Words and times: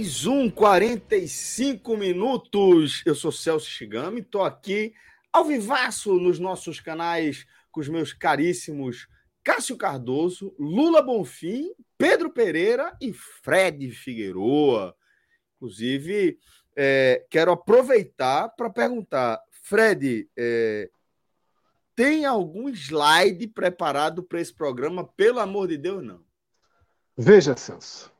Mais 0.00 0.24
um 0.24 0.48
45 0.48 1.94
minutos. 1.94 3.02
Eu 3.04 3.14
sou 3.14 3.30
Celso 3.30 3.68
Shigami, 3.68 4.22
tô 4.22 4.42
aqui 4.42 4.94
ao 5.30 5.44
vivaço 5.44 6.14
nos 6.14 6.38
nossos 6.38 6.80
canais 6.80 7.46
com 7.70 7.80
os 7.80 7.88
meus 7.88 8.14
caríssimos 8.14 9.06
Cássio 9.44 9.76
Cardoso, 9.76 10.54
Lula 10.58 11.02
Bonfim, 11.02 11.74
Pedro 11.98 12.30
Pereira 12.30 12.96
e 12.98 13.12
Fred 13.12 13.90
Figueroa. 13.90 14.96
Inclusive, 15.56 16.38
é, 16.74 17.26
quero 17.28 17.52
aproveitar 17.52 18.48
para 18.56 18.70
perguntar, 18.70 19.38
Fred, 19.50 20.30
é, 20.34 20.88
tem 21.94 22.24
algum 22.24 22.70
slide 22.70 23.46
preparado 23.48 24.22
para 24.22 24.40
esse 24.40 24.54
programa? 24.54 25.04
Pelo 25.06 25.40
amor 25.40 25.68
de 25.68 25.76
Deus, 25.76 26.02
não. 26.02 26.24
Veja, 27.18 27.54
Celso. 27.54 28.10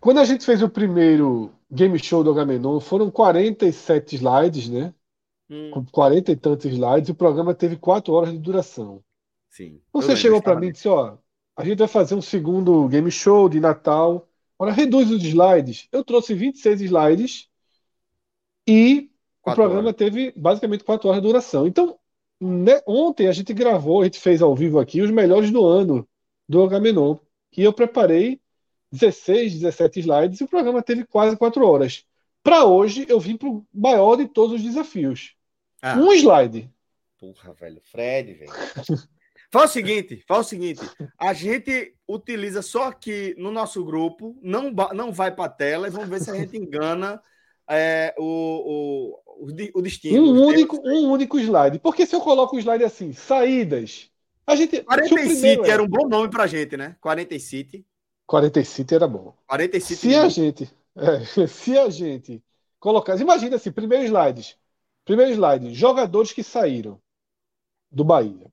Quando 0.00 0.18
a 0.20 0.24
gente 0.24 0.44
fez 0.44 0.62
o 0.62 0.68
primeiro 0.68 1.52
game 1.70 1.98
show 1.98 2.22
do 2.24 2.30
Agamenon, 2.30 2.80
foram 2.80 3.10
47 3.10 4.16
slides, 4.16 4.68
né? 4.68 4.94
Hum, 5.50 5.70
Com 5.70 5.84
40 5.86 6.32
e 6.32 6.36
tantos 6.36 6.66
slides, 6.66 7.08
e 7.08 7.12
o 7.12 7.16
programa 7.16 7.54
teve 7.54 7.76
4 7.76 8.12
horas 8.14 8.32
de 8.32 8.38
duração. 8.38 9.02
sim. 9.50 9.82
Você 9.92 10.16
chegou 10.16 10.42
para 10.42 10.56
mim 10.56 10.68
e 10.68 10.72
disse: 10.72 10.88
Ó, 10.88 11.18
a 11.56 11.64
gente 11.64 11.78
vai 11.78 11.88
fazer 11.88 12.14
um 12.14 12.22
segundo 12.22 12.88
game 12.88 13.10
show 13.10 13.48
de 13.48 13.60
Natal. 13.60 14.28
Ora, 14.58 14.72
reduz 14.72 15.10
os 15.10 15.22
slides. 15.24 15.88
Eu 15.92 16.04
trouxe 16.04 16.34
26 16.34 16.80
slides 16.82 17.48
e 18.66 19.10
o 19.44 19.50
Quatro 19.50 19.52
programa 19.52 19.92
horas. 19.92 19.94
teve 19.94 20.32
basicamente 20.36 20.84
4 20.84 21.08
horas 21.08 21.22
de 21.22 21.26
duração. 21.28 21.66
Então, 21.66 21.98
né, 22.40 22.80
ontem 22.86 23.28
a 23.28 23.32
gente 23.32 23.52
gravou, 23.54 24.02
a 24.02 24.04
gente 24.04 24.20
fez 24.20 24.42
ao 24.42 24.54
vivo 24.54 24.78
aqui 24.78 25.00
os 25.00 25.10
melhores 25.10 25.50
do 25.50 25.64
ano 25.66 26.08
do 26.48 26.62
Agamenon. 26.62 27.16
E 27.56 27.62
eu 27.62 27.72
preparei 27.72 28.40
16, 28.92 29.54
17 29.60 30.00
slides 30.00 30.40
e 30.40 30.44
o 30.44 30.48
programa 30.48 30.82
teve 30.82 31.04
quase 31.04 31.36
4 31.36 31.66
horas. 31.66 32.04
Para 32.42 32.64
hoje, 32.64 33.04
eu 33.08 33.20
vim 33.20 33.36
para 33.36 33.48
o 33.48 33.66
maior 33.72 34.16
de 34.16 34.26
todos 34.26 34.56
os 34.56 34.62
desafios. 34.62 35.34
Ah, 35.82 35.96
Um 35.98 36.12
slide. 36.12 36.70
porra, 37.18 37.52
velho. 37.54 37.80
Fred, 37.84 38.34
velho. 38.34 38.52
Faz 39.50 39.70
o 39.70 39.72
seguinte, 39.72 40.22
faz 40.28 40.44
o 40.44 40.48
seguinte. 40.50 40.80
A 41.18 41.32
gente 41.32 41.94
utiliza 42.06 42.60
só 42.60 42.88
aqui 42.88 43.34
no 43.38 43.50
nosso 43.50 43.82
grupo, 43.82 44.38
não, 44.42 44.70
não 44.94 45.10
vai 45.10 45.34
para 45.34 45.46
a 45.46 45.48
tela 45.48 45.86
e 45.86 45.90
vamos 45.90 46.06
ver 46.10 46.20
se 46.20 46.30
a 46.30 46.34
gente 46.34 46.54
engana 46.58 47.18
é, 47.66 48.14
o, 48.18 48.24
o, 48.24 49.46
o, 49.46 49.78
o 49.78 49.80
destino. 49.80 50.22
Um 50.22 50.46
único, 50.48 50.76
um 50.86 51.10
único 51.10 51.38
slide. 51.38 51.78
Porque 51.78 52.04
se 52.04 52.14
eu 52.14 52.20
coloco 52.20 52.56
o 52.56 52.58
slide 52.58 52.84
assim, 52.84 53.14
saídas, 53.14 54.10
a 54.46 54.54
gente. 54.54 54.76
se 54.76 54.82
o 54.82 54.84
40 54.84 55.14
primeiro 55.14 55.34
City 55.40 55.62
é- 55.62 55.72
era 55.72 55.82
um 55.82 55.88
bom 55.88 56.06
nome 56.06 56.28
pra 56.28 56.46
gente, 56.46 56.76
né? 56.76 56.96
40 57.00 57.38
City. 57.38 57.86
40 58.28 58.64
City 58.64 58.94
era 58.96 59.08
bom. 59.08 59.34
40 59.46 59.80
City. 59.80 60.08
Se 60.10 60.16
a 60.16 60.28
gente, 60.28 60.70
é, 60.96 61.46
se 61.48 61.78
a 61.78 61.90
gente 61.90 62.42
colocar, 62.80 63.20
imagina 63.20 63.56
assim, 63.56 63.72
primeiro 63.72 64.04
slide, 64.06 64.58
primeiro 65.04 65.32
slide, 65.32 65.74
jogadores 65.74 66.32
que 66.32 66.42
saíram 66.44 67.00
do 67.90 68.04
Bahia. 68.04 68.52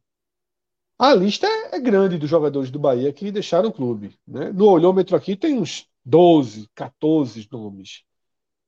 A 0.98 1.14
lista 1.14 1.48
é, 1.48 1.76
é 1.76 1.80
grande 1.80 2.18
dos 2.18 2.30
jogadores 2.30 2.72
do 2.72 2.80
Bahia 2.80 3.12
que 3.14 3.32
deixaram 3.32 3.70
o 3.70 3.74
clube, 3.74 4.18
né? 4.28 4.52
No 4.52 4.68
olhômetro 4.70 5.16
aqui 5.16 5.36
tem 5.36 5.58
uns 5.60 5.88
12, 6.06 6.70
14 6.74 7.48
nomes. 7.52 8.04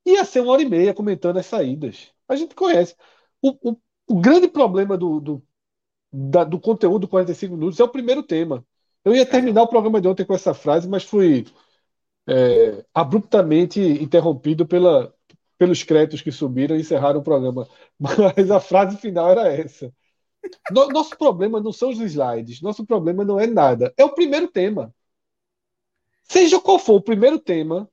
Ia 0.05 0.25
ser 0.25 0.41
uma 0.41 0.53
hora 0.53 0.63
e 0.63 0.69
meia 0.69 0.93
comentando 0.93 1.37
as 1.39 1.47
saídas. 1.47 2.11
A 2.27 2.35
gente 2.35 2.55
conhece. 2.55 2.95
O, 3.41 3.71
o, 3.71 3.77
o 4.07 4.21
grande 4.21 4.47
problema 4.49 4.97
do, 4.97 5.19
do, 5.21 5.43
da- 6.13 6.43
do 6.45 6.59
conteúdo 6.59 7.01
do 7.01 7.07
45 7.09 7.55
minutos 7.55 7.79
é 7.79 7.85
o 7.85 7.89
primeiro 7.89 8.23
tema. 8.23 8.65
Eu 9.07 9.15
ia 9.15 9.25
terminar 9.25 9.63
o 9.63 9.67
programa 9.67 10.01
de 10.01 10.07
ontem 10.07 10.25
com 10.25 10.33
essa 10.35 10.53
frase, 10.53 10.87
mas 10.87 11.03
fui 11.03 11.45
é, 12.27 12.85
abruptamente 12.93 13.79
interrompido 13.81 14.67
pela, 14.67 15.13
pelos 15.57 15.83
créditos 15.83 16.21
que 16.21 16.31
subiram 16.31 16.75
e 16.77 16.81
encerraram 16.81 17.19
o 17.21 17.23
programa. 17.23 17.67
Mas 17.99 18.51
a 18.51 18.59
frase 18.59 18.97
final 18.97 19.29
era 19.31 19.47
essa. 19.51 19.93
No- 20.71 20.89
nosso 20.89 21.17
problema 21.17 21.59
não 21.61 21.73
são 21.73 21.89
os 21.91 21.99
slides, 22.01 22.61
nosso 22.61 22.85
problema 22.85 23.25
não 23.25 23.39
é 23.39 23.47
nada. 23.47 23.93
É 23.97 24.05
o 24.05 24.13
primeiro 24.15 24.47
tema. 24.49 24.93
Seja 26.23 26.59
qual 26.59 26.77
for 26.79 26.95
o 26.95 27.01
primeiro 27.01 27.39
tema, 27.39 27.89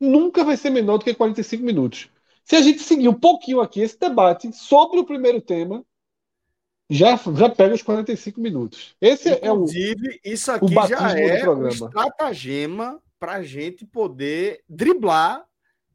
nunca 0.00 0.44
vai 0.44 0.56
ser 0.56 0.70
menor 0.70 0.98
do 0.98 1.04
que 1.04 1.14
45 1.14 1.64
minutos. 1.64 2.10
Se 2.44 2.56
a 2.56 2.62
gente 2.62 2.80
seguir 2.80 3.08
um 3.08 3.14
pouquinho 3.14 3.60
aqui 3.60 3.80
esse 3.80 3.98
debate 3.98 4.52
sobre 4.52 5.00
o 5.00 5.06
primeiro 5.06 5.40
tema, 5.40 5.84
já, 6.88 7.16
já 7.16 7.48
pega 7.48 7.74
os 7.74 7.82
45 7.82 8.40
minutos. 8.40 8.96
Esse 9.00 9.28
é 9.28 9.50
o. 9.50 9.56
Inclusive, 9.56 10.20
isso 10.24 10.52
aqui 10.52 10.74
batismo 10.74 11.00
já 11.00 11.18
é 11.18 11.48
um 11.48 11.68
estratagema 11.68 13.02
para 13.18 13.32
a 13.32 13.42
gente 13.42 13.84
poder 13.84 14.62
driblar 14.68 15.44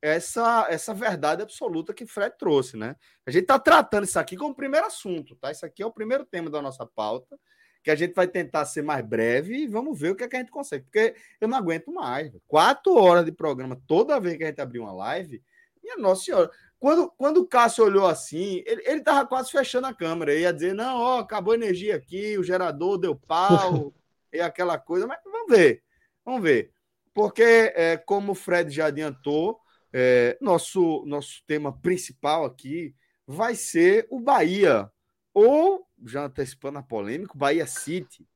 essa, 0.01 0.67
essa 0.69 0.93
verdade 0.93 1.43
absoluta 1.43 1.93
que 1.93 2.05
Fred 2.05 2.35
trouxe, 2.37 2.75
né? 2.75 2.95
A 3.25 3.31
gente 3.31 3.43
está 3.43 3.59
tratando 3.59 4.03
isso 4.03 4.19
aqui 4.19 4.35
como 4.35 4.55
primeiro 4.55 4.87
assunto, 4.87 5.35
tá? 5.35 5.51
Isso 5.51 5.65
aqui 5.65 5.83
é 5.83 5.85
o 5.85 5.91
primeiro 5.91 6.25
tema 6.25 6.49
da 6.49 6.61
nossa 6.61 6.85
pauta, 6.85 7.39
que 7.83 7.91
a 7.91 7.95
gente 7.95 8.13
vai 8.13 8.27
tentar 8.27 8.65
ser 8.65 8.81
mais 8.81 9.05
breve 9.05 9.55
e 9.55 9.67
vamos 9.67 9.97
ver 9.97 10.11
o 10.11 10.15
que, 10.15 10.23
é 10.23 10.27
que 10.27 10.35
a 10.35 10.39
gente 10.39 10.51
consegue, 10.51 10.85
porque 10.85 11.15
eu 11.39 11.47
não 11.47 11.57
aguento 11.57 11.91
mais. 11.91 12.31
Quatro 12.47 12.95
horas 12.95 13.23
de 13.25 13.31
programa 13.31 13.79
toda 13.87 14.19
vez 14.19 14.37
que 14.37 14.43
a 14.43 14.47
gente 14.47 14.61
abrir 14.61 14.79
uma 14.79 14.91
live, 14.91 15.41
minha 15.81 15.97
nossa 15.97 16.23
senhora. 16.23 16.49
Quando, 16.81 17.11
quando 17.11 17.37
o 17.37 17.47
Cássio 17.47 17.85
olhou 17.85 18.07
assim, 18.07 18.63
ele, 18.65 18.81
ele 18.87 19.01
tava 19.01 19.27
quase 19.27 19.51
fechando 19.51 19.85
a 19.85 19.93
câmera. 19.93 20.33
Ele 20.33 20.41
ia 20.41 20.51
dizer: 20.51 20.73
não, 20.73 20.97
ó, 20.97 21.19
acabou 21.19 21.51
a 21.51 21.55
energia 21.55 21.95
aqui, 21.95 22.35
o 22.39 22.43
gerador 22.43 22.97
deu 22.97 23.15
pau, 23.15 23.93
e 24.33 24.41
aquela 24.41 24.79
coisa. 24.79 25.05
Mas 25.05 25.19
vamos 25.23 25.47
ver, 25.47 25.83
vamos 26.25 26.41
ver. 26.41 26.73
Porque, 27.13 27.71
é, 27.75 27.97
como 27.97 28.31
o 28.31 28.35
Fred 28.35 28.71
já 28.71 28.87
adiantou, 28.87 29.59
é, 29.93 30.35
nosso, 30.41 31.05
nosso 31.05 31.43
tema 31.45 31.71
principal 31.71 32.45
aqui 32.45 32.95
vai 33.27 33.53
ser 33.53 34.07
o 34.09 34.19
Bahia. 34.19 34.89
Ou, 35.35 35.87
já 36.03 36.25
antecipando 36.25 36.79
a 36.79 36.83
polêmica, 36.83 37.37
Bahia 37.37 37.67
City. 37.67 38.27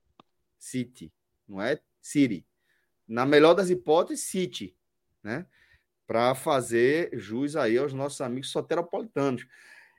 City, 0.59 1.11
não 1.47 1.59
é 1.59 1.79
City. 1.99 2.45
Na 3.07 3.25
melhor 3.25 3.55
das 3.55 3.71
hipóteses, 3.71 4.23
City, 4.25 4.77
né? 5.23 5.47
Para 6.07 6.35
fazer 6.35 7.09
jus 7.13 7.55
aí 7.55 7.77
aos 7.77 7.93
nossos 7.93 8.21
amigos 8.21 8.51
soteropolitanos. 8.51 9.45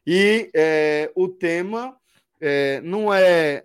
E 0.06 0.50
é, 0.54 1.10
o 1.16 1.28
tema 1.28 1.96
é, 2.40 2.80
não, 2.82 3.12
é 3.12 3.64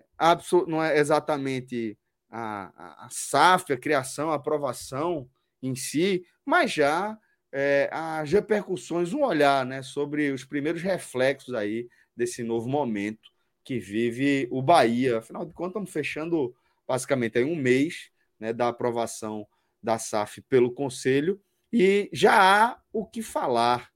não 0.66 0.82
é 0.82 0.98
exatamente 0.98 1.96
a, 2.30 2.72
a, 2.76 3.06
a 3.06 3.08
SAF, 3.10 3.72
a 3.72 3.76
criação, 3.76 4.30
a 4.30 4.34
aprovação 4.34 5.28
em 5.62 5.76
si, 5.76 6.24
mas 6.44 6.72
já 6.72 7.16
é, 7.52 7.88
as 7.92 8.32
repercussões, 8.32 9.12
um 9.12 9.22
olhar 9.22 9.64
né, 9.66 9.82
sobre 9.82 10.30
os 10.30 10.44
primeiros 10.44 10.82
reflexos 10.82 11.54
aí 11.54 11.86
desse 12.16 12.42
novo 12.42 12.68
momento 12.68 13.30
que 13.62 13.78
vive 13.78 14.48
o 14.50 14.62
Bahia. 14.62 15.18
Afinal 15.18 15.44
de 15.44 15.52
contas, 15.52 15.70
estamos 15.70 15.92
fechando 15.92 16.54
basicamente 16.88 17.38
aí 17.38 17.44
um 17.44 17.54
mês 17.54 18.10
né, 18.40 18.52
da 18.52 18.68
aprovação 18.68 19.46
da 19.82 19.98
SAF 19.98 20.40
pelo 20.42 20.72
Conselho 20.72 21.40
e 21.72 22.10
já 22.12 22.34
há 22.34 22.78
o 22.92 23.06
que 23.06 23.22
falar. 23.22 23.90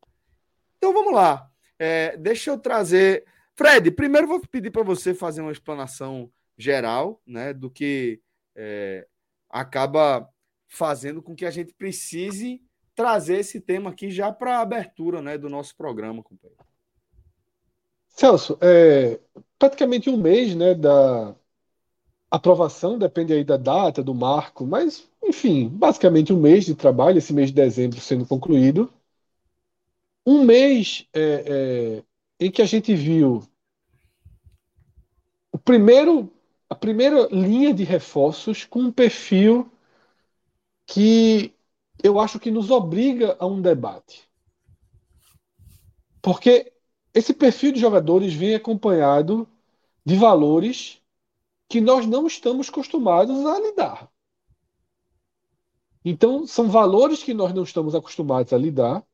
Então 0.79 0.93
vamos 0.93 1.13
lá. 1.13 1.51
É, 1.79 2.17
deixa 2.17 2.51
eu 2.51 2.59
trazer. 2.59 3.25
Fred, 3.55 3.91
primeiro 3.91 4.27
vou 4.27 4.41
pedir 4.41 4.71
para 4.71 4.83
você 4.83 5.15
fazer 5.15 5.43
uma 5.43 5.53
explanação 5.53 6.31
geral 6.57 7.21
né, 7.27 7.53
do 7.53 7.71
que 7.71 8.21
é, 8.55 9.07
acaba 9.51 10.29
fazendo 10.69 11.23
com 11.23 11.35
que 11.35 11.45
a 11.45 11.51
gente 11.51 11.75
precise 11.75 12.63
trazer 12.95 13.39
esse 13.41 13.61
tema 13.61 13.91
aqui 13.91 14.11
já 14.11 14.33
para 14.33 14.59
a 14.59 14.63
abertura 14.63 15.21
né, 15.21 15.37
do 15.37 15.51
nosso 15.51 15.77
programa, 15.77 16.23
companheiro. 16.23 16.65
Celso, 18.09 18.59
é, 18.63 19.21
praticamente 19.59 20.09
um 20.09 20.17
mês 20.17 20.55
né, 20.55 20.75
da 20.75 21.37
aprovação, 22.37 22.99
depende 22.99 23.33
aí 23.33 23.45
da 23.45 23.57
data, 23.57 24.03
do 24.03 24.15
marco, 24.15 24.67
mas, 24.67 25.09
enfim, 25.23 25.69
basicamente 25.69 26.33
um 26.33 26.41
mês 26.41 26.65
de 26.65 26.75
trabalho, 26.75 27.19
esse 27.19 27.33
mês 27.33 27.49
de 27.49 27.55
dezembro 27.55 28.01
sendo 28.01 28.27
concluído. 28.27 28.93
Um 30.25 30.45
mês 30.45 31.07
é, 31.13 32.03
é, 32.41 32.45
em 32.45 32.51
que 32.51 32.63
a 32.63 32.67
gente 32.67 32.95
viu 32.95 33.43
o 35.53 35.59
primeiro, 35.59 36.31
a 36.69 36.75
primeira 36.75 37.27
linha 37.29 37.73
de 37.73 37.85
reforços 37.85 38.65
com 38.65 38.81
um 38.81 38.93
perfil 38.93 39.71
que 40.87 41.55
eu 42.03 42.21
acho 42.21 42.39
que 42.39 42.51
nos 42.51 42.71
obriga 42.71 43.37
a 43.39 43.47
um 43.47 43.61
debate. 43.61 44.29
Porque 46.21 46.73
esse 47.15 47.33
perfil 47.33 47.73
de 47.73 47.81
jogadores 47.81 48.35
vem 48.35 48.55
acompanhado 48.55 49.49
de 50.05 50.17
valores 50.17 51.01
que 51.69 51.81
nós 51.81 52.07
não 52.07 52.27
estamos 52.27 52.69
acostumados 52.69 53.45
a 53.45 53.59
lidar. 53.59 54.11
Então, 56.05 56.47
são 56.47 56.69
valores 56.69 57.23
que 57.23 57.35
nós 57.35 57.53
não 57.53 57.65
estamos 57.65 57.95
acostumados 57.95 58.53
a 58.53 58.59
lidar, 58.59 59.05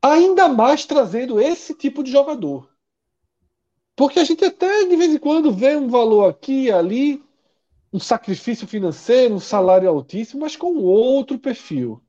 ainda 0.00 0.48
mais 0.48 0.86
trazendo 0.86 1.40
esse 1.40 1.74
tipo 1.74 2.04
de 2.04 2.12
jogador. 2.12 2.70
Porque 3.96 4.20
a 4.20 4.24
gente 4.24 4.44
até 4.44 4.84
de 4.84 4.94
vez 4.94 5.12
em 5.12 5.18
quando 5.18 5.52
vê 5.52 5.74
um 5.76 5.88
valor 5.88 6.28
aqui 6.28 6.70
ali, 6.70 7.24
um 7.92 7.98
sacrifício 7.98 8.68
financeiro, 8.68 9.34
um 9.34 9.40
salário 9.40 9.88
altíssimo, 9.88 10.42
mas 10.42 10.54
com 10.54 10.76
outro 10.76 11.38
perfil. 11.38 12.00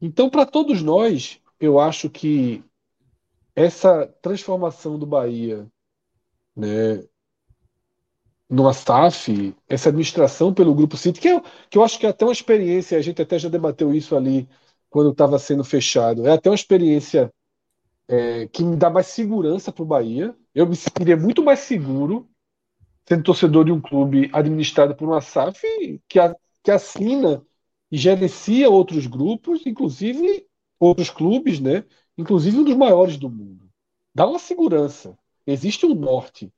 Então, 0.00 0.30
para 0.30 0.46
todos 0.46 0.80
nós, 0.80 1.38
eu 1.58 1.78
acho 1.78 2.08
que 2.08 2.64
essa 3.54 4.06
transformação 4.22 4.98
do 4.98 5.04
Bahia 5.04 5.70
né, 6.56 7.04
no 8.50 8.72
SAF, 8.72 9.54
essa 9.68 9.90
administração 9.90 10.52
pelo 10.52 10.74
Grupo 10.74 10.96
City, 10.96 11.20
que 11.20 11.28
eu, 11.28 11.42
que 11.70 11.78
eu 11.78 11.84
acho 11.84 11.98
que 11.98 12.06
é 12.06 12.10
até 12.10 12.24
uma 12.24 12.32
experiência, 12.32 12.98
a 12.98 13.02
gente 13.02 13.22
até 13.22 13.38
já 13.38 13.48
debateu 13.48 13.94
isso 13.94 14.16
ali 14.16 14.48
quando 14.90 15.12
estava 15.12 15.38
sendo 15.38 15.62
fechado, 15.62 16.26
é 16.26 16.32
até 16.32 16.50
uma 16.50 16.56
experiência 16.56 17.32
é, 18.08 18.48
que 18.48 18.64
me 18.64 18.76
dá 18.76 18.90
mais 18.90 19.06
segurança 19.06 19.70
para 19.70 19.82
o 19.84 19.86
Bahia. 19.86 20.34
Eu 20.52 20.66
me 20.66 20.74
sentiria 20.74 21.16
muito 21.16 21.44
mais 21.44 21.60
seguro 21.60 22.28
sendo 23.08 23.22
torcedor 23.22 23.64
de 23.64 23.72
um 23.72 23.80
clube 23.80 24.30
administrado 24.32 24.94
por 24.94 25.08
uma 25.08 25.20
SAF 25.20 25.62
que, 26.08 26.18
a, 26.18 26.34
que 26.62 26.70
assina 26.70 27.44
e 27.90 27.96
gerencia 27.96 28.70
outros 28.70 29.06
grupos, 29.06 29.66
inclusive 29.66 30.46
outros 30.78 31.10
clubes, 31.10 31.60
né? 31.60 31.84
Inclusive 32.16 32.58
um 32.58 32.64
dos 32.64 32.76
maiores 32.76 33.16
do 33.16 33.28
mundo. 33.28 33.68
Dá 34.14 34.26
uma 34.26 34.38
segurança. 34.38 35.16
Existe 35.46 35.86
um 35.86 35.94
norte. 35.94 36.52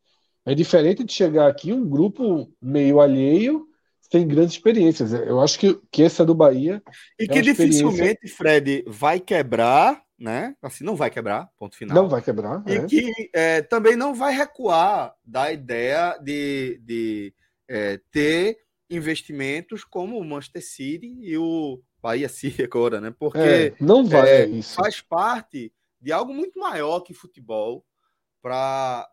É 0.44 0.54
diferente 0.54 1.04
de 1.04 1.12
chegar 1.12 1.48
aqui 1.48 1.72
um 1.72 1.88
grupo 1.88 2.52
meio 2.60 3.00
alheio, 3.00 3.66
sem 4.00 4.26
grandes 4.26 4.54
experiências. 4.54 5.12
Eu 5.12 5.40
acho 5.40 5.58
que, 5.58 5.80
que 5.90 6.02
essa 6.02 6.24
do 6.24 6.34
Bahia. 6.34 6.82
E 7.18 7.24
é 7.24 7.28
que 7.28 7.40
dificilmente, 7.40 8.28
Fred, 8.28 8.84
vai 8.86 9.20
quebrar 9.20 10.02
né? 10.22 10.54
Assim, 10.62 10.84
não 10.84 10.94
vai 10.94 11.10
quebrar, 11.10 11.50
ponto 11.58 11.76
final. 11.76 11.96
Não 11.96 12.08
vai 12.08 12.22
quebrar. 12.22 12.62
E 12.66 12.74
é. 12.74 12.86
que 12.86 13.30
é, 13.34 13.60
também 13.60 13.96
não 13.96 14.14
vai 14.14 14.32
recuar 14.32 15.14
da 15.24 15.52
ideia 15.52 16.16
de, 16.22 16.80
de 16.84 17.34
é, 17.68 18.00
ter 18.12 18.58
investimentos 18.88 19.82
como 19.82 20.16
o 20.16 20.24
Manchester 20.24 20.64
City 20.64 21.18
e 21.20 21.36
o 21.36 21.82
Bahia 22.00 22.28
City 22.28 22.62
agora, 22.62 23.00
né? 23.00 23.12
Porque 23.18 23.38
é, 23.38 23.74
não 23.80 24.04
vai 24.06 24.58
é, 24.58 24.62
faz 24.62 25.00
parte 25.00 25.72
de 26.00 26.12
algo 26.12 26.32
muito 26.32 26.58
maior 26.58 27.00
que 27.00 27.12
futebol 27.12 27.84
para 28.42 29.08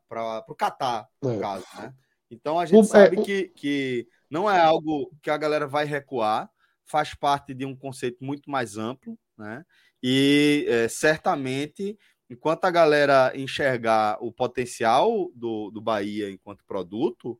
o 0.48 0.56
Catar, 0.56 1.08
no 1.22 1.34
é. 1.34 1.40
caso, 1.40 1.66
né? 1.78 1.94
Então 2.32 2.60
a 2.60 2.66
gente 2.66 2.80
o, 2.80 2.84
sabe 2.84 3.24
que, 3.24 3.50
que 3.50 4.08
não 4.30 4.50
é 4.50 4.60
algo 4.60 5.12
que 5.22 5.30
a 5.30 5.38
galera 5.38 5.68
vai 5.68 5.86
recuar, 5.86 6.50
faz 6.86 7.14
parte 7.14 7.54
de 7.54 7.66
um 7.66 7.76
conceito 7.76 8.24
muito 8.24 8.50
mais 8.50 8.78
amplo, 8.78 9.18
né? 9.38 9.64
E 10.02 10.66
é, 10.68 10.88
certamente, 10.88 11.98
enquanto 12.30 12.66
a 12.66 12.72
galera 12.72 13.32
enxergar 13.36 14.18
o 14.22 14.32
potencial 14.32 15.30
do, 15.36 15.70
do 15.72 15.82
Bahia 15.82 16.30
enquanto 16.30 16.66
produto, 16.66 17.40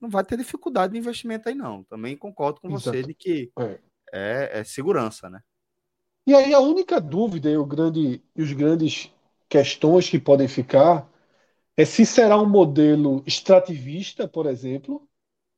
não 0.00 0.08
vai 0.08 0.24
ter 0.24 0.36
dificuldade 0.36 0.92
de 0.92 0.98
investimento 0.98 1.48
aí, 1.48 1.54
não. 1.54 1.82
Também 1.84 2.16
concordo 2.16 2.60
com 2.60 2.68
Exato. 2.68 2.96
você 2.96 3.02
de 3.02 3.14
que 3.14 3.50
é. 3.58 3.80
É, 4.12 4.60
é. 4.60 4.64
segurança, 4.64 5.30
né? 5.30 5.40
E 6.26 6.34
aí 6.34 6.54
a 6.54 6.60
única 6.60 7.00
dúvida 7.00 7.50
e, 7.50 7.56
o 7.56 7.66
grande, 7.66 8.22
e 8.34 8.42
os 8.42 8.52
grandes 8.52 9.12
questões 9.48 10.08
que 10.08 10.18
podem 10.18 10.48
ficar 10.48 11.08
é 11.76 11.84
se 11.84 12.06
será 12.06 12.40
um 12.40 12.48
modelo 12.48 13.22
extrativista, 13.26 14.28
por 14.28 14.46
exemplo, 14.46 15.08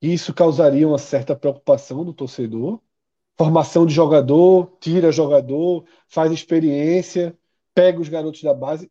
e 0.01 0.13
isso 0.13 0.35
causaria 0.35 0.87
uma 0.89 0.99
certa 0.99 1.37
preocupação 1.37 2.05
do 2.05 2.13
torcedor, 2.15 2.81
formação 3.37 3.87
de 3.87 3.95
jogador, 3.95 4.77
tira 4.81 5.13
jogador, 5.13 5.85
faz 6.09 6.33
experiência, 6.33 7.37
pega 7.75 8.01
os 8.01 8.09
garotos 8.09 8.43
da 8.43 8.55
base. 8.55 8.91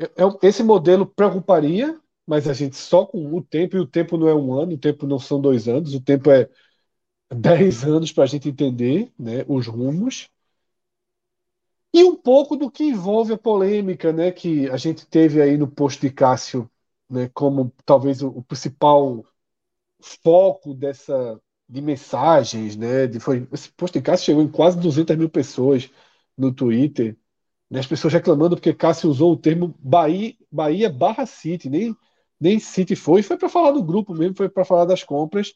É, 0.00 0.04
é 0.06 0.48
esse 0.48 0.62
modelo 0.62 1.06
preocuparia, 1.06 2.00
mas 2.26 2.48
a 2.48 2.52
gente 2.52 2.76
só 2.76 3.06
com 3.06 3.34
o 3.34 3.42
tempo, 3.42 3.76
e 3.76 3.80
o 3.80 3.86
tempo 3.86 4.16
não 4.16 4.28
é 4.28 4.34
um 4.34 4.54
ano, 4.54 4.74
o 4.74 4.78
tempo 4.78 5.06
não 5.06 5.18
são 5.18 5.40
dois 5.40 5.68
anos, 5.68 5.94
o 5.94 6.00
tempo 6.00 6.30
é 6.30 6.48
dez 7.34 7.84
anos 7.84 8.12
para 8.12 8.24
a 8.24 8.26
gente 8.26 8.48
entender 8.48 9.12
né, 9.18 9.44
os 9.48 9.66
rumos. 9.66 10.30
E 11.94 12.02
um 12.02 12.16
pouco 12.16 12.56
do 12.56 12.68
que 12.70 12.82
envolve 12.84 13.32
a 13.32 13.38
polêmica 13.38 14.12
né, 14.12 14.32
que 14.32 14.68
a 14.68 14.76
gente 14.76 15.06
teve 15.06 15.40
aí 15.40 15.56
no 15.56 15.68
posto 15.68 16.00
de 16.00 16.10
Cássio, 16.10 16.68
né, 17.08 17.30
como 17.32 17.72
talvez 17.86 18.20
o, 18.20 18.42
principal 18.42 19.24
foco 20.02 20.74
dessa 20.74 21.40
de 21.68 21.80
mensagens, 21.82 22.76
né? 22.76 23.06
De, 23.06 23.20
foi, 23.20 23.48
esse 23.52 23.70
post 23.72 23.98
de 23.98 24.02
Cássio 24.04 24.26
chegou 24.26 24.42
em 24.42 24.50
quase 24.50 24.78
200 24.80 25.16
mil 25.16 25.30
pessoas 25.30 25.90
no 26.36 26.52
Twitter. 26.52 27.16
Né, 27.70 27.80
as 27.80 27.86
pessoas 27.86 28.12
reclamando 28.12 28.56
porque 28.56 28.74
Cássio 28.74 29.10
usou 29.10 29.32
o 29.32 29.36
termo 29.38 29.74
Bahia, 29.80 30.34
Bahia 30.52 30.90
barra 30.90 31.26
City, 31.26 31.70
nem, 31.70 31.96
nem 32.40 32.58
City 32.60 32.96
foi, 32.96 33.22
foi 33.22 33.38
para 33.38 33.48
falar 33.48 33.72
do 33.72 33.82
grupo 33.84 34.14
mesmo, 34.14 34.36
foi 34.36 34.48
para 34.48 34.64
falar 34.64 34.84
das 34.86 35.04
compras 35.04 35.54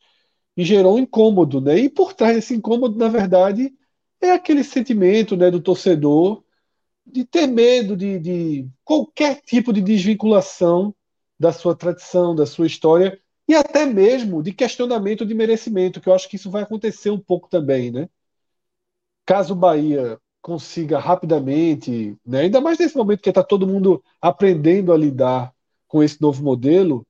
e 0.56 0.64
gerou 0.64 0.96
um 0.96 1.00
incômodo, 1.00 1.60
né? 1.60 1.78
E 1.78 1.90
por 1.90 2.14
trás 2.14 2.36
desse 2.36 2.54
incômodo, 2.54 2.98
na 2.98 3.08
verdade, 3.08 3.72
é 4.20 4.32
aquele 4.32 4.64
sentimento, 4.64 5.36
né, 5.36 5.50
do 5.50 5.60
torcedor 5.60 6.42
de 7.06 7.24
ter 7.24 7.46
medo 7.46 7.96
de, 7.96 8.18
de 8.18 8.68
qualquer 8.84 9.40
tipo 9.40 9.72
de 9.72 9.80
desvinculação 9.80 10.94
da 11.38 11.52
sua 11.52 11.74
tradição, 11.74 12.34
da 12.34 12.44
sua 12.44 12.66
história 12.66 13.18
e 13.46 13.54
até 13.54 13.86
mesmo 13.86 14.42
de 14.42 14.52
questionamento 14.52 15.24
de 15.24 15.34
merecimento, 15.34 16.00
que 16.00 16.08
eu 16.08 16.14
acho 16.14 16.28
que 16.28 16.36
isso 16.36 16.50
vai 16.50 16.62
acontecer 16.62 17.10
um 17.10 17.18
pouco 17.18 17.48
também, 17.48 17.90
né? 17.90 18.08
Caso 19.24 19.54
o 19.54 19.56
Bahia 19.56 20.18
consiga 20.42 20.98
rapidamente, 20.98 22.16
né, 22.24 22.40
ainda 22.40 22.60
mais 22.60 22.78
nesse 22.78 22.96
momento 22.96 23.22
que 23.22 23.28
está 23.28 23.42
todo 23.42 23.66
mundo 23.66 24.02
aprendendo 24.20 24.92
a 24.92 24.96
lidar 24.96 25.52
com 25.86 26.02
esse 26.02 26.20
novo 26.20 26.42
modelo, 26.42 27.06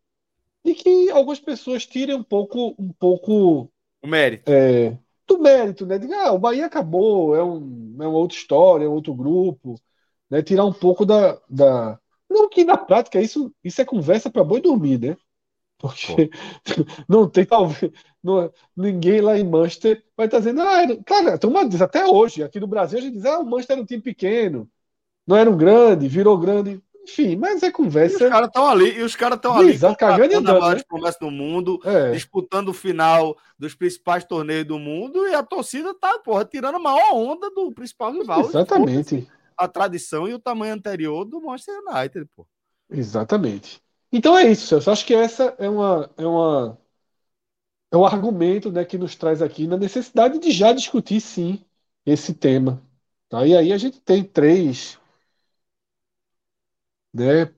e 0.64 0.74
que 0.74 1.10
algumas 1.10 1.40
pessoas 1.40 1.86
tirem 1.86 2.14
um 2.14 2.22
pouco, 2.22 2.74
um 2.78 2.92
pouco 2.92 3.70
o 4.02 4.06
mérito. 4.06 4.50
É, 4.50 4.96
do 5.28 5.38
mérito, 5.42 5.86
né? 5.86 5.98
De, 5.98 6.12
ah, 6.14 6.32
o 6.32 6.38
Bahia 6.38 6.66
acabou, 6.66 7.36
é, 7.36 7.42
um, 7.44 7.96
é 8.00 8.06
uma 8.06 8.18
outra 8.18 8.36
história, 8.36 8.84
é 8.84 8.88
um 8.88 8.92
outro 8.92 9.14
grupo, 9.14 9.80
né? 10.30 10.42
Tirar 10.42 10.64
um 10.64 10.72
pouco 10.72 11.06
da, 11.06 11.40
da... 11.48 12.00
não 12.28 12.48
que 12.48 12.64
na 12.64 12.76
prática 12.76 13.20
isso, 13.20 13.54
isso 13.64 13.80
é 13.80 13.84
conversa 13.84 14.30
para 14.30 14.44
boi 14.44 14.60
dormir, 14.60 14.98
né? 15.00 15.16
Porque 15.78 16.30
não 17.08 17.28
tem, 17.28 17.46
talvez, 17.46 17.92
não, 18.22 18.52
ninguém 18.76 19.20
lá 19.20 19.38
em 19.38 19.44
Manchester 19.44 20.04
vai 20.16 20.26
estar 20.26 20.38
dizendo, 20.38 20.60
ah, 20.62 20.82
era, 20.82 21.02
cara, 21.04 21.34
a 21.34 21.38
turma 21.38 21.68
diz 21.68 21.80
até 21.80 22.04
hoje, 22.06 22.42
aqui 22.42 22.58
no 22.60 22.66
Brasil 22.66 22.98
a 22.98 23.02
gente 23.02 23.14
diz, 23.14 23.24
ah, 23.24 23.38
o 23.40 23.44
Manchester 23.46 23.76
era 23.76 23.82
um 23.82 23.86
time 23.86 24.02
pequeno, 24.02 24.68
não 25.26 25.36
era 25.36 25.50
um 25.50 25.56
grande, 25.56 26.08
virou 26.08 26.38
grande. 26.38 26.82
Enfim, 27.08 27.36
mas 27.36 27.62
é 27.62 27.70
conversa. 27.70 28.24
E 28.24 28.26
os 28.26 28.30
caras 28.30 28.48
estão 28.48 28.68
ali, 28.68 28.98
e 28.98 29.02
os 29.02 29.16
caras 29.16 29.36
estão 29.36 29.56
ali 29.56 29.78
cagando 29.96 30.32
e 30.32 30.36
andando, 30.36 30.68
né? 30.68 30.82
conversa 30.86 31.18
do 31.20 31.30
mundo, 31.30 31.80
é. 31.82 32.10
disputando 32.12 32.68
o 32.68 32.74
final 32.74 33.34
dos 33.58 33.74
principais 33.74 34.24
torneios 34.24 34.66
do 34.66 34.78
mundo, 34.78 35.26
e 35.26 35.34
a 35.34 35.42
torcida 35.42 35.94
tá, 35.94 36.18
porra, 36.18 36.44
tirando 36.44 36.74
a 36.74 36.78
maior 36.78 37.14
onda 37.14 37.50
do 37.50 37.72
principal 37.72 38.12
rival. 38.12 38.40
Exatamente. 38.42 39.26
A 39.56 39.66
tradição 39.66 40.28
e 40.28 40.34
o 40.34 40.38
tamanho 40.38 40.74
anterior 40.74 41.24
do 41.24 41.40
Manchester 41.40 41.80
United, 41.88 42.28
pô. 42.36 42.46
Exatamente. 42.90 43.80
Então 44.12 44.36
é 44.36 44.50
isso, 44.50 44.66
Celso. 44.66 44.90
Acho 44.90 45.06
que 45.06 45.14
essa 45.14 45.54
é 45.58 45.68
uma, 45.68 46.10
é 46.16 46.26
uma 46.26 46.78
é 47.90 47.96
um 47.96 48.04
argumento 48.04 48.70
né, 48.70 48.84
que 48.84 48.98
nos 48.98 49.16
traz 49.16 49.40
aqui 49.40 49.66
na 49.66 49.76
necessidade 49.76 50.38
de 50.38 50.50
já 50.50 50.72
discutir 50.72 51.20
sim 51.20 51.64
esse 52.04 52.34
tema. 52.34 52.82
Tá? 53.28 53.46
E 53.46 53.56
aí 53.56 53.72
a 53.72 53.78
gente 53.78 54.00
tem 54.00 54.22
três 54.22 54.98
né, 57.18 57.50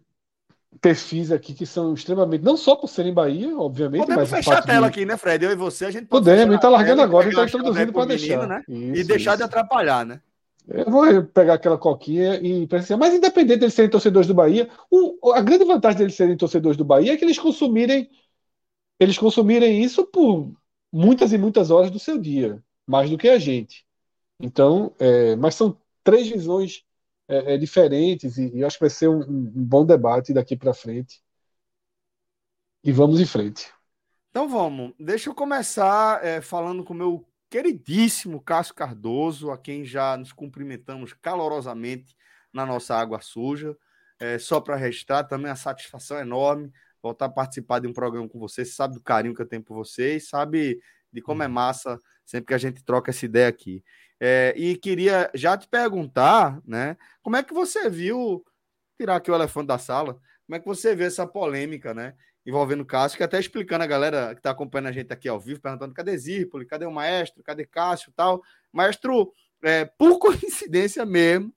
perfis 0.80 1.30
aqui 1.30 1.52
que 1.52 1.66
são 1.66 1.94
extremamente, 1.94 2.44
não 2.44 2.56
só 2.56 2.76
por 2.76 2.88
serem 2.88 3.12
Bahia, 3.12 3.56
obviamente, 3.56 4.00
Podemos 4.00 4.30
mas 4.30 4.44
fechar 4.44 4.58
a 4.58 4.62
tela 4.62 4.88
de... 4.88 4.92
aqui, 4.92 5.04
né, 5.04 5.16
Fred? 5.16 5.44
Eu 5.44 5.50
e 5.50 5.56
você, 5.56 5.86
a 5.86 5.90
gente 5.90 6.06
pode 6.06 6.24
Podemos, 6.24 6.54
está 6.54 6.68
largando 6.68 7.02
agora, 7.02 7.28
está 7.28 7.44
introduzindo 7.44 7.92
para 7.92 8.06
deixar. 8.06 8.46
né? 8.46 8.62
Isso, 8.68 9.00
e 9.00 9.04
deixar 9.04 9.30
isso. 9.32 9.38
de 9.38 9.42
atrapalhar, 9.42 10.06
né? 10.06 10.20
Eu 10.68 10.90
vou 10.90 11.24
pegar 11.24 11.54
aquela 11.54 11.76
coquinha 11.76 12.36
e 12.36 12.66
pensar, 12.66 12.96
mas 12.96 13.14
independente 13.14 13.60
deles 13.60 13.74
serem 13.74 13.90
torcedores 13.90 14.26
do 14.26 14.34
Bahia, 14.34 14.68
o, 14.90 15.32
a 15.32 15.40
grande 15.40 15.64
vantagem 15.64 15.98
deles 15.98 16.14
serem 16.14 16.36
torcedores 16.36 16.76
do 16.76 16.84
Bahia 16.84 17.12
é 17.12 17.16
que 17.16 17.24
eles 17.24 17.38
consumirem 17.38 18.08
eles 19.00 19.16
consumirem 19.16 19.82
isso 19.82 20.04
por 20.04 20.52
muitas 20.92 21.32
e 21.32 21.38
muitas 21.38 21.70
horas 21.70 21.90
do 21.90 21.98
seu 21.98 22.18
dia, 22.18 22.62
mais 22.86 23.08
do 23.08 23.16
que 23.16 23.28
a 23.28 23.38
gente. 23.38 23.86
Então, 24.38 24.92
é, 24.98 25.34
mas 25.36 25.54
são 25.54 25.76
três 26.04 26.28
visões 26.28 26.84
é, 27.30 27.54
é, 27.54 27.56
diferentes 27.56 28.36
e, 28.36 28.50
e, 28.56 28.64
acho 28.64 28.76
que 28.76 28.84
vai 28.84 28.90
ser 28.90 29.08
um, 29.08 29.20
um 29.20 29.64
bom 29.64 29.86
debate 29.86 30.32
daqui 30.32 30.56
para 30.56 30.74
frente. 30.74 31.22
E 32.82 32.90
vamos 32.92 33.20
em 33.20 33.26
frente. 33.26 33.72
Então 34.30 34.48
vamos. 34.48 34.92
Deixa 34.98 35.30
eu 35.30 35.34
começar 35.34 36.24
é, 36.24 36.40
falando 36.40 36.82
com 36.82 36.94
o 36.94 36.96
meu 36.96 37.28
queridíssimo 37.48 38.40
Cássio 38.40 38.74
Cardoso, 38.74 39.50
a 39.50 39.58
quem 39.58 39.84
já 39.84 40.16
nos 40.16 40.32
cumprimentamos 40.32 41.12
calorosamente 41.12 42.16
na 42.52 42.64
nossa 42.64 42.96
água 42.96 43.20
suja. 43.20 43.76
É, 44.18 44.38
só 44.38 44.60
para 44.60 44.76
registrar 44.76 45.24
também 45.24 45.50
a 45.50 45.56
satisfação 45.56 46.18
enorme 46.18 46.70
voltar 47.02 47.26
a 47.26 47.30
participar 47.30 47.78
de 47.78 47.86
um 47.86 47.92
programa 47.92 48.28
com 48.28 48.38
vocês, 48.38 48.74
sabe 48.74 48.94
do 48.94 49.02
carinho 49.02 49.34
que 49.34 49.42
eu 49.42 49.46
tenho 49.46 49.62
por 49.62 49.74
vocês, 49.74 50.28
sabe 50.28 50.80
de 51.12 51.20
como 51.20 51.42
é 51.42 51.46
uhum. 51.46 51.52
massa 51.52 51.98
sempre 52.24 52.46
que 52.46 52.54
a 52.54 52.58
gente 52.58 52.84
troca 52.84 53.10
essa 53.10 53.24
ideia 53.24 53.48
aqui. 53.48 53.82
É, 54.20 54.52
e 54.56 54.76
queria 54.76 55.30
já 55.34 55.56
te 55.56 55.66
perguntar, 55.66 56.60
né, 56.66 56.96
como 57.22 57.36
é 57.36 57.42
que 57.42 57.54
você 57.54 57.88
viu, 57.88 58.44
tirar 58.98 59.16
aqui 59.16 59.30
o 59.30 59.34
elefante 59.34 59.68
da 59.68 59.78
sala, 59.78 60.14
como 60.46 60.56
é 60.56 60.60
que 60.60 60.66
você 60.66 60.94
vê 60.94 61.04
essa 61.04 61.26
polêmica, 61.26 61.94
né, 61.94 62.14
envolvendo 62.44 62.82
o 62.82 62.86
Cássio, 62.86 63.16
que 63.16 63.24
até 63.24 63.38
explicando 63.38 63.84
a 63.84 63.86
galera 63.86 64.34
que 64.34 64.40
está 64.40 64.50
acompanhando 64.50 64.88
a 64.88 64.92
gente 64.92 65.12
aqui 65.12 65.28
ao 65.28 65.40
vivo, 65.40 65.60
perguntando 65.60 65.94
cadê 65.94 66.16
Zirpoli, 66.16 66.66
cadê 66.66 66.84
o 66.84 66.92
maestro, 66.92 67.42
cadê 67.42 67.64
Cássio 67.64 68.12
tal. 68.14 68.42
Maestro, 68.72 69.32
é, 69.62 69.84
por 69.84 70.18
coincidência 70.20 71.04
mesmo, 71.06 71.52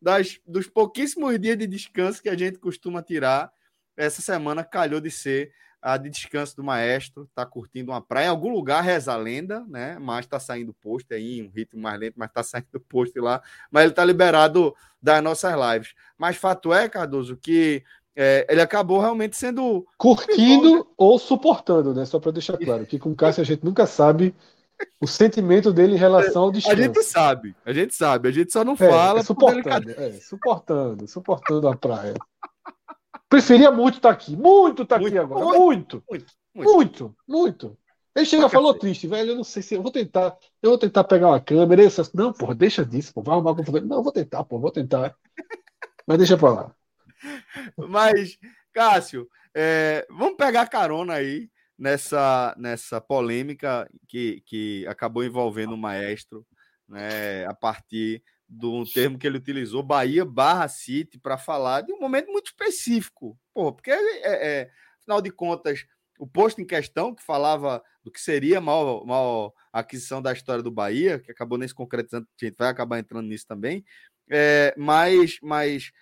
das, 0.00 0.40
dos 0.46 0.66
pouquíssimos 0.66 1.38
dias 1.38 1.58
de 1.58 1.66
descanso 1.66 2.22
que 2.22 2.28
a 2.28 2.36
gente 2.36 2.58
costuma 2.58 3.02
tirar, 3.02 3.52
essa 3.96 4.22
semana 4.22 4.64
calhou 4.64 5.00
de 5.00 5.10
ser 5.10 5.52
a 5.82 5.96
de 5.96 6.10
descanso 6.10 6.56
do 6.56 6.64
maestro, 6.64 7.28
tá 7.34 7.46
curtindo 7.46 7.90
uma 7.90 8.00
praia, 8.00 8.26
em 8.26 8.28
algum 8.28 8.52
lugar 8.52 8.82
reza 8.82 9.12
a 9.12 9.16
lenda, 9.16 9.64
né? 9.68 9.98
Mas 9.98 10.26
tá 10.26 10.38
saindo 10.38 10.74
post 10.74 11.12
aí, 11.12 11.42
um 11.42 11.50
ritmo 11.50 11.80
mais 11.80 11.98
lento, 11.98 12.14
mas 12.16 12.30
tá 12.30 12.42
saindo 12.44 12.80
post 12.88 13.18
lá, 13.18 13.42
mas 13.70 13.84
ele 13.84 13.92
tá 13.92 14.04
liberado 14.04 14.74
das 15.00 15.22
nossas 15.22 15.54
lives. 15.54 15.94
Mas 16.18 16.36
fato 16.36 16.72
é, 16.72 16.88
Cardoso, 16.88 17.36
que 17.36 17.82
é, 18.14 18.46
ele 18.50 18.60
acabou 18.60 19.00
realmente 19.00 19.36
sendo. 19.36 19.86
Curtindo 19.96 20.86
ou 20.96 21.18
suportando, 21.18 21.94
né? 21.94 22.04
Só 22.04 22.18
para 22.18 22.32
deixar 22.32 22.58
claro, 22.58 22.84
que 22.84 22.98
com 22.98 23.12
o 23.12 23.16
Cássio 23.16 23.40
a 23.40 23.46
gente 23.46 23.64
nunca 23.64 23.86
sabe 23.86 24.34
o 25.00 25.06
sentimento 25.06 25.72
dele 25.72 25.94
em 25.94 25.98
relação 25.98 26.44
ao 26.44 26.52
descanso. 26.52 26.76
A 26.76 26.82
gente 26.82 27.02
sabe, 27.02 27.56
a 27.64 27.72
gente 27.72 27.94
sabe, 27.94 28.28
a 28.28 28.32
gente 28.32 28.52
só 28.52 28.64
não 28.64 28.74
é, 28.74 28.76
fala. 28.76 29.20
É, 29.20 29.22
suportando, 29.22 29.90
é, 29.90 30.12
suportando, 30.12 31.08
suportando 31.08 31.68
a 31.68 31.76
praia. 31.76 32.14
Preferia 33.30 33.70
muito 33.70 33.98
estar 33.98 34.08
tá 34.08 34.14
aqui. 34.14 34.36
Muito 34.36 34.82
estar 34.82 34.98
tá 34.98 35.06
aqui 35.06 35.16
agora. 35.16 35.46
Muito. 35.56 36.02
Muito. 36.10 36.32
Muito. 36.52 37.16
Muito. 37.28 37.78
Ele 38.12 38.26
chega 38.26 38.46
e 38.46 38.50
falou 38.50 38.74
triste, 38.74 39.06
velho. 39.06 39.30
Eu 39.30 39.36
não 39.36 39.44
sei 39.44 39.62
se 39.62 39.76
eu 39.76 39.82
vou 39.82 39.92
tentar. 39.92 40.36
Eu 40.60 40.70
vou 40.70 40.78
tentar 40.78 41.04
pegar 41.04 41.28
uma 41.28 41.40
câmera. 41.40 41.84
Essas... 41.84 42.12
Não, 42.12 42.32
porra, 42.32 42.56
deixa 42.56 42.84
disso, 42.84 43.14
pô. 43.14 43.22
Vai 43.22 43.36
arrumar 43.36 43.54
computador. 43.54 43.88
Não, 43.88 43.98
eu 43.98 44.02
vou 44.02 44.12
tentar, 44.12 44.42
pô, 44.42 44.58
vou 44.58 44.72
tentar. 44.72 45.14
Mas 46.04 46.18
deixa 46.18 46.36
pra 46.36 46.50
lá. 46.50 46.74
Mas, 47.78 48.36
Cássio, 48.72 49.28
é, 49.54 50.04
vamos 50.10 50.36
pegar 50.36 50.66
carona 50.66 51.14
aí 51.14 51.48
nessa, 51.78 52.52
nessa 52.58 53.00
polêmica 53.00 53.88
que, 54.08 54.42
que 54.44 54.84
acabou 54.88 55.22
envolvendo 55.22 55.74
o 55.74 55.78
maestro, 55.78 56.44
né, 56.88 57.46
a 57.46 57.54
partir 57.54 58.24
do 58.50 58.84
termo 58.84 59.16
que 59.16 59.26
ele 59.26 59.38
utilizou, 59.38 59.80
Bahia 59.80 60.24
barra 60.24 60.66
City, 60.66 61.16
para 61.18 61.38
falar 61.38 61.82
de 61.82 61.92
um 61.92 62.00
momento 62.00 62.32
muito 62.32 62.46
específico. 62.46 63.38
Pô, 63.54 63.72
porque, 63.72 63.92
é, 63.92 64.00
é, 64.24 64.70
afinal 65.00 65.22
de 65.22 65.30
contas, 65.30 65.86
o 66.18 66.26
posto 66.26 66.60
em 66.60 66.66
questão, 66.66 67.14
que 67.14 67.22
falava 67.22 67.80
do 68.02 68.10
que 68.10 68.20
seria 68.20 68.58
a 68.58 68.60
maior, 68.60 69.06
maior 69.06 69.52
aquisição 69.72 70.20
da 70.20 70.32
história 70.32 70.64
do 70.64 70.70
Bahia, 70.70 71.20
que 71.20 71.30
acabou 71.30 71.56
nem 71.56 71.68
se 71.68 71.74
concretizando, 71.74 72.26
a 72.26 72.44
gente 72.44 72.56
vai 72.58 72.68
acabar 72.68 72.98
entrando 72.98 73.28
nisso 73.28 73.46
também, 73.46 73.84
é, 74.28 74.74
mas, 74.76 75.38
mas 75.40 75.92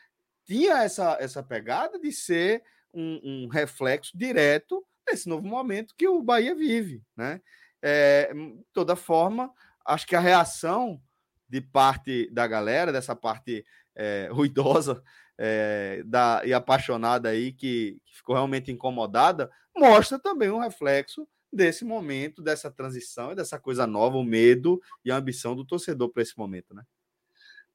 tinha 0.46 0.82
essa, 0.82 1.18
essa 1.20 1.42
pegada 1.42 1.98
de 1.98 2.10
ser 2.10 2.62
um, 2.94 3.44
um 3.44 3.48
reflexo 3.48 4.16
direto 4.16 4.82
desse 5.06 5.28
novo 5.28 5.46
momento 5.46 5.94
que 5.96 6.08
o 6.08 6.22
Bahia 6.22 6.54
vive. 6.54 7.02
Né? 7.14 7.42
É, 7.82 8.32
de 8.32 8.64
toda 8.72 8.96
forma, 8.96 9.52
acho 9.84 10.06
que 10.06 10.16
a 10.16 10.20
reação 10.20 11.00
de 11.48 11.60
parte 11.60 12.28
da 12.30 12.46
galera, 12.46 12.92
dessa 12.92 13.16
parte 13.16 13.64
é, 13.94 14.28
ruidosa 14.32 15.02
é, 15.36 16.02
da, 16.04 16.42
e 16.44 16.52
apaixonada 16.52 17.28
aí, 17.28 17.52
que, 17.52 18.00
que, 18.04 18.16
ficou 18.16 18.34
realmente 18.34 18.72
incomodada, 18.72 19.50
mostra 19.76 20.18
também 20.18 20.50
um 20.50 20.58
reflexo 20.58 21.26
desse 21.50 21.84
momento, 21.84 22.42
dessa 22.42 22.70
transição 22.70 23.32
e 23.32 23.34
dessa 23.34 23.58
coisa 23.58 23.86
nova, 23.86 24.16
o 24.16 24.24
medo 24.24 24.80
e 25.04 25.10
a 25.10 25.16
ambição 25.16 25.56
do 25.56 25.64
torcedor 25.64 26.10
para 26.10 26.22
esse 26.22 26.36
momento, 26.36 26.74
né? 26.74 26.82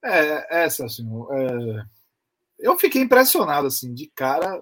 É, 0.03 0.63
essa, 0.63 0.86
assim, 0.86 1.08
é... 1.32 1.86
eu 2.60 2.77
fiquei 2.77 3.01
impressionado, 3.01 3.68
assim, 3.68 3.94
de 3.94 4.12
cara, 4.13 4.62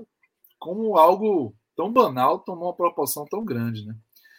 como 0.60 0.96
algo 0.96 1.56
tão 1.76 1.92
banal 1.92 2.40
tomou 2.40 2.68
uma 2.68 2.76
proporção 2.76 3.26
tão 3.26 3.44
grande, 3.44 3.86
né? 3.86 3.96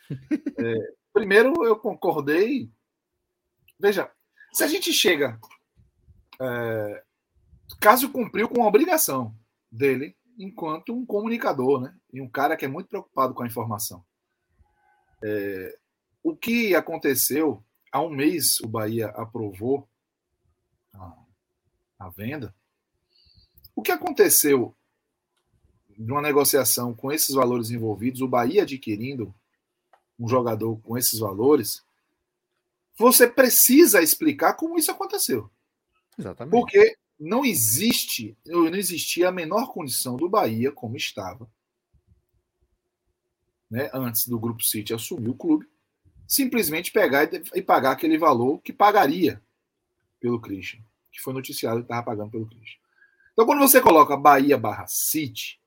É, 0.59 0.93
primeiro, 1.12 1.64
eu 1.64 1.76
concordei. 1.76 2.71
Veja, 3.81 4.11
se 4.53 4.63
a 4.63 4.67
gente 4.67 4.93
chega. 4.93 5.41
É, 6.41 7.05
Cássio 7.81 8.11
cumpriu 8.11 8.49
com 8.49 8.63
a 8.63 8.69
obrigação 8.69 9.35
dele 9.71 10.15
enquanto 10.39 10.93
um 10.93 11.07
comunicador, 11.07 11.81
né? 11.81 11.95
E 12.13 12.21
um 12.21 12.29
cara 12.29 12.57
que 12.57 12.65
é 12.65 12.69
muito 12.69 12.89
preocupado 12.89 13.35
com 13.35 13.43
a 13.43 13.47
informação. 13.47 14.05
É, 15.23 15.79
o 16.23 16.37
que 16.37 16.75
aconteceu 16.75 17.63
há 17.91 18.01
um 18.01 18.11
mês, 18.11 18.61
o 18.61 18.69
Bahia 18.69 19.09
aprovou 19.09 19.89
a, 20.93 21.17
a 21.99 22.09
venda. 22.11 22.55
O 23.75 23.83
que 23.83 23.93
aconteceu 23.93 24.75
de 25.99 26.11
uma 26.11 26.23
negociação 26.23 26.95
com 26.95 27.13
esses 27.13 27.35
valores 27.35 27.71
envolvidos, 27.71 28.21
o 28.21 28.29
Bahia 28.29 28.63
adquirindo 28.63 29.35
um 30.19 30.29
jogador 30.29 30.77
com 30.81 30.97
esses 30.97 31.19
valores, 31.19 31.83
você 33.03 33.27
precisa 33.27 34.01
explicar 34.01 34.55
como 34.55 34.79
isso 34.79 34.93
aconteceu. 34.93 35.51
Exatamente. 36.17 36.53
Porque 36.53 36.97
não 37.19 37.45
existe, 37.45 38.37
não 38.47 38.69
existia 38.77 39.29
a 39.29 39.33
menor 39.33 39.73
condição 39.73 40.17
do 40.17 40.29
Bahia, 40.29 40.71
como 40.71 40.97
estava, 40.97 41.51
né, 43.69 43.91
antes 43.93 44.29
do 44.29 44.39
Grupo 44.39 44.63
City 44.63 44.95
assumir 44.95 45.31
o 45.31 45.35
clube, 45.35 45.69
simplesmente 46.29 46.93
pegar 46.93 47.29
e 47.55 47.61
pagar 47.61 47.91
aquele 47.91 48.17
valor 48.17 48.61
que 48.61 48.73
pagaria 48.73 49.43
pelo 50.21 50.41
Christian, 50.41 50.81
que 51.11 51.21
foi 51.21 51.33
noticiado 51.33 51.79
que 51.79 51.85
estava 51.85 52.05
pagando 52.05 52.31
pelo 52.31 52.47
Christian. 52.47 52.79
Então, 53.33 53.47
quando 53.47 53.61
você 53.61 53.81
coloca 53.81 54.17
Bahia 54.17 54.57
barra 54.57 54.87
City, 54.87 55.61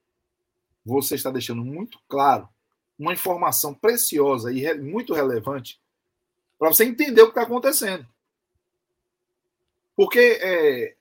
você 0.86 1.15
está 1.15 1.32
deixando 1.32 1.65
muito 1.65 2.00
claro 2.08 2.48
uma 2.98 3.12
informação 3.12 3.74
preciosa 3.74 4.54
e 4.54 4.74
muito 4.80 5.13
relevante 5.13 5.82
para 6.57 6.69
você 6.69 6.85
entender 6.85 7.21
o 7.21 7.25
que 7.25 7.31
está 7.31 7.43
acontecendo. 7.43 8.07
Porque, 9.95 10.19
é, 10.41 10.95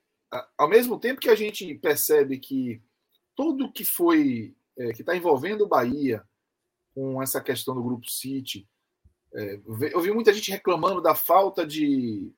ao 0.57 0.69
mesmo 0.69 0.99
tempo 0.99 1.19
que 1.19 1.29
a 1.29 1.35
gente 1.35 1.75
percebe 1.75 2.39
que 2.39 2.81
tudo 3.35 3.71
que 3.71 3.83
foi, 3.83 4.55
é, 4.77 4.93
que 4.93 5.01
está 5.01 5.15
envolvendo 5.15 5.63
o 5.65 5.67
Bahia 5.67 6.23
com 6.93 7.21
essa 7.21 7.41
questão 7.41 7.75
do 7.75 7.83
Grupo 7.83 8.09
City, 8.09 8.67
é, 9.33 9.59
eu 9.91 10.01
vi 10.01 10.11
muita 10.11 10.33
gente 10.33 10.49
reclamando 10.49 11.01
da 11.01 11.13
falta 11.13 11.67
de, 11.67 12.31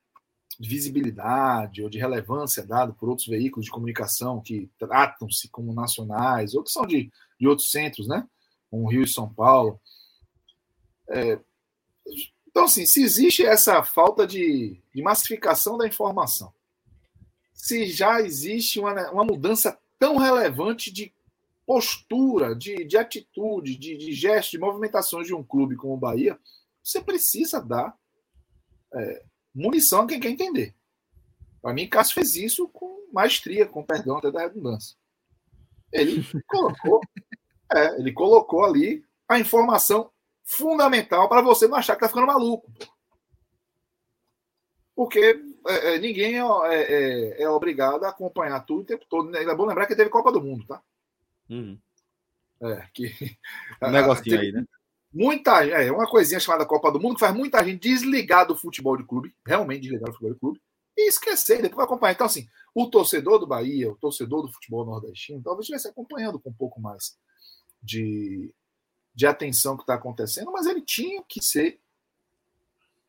de 0.60 0.68
visibilidade 0.68 1.84
ou 1.84 1.90
de 1.90 2.00
relevância 2.00 2.66
dada 2.66 2.92
por 2.92 3.08
outros 3.08 3.28
veículos 3.28 3.66
de 3.66 3.72
comunicação 3.72 4.42
que 4.42 4.70
tratam-se 4.80 5.48
como 5.50 5.74
nacionais, 5.74 6.56
ou 6.56 6.64
que 6.64 6.72
são 6.72 6.88
de, 6.88 7.12
de 7.40 7.48
outros 7.48 7.70
centros, 7.70 8.08
né? 8.08 8.28
Como 8.72 8.90
Rio 8.90 9.04
e 9.04 9.08
São 9.08 9.32
Paulo. 9.32 9.80
É, 11.10 11.40
então, 12.58 12.66
assim, 12.66 12.88
se 12.88 13.04
existe 13.04 13.46
essa 13.46 13.84
falta 13.84 14.26
de, 14.26 14.82
de 14.92 15.00
massificação 15.04 15.78
da 15.78 15.86
informação, 15.86 16.52
se 17.54 17.86
já 17.86 18.20
existe 18.20 18.80
uma, 18.80 19.12
uma 19.12 19.24
mudança 19.24 19.78
tão 20.00 20.18
relevante 20.18 20.92
de 20.92 21.14
postura, 21.68 22.56
de, 22.56 22.84
de 22.84 22.98
atitude, 22.98 23.78
de, 23.78 23.96
de 23.96 24.12
de 24.12 24.58
movimentações 24.58 25.28
de 25.28 25.36
um 25.36 25.44
clube 25.44 25.76
como 25.76 25.94
o 25.94 26.00
Bahia, 26.00 26.36
você 26.84 27.00
precisa 27.00 27.62
dar 27.62 27.96
é, 28.92 29.24
munição 29.54 30.02
a 30.02 30.08
quem 30.08 30.20
quer 30.20 30.32
entender. 30.32 30.74
Para 31.62 31.76
mim, 31.76 31.88
Cássio 31.88 32.16
fez 32.16 32.36
isso 32.36 32.68
com 32.70 33.08
maestria, 33.14 33.68
com 33.68 33.84
perdão 33.84 34.18
até 34.18 34.32
da 34.32 34.42
redundância. 34.42 34.98
Ele 35.94 36.26
colocou, 36.48 37.02
é, 37.72 38.00
ele 38.00 38.12
colocou 38.14 38.66
ali 38.66 39.06
a 39.30 39.38
informação 39.38 40.10
fundamental 40.48 41.28
para 41.28 41.42
você 41.42 41.68
não 41.68 41.78
achar 41.78 41.96
que 41.96 42.00
tá 42.00 42.08
ficando 42.08 42.26
maluco. 42.26 42.72
porque 44.96 45.44
é, 45.68 45.96
é, 45.96 46.00
ninguém 46.00 46.40
é, 46.40 46.44
é, 46.74 47.44
é, 47.44 47.50
obrigado 47.50 48.06
a 48.06 48.10
acompanhar 48.10 48.62
tudo 48.62 48.82
o 48.82 48.86
tempo 48.86 49.06
todo. 49.10 49.30
Né? 49.30 49.44
É 49.44 49.56
bom 49.56 49.66
lembrar 49.66 49.86
que 49.86 49.96
teve 49.96 50.10
Copa 50.10 50.32
do 50.32 50.42
Mundo, 50.42 50.66
tá? 50.66 50.82
Uhum. 51.50 51.78
É, 52.62 52.88
que. 52.94 53.14
Um 53.84 53.92
negocinho 53.92 54.40
aí, 54.40 54.52
né? 54.54 54.66
Muita, 55.14 55.66
é, 55.66 55.92
uma 55.92 56.08
coisinha 56.08 56.40
chamada 56.40 56.66
Copa 56.66 56.92
do 56.92 57.00
Mundo 57.00 57.16
que 57.16 57.20
faz 57.20 57.36
muita 57.36 57.64
gente 57.64 57.82
desligar 57.82 58.48
do 58.48 58.56
futebol 58.56 58.96
de 58.98 59.04
clube, 59.04 59.36
realmente 59.46 59.82
desligar 59.82 60.06
do 60.06 60.14
futebol 60.14 60.34
de 60.34 60.40
clube, 60.40 60.62
e 60.98 61.10
esquecer, 61.10 61.62
depois 61.62 61.86
acompanhar. 61.86 62.14
Então, 62.14 62.26
assim, 62.26 62.48
o 62.74 62.88
torcedor 62.88 63.40
do 63.40 63.48
Bahia, 63.48 63.92
o 63.92 63.98
torcedor 63.98 64.44
do 64.44 64.52
futebol 64.52 64.86
nordestino, 64.86 65.42
talvez 65.44 65.64
estivesse 65.64 65.88
acompanhando 65.88 66.40
com 66.40 66.50
um 66.50 66.54
pouco 66.54 66.80
mais 66.80 67.18
de, 67.82 68.54
de 69.18 69.26
atenção 69.26 69.76
que 69.76 69.82
está 69.82 69.96
acontecendo, 69.96 70.52
mas 70.52 70.68
ele 70.68 70.80
tinha 70.80 71.24
que 71.28 71.44
ser 71.44 71.80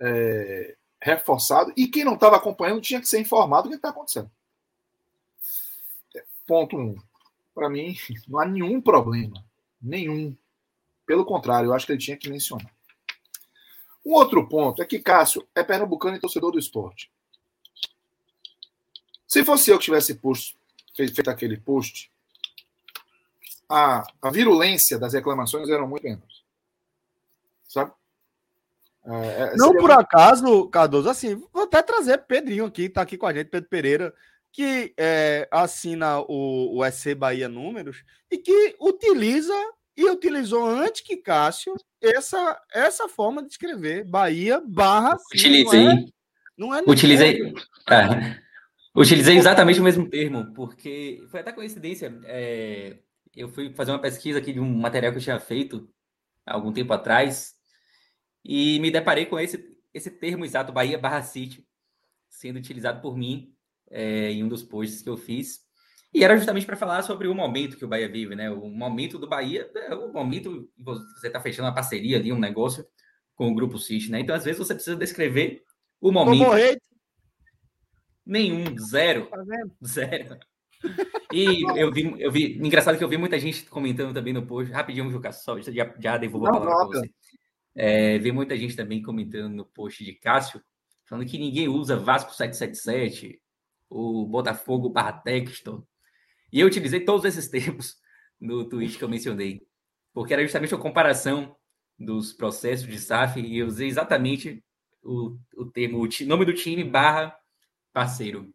é, 0.00 0.74
reforçado 0.98 1.70
e 1.76 1.86
quem 1.86 2.02
não 2.02 2.14
estava 2.14 2.36
acompanhando 2.36 2.80
tinha 2.80 2.98
que 2.98 3.06
ser 3.06 3.20
informado 3.20 3.64
do 3.64 3.72
que 3.72 3.76
está 3.76 3.90
acontecendo. 3.90 4.30
Ponto 6.46 6.78
um. 6.78 6.96
Para 7.54 7.68
mim, 7.68 7.94
não 8.26 8.38
há 8.40 8.46
nenhum 8.46 8.80
problema. 8.80 9.44
Nenhum. 9.82 10.34
Pelo 11.04 11.26
contrário, 11.26 11.68
eu 11.68 11.74
acho 11.74 11.84
que 11.84 11.92
ele 11.92 12.00
tinha 12.00 12.16
que 12.16 12.30
mencionar. 12.30 12.74
Um 14.02 14.14
outro 14.14 14.48
ponto 14.48 14.80
é 14.80 14.86
que 14.86 15.00
Cássio 15.00 15.46
é 15.54 15.62
pernambucano 15.62 16.16
e 16.16 16.20
torcedor 16.20 16.52
do 16.52 16.58
esporte. 16.58 17.12
Se 19.26 19.44
fosse 19.44 19.70
eu 19.70 19.78
que 19.78 19.84
tivesse 19.84 20.14
posto, 20.14 20.56
feito 20.96 21.28
aquele 21.28 21.58
post, 21.58 22.10
a, 23.68 24.02
a 24.22 24.30
virulência 24.30 24.98
das 24.98 25.12
reclamações 25.12 25.68
eram 25.68 25.86
muito 25.86 26.04
menos. 26.04 26.44
Sabe? 27.68 27.92
É, 29.06 29.52
é 29.52 29.56
não 29.56 29.72
por 29.72 29.88
muito... 29.88 30.00
acaso, 30.00 30.68
Cardoso, 30.68 31.08
assim, 31.08 31.34
vou 31.52 31.64
até 31.64 31.82
trazer 31.82 32.18
Pedrinho 32.18 32.64
aqui, 32.64 32.88
tá 32.88 33.02
aqui 33.02 33.16
com 33.16 33.26
a 33.26 33.32
gente, 33.32 33.48
Pedro 33.48 33.68
Pereira, 33.68 34.14
que 34.52 34.94
é, 34.96 35.48
assina 35.50 36.20
o, 36.20 36.78
o 36.78 36.84
EC 36.84 37.14
Bahia 37.14 37.48
Números 37.48 38.02
e 38.30 38.38
que 38.38 38.76
utiliza 38.80 39.54
e 39.96 40.04
utilizou 40.10 40.64
antes 40.64 41.02
que 41.02 41.16
Cássio 41.16 41.74
essa, 42.00 42.60
essa 42.72 43.08
forma 43.08 43.42
de 43.42 43.50
escrever 43.50 44.04
Bahia 44.04 44.62
barra. 44.64 45.16
Utilizei. 45.34 45.84
Não 46.56 46.74
é, 46.74 46.80
não 46.80 46.90
é 46.90 46.92
Utilizei. 46.92 47.54
É. 47.90 48.38
Utilizei 48.94 49.36
exatamente 49.36 49.80
o 49.80 49.82
mesmo 49.82 50.08
termo, 50.08 50.52
porque 50.54 51.24
foi 51.30 51.40
até 51.40 51.52
coincidência. 51.52 52.18
É, 52.24 52.96
eu 53.38 53.48
fui 53.48 53.72
fazer 53.72 53.92
uma 53.92 54.00
pesquisa 54.00 54.38
aqui 54.38 54.52
de 54.52 54.60
um 54.60 54.78
material 54.78 55.12
que 55.12 55.18
eu 55.18 55.22
tinha 55.22 55.38
feito 55.38 55.88
há 56.44 56.54
algum 56.54 56.72
tempo 56.72 56.92
atrás 56.92 57.54
e 58.44 58.78
me 58.80 58.90
deparei 58.90 59.26
com 59.26 59.38
esse, 59.38 59.76
esse 59.94 60.10
termo 60.10 60.44
exato, 60.44 60.72
Bahia 60.72 60.98
barra 60.98 61.22
City, 61.22 61.66
sendo 62.28 62.58
utilizado 62.58 63.00
por 63.00 63.16
mim 63.16 63.54
é, 63.90 64.30
em 64.30 64.42
um 64.42 64.48
dos 64.48 64.62
posts 64.62 65.02
que 65.02 65.08
eu 65.08 65.16
fiz. 65.16 65.66
E 66.12 66.24
era 66.24 66.36
justamente 66.36 66.66
para 66.66 66.76
falar 66.76 67.02
sobre 67.02 67.28
o 67.28 67.34
momento 67.34 67.76
que 67.76 67.84
o 67.84 67.88
Bahia 67.88 68.08
vive, 68.08 68.34
né? 68.34 68.50
O 68.50 68.68
momento 68.68 69.18
do 69.18 69.28
Bahia 69.28 69.70
é 69.74 69.94
o 69.94 70.10
momento 70.10 70.70
que 70.74 70.82
você 70.82 71.26
está 71.26 71.40
fechando 71.40 71.68
uma 71.68 71.74
parceria 71.74 72.16
ali, 72.16 72.32
um 72.32 72.38
negócio 72.38 72.86
com 73.34 73.50
o 73.50 73.54
Grupo 73.54 73.78
City, 73.78 74.10
né? 74.10 74.20
Então, 74.20 74.34
às 74.34 74.44
vezes, 74.44 74.58
você 74.58 74.74
precisa 74.74 74.96
descrever 74.96 75.62
o 76.00 76.10
momento. 76.10 76.44
Nenhum, 78.24 78.76
zero. 78.78 79.26
Tá 79.26 79.38
zero. 79.84 80.38
E 81.32 81.62
eu 81.78 81.92
vi, 81.92 82.14
eu 82.18 82.30
vi, 82.30 82.56
engraçado 82.58 82.96
que 82.96 83.04
eu 83.04 83.08
vi 83.08 83.16
muita 83.16 83.38
gente 83.38 83.64
comentando 83.64 84.14
também 84.14 84.32
no 84.32 84.46
post, 84.46 84.72
rapidinho, 84.72 85.10
Juca, 85.10 85.32
só 85.32 85.60
já, 85.60 85.94
já 85.98 86.16
devolvo 86.16 86.46
a 86.46 86.52
palavra 86.52 86.70
para 86.70 86.86
você. 86.86 87.10
É, 87.74 88.18
vi 88.18 88.32
muita 88.32 88.56
gente 88.56 88.74
também 88.74 89.02
comentando 89.02 89.52
no 89.54 89.64
post 89.64 90.04
de 90.04 90.14
Cássio, 90.14 90.62
falando 91.06 91.28
que 91.28 91.38
ninguém 91.38 91.68
usa 91.68 91.96
Vasco 91.96 92.34
777, 92.34 93.40
o 93.90 94.26
Botafogo 94.26 94.88
barra 94.88 95.12
Texto. 95.12 95.86
E 96.52 96.60
eu 96.60 96.66
utilizei 96.66 97.00
todos 97.00 97.24
esses 97.24 97.48
termos 97.50 97.96
no 98.40 98.68
tweet 98.68 98.96
que 98.96 99.04
eu 99.04 99.08
mencionei, 99.08 99.60
porque 100.12 100.32
era 100.32 100.42
justamente 100.42 100.74
a 100.74 100.78
comparação 100.78 101.56
dos 101.98 102.32
processos 102.32 102.86
de 102.86 102.98
SAF 102.98 103.40
e 103.40 103.58
eu 103.58 103.66
usei 103.66 103.88
exatamente 103.88 104.64
o, 105.02 105.36
o 105.56 105.66
termo, 105.66 106.00
o 106.00 106.26
nome 106.26 106.44
do 106.44 106.54
time 106.54 106.84
barra 106.84 107.36
parceiro. 107.92 108.52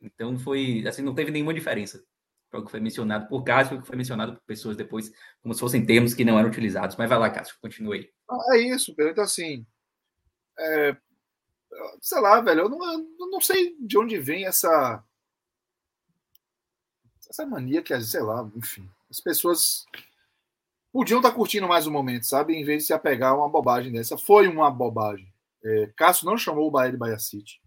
Então 0.00 0.38
foi 0.38 0.84
assim, 0.86 1.02
não 1.02 1.14
teve 1.14 1.30
nenhuma 1.30 1.54
diferença 1.54 2.02
para 2.50 2.60
o 2.60 2.64
que 2.64 2.70
foi 2.70 2.80
mencionado 2.80 3.28
por 3.28 3.44
Cássio 3.44 3.78
o 3.78 3.80
que 3.80 3.86
foi 3.86 3.96
mencionado 3.96 4.34
por 4.34 4.42
pessoas 4.42 4.76
depois, 4.76 5.12
como 5.40 5.54
se 5.54 5.60
fossem 5.60 5.86
termos 5.86 6.14
que 6.14 6.24
não 6.24 6.38
eram 6.38 6.48
utilizados. 6.48 6.96
Mas 6.96 7.08
vai 7.08 7.18
lá, 7.18 7.30
Cássio, 7.30 7.56
continue 7.60 7.98
aí. 7.98 8.12
É 8.54 8.58
isso, 8.58 8.94
Pedro. 8.94 9.12
Então, 9.12 9.24
assim, 9.24 9.64
é, 10.58 10.96
sei 12.00 12.20
lá, 12.20 12.40
velho, 12.40 12.62
eu 12.62 12.68
não, 12.68 12.92
eu 12.92 13.30
não 13.30 13.40
sei 13.40 13.76
de 13.78 13.96
onde 13.96 14.18
vem 14.18 14.46
essa 14.46 15.04
essa 17.28 17.46
mania 17.46 17.80
que, 17.80 17.98
sei 18.00 18.22
lá, 18.22 18.50
enfim, 18.56 18.90
as 19.08 19.20
pessoas 19.20 19.84
podiam 20.92 21.20
estar 21.20 21.30
curtindo 21.30 21.68
mais 21.68 21.86
o 21.86 21.90
momento, 21.90 22.26
sabe? 22.26 22.54
Em 22.54 22.64
vez 22.64 22.82
de 22.82 22.86
se 22.88 22.92
apegar 22.92 23.32
a 23.32 23.36
uma 23.36 23.48
bobagem 23.48 23.92
dessa. 23.92 24.18
Foi 24.18 24.48
uma 24.48 24.68
bobagem. 24.68 25.32
É, 25.64 25.92
Cássio 25.96 26.26
não 26.26 26.36
chamou 26.36 26.66
o 26.66 26.70
Bahia 26.70 26.90
de 26.90 26.98
Bahia 26.98 27.18
City. 27.18 27.60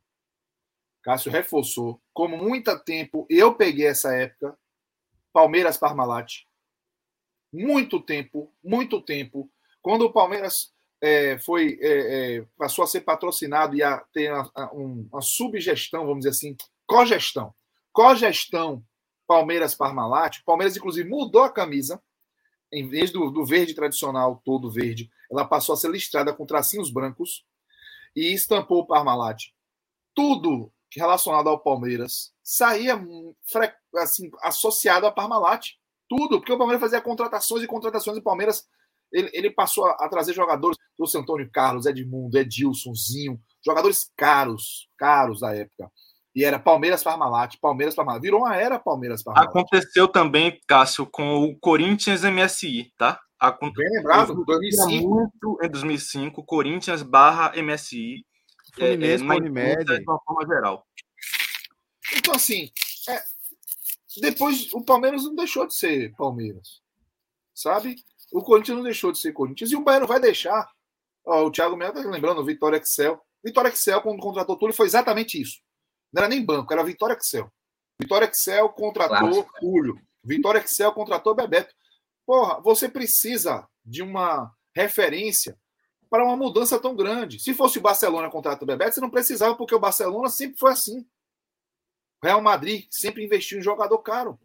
Cássio 1.03 1.31
reforçou. 1.31 2.01
Como 2.13 2.37
muito 2.37 2.77
tempo, 2.79 3.27
eu 3.29 3.53
peguei 3.53 3.87
essa 3.87 4.15
época, 4.15 4.57
Palmeiras 5.33 5.77
Parmalat. 5.77 6.45
Muito 7.51 7.99
tempo, 7.99 8.51
muito 8.63 9.01
tempo. 9.01 9.51
Quando 9.81 10.03
o 10.05 10.13
Palmeiras 10.13 10.71
é, 11.01 11.37
foi 11.37 11.77
é, 11.81 12.37
é, 12.37 12.45
passou 12.57 12.83
a 12.83 12.87
ser 12.87 13.01
patrocinado 13.01 13.75
e 13.75 13.83
a 13.83 13.97
ter 14.13 14.31
a, 14.31 14.49
a, 14.55 14.73
um, 14.73 15.07
uma 15.11 15.21
subgestão, 15.21 16.05
vamos 16.05 16.19
dizer 16.19 16.29
assim, 16.29 16.55
cogestão. 16.87 17.53
Cogestão 17.91 18.83
Palmeiras 19.27 19.75
Parmalat. 19.75 20.41
Palmeiras, 20.45 20.77
inclusive, 20.77 21.07
mudou 21.07 21.43
a 21.43 21.51
camisa. 21.51 22.01
Em 22.71 22.87
vez 22.87 23.11
do, 23.11 23.29
do 23.29 23.45
verde 23.45 23.75
tradicional, 23.75 24.41
todo 24.43 24.71
verde, 24.71 25.11
ela 25.29 25.45
passou 25.45 25.73
a 25.73 25.77
ser 25.77 25.91
listrada 25.91 26.33
com 26.33 26.45
tracinhos 26.45 26.89
brancos 26.89 27.45
e 28.15 28.33
estampou 28.33 28.79
o 28.79 28.87
Parmalat. 28.87 29.51
Tudo 30.15 30.71
relacionado 30.99 31.49
ao 31.49 31.59
Palmeiras 31.59 32.31
saía 32.43 32.99
assim, 33.97 34.29
associado 34.41 35.05
a 35.05 35.11
Parmalat. 35.11 35.67
Tudo, 36.07 36.39
porque 36.39 36.51
o 36.51 36.57
Palmeiras 36.57 36.81
fazia 36.81 37.01
contratações 37.01 37.63
e 37.63 37.67
contratações 37.67 38.17
e 38.17 38.19
o 38.19 38.23
Palmeiras 38.23 38.67
ele, 39.11 39.29
ele 39.31 39.51
passou 39.51 39.85
a, 39.85 39.91
a, 39.91 40.09
trazer 40.09 40.33
jogadores, 40.33 40.77
trouxe 40.97 41.17
Antônio 41.17 41.49
Carlos, 41.51 41.85
Edmundo, 41.85 42.37
Edilsonzinho, 42.37 43.39
jogadores 43.63 44.11
caros, 44.17 44.89
caros 44.97 45.39
da 45.39 45.55
época. 45.55 45.89
E 46.35 46.43
era 46.43 46.57
Palmeiras 46.57 47.03
Parmalat, 47.03 47.57
Palmeiras 47.61 47.93
Parmalat. 47.93 48.21
Virou 48.21 48.41
uma 48.41 48.55
era 48.55 48.79
Palmeiras 48.79 49.23
Parmalat. 49.23 49.49
Aconteceu 49.49 50.07
também, 50.07 50.59
Cássio, 50.67 51.05
com 51.05 51.43
o 51.43 51.55
Corinthians 51.59 52.23
MSI, 52.23 52.91
tá? 52.97 53.19
Bem 53.75 53.89
lembrado, 53.97 54.43
2005. 54.45 55.07
Muito 55.07 55.59
em 55.61 55.69
2005, 55.69 56.43
Corinthians 56.45 57.03
barra 57.03 57.51
MSI. 57.61 58.25
Fluminense, 58.75 59.23
é, 59.91 59.95
é, 59.95 59.99
de 59.99 60.03
uma 60.03 60.19
forma 60.25 60.47
geral. 60.47 60.87
Então, 62.15 62.33
assim, 62.33 62.71
é, 63.09 63.23
depois 64.21 64.73
o 64.73 64.83
Palmeiras 64.83 65.23
não 65.23 65.35
deixou 65.35 65.67
de 65.67 65.75
ser 65.75 66.13
Palmeiras. 66.15 66.81
Sabe? 67.53 67.95
O 68.31 68.41
Corinthians 68.41 68.77
não 68.77 68.83
deixou 68.83 69.11
de 69.11 69.19
ser 69.19 69.31
Corinthians 69.31 69.71
e 69.71 69.75
o 69.75 69.83
Bahia 69.83 69.99
não 69.99 70.07
vai 70.07 70.19
deixar. 70.19 70.67
Ó, 71.25 71.45
o 71.45 71.51
Thiago 71.51 71.77
Melo 71.77 71.97
está 71.97 72.09
lembrando, 72.09 72.41
o 72.41 72.45
Vitória 72.45 72.77
Excel. 72.77 73.21
Vitória 73.43 73.69
Excel, 73.69 74.01
quando 74.01 74.21
contratou 74.21 74.57
Túlio, 74.57 74.75
foi 74.75 74.87
exatamente 74.87 75.39
isso. 75.39 75.59
Não 76.11 76.21
era 76.21 76.29
nem 76.29 76.43
banco, 76.43 76.73
era 76.73 76.83
Vitória 76.83 77.13
Excel. 77.15 77.51
Vitória 77.99 78.25
Excel 78.25 78.69
contratou 78.69 79.47
Túlio. 79.59 79.99
Vitória 80.23 80.59
Excel 80.59 80.91
contratou 80.93 81.35
Bebeto. 81.35 81.73
Porra, 82.25 82.61
você 82.61 82.89
precisa 82.89 83.67
de 83.85 84.01
uma 84.01 84.51
referência 84.75 85.57
para 86.13 86.23
uma 86.23 86.37
mudança 86.37 86.79
tão 86.79 86.95
grande. 86.95 87.39
Se 87.39 87.55
fosse 87.55 87.79
o 87.79 87.81
Barcelona 87.81 88.29
contratar 88.29 88.61
o 88.61 88.67
Bebeto, 88.67 88.93
você 88.93 89.01
não 89.01 89.09
precisava, 89.09 89.55
porque 89.55 89.73
o 89.73 89.79
Barcelona 89.79 90.29
sempre 90.29 90.59
foi 90.59 90.71
assim. 90.71 91.09
Real 92.21 92.39
Madrid 92.39 92.85
sempre 92.91 93.25
investiu 93.25 93.57
em 93.57 93.63
jogador 93.63 93.97
caro. 93.97 94.39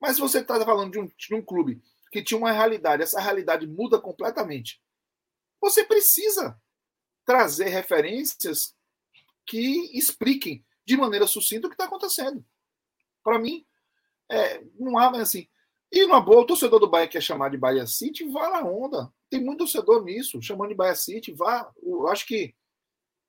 Mas 0.00 0.16
se 0.16 0.20
você 0.20 0.40
está 0.40 0.58
falando 0.64 0.90
de 0.90 0.98
um, 0.98 1.06
de 1.06 1.32
um 1.32 1.40
clube 1.40 1.80
que 2.10 2.24
tinha 2.24 2.36
uma 2.36 2.50
realidade, 2.50 3.04
essa 3.04 3.20
realidade 3.20 3.68
muda 3.68 4.00
completamente. 4.00 4.82
Você 5.60 5.84
precisa 5.84 6.60
trazer 7.24 7.68
referências 7.68 8.74
que 9.46 9.96
expliquem 9.96 10.66
de 10.84 10.96
maneira 10.96 11.28
sucinta 11.28 11.68
o 11.68 11.70
que 11.70 11.74
está 11.74 11.84
acontecendo. 11.84 12.44
Para 13.22 13.38
mim, 13.38 13.64
é, 14.28 14.60
não 14.76 14.98
há 14.98 15.08
assim. 15.20 15.48
E 15.92 16.06
na 16.06 16.20
boa, 16.20 16.42
o 16.42 16.46
torcedor 16.46 16.78
do 16.78 16.88
Bahia 16.88 17.08
quer 17.08 17.20
chamar 17.20 17.50
de 17.50 17.56
Bahia 17.56 17.86
City, 17.86 18.24
vá 18.30 18.48
na 18.50 18.62
onda. 18.62 19.08
Tem 19.28 19.42
muito 19.42 19.58
torcedor 19.58 20.04
nisso, 20.04 20.40
chamando 20.40 20.70
de 20.70 20.76
Bahia 20.76 20.94
City, 20.94 21.32
vá. 21.32 21.68
Eu 21.82 22.06
acho 22.08 22.26
que. 22.26 22.54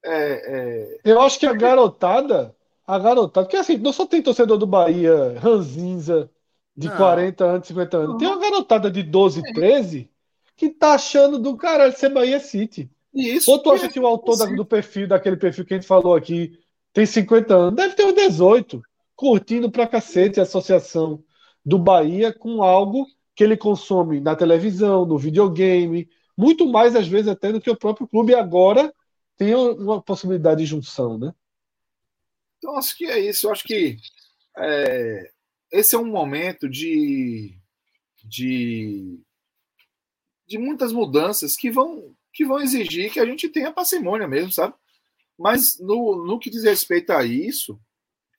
É, 0.04 0.13
é... 0.13 1.00
Eu 1.04 1.21
acho 1.21 1.39
que 1.39 1.45
a 1.45 1.54
garotada, 1.54 2.56
a 2.86 3.00
garotada, 3.00 3.45
porque 3.45 3.58
assim, 3.58 3.78
não 3.78 3.91
só 3.91 4.06
tem 4.06 4.21
torcedor 4.21 4.58
do 4.58 4.67
Bahia 4.67 5.39
ranzinza, 5.39 6.30
de 6.76 6.88
não. 6.88 6.97
40 6.97 7.43
anos, 7.43 7.67
50 7.67 7.97
anos. 7.97 8.17
Tem 8.17 8.28
uma 8.28 8.39
garotada 8.39 8.89
de 8.89 9.04
12, 9.04 9.41
13 9.54 10.10
que 10.56 10.69
tá 10.69 10.93
achando 10.93 11.39
do 11.39 11.58
caralho 11.58 11.97
ser 11.97 12.10
Bahia 12.10 12.39
City. 12.39 12.89
Isso. 13.13 13.50
Ou 13.52 13.60
tu 13.60 13.71
acha 13.71 13.89
que 13.89 14.00
o 14.00 14.06
autor 14.06 14.38
da, 14.38 14.45
do 14.45 14.65
perfil, 14.65 15.08
daquele 15.08 15.36
perfil 15.36 15.65
que 15.65 15.74
a 15.74 15.78
gente 15.78 15.88
falou 15.88 16.15
aqui, 16.15 16.58
tem 16.93 17.06
50 17.06 17.54
anos? 17.54 17.76
Deve 17.76 17.95
ter 17.95 18.06
uns 18.06 18.13
18, 18.13 18.82
curtindo 19.15 19.71
pra 19.71 19.88
cacete 19.88 20.39
a 20.39 20.43
associação 20.43 21.24
do 21.65 21.78
Bahia 21.78 22.34
com 22.34 22.63
algo 22.63 23.08
que 23.36 23.43
ele 23.43 23.58
consome 23.58 24.19
na 24.19 24.36
televisão, 24.36 25.06
no 25.06 25.17
videogame, 25.17 26.10
muito 26.38 26.67
mais 26.67 26.95
às 26.95 27.08
vezes 27.08 27.28
até 27.28 27.52
do 27.52 27.62
que 27.62 27.69
o 27.69 27.78
próprio 27.78 28.08
clube. 28.08 28.36
Agora 28.36 28.93
tem 29.38 29.56
uma 29.56 30.02
possibilidade 30.02 30.62
de 30.62 30.69
junção, 30.69 31.17
né? 31.17 31.34
Então 32.58 32.76
acho 32.78 32.95
que 32.95 33.06
é 33.06 33.19
isso. 33.19 33.47
Eu 33.47 33.52
acho 33.52 33.63
que 33.63 33.97
é, 34.58 35.32
esse 35.71 35.95
é 35.95 35.97
um 35.97 36.06
momento 36.06 36.69
de, 36.69 37.56
de, 38.24 39.19
de 40.47 40.58
muitas 40.58 40.91
mudanças 40.91 41.56
que 41.56 41.71
vão, 41.71 42.15
que 42.34 42.45
vão 42.45 42.60
exigir 42.60 43.12
que 43.12 43.19
a 43.19 43.26
gente 43.26 43.50
tenha 43.50 43.71
parcimônia 43.71 44.28
mesmo, 44.28 44.52
sabe? 44.52 44.76
Mas 45.38 45.80
no, 45.80 46.26
no 46.26 46.38
que 46.38 46.50
diz 46.50 46.63
respeito 46.63 47.12
a 47.12 47.24
isso, 47.26 47.80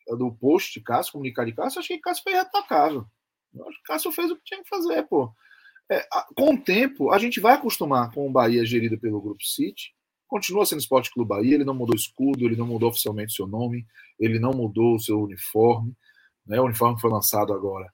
do 0.06 0.32
post 0.32 0.78
de 0.78 0.84
Cássio, 0.84 1.12
comunicar 1.12 1.44
de 1.44 1.52
Cássio, 1.52 1.78
acho 1.78 1.88
que 1.88 1.98
Cássio 1.98 2.24
foi 2.24 2.32
retacável. 2.32 3.06
Acho 3.66 3.78
que 3.78 3.84
Cássio 3.84 4.12
fez 4.12 4.30
o 4.30 4.36
que 4.36 4.44
tinha 4.44 4.62
que 4.62 4.68
fazer, 4.68 5.02
pô. 5.04 5.32
É, 5.90 6.06
com 6.34 6.54
o 6.54 6.60
tempo, 6.60 7.10
a 7.10 7.18
gente 7.18 7.40
vai 7.40 7.54
acostumar 7.54 8.10
com 8.12 8.26
o 8.26 8.32
Bahia 8.32 8.64
gerido 8.64 8.98
pelo 8.98 9.20
Grupo 9.20 9.44
City. 9.44 9.94
Continua 10.26 10.64
sendo 10.64 10.80
Esporte 10.80 11.12
Clube 11.12 11.28
Bahia, 11.28 11.54
ele 11.54 11.64
não 11.64 11.74
mudou 11.74 11.94
escudo, 11.94 12.46
ele 12.46 12.56
não 12.56 12.66
mudou 12.66 12.88
oficialmente 12.88 13.34
seu 13.34 13.46
nome, 13.46 13.86
ele 14.18 14.38
não 14.38 14.52
mudou 14.52 14.94
o 14.94 15.00
seu 15.00 15.20
uniforme. 15.20 15.94
Né? 16.46 16.60
O 16.60 16.64
uniforme 16.64 16.94
que 16.94 17.02
foi 17.02 17.10
lançado 17.10 17.52
agora 17.52 17.92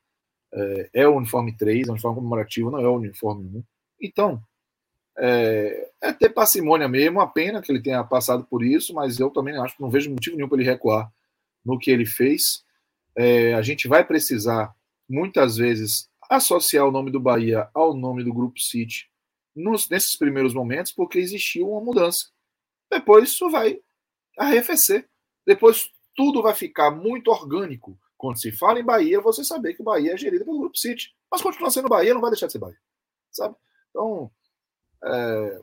é, 0.52 0.90
é 0.94 1.08
o 1.08 1.16
uniforme 1.16 1.56
3, 1.56 1.86
é 1.86 1.90
o 1.90 1.92
uniforme 1.94 2.16
comemorativo, 2.16 2.70
não 2.70 2.78
é 2.78 2.88
o 2.88 2.96
uniforme 2.96 3.44
1. 3.58 3.64
Então, 4.00 4.42
é, 5.18 5.90
é, 6.00 6.12
ter 6.12 6.28
parcimônia 6.28 6.88
mesmo, 6.88 7.20
a 7.20 7.26
pena 7.26 7.60
que 7.60 7.72
ele 7.72 7.82
tenha 7.82 8.04
passado 8.04 8.44
por 8.44 8.62
isso, 8.62 8.94
mas 8.94 9.18
eu 9.18 9.30
também 9.30 9.56
acho 9.56 9.76
que 9.76 9.82
não 9.82 9.90
vejo 9.90 10.10
motivo 10.10 10.36
nenhum 10.36 10.48
para 10.48 10.58
ele 10.58 10.70
recuar 10.70 11.12
no 11.68 11.78
que 11.78 11.90
ele 11.90 12.07
fez. 12.07 12.64
É, 13.14 13.52
a 13.52 13.61
gente 13.61 13.87
vai 13.87 14.02
precisar, 14.02 14.74
muitas 15.07 15.59
vezes, 15.59 16.09
associar 16.31 16.87
o 16.87 16.90
nome 16.90 17.11
do 17.11 17.20
Bahia 17.20 17.68
ao 17.74 17.94
nome 17.94 18.24
do 18.24 18.33
Grupo 18.33 18.59
City 18.59 19.11
nos, 19.54 19.87
nesses 19.90 20.16
primeiros 20.16 20.54
momentos, 20.54 20.92
porque 20.92 21.18
existiu 21.18 21.70
uma 21.70 21.83
mudança. 21.83 22.31
Depois 22.90 23.28
isso 23.28 23.50
vai 23.50 23.78
arrefecer. 24.38 25.07
Depois 25.46 25.90
tudo 26.16 26.42
vai 26.42 26.54
ficar 26.54 26.90
muito 26.90 27.31
orgânico. 27.31 27.98
Quando 28.16 28.40
se 28.40 28.50
fala 28.50 28.81
em 28.81 28.85
Bahia, 28.85 29.20
você 29.20 29.44
saber 29.44 29.74
que 29.74 29.83
o 29.83 29.85
Bahia 29.85 30.14
é 30.14 30.16
gerido 30.16 30.44
pelo 30.46 30.61
Grupo 30.61 30.78
City. 30.78 31.14
Mas 31.31 31.42
continua 31.42 31.70
sendo 31.70 31.88
Bahia, 31.88 32.14
não 32.14 32.20
vai 32.22 32.31
deixar 32.31 32.46
de 32.46 32.52
ser 32.52 32.59
Bahia. 32.59 32.78
Sabe? 33.31 33.54
Então, 33.90 34.31
é, 35.04 35.61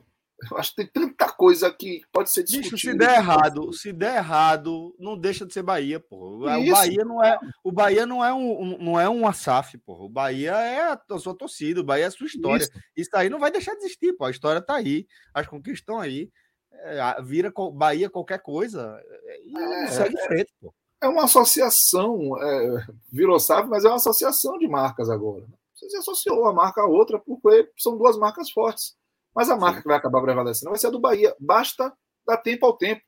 eu 0.50 0.58
acho 0.58 0.74
que 0.74 0.84
tem 0.84 0.86
tanta 0.86 1.32
coisa 1.32 1.72
que 1.72 2.02
pode 2.12 2.30
ser 2.30 2.42
discutida. 2.42 2.70
Bicho, 2.70 2.90
se 2.90 2.96
der 2.96 3.16
errado, 3.16 3.72
se 3.72 3.92
der 3.92 4.16
errado, 4.16 4.94
não 4.98 5.16
deixa 5.18 5.46
de 5.46 5.52
ser 5.52 5.62
Bahia, 5.62 5.98
pô. 5.98 6.44
O 6.44 6.70
Bahia 6.70 7.04
não 7.04 7.24
é, 7.24 7.38
o 7.64 7.72
Bahia 7.72 8.06
não 8.06 8.24
é 8.24 8.34
um, 8.34 8.78
não 8.78 9.00
é 9.00 9.08
um 9.08 9.26
Asaf, 9.26 9.78
pô. 9.78 10.04
O 10.04 10.08
Bahia 10.08 10.52
é 10.52 10.92
a, 10.92 11.00
a 11.10 11.18
sua 11.18 11.34
torcida, 11.34 11.80
o 11.80 11.84
Bahia 11.84 12.04
é 12.04 12.08
a 12.08 12.10
sua 12.10 12.26
história. 12.26 12.64
Isso. 12.64 12.72
Isso 12.96 13.10
aí 13.14 13.30
não 13.30 13.38
vai 13.38 13.50
deixar 13.50 13.72
de 13.74 13.84
existir, 13.84 14.12
pô. 14.12 14.26
A 14.26 14.30
história 14.30 14.60
tá 14.60 14.74
aí, 14.76 15.06
as 15.32 15.46
conquistas 15.46 15.80
estão 15.80 15.98
aí. 15.98 16.30
É, 16.70 17.22
vira 17.22 17.50
Bahia 17.72 18.10
qualquer 18.10 18.40
coisa 18.40 19.02
e 19.46 19.58
é, 19.58 19.86
segue 19.88 20.16
frente, 20.26 20.52
pô. 20.60 20.74
É 21.02 21.08
uma 21.08 21.24
associação, 21.24 22.36
é, 22.42 22.86
virou 23.10 23.40
SAF, 23.40 23.68
mas 23.68 23.84
é 23.84 23.88
uma 23.88 23.96
associação 23.96 24.58
de 24.58 24.68
marcas 24.68 25.08
agora. 25.08 25.46
Você 25.74 25.90
se 25.90 25.96
associou 25.96 26.40
uma 26.40 26.52
marca 26.52 26.82
a 26.82 26.86
outra 26.86 27.18
porque 27.18 27.70
são 27.78 27.96
duas 27.96 28.18
marcas 28.18 28.50
fortes. 28.50 28.94
Mas 29.36 29.50
a 29.50 29.56
marca 29.56 29.82
que 29.82 29.88
vai 29.88 29.98
acabar 29.98 30.22
prevalecendo 30.22 30.70
vai 30.70 30.78
ser 30.78 30.86
a 30.86 30.90
do 30.90 30.98
Bahia. 30.98 31.36
Basta 31.38 31.92
dar 32.26 32.38
tempo 32.38 32.64
ao 32.64 32.74
tempo. 32.74 33.02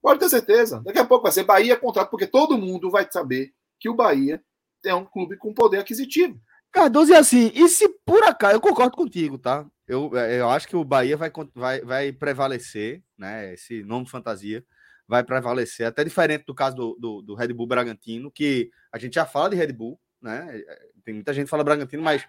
Pode 0.00 0.20
ter 0.20 0.30
certeza. 0.30 0.80
Daqui 0.82 0.98
a 0.98 1.04
pouco 1.04 1.24
vai 1.24 1.32
ser 1.32 1.44
Bahia 1.44 1.76
contrato, 1.76 2.08
porque 2.08 2.26
todo 2.26 2.56
mundo 2.56 2.90
vai 2.90 3.06
saber 3.10 3.52
que 3.78 3.90
o 3.90 3.94
Bahia 3.94 4.42
é 4.82 4.94
um 4.94 5.04
clube 5.04 5.36
com 5.36 5.52
poder 5.52 5.80
aquisitivo. 5.80 6.40
Cardoso, 6.72 7.12
e 7.12 7.14
assim, 7.14 7.52
e 7.54 7.68
se 7.68 7.86
por 8.06 8.22
acaso, 8.24 8.54
eu 8.54 8.60
concordo 8.60 8.96
contigo, 8.96 9.36
tá? 9.36 9.66
Eu, 9.86 10.16
é, 10.16 10.40
eu 10.40 10.48
acho 10.48 10.66
que 10.66 10.76
o 10.76 10.84
Bahia 10.84 11.16
vai, 11.16 11.30
vai, 11.54 11.80
vai 11.82 12.12
prevalecer, 12.12 13.02
né? 13.16 13.52
Esse 13.52 13.82
nome 13.82 14.08
fantasia 14.08 14.64
vai 15.06 15.22
prevalecer, 15.22 15.86
até 15.86 16.04
diferente 16.04 16.44
do 16.46 16.54
caso 16.54 16.76
do, 16.76 16.96
do, 16.98 17.22
do 17.22 17.34
Red 17.34 17.52
Bull 17.52 17.66
Bragantino, 17.66 18.30
que 18.30 18.70
a 18.92 18.98
gente 18.98 19.14
já 19.14 19.26
fala 19.26 19.50
de 19.50 19.56
Red 19.56 19.72
Bull, 19.72 19.98
né? 20.22 20.62
Tem 21.04 21.14
muita 21.14 21.32
gente 21.32 21.44
que 21.44 21.50
fala 21.50 21.64
Bragantino, 21.64 22.02
mas 22.02 22.26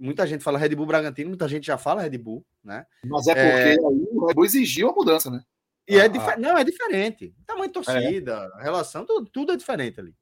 muita 0.00 0.26
gente 0.26 0.42
fala 0.42 0.58
Red 0.58 0.74
Bull 0.74 0.86
Bragantino, 0.86 1.28
muita 1.28 1.46
gente 1.46 1.66
já 1.66 1.76
fala 1.76 2.02
Red 2.02 2.16
Bull, 2.16 2.44
né? 2.64 2.86
Mas 3.04 3.26
é 3.28 3.34
porque 3.34 3.46
é... 3.46 3.76
o 3.80 4.26
Red 4.26 4.34
Bull 4.34 4.44
exigiu 4.46 4.88
a 4.88 4.92
mudança, 4.92 5.30
né? 5.30 5.42
E 5.86 5.96
é 5.96 6.02
ah, 6.02 6.04
é 6.04 6.08
dif... 6.08 6.36
Não, 6.38 6.56
é 6.56 6.64
diferente. 6.64 7.34
Tamanho 7.46 7.66
de 7.66 7.74
torcida, 7.74 8.50
é. 8.58 8.62
relação, 8.62 9.04
tudo, 9.04 9.28
tudo 9.30 9.52
é 9.52 9.56
diferente 9.56 10.00
ali. 10.00 10.14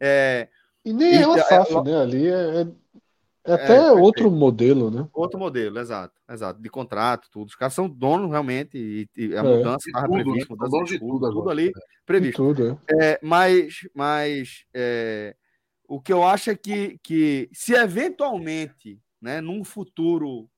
É... 0.00 0.48
E 0.84 0.92
nem 0.92 1.14
e, 1.14 1.22
é 1.22 1.26
uma 1.26 1.38
SAF, 1.38 1.74
é... 1.74 1.82
né? 1.82 1.96
Ali 1.96 2.28
é, 2.28 2.32
é, 2.32 2.68
é 3.46 3.52
até 3.52 3.92
outro 3.92 4.30
modelo, 4.30 4.90
né? 4.90 5.08
Outro 5.12 5.40
modelo, 5.40 5.80
exato, 5.80 6.14
exato. 6.30 6.62
De 6.62 6.68
contrato, 6.68 7.28
tudo. 7.30 7.48
Os 7.48 7.56
caras 7.56 7.74
são 7.74 7.88
donos 7.88 8.30
realmente, 8.30 8.78
e, 8.78 9.08
e 9.16 9.36
a 9.36 9.42
mudança 9.42 9.88
estava 9.88 10.08
prevista, 10.08 10.54
mudança 10.54 10.84
de 10.84 10.98
tudo, 11.00 11.18
tudo, 11.18 11.32
tudo 11.32 11.50
ali 11.50 11.72
previsto. 12.04 12.36
Tudo, 12.36 12.80
é. 13.00 13.18
mas, 13.20 13.80
mas 13.92 14.64
o 15.88 16.00
que 16.00 16.12
eu 16.12 16.22
acho 16.22 16.50
é 16.50 16.54
que, 16.54 16.98
que 17.02 17.48
se 17.52 17.74
eventualmente 17.74 19.00
né, 19.26 19.40
num 19.40 19.64
futuro 19.64 20.48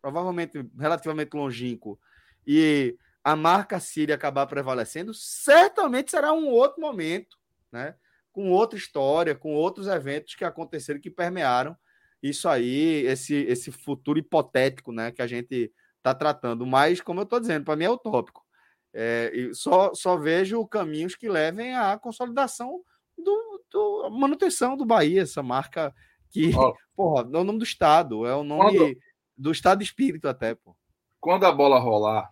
provavelmente 0.00 0.68
relativamente 0.76 1.36
longínquo 1.36 1.96
e 2.44 2.98
a 3.22 3.36
marca 3.36 3.78
Síria 3.78 4.16
acabar 4.16 4.44
prevalecendo, 4.48 5.14
certamente 5.14 6.10
será 6.10 6.32
um 6.32 6.48
outro 6.48 6.80
momento, 6.80 7.38
né, 7.70 7.94
com 8.32 8.50
outra 8.50 8.76
história, 8.76 9.36
com 9.36 9.54
outros 9.54 9.86
eventos 9.86 10.34
que 10.34 10.44
aconteceram 10.44 10.98
que 10.98 11.08
permearam 11.08 11.76
isso 12.20 12.48
aí, 12.48 13.06
esse, 13.06 13.36
esse 13.44 13.70
futuro 13.70 14.18
hipotético, 14.18 14.90
né, 14.90 15.12
que 15.12 15.22
a 15.22 15.26
gente 15.28 15.72
está 15.98 16.12
tratando. 16.12 16.66
Mas, 16.66 17.00
como 17.00 17.20
eu 17.20 17.24
estou 17.24 17.38
dizendo, 17.38 17.64
para 17.64 17.76
mim 17.76 17.84
é 17.84 17.90
utópico. 17.90 18.44
É, 18.92 19.30
só, 19.54 19.94
só 19.94 20.16
vejo 20.16 20.66
caminhos 20.66 21.14
que 21.14 21.28
levem 21.28 21.76
à 21.76 21.96
consolidação 21.96 22.82
do, 23.16 23.64
do 23.70 24.10
manutenção 24.10 24.76
do 24.76 24.84
Bahia, 24.84 25.22
essa 25.22 25.42
marca 25.42 25.94
que, 26.32 26.50
oh. 26.56 26.74
porra, 26.96 27.22
é 27.22 27.38
o 27.38 27.44
nome 27.44 27.58
do 27.58 27.64
Estado, 27.64 28.26
é 28.26 28.34
o 28.34 28.42
nome 28.42 28.78
quando, 28.78 28.96
do 29.36 29.52
Estado 29.52 29.78
de 29.78 29.84
Espírito 29.84 30.28
até, 30.28 30.54
pô. 30.54 30.74
Quando 31.20 31.44
a 31.44 31.52
bola 31.52 31.78
rolar, 31.78 32.30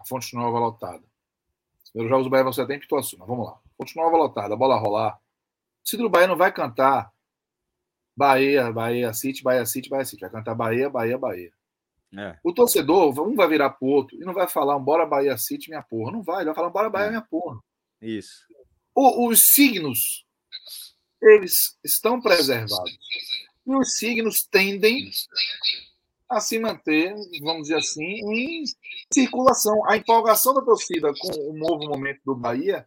a 0.00 0.04
Fonte 0.06 0.34
Nova 0.34 0.58
lotada. 0.58 1.04
Os 1.82 1.90
primeiros 1.90 2.10
jogos 2.10 2.26
do 2.26 2.30
Bahia 2.30 2.44
você 2.44 2.66
tem 2.66 2.78
que 2.78 2.86
mas 2.90 3.12
vamos 3.18 3.46
lá. 3.46 3.58
Fonte 3.76 3.96
Nova 3.96 4.16
lotada, 4.16 4.52
a 4.52 4.56
bola 4.56 4.76
rolar. 4.76 5.18
O 5.84 5.88
Cidro 5.88 6.10
Bahia 6.10 6.26
não 6.26 6.36
vai 6.36 6.52
cantar 6.52 7.10
Bahia, 8.14 8.70
Bahia 8.72 9.12
City, 9.14 9.42
Bahia 9.42 9.64
City, 9.64 9.88
Bahia 9.88 10.04
City. 10.04 10.20
Vai 10.20 10.30
cantar 10.30 10.54
Bahia, 10.54 10.90
Bahia, 10.90 11.16
Bahia. 11.16 11.52
É. 12.16 12.38
O 12.42 12.52
torcedor, 12.52 13.18
um 13.20 13.34
vai 13.34 13.48
virar 13.48 13.70
pro 13.70 13.86
outro 13.86 14.16
e 14.16 14.24
não 14.24 14.32
vai 14.32 14.48
falar 14.48 14.78
bora 14.78 15.06
Bahia 15.06 15.36
City, 15.38 15.70
minha 15.70 15.82
porra. 15.82 16.12
Não 16.12 16.22
vai, 16.22 16.38
ele 16.38 16.46
vai 16.46 16.54
falar 16.54 16.70
bora 16.70 16.90
Bahia, 16.90 17.06
é. 17.06 17.10
minha 17.10 17.22
porra. 17.22 17.58
Isso. 18.02 18.44
O, 18.94 19.28
os 19.28 19.48
signos 19.48 20.26
eles 21.20 21.76
estão 21.84 22.20
preservados. 22.20 22.98
E 23.66 23.74
os 23.74 23.98
signos 23.98 24.44
tendem 24.50 25.10
a 26.28 26.40
se 26.40 26.58
manter, 26.58 27.14
vamos 27.40 27.62
dizer 27.62 27.76
assim, 27.76 28.02
em 28.02 28.64
circulação. 29.12 29.88
A 29.88 29.96
empolgação 29.96 30.54
da 30.54 30.62
torcida 30.62 31.12
com 31.18 31.50
o 31.50 31.56
novo 31.56 31.88
momento 31.88 32.20
do 32.24 32.34
Bahia, 32.34 32.86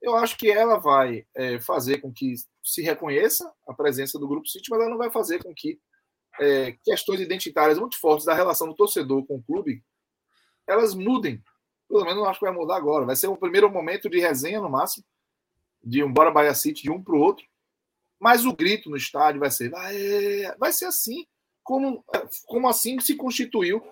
eu 0.00 0.16
acho 0.16 0.36
que 0.36 0.50
ela 0.50 0.76
vai 0.76 1.26
é, 1.34 1.58
fazer 1.60 2.00
com 2.00 2.12
que 2.12 2.34
se 2.62 2.82
reconheça 2.82 3.50
a 3.66 3.72
presença 3.72 4.18
do 4.18 4.28
Grupo 4.28 4.48
City, 4.48 4.70
mas 4.70 4.80
ela 4.80 4.90
não 4.90 4.98
vai 4.98 5.10
fazer 5.10 5.42
com 5.42 5.54
que 5.54 5.78
é, 6.40 6.72
questões 6.84 7.20
identitárias 7.20 7.78
muito 7.78 7.98
fortes 7.98 8.26
da 8.26 8.34
relação 8.34 8.66
do 8.66 8.74
torcedor 8.74 9.24
com 9.26 9.36
o 9.36 9.42
clube 9.42 9.82
elas 10.66 10.94
mudem. 10.94 11.42
Pelo 11.88 12.04
menos 12.04 12.18
eu 12.18 12.26
acho 12.26 12.38
que 12.38 12.46
vai 12.46 12.54
mudar 12.54 12.76
agora. 12.76 13.04
Vai 13.04 13.16
ser 13.16 13.28
um 13.28 13.36
primeiro 13.36 13.70
momento 13.70 14.08
de 14.08 14.18
resenha, 14.18 14.60
no 14.60 14.70
máximo, 14.70 15.04
de 15.82 16.02
um 16.02 16.12
Bora 16.12 16.30
Bahia 16.30 16.54
City 16.54 16.82
de 16.82 16.90
um 16.90 17.02
para 17.02 17.14
o 17.14 17.20
outro. 17.20 17.44
Mas 18.20 18.44
o 18.44 18.54
grito 18.54 18.88
no 18.88 18.96
estádio 18.96 19.40
vai 19.40 19.50
ser, 19.50 19.70
vai, 20.58 20.72
ser 20.72 20.86
assim, 20.86 21.26
como, 21.62 22.04
como 22.46 22.68
assim 22.68 22.98
se 23.00 23.16
constituiu 23.16 23.82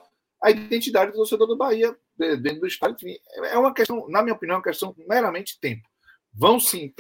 a 0.42 0.50
identidade 0.50 1.12
do 1.12 1.18
torcedor 1.18 1.46
do 1.46 1.56
Bahia 1.56 1.96
dentro 2.16 2.60
do 2.60 2.66
estádio. 2.66 2.96
É 3.44 3.58
uma 3.58 3.74
questão, 3.74 4.08
na 4.08 4.22
minha 4.22 4.34
opinião, 4.34 4.54
é 4.54 4.58
uma 4.58 4.64
questão 4.64 4.94
meramente 5.08 5.58
tempo. 5.60 5.88
Vão 6.32 6.58
se, 6.58 6.94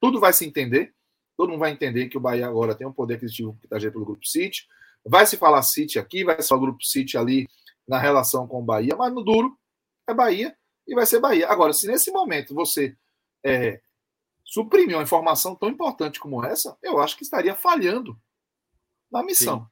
tudo 0.00 0.18
vai 0.18 0.32
se 0.32 0.44
entender, 0.44 0.92
todo 1.36 1.50
mundo 1.50 1.60
vai 1.60 1.70
entender 1.70 2.08
que 2.08 2.16
o 2.16 2.20
Bahia 2.20 2.46
agora 2.46 2.74
tem 2.74 2.86
um 2.86 2.92
poder 2.92 3.14
aquisitivo 3.14 3.56
que 3.60 3.66
está 3.72 3.78
pelo 3.90 4.04
Grupo 4.04 4.26
City. 4.26 4.66
Vai 5.04 5.26
se 5.26 5.36
falar 5.36 5.62
City 5.62 5.98
aqui, 5.98 6.24
vai 6.24 6.42
se 6.42 6.48
falar 6.48 6.62
Grupo 6.62 6.82
City 6.82 7.16
ali 7.16 7.46
na 7.86 7.98
relação 7.98 8.46
com 8.46 8.60
o 8.60 8.64
Bahia, 8.64 8.96
mas 8.96 9.12
no 9.14 9.22
duro 9.22 9.56
é 10.08 10.12
Bahia 10.12 10.54
e 10.86 10.94
vai 10.94 11.06
ser 11.06 11.20
Bahia. 11.20 11.48
Agora, 11.48 11.72
se 11.72 11.86
nesse 11.86 12.10
momento 12.10 12.54
você 12.54 12.96
é, 13.44 13.80
suprimir 14.48 14.96
uma 14.96 15.02
informação 15.02 15.54
tão 15.54 15.68
importante 15.68 16.18
como 16.18 16.42
essa, 16.42 16.74
eu 16.82 16.98
acho 16.98 17.18
que 17.18 17.22
estaria 17.22 17.54
falhando 17.54 18.18
na 19.12 19.22
missão. 19.22 19.60
Sim. 19.60 19.66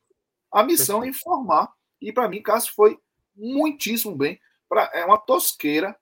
A 0.53 0.63
missão 0.63 1.03
é 1.03 1.09
informar. 1.09 1.73
E 1.99 2.13
para 2.13 2.29
mim, 2.29 2.43
Cássio 2.43 2.75
foi 2.75 2.99
muitíssimo 3.35 4.15
bem. 4.15 4.39
pra, 4.69 4.91
é 4.93 5.03
uma 5.03 5.17
tosqueira 5.17 5.97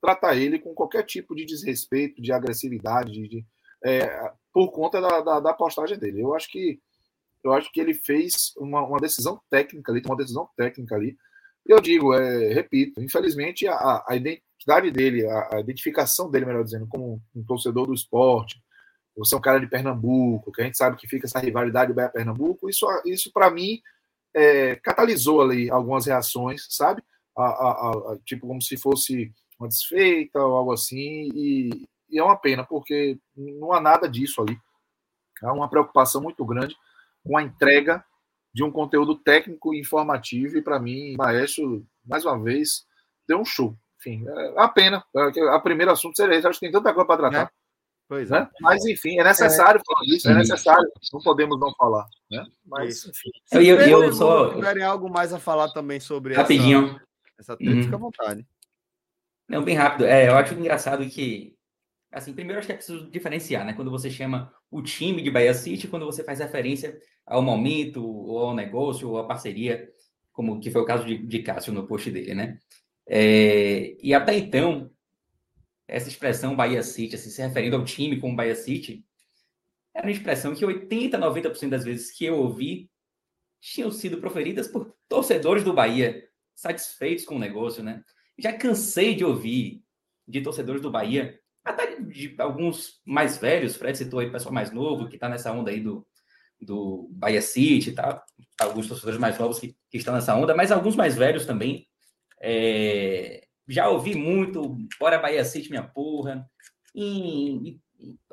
tratar 0.00 0.36
ele 0.36 0.58
com 0.58 0.74
qualquer 0.74 1.04
tipo 1.04 1.36
de 1.36 1.44
desrespeito, 1.44 2.20
de 2.20 2.32
agressividade, 2.32 3.12
de, 3.12 3.28
de 3.28 3.46
é, 3.84 4.32
por 4.52 4.72
conta 4.72 5.00
da, 5.00 5.20
da, 5.20 5.40
da, 5.40 5.54
postagem 5.54 5.96
dele. 5.96 6.20
Eu 6.20 6.34
acho 6.34 6.50
que 6.50 6.80
eu 7.44 7.52
acho 7.52 7.70
que 7.70 7.80
ele 7.80 7.94
fez 7.94 8.52
uma, 8.56 8.82
uma 8.82 8.98
decisão 8.98 9.40
técnica 9.48 9.92
ali, 9.92 10.02
uma 10.04 10.16
decisão 10.16 10.48
técnica 10.56 10.96
ali. 10.96 11.16
Eu 11.68 11.80
digo, 11.80 12.14
é, 12.14 12.52
repito, 12.52 13.02
infelizmente 13.02 13.66
a, 13.66 14.04
a 14.06 14.16
identidade 14.16 14.90
dele, 14.90 15.26
a, 15.26 15.56
a, 15.56 15.60
identificação 15.60 16.30
dele, 16.30 16.46
melhor 16.46 16.64
dizendo, 16.64 16.86
como 16.86 17.20
um 17.34 17.44
torcedor 17.44 17.86
do 17.86 17.94
esporte, 17.94 18.60
você 19.16 19.34
é 19.34 19.38
um 19.38 19.40
cara 19.40 19.58
de 19.58 19.66
Pernambuco, 19.66 20.52
que 20.52 20.60
a 20.60 20.64
gente 20.64 20.76
sabe 20.76 20.96
que 20.96 21.08
fica 21.08 21.26
essa 21.26 21.38
rivalidade 21.38 21.92
Bahia-Pernambuco, 21.92 22.68
isso, 22.68 22.86
isso 23.04 23.32
para 23.32 23.50
mim 23.50 23.80
é, 24.34 24.76
catalisou 24.76 25.40
ali 25.40 25.70
algumas 25.70 26.06
reações, 26.06 26.66
sabe? 26.68 27.02
tipo 28.24 28.46
como 28.46 28.62
se 28.62 28.78
fosse 28.78 29.30
uma 29.58 29.68
desfeita 29.68 30.38
ou 30.38 30.54
algo 30.54 30.72
assim, 30.72 31.28
e, 31.34 31.86
e, 32.10 32.18
é 32.18 32.22
uma 32.22 32.36
pena, 32.36 32.64
porque 32.64 33.18
não 33.34 33.72
há 33.72 33.80
nada 33.80 34.08
disso 34.08 34.40
ali. 34.40 34.56
Há 35.42 35.52
uma 35.52 35.68
preocupação 35.68 36.22
muito 36.22 36.44
grande 36.44 36.74
com 37.22 37.36
a 37.36 37.42
entrega 37.42 38.04
de 38.56 38.64
um 38.64 38.70
conteúdo 38.70 39.14
técnico 39.14 39.74
e 39.74 39.80
informativo, 39.80 40.56
e 40.56 40.62
para 40.62 40.80
mim, 40.80 41.14
Maestro, 41.18 41.86
mais 42.02 42.24
uma 42.24 42.42
vez, 42.42 42.86
deu 43.28 43.38
um 43.38 43.44
show. 43.44 43.76
Enfim, 43.98 44.24
é 44.26 44.54
a 44.56 44.66
pena. 44.66 45.04
É 45.14 45.54
a 45.54 45.60
primeiro 45.60 45.92
assunto 45.92 46.16
seria 46.16 46.36
esse, 46.36 46.46
acho 46.46 46.58
que 46.58 46.64
tem 46.64 46.72
tanta 46.72 46.94
coisa 46.94 47.06
para 47.06 47.16
tratar. 47.18 47.42
É. 47.42 47.50
Pois 48.08 48.30
né? 48.30 48.48
é. 48.50 48.62
Mas, 48.62 48.82
enfim, 48.86 49.20
é 49.20 49.24
necessário 49.24 49.78
é. 49.78 49.84
falar 49.84 50.00
disso, 50.06 50.30
é 50.30 50.34
necessário. 50.34 50.90
Não 51.12 51.20
podemos 51.20 51.60
não 51.60 51.70
falar. 51.74 52.06
Né? 52.30 52.46
Mas, 52.64 53.04
enfim. 53.04 53.30
Se 53.44 53.56
eu, 53.58 53.78
eu, 53.78 54.04
eu 54.04 54.12
só... 54.14 54.54
tiverem 54.54 54.82
algo 54.82 55.10
mais 55.10 55.34
a 55.34 55.38
falar 55.38 55.68
também 55.72 56.00
sobre 56.00 56.32
Rapidinho. 56.32 56.98
essa, 57.38 57.52
essa 57.52 57.56
treta, 57.58 57.74
uhum. 57.74 57.82
fica 57.82 57.96
à 57.96 57.98
vontade. 57.98 58.46
Não, 59.46 59.62
bem 59.62 59.76
rápido. 59.76 60.06
É, 60.06 60.28
eu 60.28 60.34
acho 60.34 60.54
engraçado 60.54 61.06
que, 61.10 61.54
assim, 62.16 62.32
primeiro 62.32 62.58
acho 62.58 62.66
que 62.66 62.72
é 62.72 62.76
preciso 62.76 63.10
diferenciar, 63.10 63.64
né? 63.64 63.74
Quando 63.74 63.90
você 63.90 64.10
chama 64.10 64.50
o 64.70 64.82
time 64.82 65.20
de 65.20 65.30
Bahia 65.30 65.52
City, 65.52 65.86
quando 65.86 66.06
você 66.06 66.24
faz 66.24 66.38
referência 66.38 66.98
ao 67.26 67.42
momento, 67.42 68.02
ou 68.02 68.38
ao 68.38 68.54
negócio, 68.54 69.10
ou 69.10 69.18
à 69.18 69.26
parceria, 69.26 69.86
como 70.32 70.58
que 70.58 70.70
foi 70.70 70.80
o 70.80 70.86
caso 70.86 71.04
de, 71.04 71.18
de 71.18 71.42
Cássio 71.42 71.74
no 71.74 71.86
post 71.86 72.10
dele, 72.10 72.34
né? 72.34 72.58
É, 73.06 73.94
e 74.02 74.14
até 74.14 74.34
então, 74.34 74.90
essa 75.86 76.08
expressão 76.08 76.56
Bahia 76.56 76.82
City, 76.82 77.16
assim, 77.16 77.28
se 77.28 77.42
referindo 77.42 77.76
ao 77.76 77.84
time 77.84 78.18
como 78.18 78.34
Bahia 78.34 78.54
City, 78.54 79.04
era 79.94 80.06
uma 80.06 80.12
expressão 80.12 80.54
que 80.54 80.64
80, 80.64 81.18
90% 81.18 81.68
das 81.68 81.84
vezes 81.84 82.10
que 82.10 82.24
eu 82.24 82.36
ouvi 82.38 82.90
tinham 83.60 83.90
sido 83.90 84.18
proferidas 84.18 84.68
por 84.68 84.96
torcedores 85.06 85.62
do 85.62 85.74
Bahia, 85.74 86.26
satisfeitos 86.54 87.26
com 87.26 87.36
o 87.36 87.38
negócio, 87.38 87.82
né? 87.82 88.02
Já 88.38 88.54
cansei 88.54 89.14
de 89.14 89.24
ouvir 89.24 89.82
de 90.26 90.40
torcedores 90.40 90.80
do 90.80 90.90
Bahia, 90.90 91.38
até 91.66 92.00
de 92.00 92.34
alguns 92.38 93.00
mais 93.04 93.36
velhos, 93.36 93.76
Fred 93.76 93.98
citou 93.98 94.20
aí 94.20 94.30
pessoal 94.30 94.54
mais 94.54 94.70
novo, 94.70 95.08
que 95.08 95.16
está 95.16 95.28
nessa 95.28 95.52
onda 95.52 95.70
aí 95.70 95.80
do, 95.80 96.06
do 96.60 97.08
Bahia 97.10 97.42
City, 97.42 97.92
tá? 97.92 98.22
Alguns 98.60 98.86
torcedores 98.86 99.18
mais 99.18 99.38
novos 99.38 99.58
que, 99.58 99.76
que 99.90 99.98
estão 99.98 100.14
nessa 100.14 100.34
onda, 100.36 100.54
mas 100.54 100.70
alguns 100.70 100.94
mais 100.94 101.16
velhos 101.16 101.44
também. 101.44 101.86
É... 102.40 103.46
Já 103.68 103.88
ouvi 103.88 104.14
muito, 104.14 104.78
bora 105.00 105.18
Bahia 105.18 105.44
City, 105.44 105.70
minha 105.70 105.82
porra. 105.82 106.48
E, 106.94 107.80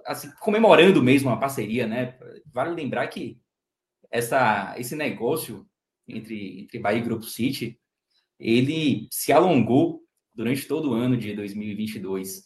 assim, 0.06 0.32
comemorando 0.40 1.02
mesmo 1.02 1.32
a 1.32 1.38
parceria, 1.38 1.88
né? 1.88 2.18
Vale 2.46 2.76
lembrar 2.76 3.08
que 3.08 3.42
essa, 4.12 4.76
esse 4.78 4.96
negócio 4.96 5.68
entre, 6.08 6.62
entre 6.62 6.80
Bahia 6.80 7.00
e 7.00 7.04
Grupo 7.04 7.24
City 7.24 7.80
ele 8.40 9.08
se 9.10 9.32
alongou 9.32 10.04
durante 10.36 10.68
todo 10.68 10.92
o 10.92 10.94
ano 10.94 11.18
de 11.18 11.34
2022. 11.34 12.44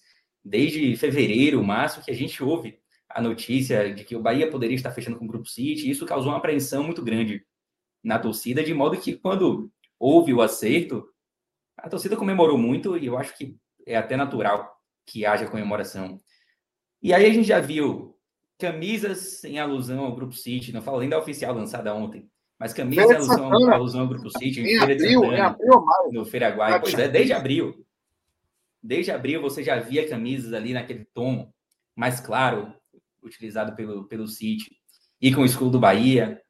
Desde 0.48 0.96
fevereiro, 0.96 1.64
março, 1.64 2.02
que 2.02 2.10
a 2.10 2.16
gente 2.16 2.42
ouve 2.42 2.80
a 3.10 3.22
notícia 3.22 3.94
de 3.94 4.04
que 4.04 4.16
o 4.16 4.22
Bahia 4.22 4.50
poderia 4.50 4.76
estar 4.76 4.92
fechando 4.92 5.18
com 5.18 5.26
o 5.26 5.28
Grupo 5.28 5.48
City, 5.48 5.88
e 5.88 5.92
isso 5.92 6.06
causou 6.06 6.32
uma 6.32 6.38
apreensão 6.38 6.84
muito 6.84 7.04
grande 7.04 7.46
na 8.04 8.18
torcida, 8.18 8.64
de 8.64 8.74
modo 8.74 8.98
que 8.98 9.18
quando 9.18 9.70
houve 10.00 10.34
o 10.34 10.42
acerto, 10.42 11.06
a 11.78 11.90
torcida 11.90 12.16
comemorou 12.16 12.58
muito 12.58 12.98
e 12.98 13.06
eu 13.06 13.18
acho 13.18 13.38
que 13.38 13.58
é 13.86 13.98
até 13.98 14.16
natural 14.16 14.78
que 15.06 15.26
haja 15.26 15.50
comemoração. 15.50 16.18
E 17.02 17.14
aí 17.14 17.26
a 17.26 17.34
gente 17.34 17.48
já 17.48 17.60
viu 17.60 18.18
camisas 18.58 19.44
em 19.44 19.60
alusão 19.60 20.06
ao 20.06 20.16
Grupo 20.16 20.34
City, 20.34 20.74
não 20.74 20.82
falo 20.82 21.00
nem 21.00 21.10
da 21.10 21.20
oficial 21.20 21.54
lançada 21.54 21.94
ontem, 21.94 22.30
mas 22.60 22.74
camisa 22.74 23.14
é 23.14 23.16
alusão, 23.16 23.54
alusão 23.72 24.02
ao 24.02 24.08
Grupo 24.08 24.30
City, 24.30 24.62
em, 24.62 24.78
abril, 24.80 25.22
Santana, 25.22 25.38
em 25.38 25.42
abril, 25.42 25.86
no 26.12 26.26
Feiraguai. 26.26 26.80
Pois 26.80 26.94
é, 26.94 27.08
desde 27.08 27.34
abril. 27.34 27.86
Desde 28.88 29.12
abril 29.12 29.42
você 29.42 29.62
já 29.62 29.78
via 29.80 30.08
camisas 30.08 30.54
ali 30.54 30.72
naquele 30.72 31.04
tom 31.14 31.52
mais 31.94 32.22
claro, 32.22 32.74
utilizado 33.22 33.76
pelo, 33.76 34.08
pelo 34.08 34.28
City. 34.28 34.78
E 35.22 35.34
com 35.34 35.42
o 35.42 35.46
escudo 35.46 35.72
do 35.72 35.80
Bahia, 35.80 36.42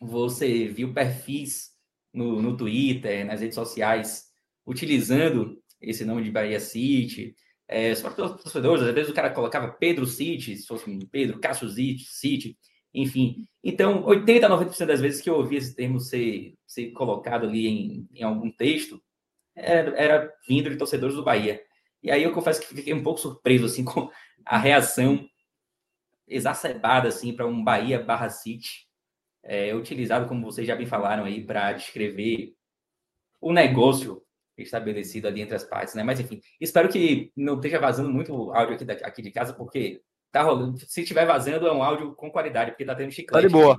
você 0.00 0.66
viu 0.66 0.92
perfis 0.92 1.70
no, 2.12 2.42
no 2.42 2.56
Twitter, 2.56 3.24
nas 3.24 3.40
redes 3.40 3.54
sociais, 3.54 4.24
utilizando 4.66 5.62
esse 5.80 6.04
nome 6.04 6.24
de 6.24 6.30
Bahia 6.32 6.58
City. 6.58 7.36
É, 7.68 7.94
só 7.94 8.10
para 8.10 8.24
os 8.24 8.42
torcedores, 8.42 8.82
às 8.82 8.92
vezes 8.92 9.12
o 9.12 9.14
cara 9.14 9.30
colocava 9.30 9.68
Pedro 9.70 10.06
City, 10.06 10.56
se 10.56 10.66
fosse 10.66 11.06
Pedro, 11.06 11.38
Cássio 11.38 11.68
City, 11.68 12.58
enfim. 12.92 13.46
Então, 13.62 14.02
80% 14.02 14.42
a 14.42 14.48
90% 14.48 14.86
das 14.86 15.00
vezes 15.00 15.20
que 15.20 15.30
eu 15.30 15.36
ouvi 15.36 15.54
esse 15.54 15.76
termo 15.76 16.00
ser, 16.00 16.54
ser 16.66 16.90
colocado 16.90 17.46
ali 17.46 17.68
em, 17.68 18.08
em 18.12 18.24
algum 18.24 18.50
texto, 18.50 19.00
era, 19.54 19.96
era 19.96 20.32
vindo 20.48 20.68
de 20.68 20.76
torcedores 20.76 21.14
do 21.14 21.22
Bahia. 21.22 21.60
E 22.06 22.10
aí 22.10 22.22
eu 22.22 22.32
confesso 22.32 22.60
que 22.60 22.74
fiquei 22.74 22.94
um 22.94 23.02
pouco 23.02 23.20
surpreso 23.20 23.66
assim 23.66 23.84
com 23.84 24.10
a 24.44 24.58
reação 24.58 25.28
exacerbada 26.26 27.08
assim 27.08 27.34
para 27.34 27.46
um 27.46 27.62
Bahia 27.62 28.02
barra 28.02 28.30
City, 28.30 28.86
é, 29.42 29.74
utilizado 29.74 30.26
como 30.26 30.44
vocês 30.44 30.66
já 30.66 30.74
bem 30.74 30.86
falaram 30.86 31.24
aí 31.24 31.44
para 31.44 31.72
descrever 31.72 32.54
o 33.40 33.52
negócio 33.52 34.22
estabelecido 34.56 35.28
ali 35.28 35.42
entre 35.42 35.54
as 35.54 35.64
partes, 35.64 35.94
né? 35.94 36.02
Mas 36.02 36.18
enfim, 36.18 36.40
espero 36.60 36.88
que 36.88 37.30
não 37.36 37.56
esteja 37.56 37.78
vazando 37.78 38.08
muito 38.08 38.50
áudio 38.52 38.74
aqui, 38.74 39.04
aqui 39.04 39.22
de 39.22 39.30
casa, 39.30 39.52
porque 39.52 40.02
Tá 40.36 40.42
rolando. 40.42 40.78
Se 40.86 41.00
estiver 41.00 41.24
vazando, 41.24 41.66
é 41.66 41.72
um 41.72 41.82
áudio 41.82 42.14
com 42.14 42.30
qualidade, 42.30 42.72
porque 42.72 42.84
tá 42.84 42.94
tendo 42.94 43.10
chiclete. 43.10 43.44
Tá 43.44 43.48
de 43.48 43.52
boa. 43.52 43.78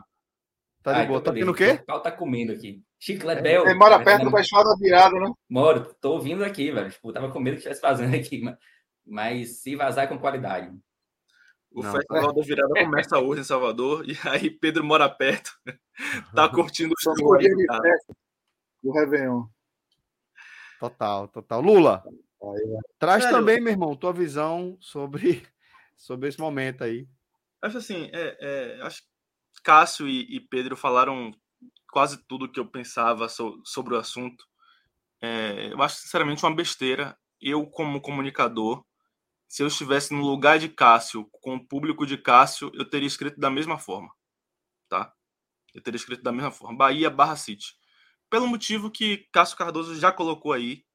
Tá 0.87 0.93
de 0.93 1.01
ah, 1.01 1.05
boa. 1.05 1.21
Tá 1.21 1.33
tendo 1.33 1.51
o 1.51 1.53
quê? 1.53 1.71
O 1.71 1.85
pau 1.85 2.01
tá 2.01 2.09
comendo 2.09 2.53
aqui. 2.53 2.81
Chiclete 2.97 3.41
Bel. 3.41 3.65
Você 3.65 3.73
mora 3.73 4.01
perto 4.01 4.23
do 4.23 4.31
Baixada 4.31 4.73
Virada, 4.79 5.19
né? 5.19 5.33
Moro. 5.49 5.93
Tô 5.99 6.13
ouvindo 6.13 6.45
aqui, 6.45 6.71
velho. 6.71 6.89
Tipo, 6.89 7.11
tava 7.11 7.29
com 7.29 7.41
medo 7.41 7.55
que 7.55 7.57
estivesse 7.57 7.81
vazando 7.81 8.15
aqui. 8.15 8.41
Mas, 8.41 8.57
mas 9.05 9.61
se 9.61 9.75
vazar 9.75 10.05
é 10.05 10.07
com 10.07 10.17
qualidade. 10.17 10.73
O 11.73 11.83
Não, 11.83 11.91
Festival 11.91 12.33
da 12.33 12.41
Virada 12.41 12.73
começa 12.73 13.19
hoje 13.19 13.41
em 13.41 13.43
Salvador 13.43 14.05
e 14.07 14.17
aí 14.29 14.49
Pedro 14.49 14.81
mora 14.81 15.09
perto, 15.09 15.51
tá 16.33 16.47
curtindo 16.47 16.93
o 16.97 17.01
show. 17.01 17.13
Do 18.81 18.91
Réveillon. 18.93 19.43
Total, 20.79 21.27
total. 21.27 21.59
Lula, 21.59 22.01
aí, 22.41 22.79
traz 22.97 23.23
Sério? 23.23 23.39
também, 23.39 23.59
meu 23.59 23.73
irmão, 23.73 23.93
tua 23.93 24.13
visão 24.13 24.77
sobre 24.79 25.45
sobre 25.97 26.29
esse 26.29 26.39
momento 26.39 26.85
aí. 26.85 27.05
Acho 27.61 27.79
assim, 27.79 28.09
é, 28.13 28.37
é, 28.39 28.81
acho 28.83 29.01
que 29.01 29.16
Cássio 29.67 30.07
e, 30.07 30.21
e, 30.33 30.39
Pedro 30.39 30.77
falaram 30.77 31.35
quase 31.91 32.25
tudo 32.25 32.49
que 32.49 32.57
eu 32.57 32.65
pensava 32.65 33.27
so, 33.27 33.61
sobre 33.65 33.95
o 33.95 33.97
assunto. 33.97 34.45
É, 35.21 35.73
eu 35.73 35.81
acho 35.81 35.97
sinceramente 35.97 36.41
uma 36.45 36.55
besteira. 36.55 37.17
Eu, 37.41 37.67
como 37.67 37.99
comunicador, 37.99 38.85
se 39.45 39.61
eu 39.61 39.67
estivesse 39.67 40.13
no 40.13 40.21
lugar 40.21 40.57
de 40.57 40.69
Cássio, 40.69 41.27
com 41.41 41.55
o 41.55 41.67
público 41.67 42.05
de 42.05 42.17
Cássio, 42.17 42.71
eu 42.73 42.89
teria 42.89 43.07
escrito 43.07 43.41
da 43.41 43.49
mesma 43.49 43.77
forma, 43.77 44.09
tá? 44.87 45.11
Eu 45.75 45.81
teria 45.81 45.97
escrito 45.97 46.23
da 46.23 46.31
mesma 46.31 46.51
forma. 46.51 46.77
Bahia 46.77 47.09
barra 47.09 47.35
City. 47.35 47.75
Pelo 48.29 48.47
motivo 48.47 48.89
que 48.89 49.27
Cássio 49.33 49.57
Cardoso 49.57 49.99
já 49.99 50.13
colocou 50.13 50.53
aí, 50.53 50.85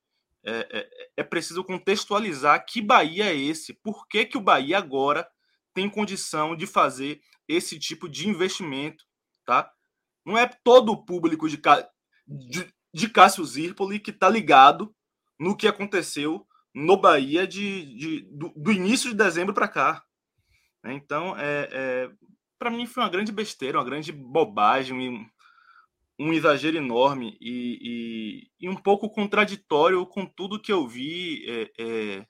é, 0.43 0.67
é, 0.71 1.11
é, 1.19 1.23
preciso 1.23 1.63
contextualizar 1.63 2.65
que 2.67 2.81
Bahia 2.81 3.27
é 3.27 3.37
esse, 3.37 3.75
por 3.75 4.09
que, 4.09 4.25
que 4.25 4.39
o 4.39 4.41
Bahia 4.41 4.79
agora 4.79 5.29
tem 5.75 5.91
condição 5.91 6.57
de 6.57 6.67
fazer 6.67 7.21
esse 7.53 7.79
tipo 7.79 8.09
de 8.09 8.29
investimento, 8.29 9.05
tá? 9.45 9.71
Não 10.25 10.39
é 10.39 10.47
todo 10.63 10.93
o 10.93 11.05
público 11.05 11.49
de, 11.49 11.61
de, 12.27 12.73
de 12.95 13.09
Cássio 13.09 13.45
Zirpoli 13.45 13.99
que 13.99 14.11
está 14.11 14.29
ligado 14.29 14.95
no 15.39 15.57
que 15.57 15.67
aconteceu 15.67 16.47
no 16.75 16.97
Bahia 16.97 17.47
de, 17.47 17.97
de 17.97 18.21
do, 18.31 18.53
do, 18.57 18.73
início 18.73 19.11
de 19.11 19.17
dezembro 19.17 19.53
para 19.53 19.69
cá. 19.69 20.05
Né? 20.83 20.95
Então, 20.95 21.37
é, 21.37 21.69
é 21.71 22.11
para 22.59 22.71
mim 22.71 22.87
foi 22.87 23.03
uma 23.03 23.09
grande 23.11 23.33
besteira, 23.33 23.79
uma 23.79 23.85
grande 23.85 24.13
bobagem, 24.13 25.29
um 26.17 26.33
exagero 26.33 26.77
enorme 26.77 27.37
e, 27.41 28.49
e, 28.61 28.67
e, 28.67 28.69
um 28.69 28.77
pouco 28.77 29.11
contraditório 29.11 30.07
com 30.07 30.25
tudo 30.25 30.61
que 30.61 30.73
eu 30.73 30.87
vi 30.87 31.45
é, 31.49 31.73
é, 31.77 32.27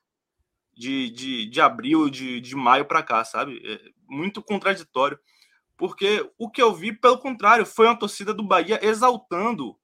de, 0.73 1.11
de, 1.11 1.47
de 1.47 1.61
abril, 1.61 2.09
de, 2.09 2.41
de 2.41 2.57
maio 2.57 2.87
para 2.87 3.03
cá, 3.03 3.23
sabe? 3.25 3.61
Muito 4.13 4.43
contraditório. 4.43 5.19
Porque 5.75 6.31
o 6.39 6.51
que 6.51 6.61
eu 6.61 6.75
vi, 6.75 6.93
pelo 6.93 7.19
contrário, 7.19 7.65
foi 7.65 7.87
uma 7.87 7.99
torcida 7.99 8.35
do 8.35 8.43
Bahia 8.43 8.79
exaltando 8.85 9.75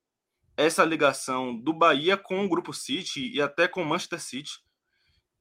essa 0.55 0.85
ligação 0.85 1.59
do 1.59 1.73
Bahia 1.73 2.15
com 2.15 2.45
o 2.45 2.49
Grupo 2.49 2.75
City 2.75 3.33
e 3.35 3.41
até 3.41 3.67
com 3.67 3.83
o 3.83 3.87
Manchester 3.87 4.21
City. 4.21 4.53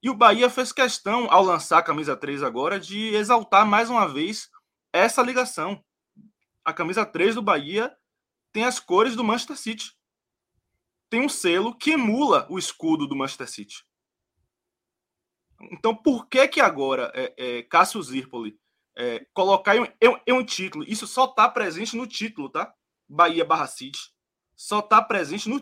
E 0.01 0.09
o 0.09 0.13
Bahia 0.13 0.49
fez 0.49 0.71
questão, 0.71 1.29
ao 1.29 1.43
lançar 1.43 1.79
a 1.79 1.83
camisa 1.83 2.15
3 2.15 2.43
agora, 2.43 2.79
de 2.79 3.13
exaltar 3.13 3.67
mais 3.67 3.89
uma 3.89 4.07
vez 4.07 4.49
essa 4.93 5.21
ligação. 5.21 5.83
A 6.63 6.71
camisa 6.71 7.05
3 7.05 7.35
do 7.35 7.41
Bahia 7.41 7.93
tem 8.53 8.63
as 8.63 8.79
cores 8.79 9.17
do 9.17 9.23
Manchester 9.23 9.57
City. 9.57 9.91
Tem 11.09 11.19
um 11.19 11.29
selo 11.29 11.75
que 11.75 11.91
emula 11.91 12.47
o 12.49 12.57
escudo 12.57 13.05
do 13.05 13.17
Manchester 13.17 13.49
City. 13.49 13.83
Então, 15.73 15.93
por 15.93 16.27
que 16.29 16.47
que 16.47 16.61
agora 16.61 17.11
é, 17.13 17.33
é, 17.37 17.63
Cássio 17.63 18.01
Zirpoli 18.01 18.57
é, 18.97 19.25
colocar 19.31 19.75
em, 19.75 19.83
em, 20.01 20.21
em, 20.25 20.33
um 20.33 20.43
título? 20.43 20.83
Isso 20.87 21.05
só 21.05 21.25
está 21.25 21.47
presente 21.47 21.95
no 21.95 22.07
título, 22.07 22.49
tá? 22.49 22.73
Bahia 23.07 23.45
barra 23.45 23.67
City. 23.67 23.99
Só 24.55 24.79
está 24.79 25.01
presente 25.01 25.47
no. 25.47 25.61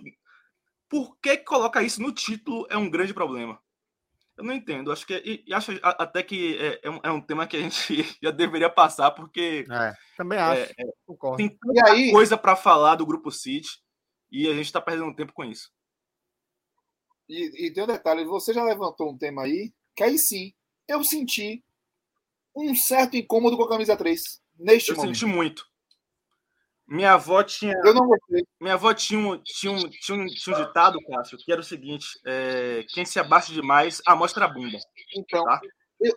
Por 0.87 1.17
que, 1.17 1.37
que 1.37 1.43
coloca 1.43 1.83
isso 1.83 2.01
no 2.01 2.13
título 2.13 2.65
é 2.69 2.77
um 2.77 2.89
grande 2.89 3.13
problema. 3.13 3.61
Eu 4.37 4.43
não 4.45 4.53
entendo. 4.53 4.91
Acho 4.91 5.05
que 5.05 5.15
e, 5.25 5.43
e 5.45 5.53
acho 5.53 5.73
até 5.83 6.23
que 6.23 6.57
é, 6.57 6.79
é, 6.83 6.89
um, 6.89 6.99
é, 7.03 7.11
um, 7.11 7.21
tema 7.21 7.45
que 7.45 7.57
a 7.57 7.59
gente 7.59 8.17
já 8.23 8.31
deveria 8.31 8.69
passar, 8.69 9.11
porque. 9.11 9.65
É, 9.69 9.93
também 10.15 10.39
acho. 10.39 10.61
É, 10.61 10.75
é 10.79 11.35
tem 11.35 11.49
tanta 11.49 11.91
aí... 11.91 12.11
coisa 12.11 12.37
para 12.37 12.55
falar 12.55 12.95
do 12.95 13.05
Grupo 13.05 13.31
City 13.31 13.67
e 14.31 14.47
a 14.47 14.53
gente 14.53 14.67
está 14.67 14.79
perdendo 14.79 15.15
tempo 15.15 15.33
com 15.33 15.43
isso. 15.43 15.69
E, 17.27 17.67
e 17.67 17.73
tem 17.73 17.83
um 17.83 17.87
detalhe: 17.87 18.23
você 18.23 18.53
já 18.53 18.63
levantou 18.63 19.11
um 19.11 19.17
tema 19.17 19.43
aí, 19.43 19.73
que 19.93 20.03
aí 20.03 20.17
sim, 20.17 20.53
eu 20.87 21.03
senti 21.03 21.64
um 22.55 22.75
certo 22.75 23.17
incômodo 23.17 23.57
com 23.57 23.63
a 23.63 23.69
camisa 23.69 23.97
3. 23.97 24.41
Neste 24.57 24.91
eu 24.91 24.95
momento. 24.95 25.15
senti 25.15 25.25
muito. 25.25 25.65
Minha 26.87 27.13
avó 27.13 27.43
tinha. 27.43 27.73
Eu 27.83 27.93
não 27.93 28.07
gostei. 28.07 28.45
Minha 28.61 28.75
avó 28.75 28.93
tinha 28.93 29.19
um, 29.19 29.37
tinha 29.43 29.71
um, 29.71 29.89
tinha 29.89 30.17
um, 30.17 30.25
tinha 30.27 30.55
um 30.55 30.65
ditado, 30.65 30.99
Cássio, 31.07 31.37
que 31.37 31.51
era 31.51 31.59
o 31.59 31.63
seguinte: 31.63 32.07
é, 32.25 32.85
quem 32.89 33.03
se 33.03 33.19
abaixa 33.19 33.51
demais, 33.51 34.01
amostra 34.05 34.45
a 34.45 34.47
bunda. 34.47 34.77
Então, 35.17 35.43
tá? 35.43 35.59
eu, 35.99 36.13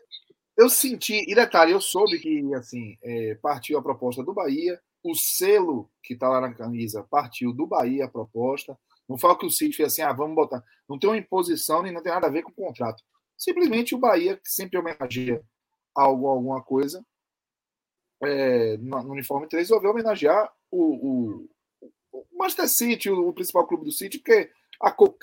eu 0.58 0.68
senti, 0.68 1.24
e 1.26 1.34
detalhe, 1.34 1.72
eu 1.72 1.80
soube 1.80 2.18
que 2.18 2.54
assim, 2.54 2.98
é, 3.02 3.34
partiu 3.36 3.78
a 3.78 3.82
proposta 3.82 4.22
do 4.22 4.34
Bahia, 4.34 4.78
o 5.02 5.14
selo 5.14 5.90
que 6.02 6.12
está 6.14 6.28
lá 6.28 6.40
na 6.40 6.52
camisa 6.52 7.06
partiu 7.10 7.52
do 7.52 7.66
Bahia 7.66 8.04
a 8.04 8.10
proposta. 8.10 8.78
Não 9.08 9.16
foi 9.16 9.30
o 9.30 9.36
que 9.36 9.46
o 9.46 9.50
City 9.50 9.74
fez 9.74 9.92
assim, 9.92 10.02
ah, 10.02 10.12
vamos 10.12 10.36
botar. 10.36 10.62
Não 10.86 10.98
tem 10.98 11.08
uma 11.08 11.16
imposição, 11.16 11.82
nem 11.82 11.92
não 11.92 12.02
tem 12.02 12.12
nada 12.12 12.26
a 12.26 12.30
ver 12.30 12.42
com 12.42 12.50
o 12.50 12.66
contrato. 12.66 13.02
Simplesmente 13.38 13.94
o 13.94 13.98
Bahia, 13.98 14.36
que 14.36 14.50
sempre 14.50 14.78
homenageia 14.78 15.42
algo, 15.94 16.28
alguma 16.28 16.62
coisa, 16.62 17.04
é, 18.22 18.76
no, 18.78 18.98
uniforme 19.12 19.48
3, 19.48 19.68
resolveu 19.68 19.90
homenagear 19.90 20.52
o, 20.70 20.82
o, 20.82 21.48
o 22.12 22.26
Manchester 22.32 22.68
City, 22.68 23.10
o, 23.10 23.28
o, 23.28 23.32
principal 23.32 23.66
clube 23.66 23.84
do 23.84 23.92
City, 23.92 24.18
porque 24.18 24.50
a 24.80 24.90
cor, 24.90 25.16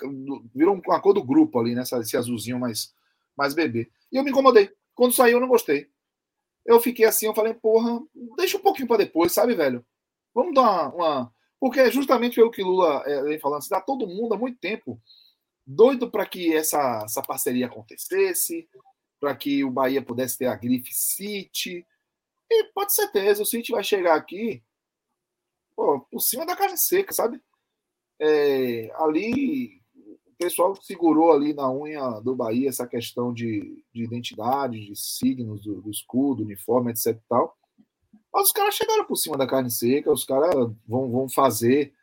virou 0.54 0.80
uma 0.86 1.00
cor 1.00 1.12
do 1.12 1.24
grupo 1.24 1.58
ali, 1.58 1.74
né? 1.74 1.82
Esse 1.82 2.16
azulzinho 2.16 2.58
mais, 2.58 2.94
mais 3.36 3.54
bebê. 3.54 3.90
E 4.10 4.16
eu 4.16 4.24
me 4.24 4.30
incomodei. 4.30 4.70
Quando 4.94 5.14
saiu, 5.14 5.36
eu 5.36 5.40
não 5.40 5.48
gostei. 5.48 5.90
Eu 6.64 6.80
fiquei 6.80 7.04
assim, 7.04 7.26
eu 7.26 7.34
falei, 7.34 7.54
porra, 7.54 8.00
deixa 8.36 8.56
um 8.56 8.62
pouquinho 8.62 8.88
para 8.88 8.98
depois, 8.98 9.32
sabe, 9.32 9.54
velho? 9.54 9.84
Vamos 10.34 10.54
dar 10.54 10.62
uma, 10.62 10.94
uma. 10.94 11.34
Porque 11.60 11.80
é 11.80 11.90
justamente 11.90 12.34
pelo 12.34 12.50
que 12.50 12.62
Lula 12.62 13.02
é, 13.06 13.22
vem 13.22 13.38
falando, 13.38 13.62
se 13.62 13.70
dá 13.70 13.80
todo 13.80 14.06
mundo 14.06 14.34
há 14.34 14.38
muito 14.38 14.58
tempo 14.58 15.00
doido 15.66 16.10
para 16.10 16.24
que 16.24 16.54
essa, 16.54 17.02
essa 17.04 17.22
parceria 17.22 17.66
acontecesse, 17.66 18.68
para 19.20 19.34
que 19.34 19.64
o 19.64 19.70
Bahia 19.70 20.02
pudesse 20.02 20.38
ter 20.38 20.46
a 20.46 20.56
grife 20.56 20.92
City. 20.92 21.86
E 22.50 22.64
pode 22.72 22.94
ser 22.94 23.02
certeza, 23.02 23.42
o 23.42 23.46
City 23.46 23.72
vai 23.72 23.82
chegar 23.82 24.14
aqui 24.14 24.62
pô, 25.74 26.00
por 26.10 26.20
cima 26.20 26.46
da 26.46 26.56
carne 26.56 26.78
seca, 26.78 27.12
sabe? 27.12 27.40
É, 28.20 28.90
ali 28.96 29.80
o 30.26 30.36
pessoal 30.38 30.74
segurou 30.82 31.32
ali 31.32 31.54
na 31.54 31.70
unha 31.70 32.20
do 32.20 32.34
Bahia 32.34 32.68
essa 32.68 32.86
questão 32.86 33.32
de, 33.32 33.82
de 33.92 34.04
identidade, 34.04 34.84
de 34.84 34.94
signos 34.94 35.62
do, 35.62 35.80
do 35.80 35.90
escudo, 35.90 36.42
uniforme, 36.42 36.90
etc 36.90 37.06
e 37.06 37.28
tal. 37.28 37.56
Mas 38.32 38.48
os 38.48 38.52
caras 38.52 38.74
chegaram 38.74 39.04
por 39.06 39.16
cima 39.16 39.36
da 39.36 39.46
carne 39.46 39.70
seca, 39.70 40.12
os 40.12 40.24
caras 40.24 40.54
vão, 40.86 41.10
vão 41.10 41.28
fazer 41.28 41.94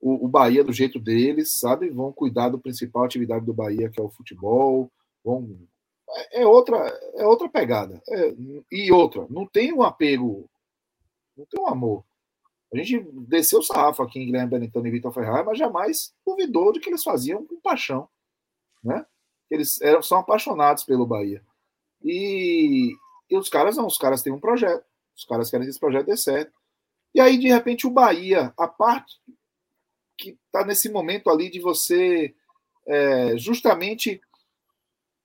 o, 0.00 0.24
o, 0.24 0.28
Bahia 0.28 0.64
do 0.64 0.72
jeito 0.72 0.98
deles, 0.98 1.60
sabe? 1.60 1.90
Vão 1.90 2.12
cuidar 2.12 2.48
do 2.48 2.58
principal 2.58 3.04
atividade 3.04 3.44
do 3.44 3.52
Bahia, 3.52 3.90
que 3.90 4.00
é 4.00 4.02
o 4.02 4.10
futebol. 4.10 4.90
Vão... 5.22 5.58
É, 6.14 6.42
é 6.42 6.46
outra, 6.46 6.76
é 7.14 7.26
outra 7.26 7.48
pegada. 7.48 8.02
É, 8.08 8.34
e 8.70 8.92
outra, 8.92 9.26
não 9.30 9.46
tem 9.46 9.72
um 9.72 9.82
apego, 9.82 10.48
não 11.36 11.46
tem 11.46 11.60
um 11.60 11.68
amor. 11.68 12.04
A 12.72 12.76
gente 12.76 13.00
desceu 13.28 13.58
o 13.58 13.62
sarrafo 13.62 14.02
aqui 14.02 14.18
em 14.18 14.26
Guilherme 14.26 14.50
Benetton 14.50 14.86
e 14.86 14.90
Vitor 14.90 15.12
Ferraz, 15.12 15.44
mas 15.44 15.58
jamais 15.58 16.14
duvidou 16.26 16.72
de 16.72 16.80
que 16.80 16.88
eles 16.88 17.02
faziam 17.02 17.44
com 17.44 17.60
paixão. 17.60 18.08
Né? 18.82 19.04
Eles 19.50 19.80
eram, 19.82 20.02
são 20.02 20.18
apaixonados 20.18 20.82
pelo 20.82 21.06
Bahia. 21.06 21.44
E, 22.02 22.94
e 23.28 23.36
os 23.36 23.50
caras 23.50 23.76
não, 23.76 23.86
os 23.86 23.98
caras 23.98 24.22
têm 24.22 24.32
um 24.32 24.40
projeto. 24.40 24.84
Os 25.14 25.24
caras 25.24 25.50
querem 25.50 25.66
que 25.66 25.70
esse 25.70 25.78
projeto 25.78 26.06
dê 26.06 26.16
certo. 26.16 26.52
E 27.14 27.20
aí, 27.20 27.36
de 27.36 27.48
repente, 27.48 27.86
o 27.86 27.90
Bahia, 27.90 28.54
a 28.56 28.66
parte 28.66 29.20
que 30.16 30.38
está 30.46 30.64
nesse 30.64 30.90
momento 30.90 31.28
ali 31.28 31.50
de 31.50 31.60
você 31.60 32.34
é, 32.86 33.36
justamente 33.36 34.20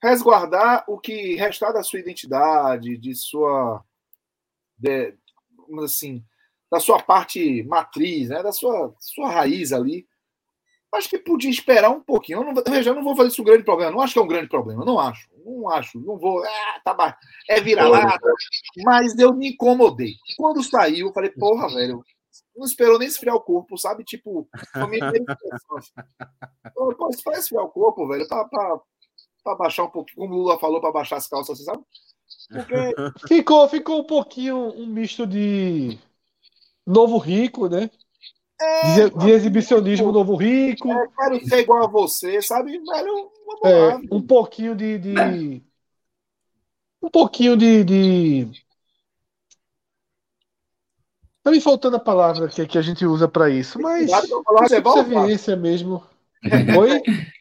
resguardar 0.01 0.83
o 0.87 0.99
que 0.99 1.35
restar 1.35 1.73
da 1.73 1.83
sua 1.83 1.99
identidade, 1.99 2.97
de 2.97 3.15
sua. 3.15 3.83
De, 4.77 5.15
assim, 5.83 6.23
da 6.71 6.79
sua 6.79 7.01
parte 7.01 7.63
matriz, 7.63 8.29
né, 8.29 8.43
da 8.43 8.51
sua, 8.51 8.93
sua 8.99 9.29
raiz 9.29 9.71
ali. 9.71 10.07
Acho 10.93 11.09
que 11.09 11.17
podia 11.17 11.49
esperar 11.49 11.89
um 11.89 12.01
pouquinho. 12.01 12.41
Eu, 12.41 12.53
não, 12.53 12.63
eu 12.73 12.83
já 12.83 12.93
não 12.93 13.03
vou 13.03 13.15
fazer 13.15 13.29
isso 13.29 13.41
um 13.41 13.45
grande 13.45 13.63
problema. 13.63 13.91
Não 13.91 14.01
acho 14.01 14.13
que 14.13 14.19
é 14.19 14.21
um 14.21 14.27
grande 14.27 14.47
problema. 14.47 14.85
Não 14.85 14.99
acho. 14.99 15.29
Não 15.45 15.69
acho. 15.69 15.99
Não 15.99 16.17
vou. 16.17 16.43
Ah, 16.43 16.81
tá, 16.83 17.17
é 17.49 17.59
vira-lata. 17.59 18.31
Mas 18.83 19.17
eu 19.19 19.33
me 19.33 19.49
incomodei. 19.49 20.15
Quando 20.37 20.63
saiu, 20.63 21.07
eu 21.07 21.13
falei, 21.13 21.29
porra, 21.31 21.67
velho. 21.67 22.03
Não 22.55 22.65
esperou 22.65 22.97
nem 22.97 23.07
esfriar 23.07 23.35
o 23.35 23.41
corpo, 23.41 23.77
sabe? 23.77 24.03
Tipo, 24.03 24.47
Pô, 26.73 27.09
espera 27.09 27.37
esfriar 27.37 27.63
o 27.63 27.69
corpo, 27.69 28.07
velho, 28.07 28.27
pra, 28.27 28.45
pra, 28.45 28.79
pra 29.47 29.55
baixar 29.55 29.85
um 29.85 29.89
pouquinho, 29.89 30.17
como 30.17 30.33
o 30.33 30.37
Lula 30.39 30.59
falou, 30.59 30.81
pra 30.81 30.91
baixar 30.91 31.15
as 31.15 31.27
calças, 31.27 31.57
você 31.57 31.63
sabe? 31.63 31.81
Porque... 32.51 32.75
Ficou, 33.27 33.67
ficou 33.69 34.01
um 34.01 34.03
pouquinho 34.03 34.57
um 34.75 34.85
misto 34.85 35.25
de 35.25 35.97
novo 36.85 37.17
rico, 37.17 37.69
né? 37.69 37.89
É, 38.59 38.95
de, 38.95 39.17
de, 39.17 39.31
exibicionismo 39.31 40.11
novo 40.11 40.35
rico. 40.35 40.91
É, 40.91 41.07
quero 41.15 41.47
ser 41.47 41.59
igual 41.59 41.83
a 41.83 41.87
você, 41.87 42.41
sabe? 42.41 42.71
Velho, 42.71 43.31
é, 43.63 43.95
um 44.11 44.21
pouquinho 44.21 44.75
de, 44.75 44.97
de. 44.97 45.63
Um 47.01 47.09
pouquinho 47.09 47.55
de. 47.55 47.83
de... 47.83 48.51
Tá 51.43 51.51
me 51.51 51.61
faltando 51.61 51.97
a 51.97 51.99
palavra 51.99 52.49
que, 52.49 52.65
que 52.65 52.77
a 52.77 52.81
gente 52.81 53.05
usa 53.05 53.27
para 53.27 53.49
isso, 53.49 53.79
mas. 53.79 54.09
Subserviência 54.67 55.55
mesmo. 55.55 56.03
Oi? 56.77 57.01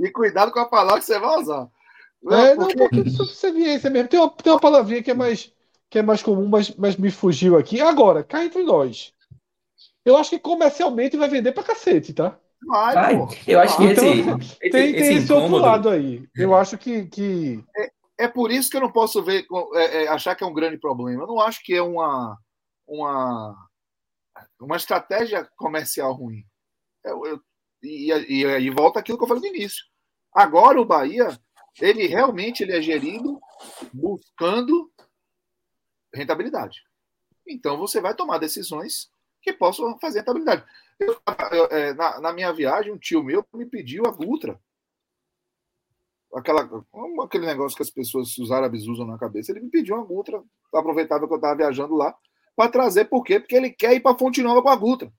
E 0.00 0.10
cuidado 0.10 0.52
com 0.52 0.60
a 0.60 0.68
palavra 0.68 1.00
que 1.00 1.06
você 1.06 1.18
vai 1.18 1.38
usar. 1.38 1.68
É, 2.30 2.54
não, 2.54 2.68
porque... 2.68 3.04
não, 3.04 3.10
subserviência 3.10 3.90
mesmo. 3.90 4.08
Tem 4.08 4.18
uma, 4.18 4.30
tem 4.30 4.52
uma 4.52 4.60
palavrinha 4.60 5.02
que 5.02 5.10
é 5.10 5.14
mais 5.14 5.52
que 5.90 5.98
é 5.98 6.02
mais 6.02 6.22
comum, 6.22 6.46
mas, 6.46 6.74
mas 6.76 6.96
me 6.96 7.10
fugiu 7.10 7.56
aqui. 7.56 7.80
Agora, 7.80 8.22
cá 8.22 8.44
entre 8.44 8.62
nós. 8.62 9.12
Eu 10.04 10.16
acho 10.16 10.30
que 10.30 10.38
comercialmente 10.38 11.16
vai 11.16 11.28
vender 11.28 11.52
pra 11.52 11.62
cacete, 11.62 12.12
tá? 12.12 12.38
Vai, 12.66 12.94
vai. 12.94 13.28
Eu 13.46 13.60
acho 13.60 13.76
que 13.76 13.84
então, 13.84 14.38
esse, 14.38 14.58
tem, 14.58 14.70
tem 14.70 14.96
esse, 14.96 15.14
esse 15.14 15.32
outro 15.32 15.56
lado 15.56 15.88
aí. 15.88 16.28
Eu 16.36 16.54
acho 16.54 16.76
que. 16.76 17.06
que... 17.06 17.64
É, 17.76 18.24
é 18.24 18.28
por 18.28 18.50
isso 18.50 18.68
que 18.68 18.76
eu 18.76 18.80
não 18.80 18.90
posso 18.90 19.22
ver, 19.22 19.46
é, 19.74 20.04
é, 20.04 20.08
achar 20.08 20.34
que 20.34 20.42
é 20.42 20.46
um 20.46 20.52
grande 20.52 20.76
problema. 20.76 21.22
Eu 21.22 21.26
não 21.26 21.40
acho 21.40 21.62
que 21.62 21.72
é 21.72 21.82
uma, 21.82 22.36
uma, 22.86 23.54
uma 24.60 24.76
estratégia 24.76 25.48
comercial 25.56 26.12
ruim. 26.12 26.44
Eu, 27.04 27.24
eu, 27.26 27.40
e, 27.82 28.10
e, 28.44 28.70
volta 28.70 28.98
aquilo 28.98 29.16
que 29.16 29.24
eu 29.24 29.28
falei 29.28 29.42
no 29.42 29.56
início. 29.56 29.84
Agora 30.34 30.80
o 30.80 30.84
Bahia, 30.84 31.38
ele 31.80 32.06
realmente 32.06 32.62
ele 32.62 32.72
é 32.72 32.82
gerido 32.82 33.40
buscando 33.92 34.90
rentabilidade. 36.12 36.82
Então 37.46 37.76
você 37.78 38.00
vai 38.00 38.14
tomar 38.14 38.38
decisões 38.38 39.10
que 39.40 39.52
possam 39.52 39.98
fazer 39.98 40.20
rentabilidade. 40.20 40.64
Eu, 40.98 41.16
eu, 41.52 41.64
é, 41.66 41.94
na, 41.94 42.20
na, 42.20 42.32
minha 42.32 42.52
viagem, 42.52 42.92
um 42.92 42.98
tio 42.98 43.22
meu 43.22 43.44
me 43.54 43.64
pediu 43.64 44.04
a 44.06 44.10
Gutra. 44.10 44.60
Aquela, 46.34 46.68
aquele 47.24 47.46
negócio 47.46 47.76
que 47.76 47.82
as 47.82 47.90
pessoas, 47.90 48.36
os 48.36 48.50
árabes 48.50 48.86
usam 48.86 49.06
na 49.06 49.18
cabeça. 49.18 49.52
Ele 49.52 49.60
me 49.60 49.70
pediu 49.70 49.94
uma 49.94 50.04
Gutra, 50.04 50.42
aproveitava 50.74 51.26
que 51.26 51.32
eu 51.32 51.36
estava 51.36 51.56
viajando 51.56 51.94
lá, 51.94 52.14
para 52.54 52.70
trazer, 52.70 53.04
por 53.04 53.22
quê? 53.22 53.38
Porque 53.38 53.54
ele 53.54 53.70
quer 53.70 53.94
ir 53.94 54.00
para 54.00 54.18
Fonte 54.18 54.42
Nova 54.42 54.60
com 54.60 54.68
a 54.68 54.76
Gutra. 54.76 55.12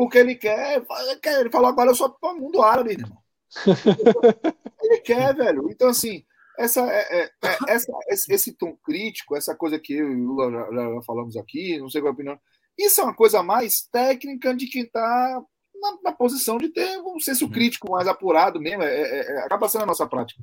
Porque 0.00 0.16
ele 0.16 0.34
quer, 0.34 0.82
ele 1.26 1.50
falou 1.50 1.68
agora 1.68 1.90
eu 1.90 1.94
sou 1.94 2.08
para 2.08 2.32
o 2.32 2.38
mundo 2.38 2.62
árabe, 2.62 2.92
irmão. 2.92 3.18
ele 4.82 4.98
quer, 5.00 5.36
velho. 5.36 5.70
Então, 5.70 5.90
assim, 5.90 6.24
essa, 6.58 6.90
é, 6.90 7.24
é, 7.24 7.30
é 7.44 7.58
essa, 7.68 7.92
esse 8.08 8.56
tom 8.56 8.74
crítico, 8.82 9.36
essa 9.36 9.54
coisa 9.54 9.78
que 9.78 9.92
eu 9.92 10.10
e 10.10 10.14
o 10.14 10.24
Lula 10.24 10.50
já, 10.50 10.72
já, 10.72 11.02
falamos 11.02 11.36
aqui, 11.36 11.78
não 11.78 11.90
sei 11.90 12.00
qual 12.00 12.06
é 12.06 12.12
a 12.12 12.14
opinião, 12.14 12.40
isso 12.78 12.98
é 12.98 13.04
uma 13.04 13.14
coisa 13.14 13.42
mais 13.42 13.82
técnica 13.92 14.54
de 14.54 14.68
quem 14.68 14.84
está 14.84 15.42
na, 15.74 15.98
na 16.02 16.12
posição 16.12 16.56
de 16.56 16.70
ter 16.70 16.98
um 17.02 17.20
senso 17.20 17.44
uhum. 17.44 17.50
crítico 17.50 17.92
mais 17.92 18.08
apurado 18.08 18.58
mesmo, 18.58 18.82
é, 18.82 19.02
é, 19.02 19.32
é, 19.32 19.38
acaba 19.40 19.68
sendo 19.68 19.82
a 19.82 19.86
nossa 19.86 20.06
prática. 20.06 20.42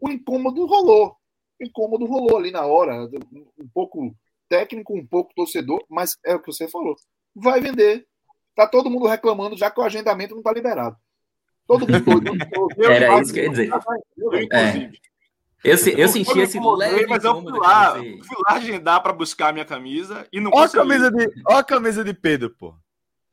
O 0.00 0.10
incômodo 0.10 0.66
rolou. 0.66 1.16
O 1.60 1.64
incômodo 1.64 2.06
rolou 2.06 2.36
ali 2.36 2.50
na 2.50 2.66
hora, 2.66 3.08
um 3.56 3.68
pouco 3.72 4.12
técnico, 4.48 4.92
um 4.92 5.06
pouco 5.06 5.32
torcedor, 5.32 5.80
mas 5.88 6.18
é 6.26 6.34
o 6.34 6.40
que 6.40 6.52
você 6.52 6.66
falou. 6.66 6.96
Vai 7.36 7.60
vender. 7.60 8.09
Tá 8.54 8.66
todo 8.66 8.90
mundo 8.90 9.06
reclamando 9.06 9.56
já 9.56 9.70
que 9.70 9.80
o 9.80 9.84
agendamento 9.84 10.34
não 10.34 10.42
tá 10.42 10.52
liberado. 10.52 10.96
Todo 11.66 11.86
mundo 11.86 12.20
doido. 12.20 12.32
Era 12.90 13.20
isso 13.20 13.32
que 13.32 13.40
eu 13.40 13.44
ia 13.44 13.50
dizer. 13.50 13.70
É. 14.52 14.90
Eu, 15.62 15.76
se, 15.76 15.98
eu 15.98 16.08
senti 16.08 16.38
esse 16.38 16.58
leve 16.58 17.06
mas 17.06 17.22
eu 17.22 17.40
fui 17.42 17.58
lá, 17.58 17.92
você... 17.92 18.18
fui 18.24 18.36
lá 18.48 18.56
agendar 18.56 19.02
para 19.02 19.12
buscar 19.12 19.48
a 19.48 19.52
minha 19.52 19.64
camisa 19.64 20.26
e 20.32 20.40
não 20.40 20.50
ó 20.50 20.62
consegui. 20.62 20.78
A 20.78 20.82
camisa 20.82 21.10
de, 21.10 21.42
ó 21.46 21.56
a 21.58 21.64
camisa 21.64 22.04
de 22.04 22.14
Pedro, 22.14 22.50
pô. 22.50 22.74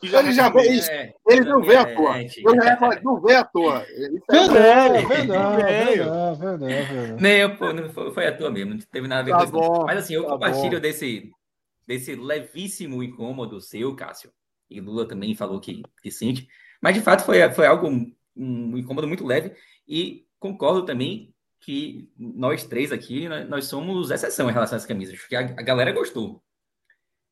ele 0.03 0.33
já 0.33 0.49
vê 0.49 0.69
isso. 0.69 0.91
É, 0.91 1.13
ele 1.25 1.45
não 1.45 1.61
vê 1.61 1.77
à 1.77 1.95
toa. 1.95 2.19
Ele 2.19 3.01
não 3.01 3.21
vê 3.21 3.33
à 3.33 3.43
toa. 3.45 3.85
Verdade, 4.29 5.05
verdade, 5.05 6.39
verdade. 6.39 7.21
Nem, 7.21 7.55
pô, 7.55 7.71
não 7.71 7.89
foi, 7.89 8.11
foi 8.11 8.27
à 8.27 8.37
toa 8.37 8.51
mesmo. 8.51 8.73
Não 8.73 8.79
teve 8.79 9.07
nada 9.07 9.21
a 9.21 9.23
ver 9.23 9.45
tá 9.45 9.51
com 9.51 9.61
isso. 9.61 9.85
Mas 9.85 9.97
assim, 9.99 10.13
eu 10.13 10.23
tá 10.23 10.29
compartilho 10.31 10.81
desse, 10.81 11.31
desse 11.87 12.13
levíssimo 12.13 13.01
incômodo 13.01 13.61
seu, 13.61 13.95
Cássio. 13.95 14.31
E 14.69 14.79
Lula 14.81 15.07
também 15.07 15.35
falou 15.35 15.59
que, 15.59 15.83
que 16.01 16.11
sente. 16.11 16.47
Mas 16.81 16.95
de 16.95 17.01
fato 17.01 17.23
foi, 17.23 17.49
foi 17.51 17.65
algo, 17.65 17.87
um 18.35 18.77
incômodo 18.77 19.07
muito 19.07 19.25
leve. 19.25 19.53
E 19.87 20.25
concordo 20.39 20.85
também 20.85 21.33
que 21.59 22.09
nós 22.17 22.65
três 22.65 22.91
aqui, 22.91 23.27
nós 23.47 23.65
somos 23.65 24.11
exceção 24.11 24.49
em 24.49 24.53
relação 24.53 24.77
às 24.77 24.85
camisas, 24.85 25.19
porque 25.19 25.35
a, 25.35 25.41
a 25.41 25.61
galera 25.61 25.91
gostou. 25.91 26.43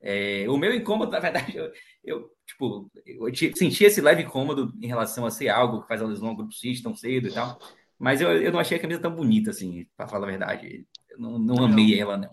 É, 0.02 0.46
o 0.50 0.58
meu 0.58 0.74
incômodo, 0.74 1.12
na 1.14 1.20
verdade, 1.20 1.56
eu, 1.56 1.72
eu 2.04 2.32
tipo, 2.46 2.90
eu 3.06 3.34
senti 3.56 3.86
esse 3.86 4.02
leve 4.02 4.24
incômodo 4.24 4.74
em 4.82 4.88
relação 4.88 5.26
a 5.26 5.32
ser 5.32 5.50
algo 5.50 5.82
que 5.82 5.88
faz 5.88 6.02
alusão 6.02 6.30
ao 6.30 6.36
grupo 6.36 6.54
City 6.54 6.82
tão 6.82 6.96
cedo 6.96 7.28
e 7.28 7.34
tal, 7.34 7.60
mas 7.98 8.22
eu, 8.22 8.30
eu 8.42 8.52
não 8.52 8.60
achei 8.60 8.78
a 8.78 8.82
camisa 8.82 9.00
tão 9.00 9.16
bonita, 9.16 9.52
assim, 9.52 9.88
para 9.96 10.08
falar 10.08 10.28
a 10.28 10.30
verdade. 10.30 10.86
Eu 11.10 11.20
não, 11.20 11.40
não 11.40 11.64
amei 11.64 12.00
ela, 12.00 12.18
não. 12.18 12.30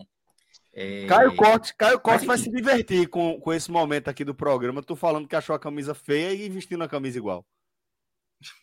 É... 0.73 1.05
Caio 1.05 1.35
Corte, 1.35 1.75
Caio 1.75 1.99
Corte 1.99 2.25
vai 2.25 2.37
se 2.37 2.49
divertir 2.49 3.07
com, 3.07 3.39
com 3.39 3.53
esse 3.53 3.69
momento 3.69 4.07
aqui 4.07 4.25
do 4.25 4.33
programa. 4.33 4.81
Tu 4.81 4.95
falando 4.95 5.27
que 5.27 5.35
achou 5.35 5.55
a 5.55 5.59
camisa 5.59 5.93
feia 5.93 6.33
e 6.33 6.49
vestindo 6.49 6.83
a 6.83 6.89
camisa 6.89 7.17
igual. 7.17 7.45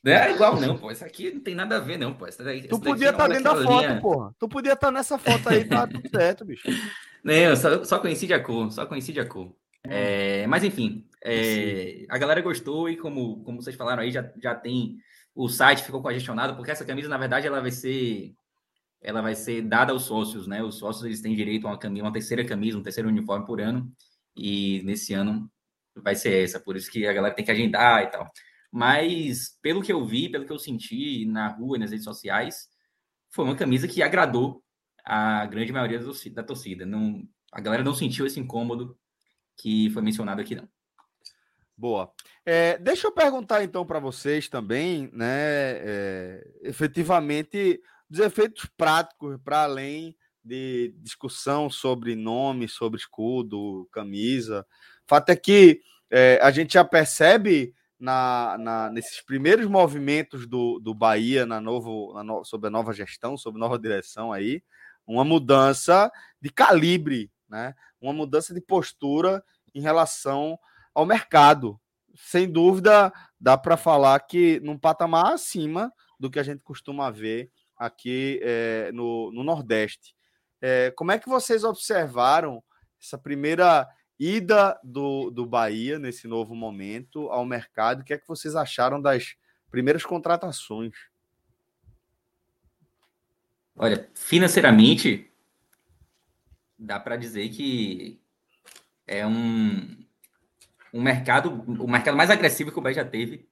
Não 0.05 0.13
é 0.13 0.33
igual, 0.33 0.61
não, 0.61 0.77
pô. 0.77 0.91
Isso 0.91 1.05
aqui 1.05 1.33
não 1.33 1.41
tem 1.41 1.55
nada 1.55 1.77
a 1.77 1.81
ver, 1.81 1.99
não, 1.99 2.13
pô. 2.13 2.27
Daí, 2.39 2.67
tu 2.67 2.81
podia 2.81 3.11
estar 3.11 3.29
tá 3.29 3.29
dentro 3.29 3.45
da 3.45 3.63
foto, 3.63 3.87
linha... 3.87 4.01
porra. 4.01 4.35
Tu 4.39 4.49
podia 4.49 4.73
estar 4.73 4.89
tá 4.89 4.93
nessa 4.93 5.19
foto 5.19 5.49
aí, 5.49 5.65
tá 5.65 5.87
tudo 5.87 6.09
certo, 6.11 6.45
bicho. 6.45 6.69
Não, 7.25 7.57
só, 7.57 7.85
só 7.85 7.99
coincide 7.99 8.35
a 8.35 8.43
cor, 8.43 8.71
só 8.71 8.87
coincide 8.87 9.21
a 9.21 9.27
cor. 9.27 9.55
É, 9.85 10.47
mas 10.47 10.63
enfim, 10.63 11.07
é, 11.25 12.05
a 12.09 12.19
galera 12.19 12.43
gostou 12.43 12.89
e 12.89 12.97
como, 12.97 13.43
como 13.45 13.63
vocês 13.63 13.77
falaram 13.77 14.03
aí, 14.03 14.11
já, 14.11 14.31
já 14.43 14.55
tem. 14.55 14.97
O 15.35 15.49
site 15.49 15.85
ficou 15.85 16.03
congestionado, 16.03 16.57
porque 16.57 16.71
essa 16.71 16.85
camisa, 16.85 17.09
na 17.09 17.17
verdade, 17.17 17.47
ela 17.47 17.61
vai 17.61 17.71
ser. 17.71 18.35
Ela 19.01 19.23
vai 19.23 19.35
ser 19.35 19.63
dada 19.63 19.93
aos 19.93 20.05
sócios, 20.05 20.47
né? 20.47 20.63
Os 20.63 20.77
sócios 20.77 21.05
eles 21.05 21.21
têm 21.21 21.35
direito 21.35 21.67
a 21.67 21.71
uma 21.71 21.79
camisa, 21.79 22.05
uma 22.05 22.13
terceira 22.13 22.45
camisa, 22.45 22.79
um 22.79 22.83
terceiro 22.83 23.09
uniforme 23.09 23.47
por 23.47 23.61
ano. 23.61 23.91
E 24.37 24.83
nesse 24.85 25.15
ano 25.15 25.51
vai 25.97 26.15
ser 26.15 26.45
essa, 26.45 26.61
por 26.61 26.77
isso 26.77 26.91
que 26.91 27.07
a 27.07 27.13
galera 27.13 27.35
tem 27.35 27.45
que 27.45 27.51
agendar 27.51 28.03
e 28.03 28.07
tal. 28.09 28.31
Mas, 28.71 29.59
pelo 29.61 29.83
que 29.83 29.93
eu 29.93 30.05
vi, 30.05 30.29
pelo 30.29 30.47
que 30.47 30.53
eu 30.53 30.59
senti 30.59 31.25
na 31.27 31.49
rua, 31.49 31.79
nas 31.79 31.91
redes 31.91 32.05
sociais, 32.05 32.69
foi 33.31 33.45
uma 33.45 33.57
camisa 33.57 33.89
que 33.89 34.03
agradou 34.03 34.63
a 35.05 35.47
grande 35.47 35.73
maioria 35.73 35.99
da 36.33 36.43
torcida. 36.43 36.87
Não, 36.87 37.23
a 37.53 37.61
galera 37.61 37.83
não 37.83 37.95
sentiu 37.95 38.27
esse 38.27 38.39
incômodo 38.39 38.97
que 39.57 39.91
foi 39.91 40.03
mencionado 40.03 40.41
aqui, 40.41 40.55
não. 40.55 40.69
Boa. 41.77 42.13
É, 42.45 42.79
deixa 42.79 43.07
eu 43.07 43.13
perguntar 43.13 43.65
então 43.65 43.87
para 43.87 43.99
vocês 43.99 44.49
também, 44.49 45.11
né? 45.13 45.27
É, 45.31 46.51
efetivamente, 46.63 47.81
dos 48.11 48.19
efeitos 48.19 48.69
práticos 48.77 49.39
para 49.45 49.63
além 49.63 50.17
de 50.45 50.95
discussão 50.99 51.71
sobre 51.71 52.17
nome, 52.17 52.69
sobre 52.69 52.99
escudo, 52.99 53.89
camisa. 53.93 54.67
O 55.05 55.09
fato 55.09 55.31
é 55.31 55.37
que 55.37 55.81
é, 56.11 56.41
a 56.43 56.51
gente 56.51 56.75
já 56.75 56.85
percebe 56.85 57.73
na, 57.99 58.57
na, 58.59 58.91
nesses 58.91 59.21
primeiros 59.23 59.67
movimentos 59.67 60.47
do, 60.47 60.81
do 60.81 60.93
Bahia 60.93 61.47
na 61.47 61.61
novo, 61.61 62.13
na 62.15 62.25
no, 62.25 62.45
sob 62.45 62.67
a 62.67 62.71
nova 62.71 62.93
gestão, 62.93 63.37
sob 63.37 63.59
nova 63.59 63.79
direção 63.79 64.33
aí, 64.33 64.63
uma 65.07 65.25
mudança 65.25 66.11
de 66.41 66.51
calibre, 66.51 67.31
né? 67.49 67.75
uma 68.01 68.13
mudança 68.13 68.55
de 68.55 68.61
postura 68.61 69.45
em 69.75 69.81
relação 69.81 70.59
ao 70.95 71.07
mercado. 71.07 71.79
Sem 72.15 72.51
dúvida, 72.51 73.13
dá 73.39 73.57
para 73.57 73.77
falar 73.77 74.19
que 74.21 74.59
num 74.61 74.79
patamar 74.79 75.35
acima 75.35 75.93
do 76.19 76.31
que 76.31 76.39
a 76.39 76.43
gente 76.43 76.63
costuma 76.63 77.11
ver 77.11 77.51
aqui 77.81 78.39
é, 78.43 78.93
no, 78.93 79.33
no 79.33 79.43
Nordeste. 79.43 80.15
É, 80.61 80.91
como 80.93 81.11
é 81.11 81.19
que 81.19 81.29
vocês 81.29 81.65
observaram 81.65 82.63
essa 83.01 83.17
primeira 83.17 83.89
ida 84.21 84.79
do, 84.85 85.31
do 85.31 85.47
Bahia 85.47 85.99
nesse 85.99 86.29
novo 86.29 86.55
momento 86.55 87.31
ao 87.31 87.47
mercado. 87.47 88.03
O 88.03 88.05
que 88.05 88.13
é 88.13 88.19
que 88.19 88.29
vocês 88.29 88.55
acharam 88.55 89.01
das 89.01 89.35
primeiras 89.71 90.05
contratações? 90.05 90.95
Olha, 93.75 94.11
financeiramente, 94.15 95.33
dá 96.79 97.01
para 97.01 97.17
dizer 97.17 97.49
que 97.49 98.21
é 99.07 99.27
um, 99.27 100.05
um 100.93 101.01
mercado, 101.01 101.51
o 101.83 101.89
mercado 101.89 102.15
mais 102.15 102.29
agressivo 102.29 102.71
que 102.71 102.79
o 102.79 102.83
Bahia 102.83 102.97
já 102.97 103.05
teve, 103.07 103.49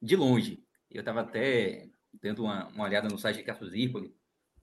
de 0.00 0.16
longe. 0.16 0.66
Eu 0.90 1.00
estava 1.00 1.20
até 1.20 1.88
dando 2.22 2.44
uma, 2.44 2.68
uma, 2.68 2.84
olhada 2.84 3.08
no 3.08 3.18
site 3.18 3.38
de 3.38 3.42
Cássio 3.42 3.68
Zirpoli, 3.68 4.14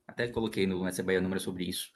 até 0.07 0.27
coloquei 0.27 0.65
no 0.65 0.91
SC 0.91 1.03
Bahia 1.03 1.21
número 1.21 1.39
sobre 1.39 1.65
isso. 1.65 1.91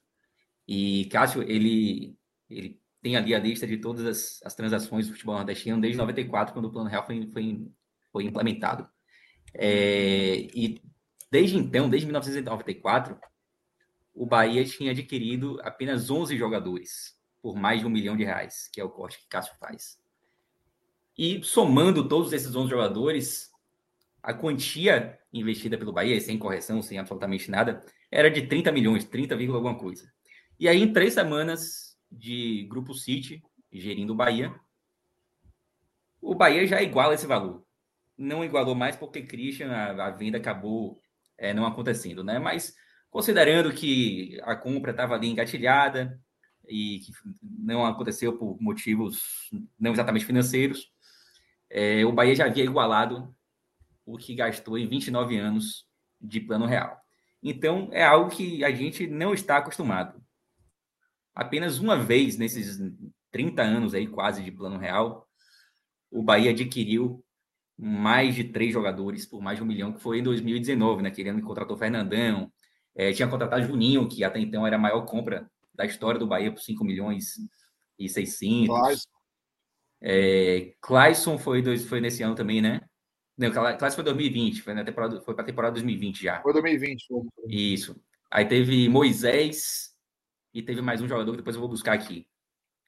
E 0.68 1.06
Cássio, 1.06 1.42
ele, 1.44 2.18
ele 2.50 2.82
tem 3.02 3.16
ali 3.16 3.34
a 3.34 3.40
lista 3.40 3.66
de 3.66 3.78
todas 3.78 4.06
as, 4.06 4.42
as 4.44 4.56
transações 4.56 5.08
do 5.08 5.14
futebol 5.14 5.36
nordestino 5.36 5.80
desde 5.80 5.98
94, 5.98 6.54
quando 6.54 6.66
o 6.66 6.72
Plano 6.72 6.90
Real 6.90 7.06
foi, 7.06 7.26
foi, 7.28 7.72
foi 8.12 8.24
implementado. 8.26 8.88
É, 9.54 10.48
e 10.54 10.82
desde 11.32 11.58
então, 11.58 11.90
desde 11.90 12.06
1994, 12.06 13.20
o 14.14 14.26
Bahia 14.26 14.64
tinha 14.66 14.92
adquirido 14.92 15.60
apenas 15.64 16.10
11 16.10 16.38
jogadores 16.38 17.18
por 17.44 17.58
mais 17.58 17.82
de 17.82 17.86
um 17.86 17.90
milhão 17.90 18.16
de 18.16 18.24
reais, 18.24 18.70
que 18.72 18.80
é 18.80 18.84
o 18.86 18.90
corte 18.90 19.20
que 19.20 19.28
Cássio 19.28 19.54
faz. 19.60 20.02
E 21.18 21.44
somando 21.44 22.08
todos 22.08 22.32
esses 22.32 22.56
11 22.56 22.70
jogadores, 22.70 23.52
a 24.24 24.34
quantia 24.34 25.20
investida 25.34 25.78
pelo 25.78 25.92
Bahia, 25.92 26.20
sem 26.22 26.40
correção, 26.40 26.82
sem 26.82 26.98
absolutamente 26.98 27.52
nada, 27.52 27.84
era 28.10 28.32
de 28.32 28.48
30 28.48 28.72
milhões, 28.72 29.04
30, 29.04 29.36
alguma 29.36 29.78
coisa. 29.78 30.10
E 30.58 30.68
aí, 30.68 30.82
em 30.82 30.94
três 30.94 31.14
semanas, 31.14 31.98
de 32.10 32.66
Grupo 32.70 32.94
City, 32.94 33.44
gerindo 33.72 34.14
o 34.14 34.16
Bahia, 34.16 34.54
o 36.22 36.34
Bahia 36.34 36.66
já 36.66 36.82
iguala 36.82 37.16
esse 37.16 37.28
valor. 37.28 37.66
Não 38.18 38.46
igualou 38.46 38.76
mais 38.76 38.96
porque 38.96 39.24
Christian, 39.24 39.72
a, 39.72 40.08
a 40.08 40.12
venda 40.12 40.38
acabou 40.38 41.02
é, 41.38 41.54
não 41.54 41.66
acontecendo, 41.66 42.24
né? 42.24 42.40
Mas 42.40 42.74
considerando 43.10 43.74
que 43.74 44.40
a 44.44 44.56
compra 44.56 44.92
estava 44.92 45.16
ali 45.16 45.28
engatilhada 45.28 46.20
e 46.68 47.00
que 47.00 47.12
não 47.42 47.86
aconteceu 47.86 48.38
por 48.38 48.58
motivos 48.62 49.50
não 49.78 49.92
exatamente 49.92 50.26
financeiros, 50.26 50.92
é, 51.70 52.06
o 52.06 52.12
Bahia 52.12 52.36
já 52.36 52.46
havia 52.46 52.64
igualado 52.64 53.36
o 54.06 54.18
que 54.18 54.36
gastou 54.36 54.78
em 54.78 54.88
29 54.88 55.38
anos 55.38 55.86
de 56.20 56.40
plano 56.40 56.66
real. 56.66 57.00
Então, 57.42 57.90
é 57.92 58.04
algo 58.04 58.30
que 58.30 58.64
a 58.64 58.72
gente 58.72 59.08
não 59.08 59.34
está 59.34 59.58
acostumado 59.58 60.24
apenas 61.34 61.80
uma 61.80 61.98
vez 61.98 62.38
nesses 62.38 62.80
30 63.32 63.62
anos 63.62 63.94
aí 63.94 64.08
quase 64.08 64.44
de 64.44 64.52
plano 64.52 64.78
real, 64.78 65.28
o 66.12 66.22
Bahia 66.22 66.52
adquiriu 66.52 67.24
mais 67.78 68.36
de 68.36 68.44
três 68.44 68.72
jogadores 68.72 69.26
por 69.26 69.42
mais 69.42 69.58
de 69.58 69.64
um 69.64 69.68
milhão, 69.68 69.92
que 69.92 70.00
foi 70.00 70.20
em 70.20 70.24
2019, 70.24 71.02
né? 71.02 71.10
Querendo 71.12 71.38
que 71.38 71.48
contratou 71.48 71.76
Fernandão, 71.76 72.52
é, 72.96 73.12
tinha 73.12 73.28
contratado 73.28 73.66
Juninho, 73.66 74.08
que 74.08 74.24
até 74.24 74.40
então 74.40 74.66
era 74.66 74.76
a 74.76 74.80
maior 74.80 75.02
compra 75.06 75.50
da 75.74 75.86
história 75.86 76.20
do 76.20 76.28
Bahia 76.28 76.52
por 76.52 76.62
5 76.62 76.84
milhões 76.84 77.34
e 77.98 78.08
600. 78.08 79.08
É, 80.00 80.74
Clayson 80.80 81.40
foi, 81.40 81.64
foi 81.80 82.00
nesse 82.00 82.22
ano 82.22 82.36
também, 82.36 82.62
né? 82.62 82.82
Não, 83.38 83.52
Clayson 83.52 83.96
foi 83.96 84.04
2020, 84.04 84.62
foi, 84.62 84.74
na 84.74 84.84
temporada, 84.84 85.20
foi 85.22 85.34
para 85.34 85.44
a 85.44 85.48
temporada 85.48 85.74
2020 85.74 86.24
já. 86.24 86.42
Foi 86.42 86.54
2020. 86.54 87.08
Foi. 87.08 87.24
Isso. 87.48 87.96
Aí 88.30 88.46
teve 88.46 88.88
Moisés, 88.90 89.94
e 90.54 90.62
teve 90.62 90.82
mais 90.82 91.02
um 91.02 91.08
jogador 91.08 91.32
que 91.32 91.38
depois 91.38 91.56
eu 91.56 91.60
vou 91.60 91.70
buscar 91.70 91.94
aqui. 91.94 92.28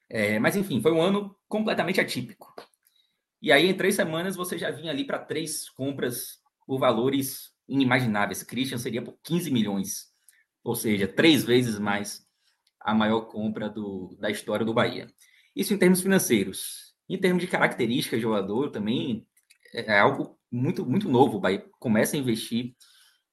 É, 0.08 0.38
mas 0.38 0.56
enfim, 0.56 0.82
foi 0.82 0.92
um 0.92 1.02
ano 1.02 1.36
completamente 1.48 2.00
atípico. 2.00 2.54
E 3.42 3.52
aí, 3.52 3.68
em 3.68 3.74
três 3.74 3.96
semanas, 3.96 4.36
você 4.36 4.58
já 4.58 4.70
vinha 4.70 4.92
ali 4.92 5.04
para 5.04 5.20
três 5.20 5.70
compras 5.70 6.40
por 6.66 6.80
valores 6.80 7.52
inimagináveis. 7.68 8.44
Christian 8.44 8.78
seria 8.78 9.02
por 9.02 9.18
15 9.24 9.52
milhões, 9.52 10.12
ou 10.64 10.76
seja, 10.76 11.08
três 11.08 11.44
vezes 11.44 11.80
mais 11.80 12.26
a 12.80 12.94
maior 12.94 13.22
compra 13.22 13.68
do, 13.68 14.16
da 14.20 14.30
história 14.30 14.66
do 14.66 14.74
Bahia. 14.74 15.08
Isso 15.56 15.74
em 15.74 15.78
termos 15.78 16.02
financeiros. 16.02 16.94
Em 17.10 17.18
termos 17.18 17.42
de 17.42 17.48
características 17.48 18.20
de 18.20 18.24
jogador, 18.24 18.70
também 18.70 19.26
é 19.82 20.00
algo 20.00 20.38
muito, 20.52 20.86
muito 20.86 21.10
novo. 21.10 21.38
O 21.38 21.40
Bahia 21.40 21.66
começa 21.80 22.16
a 22.16 22.20
investir 22.20 22.76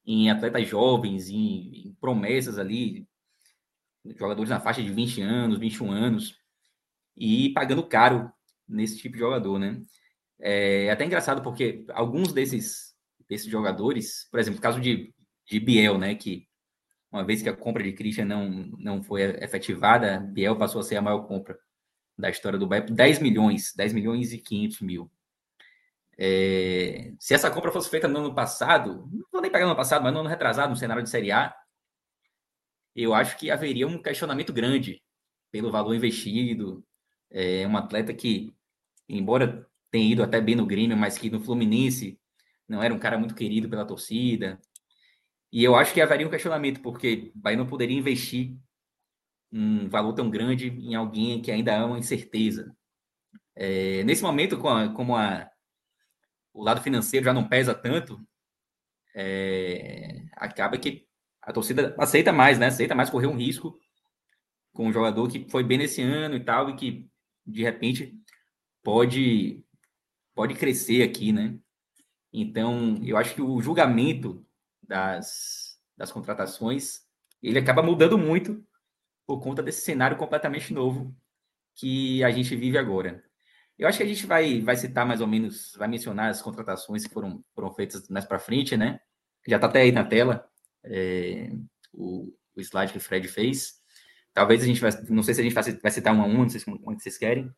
em 0.04 0.30
atletas 0.30 0.68
jovens, 0.68 1.28
em, 1.28 1.88
em 1.88 1.96
promessas 2.00 2.58
ali, 2.58 3.06
jogadores 4.16 4.50
na 4.50 4.60
faixa 4.60 4.82
de 4.82 4.92
20 4.92 5.22
anos, 5.22 5.58
21 5.58 5.90
anos, 5.90 6.36
e 7.16 7.50
pagando 7.50 7.86
caro 7.86 8.30
nesse 8.68 8.98
tipo 8.98 9.14
de 9.14 9.20
jogador, 9.20 9.58
né? 9.58 9.80
É 10.40 10.90
até 10.90 11.04
engraçado 11.04 11.42
porque 11.42 11.84
alguns 11.90 12.32
desses, 12.32 12.94
desses 13.28 13.48
jogadores, 13.48 14.26
por 14.30 14.40
exemplo, 14.40 14.58
o 14.58 14.62
caso 14.62 14.80
de, 14.80 15.14
de 15.46 15.60
Biel, 15.60 15.98
né, 15.98 16.16
que 16.16 16.48
uma 17.12 17.24
vez 17.24 17.42
que 17.42 17.48
a 17.48 17.56
compra 17.56 17.82
de 17.82 17.92
Christian 17.92 18.24
não, 18.24 18.48
não 18.78 19.02
foi 19.02 19.22
efetivada, 19.22 20.18
Biel 20.18 20.56
passou 20.56 20.80
a 20.80 20.84
ser 20.84 20.96
a 20.96 21.02
maior 21.02 21.28
compra 21.28 21.56
da 22.18 22.28
história 22.28 22.58
do 22.58 22.66
Bahia, 22.66 22.84
10 22.84 23.20
milhões, 23.20 23.72
10 23.76 23.92
milhões 23.92 24.32
e 24.32 24.38
500 24.38 24.80
mil. 24.80 25.10
É, 26.18 27.12
se 27.18 27.34
essa 27.34 27.50
compra 27.50 27.72
fosse 27.72 27.88
feita 27.88 28.06
no 28.06 28.18
ano 28.18 28.34
passado, 28.34 29.08
não 29.10 29.26
vou 29.32 29.40
nem 29.40 29.50
pegar 29.50 29.64
no 29.64 29.70
ano 29.70 29.76
passado, 29.76 30.02
mas 30.02 30.12
no 30.12 30.20
ano 30.20 30.28
retrasado, 30.28 30.70
no 30.70 30.76
cenário 30.76 31.02
de 31.02 31.10
Série 31.10 31.32
A, 31.32 31.54
eu 32.94 33.14
acho 33.14 33.38
que 33.38 33.50
haveria 33.50 33.86
um 33.86 34.00
questionamento 34.00 34.52
grande 34.52 35.02
pelo 35.50 35.70
valor 35.70 35.94
investido. 35.94 36.84
É 37.30 37.66
um 37.66 37.76
atleta 37.76 38.12
que, 38.12 38.54
embora 39.08 39.66
tenha 39.90 40.12
ido 40.12 40.22
até 40.22 40.40
bem 40.40 40.54
no 40.54 40.66
Grêmio, 40.66 40.96
mas 40.96 41.18
que 41.18 41.30
no 41.30 41.40
Fluminense 41.40 42.18
não 42.68 42.82
era 42.82 42.92
um 42.94 42.98
cara 42.98 43.18
muito 43.18 43.34
querido 43.34 43.68
pela 43.68 43.86
torcida. 43.86 44.60
E 45.52 45.62
eu 45.62 45.76
acho 45.76 45.92
que 45.92 46.00
haveria 46.00 46.26
um 46.26 46.30
questionamento, 46.30 46.80
porque 46.80 47.32
o 47.34 47.38
Bahia 47.38 47.58
não 47.58 47.66
poderia 47.66 47.96
investir 47.96 48.56
um 49.52 49.88
valor 49.88 50.14
tão 50.14 50.30
grande 50.30 50.68
em 50.68 50.94
alguém 50.94 51.42
que 51.42 51.50
ainda 51.50 51.72
é 51.72 51.84
uma 51.84 51.98
incerteza. 51.98 52.74
É, 53.54 54.02
nesse 54.04 54.22
momento, 54.22 54.56
a, 54.66 54.88
como 54.94 55.14
a, 55.14 55.50
o 56.52 56.62
lado 56.62 56.82
financeiro 56.82 57.24
já 57.24 57.32
não 57.32 57.48
pesa 57.48 57.74
tanto, 57.74 58.20
é, 59.14 60.24
acaba 60.36 60.78
que 60.78 61.06
a 61.40 61.52
torcida 61.52 61.94
aceita 61.98 62.32
mais, 62.32 62.58
né? 62.58 62.66
Aceita 62.66 62.94
mais 62.94 63.10
correr 63.10 63.26
um 63.26 63.36
risco 63.36 63.78
com 64.72 64.86
um 64.86 64.92
jogador 64.92 65.28
que 65.28 65.48
foi 65.50 65.62
bem 65.64 65.78
nesse 65.78 66.02
ano 66.02 66.36
e 66.36 66.44
tal, 66.44 66.70
e 66.70 66.76
que 66.76 67.10
de 67.46 67.62
repente 67.62 68.14
pode 68.82 69.64
pode 70.34 70.54
crescer 70.54 71.02
aqui, 71.02 71.32
né? 71.32 71.58
Então, 72.32 72.98
eu 73.04 73.16
acho 73.16 73.34
que 73.34 73.42
o 73.42 73.60
julgamento 73.60 74.46
das, 74.82 75.78
das 75.96 76.10
contratações 76.10 77.02
ele 77.42 77.58
acaba 77.58 77.82
mudando 77.82 78.16
muito 78.16 78.64
por 79.26 79.40
conta 79.40 79.62
desse 79.62 79.82
cenário 79.82 80.16
completamente 80.16 80.72
novo 80.72 81.14
que 81.74 82.22
a 82.24 82.30
gente 82.30 82.54
vive 82.56 82.78
agora. 82.78 83.22
Eu 83.82 83.88
acho 83.88 83.98
que 83.98 84.04
a 84.04 84.06
gente 84.06 84.26
vai, 84.26 84.60
vai 84.60 84.76
citar 84.76 85.04
mais 85.04 85.20
ou 85.20 85.26
menos, 85.26 85.74
vai 85.76 85.88
mencionar 85.88 86.30
as 86.30 86.40
contratações 86.40 87.04
que 87.04 87.12
foram, 87.12 87.42
foram 87.52 87.72
feitas 87.74 88.08
mais 88.08 88.24
para 88.24 88.38
frente, 88.38 88.76
né? 88.76 89.00
Já 89.46 89.56
está 89.56 89.66
até 89.66 89.80
aí 89.80 89.90
na 89.90 90.04
tela 90.04 90.46
é, 90.84 91.50
o, 91.92 92.32
o 92.54 92.60
slide 92.60 92.92
que 92.92 92.98
o 92.98 93.00
Fred 93.00 93.26
fez. 93.26 93.80
Talvez 94.32 94.62
a 94.62 94.66
gente 94.66 94.80
vai, 94.80 94.92
não 95.08 95.24
sei 95.24 95.34
se 95.34 95.40
a 95.40 95.44
gente 95.44 95.54
vai 95.54 95.90
citar 95.90 96.14
um 96.14 96.22
a 96.22 96.26
um, 96.26 96.38
não 96.38 96.48
sei 96.48 96.60
se, 96.60 96.66
como 96.66 96.92
é 96.92 96.94
vocês 96.94 97.18
querem, 97.18 97.52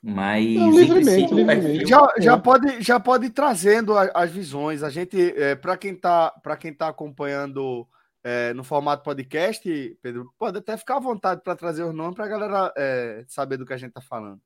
mas 0.00 0.54
não, 0.54 0.70
livremente, 0.70 1.34
livremente. 1.34 1.86
Já, 1.86 2.14
já, 2.18 2.38
pode, 2.38 2.80
já 2.80 3.00
pode 3.00 3.26
ir 3.26 3.30
trazendo 3.30 3.98
as 3.98 4.30
visões. 4.30 4.84
A 4.84 4.88
gente, 4.88 5.34
é, 5.36 5.56
para 5.56 5.76
quem 5.76 5.94
está 5.94 6.30
para 6.30 6.56
quem 6.56 6.72
tá 6.72 6.86
acompanhando 6.86 7.88
é, 8.22 8.54
no 8.54 8.62
formato 8.62 9.02
podcast, 9.02 9.98
Pedro, 10.00 10.32
pode 10.38 10.58
até 10.58 10.76
ficar 10.76 10.98
à 10.98 11.00
vontade 11.00 11.42
para 11.42 11.56
trazer 11.56 11.82
os 11.82 11.94
nomes 11.94 12.14
para 12.14 12.24
a 12.24 12.28
galera 12.28 12.72
é, 12.76 13.24
saber 13.26 13.56
do 13.56 13.66
que 13.66 13.72
a 13.72 13.76
gente 13.76 13.90
está 13.90 14.00
falando. 14.00 14.40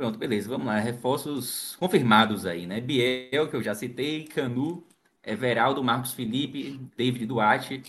Pronto, 0.00 0.18
beleza, 0.18 0.48
vamos 0.48 0.66
lá. 0.66 0.78
Reforços 0.78 1.76
confirmados 1.76 2.46
aí, 2.46 2.66
né? 2.66 2.80
Biel, 2.80 3.50
que 3.50 3.54
eu 3.54 3.62
já 3.62 3.74
citei, 3.74 4.24
Canu, 4.24 4.82
Everaldo, 5.22 5.84
Marcos 5.84 6.14
Felipe, 6.14 6.80
David 6.96 7.26
Duarte, 7.26 7.82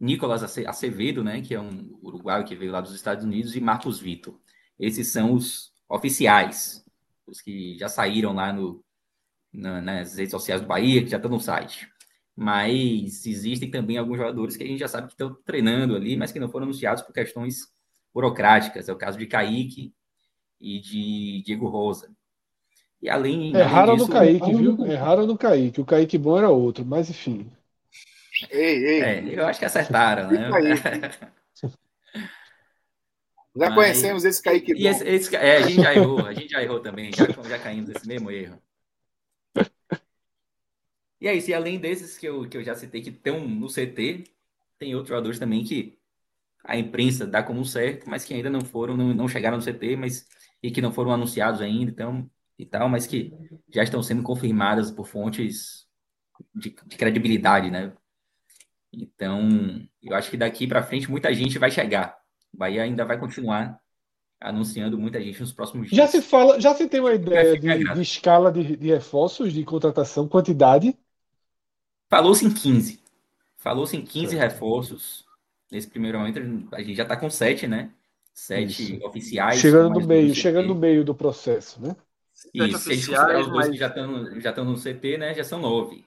Nicolas 0.00 0.42
Acevedo, 0.42 1.22
né, 1.22 1.42
que 1.42 1.54
é 1.54 1.60
um 1.60 1.98
uruguaio 2.02 2.46
que 2.46 2.56
veio 2.56 2.72
lá 2.72 2.80
dos 2.80 2.94
Estados 2.94 3.26
Unidos, 3.26 3.54
e 3.54 3.60
Marcos 3.60 4.00
Vitor. 4.00 4.40
Esses 4.80 5.08
são 5.08 5.34
os 5.34 5.70
oficiais, 5.86 6.82
os 7.26 7.42
que 7.42 7.76
já 7.76 7.90
saíram 7.90 8.32
lá 8.32 8.50
no, 8.50 8.82
na, 9.52 9.82
nas 9.82 10.16
redes 10.16 10.30
sociais 10.30 10.62
do 10.62 10.66
Bahia, 10.66 11.04
que 11.04 11.10
já 11.10 11.18
estão 11.18 11.30
no 11.30 11.40
site. 11.40 11.92
Mas 12.34 13.26
existem 13.26 13.70
também 13.70 13.98
alguns 13.98 14.16
jogadores 14.16 14.56
que 14.56 14.64
a 14.64 14.66
gente 14.66 14.80
já 14.80 14.88
sabe 14.88 15.08
que 15.08 15.12
estão 15.12 15.34
treinando 15.44 15.94
ali, 15.94 16.16
mas 16.16 16.32
que 16.32 16.40
não 16.40 16.48
foram 16.48 16.64
anunciados 16.64 17.02
por 17.02 17.12
questões 17.12 17.68
burocráticas. 18.14 18.88
É 18.88 18.92
o 18.94 18.96
caso 18.96 19.18
de 19.18 19.26
Kaique 19.26 19.92
e 20.60 20.80
de 20.80 21.42
Diego 21.44 21.68
Rosa. 21.68 22.10
E 23.00 23.08
além. 23.08 23.54
Erraram 23.54 23.92
além 23.92 23.96
disso, 23.96 24.08
no 24.08 24.14
Kaique, 24.14 24.54
viu? 24.54 24.86
Erraram 24.86 25.26
no 25.26 25.38
Kaique. 25.38 25.80
O 25.80 25.84
Kaique 25.84 26.18
bom 26.18 26.38
era 26.38 26.48
outro, 26.48 26.84
mas 26.84 27.10
enfim. 27.10 27.50
Ei, 28.50 28.84
ei. 28.84 29.00
É, 29.02 29.38
eu 29.38 29.46
acho 29.46 29.58
que 29.58 29.64
acertaram, 29.64 30.30
né? 30.30 30.48
Já 33.56 33.70
mas... 33.70 33.74
conhecemos 33.74 34.24
esse 34.24 34.42
Kaique 34.42 34.74
bom. 34.74 34.80
Esse, 34.80 35.06
esse, 35.06 35.36
é, 35.36 35.58
a 35.58 35.62
gente 35.62 35.80
já 35.80 35.94
errou, 35.94 36.26
a 36.26 36.34
gente 36.34 36.48
já 36.48 36.60
errou 36.60 36.80
também, 36.80 37.12
já, 37.12 37.24
já 37.48 37.58
caímos 37.58 37.88
nesse 37.88 38.06
mesmo 38.08 38.28
erro. 38.28 38.60
E 41.20 41.28
é 41.28 41.34
isso, 41.34 41.50
e 41.50 41.54
além 41.54 41.78
desses 41.78 42.18
que 42.18 42.26
eu, 42.26 42.48
que 42.48 42.56
eu 42.56 42.64
já 42.64 42.74
citei 42.74 43.00
que 43.00 43.10
estão 43.10 43.46
no 43.46 43.68
CT, 43.68 44.24
tem 44.76 44.94
outros 44.94 45.10
jogadores 45.10 45.38
também 45.38 45.62
que 45.62 45.96
a 46.64 46.76
imprensa 46.76 47.26
dá 47.26 47.42
como 47.42 47.64
certo, 47.64 48.08
mas 48.10 48.24
que 48.24 48.34
ainda 48.34 48.50
não 48.50 48.60
foram, 48.60 48.96
não, 48.96 49.14
não 49.14 49.28
chegaram 49.28 49.56
no 49.56 49.62
CT, 49.62 49.96
mas 49.96 50.26
e 50.64 50.70
que 50.70 50.80
não 50.80 50.90
foram 50.90 51.12
anunciados 51.12 51.60
ainda. 51.60 51.90
Então, 51.90 52.30
e 52.58 52.64
tal, 52.64 52.88
mas 52.88 53.06
que 53.06 53.34
já 53.68 53.82
estão 53.82 54.02
sendo 54.02 54.22
confirmadas 54.22 54.90
por 54.90 55.06
fontes 55.06 55.86
de, 56.54 56.74
de 56.86 56.96
credibilidade, 56.96 57.70
né? 57.70 57.92
Então, 58.90 59.86
eu 60.02 60.14
acho 60.16 60.30
que 60.30 60.38
daqui 60.38 60.66
para 60.66 60.82
frente 60.82 61.10
muita 61.10 61.34
gente 61.34 61.58
vai 61.58 61.70
chegar. 61.70 62.16
O 62.52 62.56
Bahia 62.56 62.82
ainda 62.82 63.04
vai 63.04 63.18
continuar 63.18 63.78
anunciando 64.40 64.98
muita 64.98 65.20
gente 65.20 65.38
nos 65.40 65.52
próximos 65.52 65.90
dias. 65.90 65.96
Já 65.98 66.06
se 66.06 66.22
fala, 66.22 66.58
já 66.58 66.74
se 66.74 66.88
tem 66.88 67.00
uma 67.00 67.12
ideia 67.12 67.58
de, 67.58 67.94
de, 67.94 68.00
escala 68.00 68.50
de, 68.50 68.76
de, 68.76 68.88
reforços, 68.88 69.52
de 69.52 69.64
contratação, 69.64 70.26
quantidade? 70.26 70.96
Falou-se 72.08 72.46
em 72.46 72.50
15. 72.50 73.02
Falou-se 73.58 73.96
em 73.96 74.02
15 74.02 74.34
reforços. 74.36 75.26
Nesse 75.70 75.88
primeiro 75.88 76.18
momento, 76.18 76.40
a 76.72 76.80
gente 76.80 76.94
já 76.94 77.02
está 77.02 77.16
com 77.16 77.28
7, 77.28 77.66
né? 77.66 77.90
Sete 78.34 78.96
Isso. 78.96 79.06
oficiais. 79.06 79.60
Chegando 79.60 80.00
no 80.00 80.06
meio, 80.06 80.34
chegando 80.34 80.68
no 80.68 80.74
meio 80.74 81.04
do 81.04 81.14
processo, 81.14 81.80
né? 81.80 81.96
Isso, 82.52 82.78
se 82.78 82.90
a 82.90 82.94
gente 82.94 83.06
considerar 83.06 83.40
os 83.40 83.46
dois 83.46 83.66
mas... 83.66 83.70
que 83.70 83.76
já 83.76 83.86
estão, 83.86 84.40
já 84.40 84.50
estão 84.50 84.64
no 84.64 84.76
CT, 84.76 85.18
né? 85.18 85.34
Já 85.34 85.44
são 85.44 85.60
nove. 85.60 86.04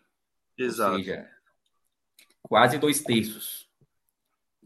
Exato. 0.58 0.92
Ou 0.92 0.98
seja, 0.98 1.30
quase 2.42 2.78
dois 2.78 3.02
terços 3.02 3.70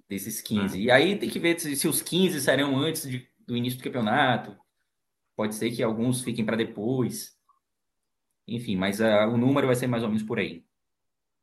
desses 0.09 0.41
15. 0.41 0.75
Hum. 0.75 0.81
E 0.81 0.89
aí 0.89 1.17
tem 1.17 1.29
que 1.29 1.37
ver 1.37 1.59
se, 1.59 1.75
se 1.75 1.87
os 1.87 2.01
15 2.01 2.41
serão 2.41 2.75
antes 2.77 3.07
de, 3.07 3.27
do 3.45 3.55
início 3.55 3.77
do 3.77 3.83
campeonato. 3.83 4.57
Pode 5.35 5.53
ser 5.53 5.69
que 5.71 5.83
alguns 5.83 6.21
fiquem 6.21 6.43
para 6.43 6.57
depois. 6.57 7.37
Enfim, 8.47 8.75
mas 8.75 8.99
uh, 8.99 9.29
o 9.31 9.37
número 9.37 9.67
vai 9.67 9.75
ser 9.75 9.85
mais 9.85 10.01
ou 10.01 10.09
menos 10.09 10.23
por 10.23 10.39
aí. 10.39 10.65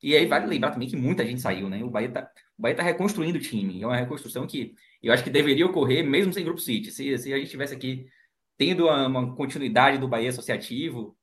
E 0.03 0.16
aí 0.16 0.27
vale 0.27 0.47
lembrar 0.47 0.73
também 0.73 0.89
que 0.89 0.97
muita 0.97 1.25
gente 1.25 1.41
saiu, 1.41 1.69
né? 1.69 1.83
O 1.83 1.91
Bahia 1.91 2.11
tá, 2.11 2.31
o 2.59 2.62
Bahia 2.62 2.76
tá 2.76 2.82
reconstruindo 2.82 3.38
o 3.38 3.40
time. 3.40 3.80
É 3.80 3.86
uma 3.86 3.96
reconstrução 3.96 4.46
que 4.46 4.74
eu 5.00 5.12
acho 5.12 5.22
que 5.22 5.30
deveria 5.30 5.64
ocorrer 5.64 6.04
mesmo 6.04 6.32
sem 6.32 6.44
Grupo 6.44 6.61
City. 6.61 6.90
Se, 6.90 7.16
se 7.16 7.32
a 7.32 7.38
gente 7.38 7.50
tivesse 7.50 7.74
aqui 7.74 8.09
tendo 8.56 8.86
uma, 8.86 9.06
uma, 9.06 9.36
continuidade 9.36 9.98
do 9.98 10.09
Bahia 10.09 10.30
associativo, 10.30 11.16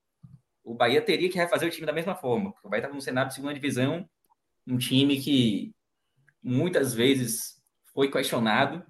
o 0.64 0.74
Bahia 0.74 1.02
teria 1.02 1.30
que 1.30 1.38
refazer 1.38 1.68
o 1.68 1.72
time 1.72 1.86
da 1.86 1.92
mesma 1.92 2.16
forma. 2.16 2.54
O 2.64 2.70
Bahia 2.70 2.80
estava 2.80 2.96
no 2.96 3.02
cenário 3.02 3.28
de 3.28 3.36
segunda 3.36 3.54
divisão, 3.54 4.10
um 4.66 4.78
time 4.78 5.22
que 5.22 5.76
muitas 6.42 6.94
vezes 6.94 7.62
foi 7.94 8.10
questionado 8.10 8.82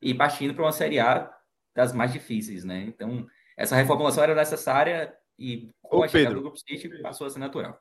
e 0.00 0.12
partindo 0.12 0.54
para 0.54 0.64
uma 0.64 0.72
Série 0.72 0.98
A 0.98 1.32
das 1.74 1.92
mais 1.92 2.12
difíceis, 2.12 2.64
né? 2.64 2.82
Então, 2.82 3.24
essa 3.56 3.76
reformulação 3.76 4.24
era 4.24 4.34
necessária 4.34 5.16
e 5.38 5.70
com 5.80 5.98
Ô, 5.98 6.02
a 6.02 6.08
chegada 6.08 6.34
do 6.34 6.42
Grupo 6.42 6.58
City 6.58 6.88
passou 7.00 7.28
a 7.28 7.30
ser 7.30 7.38
natural. 7.38 7.80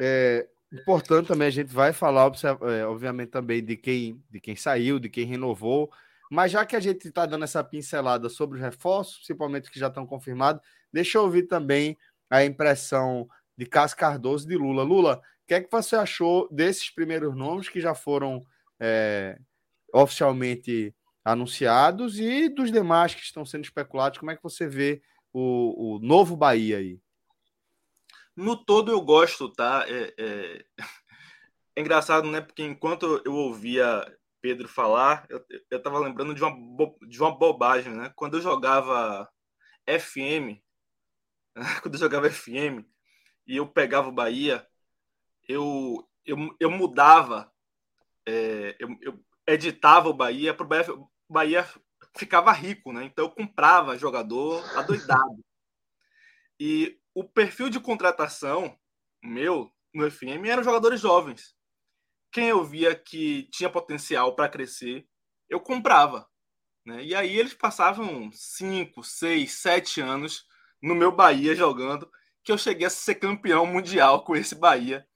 É 0.00 0.48
importante 0.72 1.28
também 1.28 1.48
a 1.48 1.50
gente 1.50 1.72
vai 1.72 1.92
falar, 1.92 2.30
é, 2.68 2.84
obviamente, 2.84 3.30
também 3.30 3.64
de 3.64 3.76
quem, 3.76 4.22
de 4.30 4.40
quem 4.40 4.56
saiu, 4.56 4.98
de 4.98 5.08
quem 5.08 5.24
renovou, 5.24 5.90
mas 6.30 6.50
já 6.50 6.66
que 6.66 6.74
a 6.74 6.80
gente 6.80 7.06
está 7.06 7.24
dando 7.24 7.44
essa 7.44 7.62
pincelada 7.62 8.28
sobre 8.28 8.58
os 8.58 8.64
reforços, 8.64 9.16
principalmente 9.18 9.70
que 9.70 9.78
já 9.78 9.88
estão 9.88 10.06
confirmados, 10.06 10.60
deixa 10.92 11.18
eu 11.18 11.22
ouvir 11.22 11.44
também 11.44 11.96
a 12.28 12.44
impressão 12.44 13.28
de 13.56 13.64
Cássio 13.66 13.96
Cardoso 13.96 14.44
e 14.44 14.48
de 14.48 14.56
Lula. 14.56 14.82
Lula, 14.82 15.16
o 15.16 15.46
que 15.46 15.54
é 15.54 15.60
que 15.60 15.70
você 15.70 15.94
achou 15.94 16.48
desses 16.50 16.90
primeiros 16.90 17.34
nomes 17.36 17.68
que 17.68 17.80
já 17.80 17.94
foram 17.94 18.44
é, 18.80 19.38
oficialmente 19.94 20.94
anunciados 21.24 22.18
e 22.18 22.48
dos 22.48 22.70
demais 22.72 23.14
que 23.14 23.22
estão 23.22 23.44
sendo 23.46 23.64
especulados? 23.64 24.18
Como 24.18 24.30
é 24.30 24.36
que 24.36 24.42
você 24.42 24.66
vê 24.66 25.00
o, 25.32 25.96
o 25.96 25.98
novo 26.00 26.36
Bahia 26.36 26.78
aí? 26.78 27.00
No 28.36 28.56
todo 28.56 28.92
eu 28.92 29.00
gosto, 29.00 29.50
tá? 29.50 29.84
É, 29.88 30.14
é... 30.18 30.64
é 31.76 31.80
engraçado, 31.80 32.30
né? 32.30 32.40
Porque 32.40 32.62
enquanto 32.62 33.22
eu 33.24 33.34
ouvia 33.34 34.04
Pedro 34.40 34.68
falar, 34.68 35.26
eu, 35.28 35.44
eu 35.70 35.82
tava 35.82 35.98
lembrando 35.98 36.34
de 36.34 36.44
uma, 36.44 36.54
de 37.08 37.20
uma 37.20 37.36
bobagem, 37.36 37.92
né? 37.92 38.12
Quando 38.14 38.36
eu 38.36 38.40
jogava 38.40 39.28
FM, 39.88 40.60
quando 41.82 41.94
eu 41.94 42.00
jogava 42.00 42.30
FM 42.30 42.84
e 43.46 43.56
eu 43.56 43.66
pegava 43.66 44.08
o 44.08 44.12
Bahia, 44.12 44.66
eu, 45.48 46.08
eu, 46.24 46.36
eu 46.60 46.70
mudava, 46.70 47.50
é, 48.26 48.76
eu, 48.78 48.96
eu, 49.00 49.24
editava 49.46 50.08
o 50.08 50.14
Bahia 50.14 50.52
para 50.52 50.64
o 50.64 50.68
Bahia, 50.68 50.86
Bahia 51.28 51.68
ficava 52.16 52.52
rico, 52.52 52.92
né? 52.92 53.04
Então 53.04 53.24
eu 53.24 53.30
comprava 53.30 53.98
jogador 53.98 54.62
adoidado. 54.76 55.44
E 56.58 56.98
o 57.16 57.24
perfil 57.24 57.70
de 57.70 57.80
contratação 57.80 58.78
meu 59.22 59.72
no 59.94 60.08
FM 60.10 60.44
eram 60.46 60.62
jogadores 60.62 61.00
jovens. 61.00 61.56
Quem 62.30 62.48
eu 62.48 62.62
via 62.62 62.94
que 62.94 63.44
tinha 63.44 63.70
potencial 63.70 64.36
para 64.36 64.50
crescer, 64.50 65.08
eu 65.48 65.58
comprava. 65.58 66.28
Né? 66.84 67.02
E 67.02 67.14
aí 67.14 67.34
eles 67.34 67.54
passavam 67.54 68.30
5, 68.30 69.02
6, 69.02 69.50
7 69.50 70.02
anos 70.02 70.46
no 70.82 70.94
meu 70.94 71.10
Bahia 71.10 71.54
jogando, 71.56 72.06
que 72.44 72.52
eu 72.52 72.58
cheguei 72.58 72.86
a 72.86 72.90
ser 72.90 73.14
campeão 73.14 73.64
mundial 73.64 74.22
com 74.22 74.36
esse 74.36 74.54
Bahia, 74.54 75.08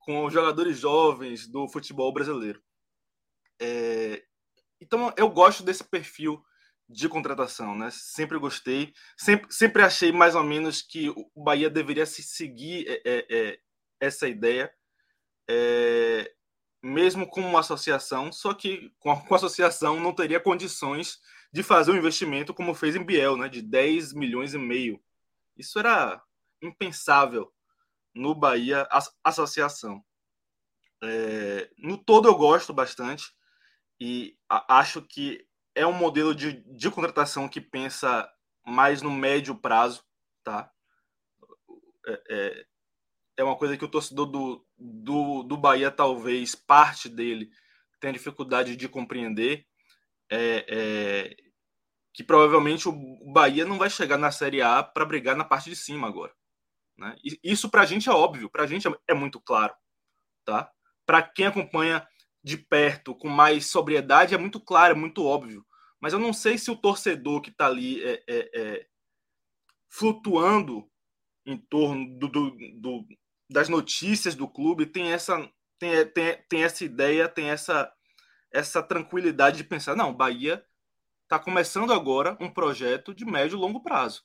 com 0.00 0.26
os 0.26 0.32
jogadores 0.34 0.78
jovens 0.78 1.46
do 1.46 1.66
futebol 1.66 2.12
brasileiro. 2.12 2.62
É... 3.58 4.22
Então 4.82 5.14
eu 5.16 5.30
gosto 5.30 5.62
desse 5.62 5.82
perfil 5.82 6.44
de 6.88 7.08
contratação, 7.08 7.76
né? 7.76 7.90
Sempre 7.90 8.38
gostei, 8.38 8.94
sempre, 9.16 9.52
sempre 9.52 9.82
achei 9.82 10.10
mais 10.10 10.34
ou 10.34 10.42
menos 10.42 10.80
que 10.80 11.10
o 11.10 11.30
Bahia 11.36 11.68
deveria 11.68 12.06
se 12.06 12.22
seguir 12.22 12.86
é, 12.88 13.02
é, 13.04 13.26
é 13.30 13.58
essa 14.00 14.28
ideia, 14.28 14.72
é, 15.48 16.32
mesmo 16.82 17.28
com 17.28 17.40
uma 17.40 17.60
associação, 17.60 18.32
só 18.32 18.54
que 18.54 18.90
com 18.98 19.10
a, 19.10 19.20
com 19.20 19.34
a, 19.34 19.36
associação 19.36 20.00
não 20.00 20.14
teria 20.14 20.40
condições 20.40 21.18
de 21.52 21.62
fazer 21.62 21.90
um 21.90 21.96
investimento 21.96 22.54
como 22.54 22.74
fez 22.74 22.96
em 22.96 23.04
Biel, 23.04 23.36
né? 23.36 23.48
De 23.48 23.60
10 23.60 24.14
milhões 24.14 24.54
e 24.54 24.58
meio. 24.58 25.02
Isso 25.56 25.78
era 25.78 26.22
impensável 26.62 27.52
no 28.14 28.34
Bahia 28.34 28.88
Associação. 29.22 30.02
É, 31.02 31.70
no 31.78 31.98
todo 31.98 32.28
eu 32.28 32.34
gosto 32.34 32.72
bastante 32.72 33.32
e 34.00 34.36
acho 34.48 35.02
que 35.02 35.47
é 35.78 35.86
um 35.86 35.92
modelo 35.92 36.34
de, 36.34 36.62
de 36.74 36.90
contratação 36.90 37.48
que 37.48 37.60
pensa 37.60 38.28
mais 38.66 39.00
no 39.00 39.10
médio 39.10 39.54
prazo, 39.54 40.04
tá? 40.42 40.70
É, 42.06 42.22
é, 42.28 42.66
é 43.38 43.44
uma 43.44 43.56
coisa 43.56 43.76
que 43.76 43.84
o 43.84 43.90
torcedor 43.90 44.26
do, 44.26 44.66
do, 44.76 45.42
do 45.44 45.56
Bahia, 45.56 45.90
talvez 45.90 46.54
parte 46.54 47.08
dele, 47.08 47.50
tenha 48.00 48.12
dificuldade 48.12 48.76
de 48.76 48.88
compreender. 48.88 49.66
É, 50.30 50.66
é, 50.68 51.36
que 52.12 52.24
provavelmente 52.24 52.88
o 52.88 53.32
Bahia 53.32 53.64
não 53.64 53.78
vai 53.78 53.88
chegar 53.88 54.18
na 54.18 54.32
Série 54.32 54.60
A 54.60 54.82
para 54.82 55.04
brigar 55.04 55.36
na 55.36 55.44
parte 55.44 55.70
de 55.70 55.76
cima 55.76 56.08
agora. 56.08 56.34
Né? 56.96 57.14
Isso 57.44 57.70
para 57.70 57.82
a 57.82 57.86
gente 57.86 58.08
é 58.08 58.12
óbvio, 58.12 58.50
para 58.50 58.64
a 58.64 58.66
gente 58.66 58.88
é 59.06 59.14
muito 59.14 59.40
claro. 59.40 59.72
Tá? 60.44 60.68
Para 61.06 61.22
quem 61.22 61.46
acompanha 61.46 62.04
de 62.42 62.56
perto, 62.56 63.14
com 63.14 63.28
mais 63.28 63.66
sobriedade, 63.66 64.34
é 64.34 64.38
muito 64.38 64.60
claro, 64.60 64.94
é 64.94 64.98
muito 64.98 65.24
óbvio. 65.24 65.64
Mas 66.00 66.12
eu 66.12 66.18
não 66.18 66.32
sei 66.32 66.56
se 66.56 66.70
o 66.70 66.76
torcedor 66.76 67.40
que 67.40 67.50
está 67.50 67.66
ali 67.66 68.02
é, 68.02 68.22
é, 68.28 68.50
é, 68.54 68.86
flutuando 69.88 70.88
em 71.44 71.56
torno 71.56 72.18
do, 72.18 72.28
do, 72.28 72.50
do, 72.80 73.06
das 73.50 73.68
notícias 73.68 74.34
do 74.34 74.46
clube 74.46 74.86
tem 74.86 75.12
essa, 75.12 75.50
tem, 75.78 76.06
tem, 76.10 76.42
tem 76.48 76.62
essa 76.62 76.84
ideia, 76.84 77.28
tem 77.28 77.50
essa, 77.50 77.92
essa 78.52 78.82
tranquilidade 78.82 79.56
de 79.56 79.64
pensar: 79.64 79.96
não, 79.96 80.14
Bahia 80.14 80.64
está 81.24 81.38
começando 81.38 81.92
agora 81.92 82.36
um 82.40 82.50
projeto 82.50 83.14
de 83.14 83.24
médio 83.24 83.56
e 83.56 83.60
longo 83.60 83.82
prazo. 83.82 84.24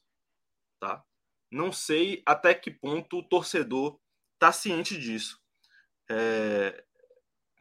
Tá? 0.80 1.04
Não 1.52 1.72
sei 1.72 2.22
até 2.26 2.54
que 2.54 2.72
ponto 2.72 3.20
o 3.20 3.24
torcedor 3.24 4.00
está 4.34 4.52
ciente 4.52 4.98
disso. 4.98 5.40
É, 6.10 6.84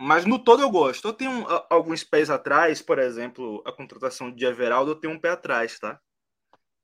mas 0.03 0.25
no 0.25 0.37
todo 0.37 0.63
eu 0.63 0.71
gosto. 0.71 1.07
Eu 1.07 1.13
tenho 1.13 1.47
alguns 1.71 2.03
pés 2.03 2.29
atrás, 2.29 2.83
por 2.83 2.99
exemplo, 2.99 3.63
a 3.65 3.71
contratação 3.71 4.33
de 4.33 4.45
Everaldo, 4.45 4.91
eu 4.91 4.97
tenho 4.97 5.13
um 5.13 5.19
pé 5.19 5.31
atrás, 5.31 5.79
tá? 5.79 6.01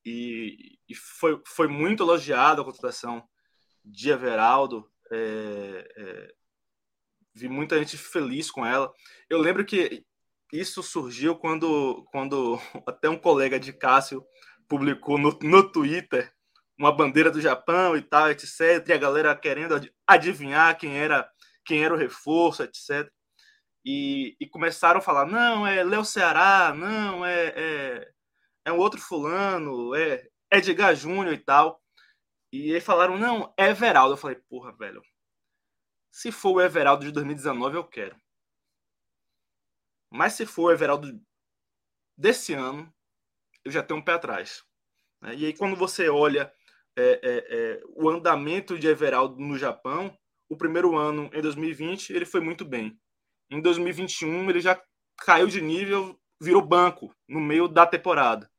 E, 0.05 0.79
e 0.89 0.95
foi, 0.95 1.41
foi 1.45 1.67
muito 1.67 2.05
elogiado 2.05 2.63
a 2.63 2.65
contratação 2.65 3.29
de 3.85 4.11
Everaldo. 4.11 4.89
É, 5.11 5.93
é, 5.97 6.33
vi 7.35 7.49
muita 7.49 7.77
gente 7.79 7.97
feliz 7.97 8.53
com 8.53 8.65
ela. 8.65 8.93
Eu 9.29 9.41
lembro 9.41 9.65
que 9.65 10.05
isso 10.53 10.81
surgiu 10.81 11.35
quando, 11.35 12.07
quando 12.13 12.57
até 12.87 13.09
um 13.09 13.19
colega 13.19 13.59
de 13.59 13.73
Cássio 13.73 14.25
publicou 14.69 15.19
no, 15.19 15.37
no 15.43 15.69
Twitter 15.73 16.33
uma 16.79 16.93
bandeira 16.93 17.33
do 17.33 17.41
Japão 17.41 17.97
e 17.97 18.03
tal, 18.03 18.31
etc. 18.31 18.87
E 18.87 18.93
a 18.93 18.97
galera 18.97 19.35
querendo 19.35 19.75
adivinhar 20.07 20.79
quem 20.79 20.97
era 20.97 21.29
quem 21.69 21.85
era 21.85 21.93
o 21.93 21.99
reforço, 21.99 22.63
etc. 22.63 23.13
E, 23.85 24.37
e 24.41 24.49
começaram 24.49 24.99
a 24.99 25.03
falar: 25.03 25.27
não, 25.27 25.67
é 25.67 25.85
Léo 25.85 26.05
Ceará, 26.05 26.75
não, 26.75 27.25
é, 27.25 27.49
é, 27.49 28.13
é 28.65 28.73
um 28.73 28.79
outro 28.79 28.99
fulano, 29.01 29.95
é 29.95 30.27
Edgar 30.51 30.95
Júnior 30.97 31.35
e 31.35 31.39
tal. 31.39 31.81
E 32.51 32.75
aí 32.75 32.81
falaram: 32.81 33.19
não, 33.19 33.53
é 33.57 33.69
Everaldo. 33.69 34.15
Eu 34.15 34.19
falei: 34.19 34.37
porra, 34.49 34.73
velho. 34.73 35.03
Se 36.11 36.33
for 36.33 36.55
o 36.55 36.61
Everaldo 36.63 37.05
de 37.05 37.13
2019, 37.13 37.77
eu 37.77 37.85
quero. 37.85 38.17
Mas 40.11 40.33
se 40.33 40.47
for 40.47 40.65
o 40.65 40.73
Everaldo 40.73 41.21
desse 42.17 42.55
ano, 42.55 42.93
eu 43.65 43.71
já 43.71 43.83
tenho 43.83 44.01
um 44.01 44.03
pé 44.03 44.15
atrás. 44.15 44.65
E 45.37 45.47
aí, 45.47 45.55
quando 45.55 45.77
você 45.77 46.09
olha 46.09 46.53
é, 46.97 47.03
é, 47.03 47.21
é, 47.23 47.83
o 47.89 48.09
andamento 48.09 48.79
de 48.79 48.89
Everaldo 48.89 49.39
no 49.39 49.59
Japão, 49.59 50.17
o 50.49 50.57
primeiro 50.57 50.97
ano, 50.97 51.31
em 51.33 51.43
2020, 51.43 52.11
ele 52.11 52.25
foi 52.25 52.41
muito 52.41 52.65
bem. 52.65 52.99
Em 53.51 53.61
2021, 53.61 54.49
ele 54.51 54.61
já 54.61 54.81
caiu 55.17 55.47
de 55.47 55.61
nível, 55.61 56.19
virou 56.41 56.63
banco 56.63 57.15
no 57.29 57.41
meio 57.41 57.69
da 57.69 57.87
temporada. 57.87 58.51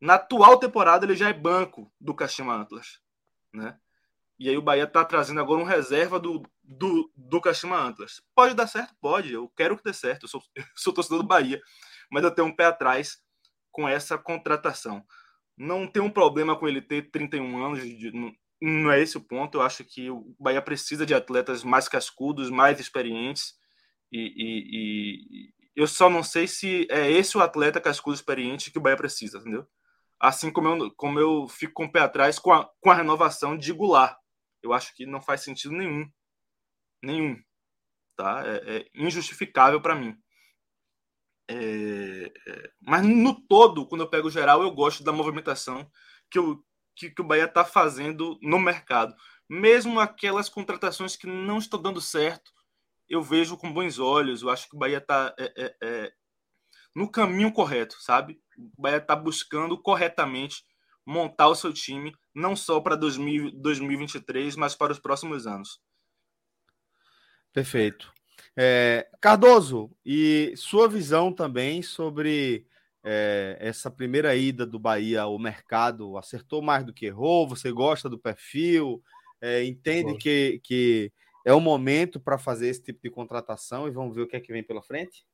Na 0.00 0.14
atual 0.14 0.58
temporada, 0.58 1.04
ele 1.04 1.14
já 1.14 1.28
é 1.28 1.32
banco 1.32 1.92
do 2.00 2.14
Kashima 2.14 2.60
Atlas. 2.60 3.00
Né? 3.52 3.78
E 4.38 4.48
aí 4.48 4.56
o 4.56 4.62
Bahia 4.62 4.84
está 4.84 5.04
trazendo 5.04 5.40
agora 5.40 5.60
um 5.60 5.64
reserva 5.64 6.18
do, 6.18 6.42
do, 6.64 7.12
do 7.14 7.40
Kashima 7.42 7.76
Antlers. 7.76 8.22
Pode 8.34 8.54
dar 8.54 8.66
certo? 8.66 8.94
Pode. 8.98 9.30
Eu 9.30 9.52
quero 9.54 9.76
que 9.76 9.84
dê 9.84 9.92
certo. 9.92 10.24
Eu 10.24 10.28
sou, 10.30 10.42
eu 10.56 10.64
sou 10.74 10.94
torcedor 10.94 11.18
do 11.18 11.28
Bahia. 11.28 11.60
Mas 12.10 12.24
eu 12.24 12.30
tenho 12.30 12.48
um 12.48 12.56
pé 12.56 12.64
atrás 12.64 13.18
com 13.70 13.86
essa 13.86 14.16
contratação. 14.16 15.04
Não 15.58 15.86
tem 15.86 16.02
um 16.02 16.10
problema 16.10 16.58
com 16.58 16.66
ele 16.66 16.80
ter 16.80 17.10
31 17.10 17.62
anos. 17.62 17.82
De, 17.82 18.10
não, 18.60 18.90
é 18.90 19.00
esse 19.00 19.16
o 19.16 19.20
ponto. 19.20 19.58
Eu 19.58 19.62
acho 19.62 19.84
que 19.84 20.10
o 20.10 20.34
Bahia 20.38 20.60
precisa 20.60 21.06
de 21.06 21.14
atletas 21.14 21.64
mais 21.64 21.88
cascudos, 21.88 22.50
mais 22.50 22.78
experientes. 22.78 23.54
E, 24.12 24.18
e, 24.36 25.48
e 25.48 25.52
eu 25.74 25.86
só 25.86 26.10
não 26.10 26.22
sei 26.22 26.46
se 26.46 26.86
é 26.90 27.10
esse 27.10 27.38
o 27.38 27.40
atleta 27.40 27.80
cascudo 27.80 28.14
experiente 28.14 28.70
que 28.70 28.78
o 28.78 28.80
Bahia 28.80 28.96
precisa, 28.96 29.38
entendeu? 29.38 29.66
Assim 30.18 30.50
como 30.50 30.68
eu, 30.68 30.90
como 30.94 31.18
eu 31.18 31.48
fico 31.48 31.72
com 31.74 31.84
o 31.86 31.92
pé 31.92 32.00
atrás 32.00 32.38
com 32.38 32.52
a, 32.52 32.70
com 32.80 32.90
a 32.90 32.94
renovação 32.94 33.56
de 33.56 33.72
Goulart. 33.72 34.18
Eu 34.62 34.72
acho 34.74 34.94
que 34.94 35.06
não 35.06 35.22
faz 35.22 35.42
sentido 35.42 35.72
nenhum. 35.72 36.06
Nenhum. 37.02 37.36
Tá? 38.16 38.42
É, 38.46 38.76
é 38.76 38.86
injustificável 38.94 39.80
para 39.80 39.94
mim. 39.94 40.14
É, 41.48 42.32
é, 42.46 42.70
mas 42.80 43.04
no 43.04 43.34
todo, 43.46 43.86
quando 43.88 44.02
eu 44.02 44.10
pego 44.10 44.28
o 44.28 44.30
geral, 44.30 44.62
eu 44.62 44.70
gosto 44.70 45.02
da 45.02 45.12
movimentação 45.12 45.90
que, 46.30 46.38
eu, 46.38 46.62
que, 47.00 47.10
que 47.10 47.22
o 47.22 47.24
Bahia 47.24 47.46
está 47.46 47.64
fazendo 47.64 48.38
no 48.42 48.58
mercado. 48.58 49.14
Mesmo 49.48 49.98
aquelas 49.98 50.50
contratações 50.50 51.16
que 51.16 51.26
não 51.26 51.56
estão 51.56 51.80
dando 51.80 52.00
certo, 52.00 52.52
eu 53.08 53.22
vejo 53.22 53.56
com 53.56 53.72
bons 53.72 53.98
olhos. 53.98 54.42
Eu 54.42 54.50
acho 54.50 54.68
que 54.68 54.76
o 54.76 54.78
Bahia 54.78 54.98
está 54.98 55.34
é, 55.38 55.52
é, 55.56 55.76
é, 55.82 56.12
no 56.94 57.10
caminho 57.10 57.50
correto, 57.52 57.96
sabe? 58.00 58.38
O 58.76 58.82
Bahia 58.82 58.98
está 58.98 59.16
buscando 59.16 59.80
corretamente 59.80 60.62
montar 61.06 61.48
o 61.48 61.54
seu 61.54 61.72
time, 61.72 62.14
não 62.34 62.54
só 62.54 62.78
para 62.80 62.94
2023, 62.94 64.54
mas 64.56 64.76
para 64.76 64.92
os 64.92 64.98
próximos 64.98 65.46
anos. 65.46 65.80
Perfeito. 67.52 68.12
É, 68.56 69.08
Cardoso, 69.20 69.90
e 70.04 70.52
sua 70.54 70.86
visão 70.86 71.32
também 71.32 71.82
sobre 71.82 72.66
é, 73.02 73.56
essa 73.60 73.90
primeira 73.90 74.34
ida 74.34 74.66
do 74.66 74.78
Bahia 74.78 75.22
ao 75.22 75.38
mercado? 75.38 76.16
Acertou 76.16 76.60
mais 76.60 76.84
do 76.84 76.92
que 76.92 77.06
errou? 77.06 77.48
Você 77.48 77.72
gosta 77.72 78.08
do 78.08 78.18
perfil? 78.18 79.02
É, 79.40 79.64
entende 79.64 80.16
que, 80.16 80.60
que 80.62 81.12
é 81.44 81.52
o 81.52 81.60
momento 81.60 82.20
para 82.20 82.38
fazer 82.38 82.68
esse 82.68 82.82
tipo 82.82 83.00
de 83.02 83.10
contratação 83.10 83.88
e 83.88 83.90
vamos 83.90 84.14
ver 84.14 84.22
o 84.22 84.26
que 84.26 84.36
é 84.36 84.40
que 84.40 84.52
vem 84.52 84.62
pela 84.62 84.82
frente? 84.82 85.24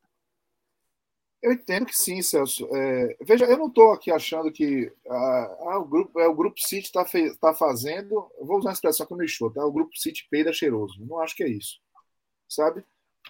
Eu 1.42 1.52
entendo 1.52 1.86
que 1.86 1.96
sim, 1.96 2.22
Celso. 2.22 2.66
É, 2.74 3.16
veja, 3.20 3.44
eu 3.44 3.56
não 3.58 3.68
estou 3.68 3.92
aqui 3.92 4.10
achando 4.10 4.50
que 4.50 4.92
ah, 5.08 5.56
ah, 5.60 5.78
o 5.78 5.84
grupo 5.84 6.18
é 6.18 6.26
o 6.26 6.34
grupo 6.34 6.58
City 6.58 6.86
está 6.86 7.04
tá 7.40 7.54
fazendo. 7.54 8.30
vou 8.40 8.58
usar 8.58 8.70
uma 8.70 8.74
expressão 8.74 9.06
que 9.06 9.14
me 9.14 9.24
estou, 9.26 9.50
tá? 9.50 9.64
O 9.64 9.72
grupo 9.72 9.96
City 9.96 10.26
peida 10.30 10.52
cheiroso. 10.52 11.04
Não 11.04 11.20
acho 11.20 11.36
que 11.36 11.44
é 11.44 11.48
isso, 11.48 11.80
sabe? 12.48 12.84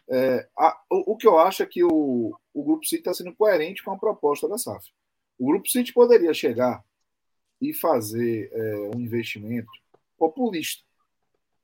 É, 0.09 0.49
a, 0.57 0.81
o, 0.91 1.13
o, 1.13 1.17
que 1.17 1.27
eu 1.27 1.39
acho 1.39 1.63
é 1.63 1.67
que 1.67 1.83
o, 1.83 2.35
o 2.55 2.65
grupo 2.65 2.85
City 2.85 3.01
está 3.01 3.13
sendo 3.13 3.35
coerente 3.35 3.83
com 3.83 3.91
a 3.93 3.99
proposta 3.99 4.49
da 4.49 4.59
SAF. 4.59 4.91
O 5.39 5.47
grupo 5.47 5.69
City 5.69 5.93
poderia 5.93 6.33
chegar 6.33 6.85
e 7.61 7.73
fazer 7.73 8.51
é, 8.53 8.91
um 8.95 9.01
investimento 9.01 9.71
populista. 10.19 10.85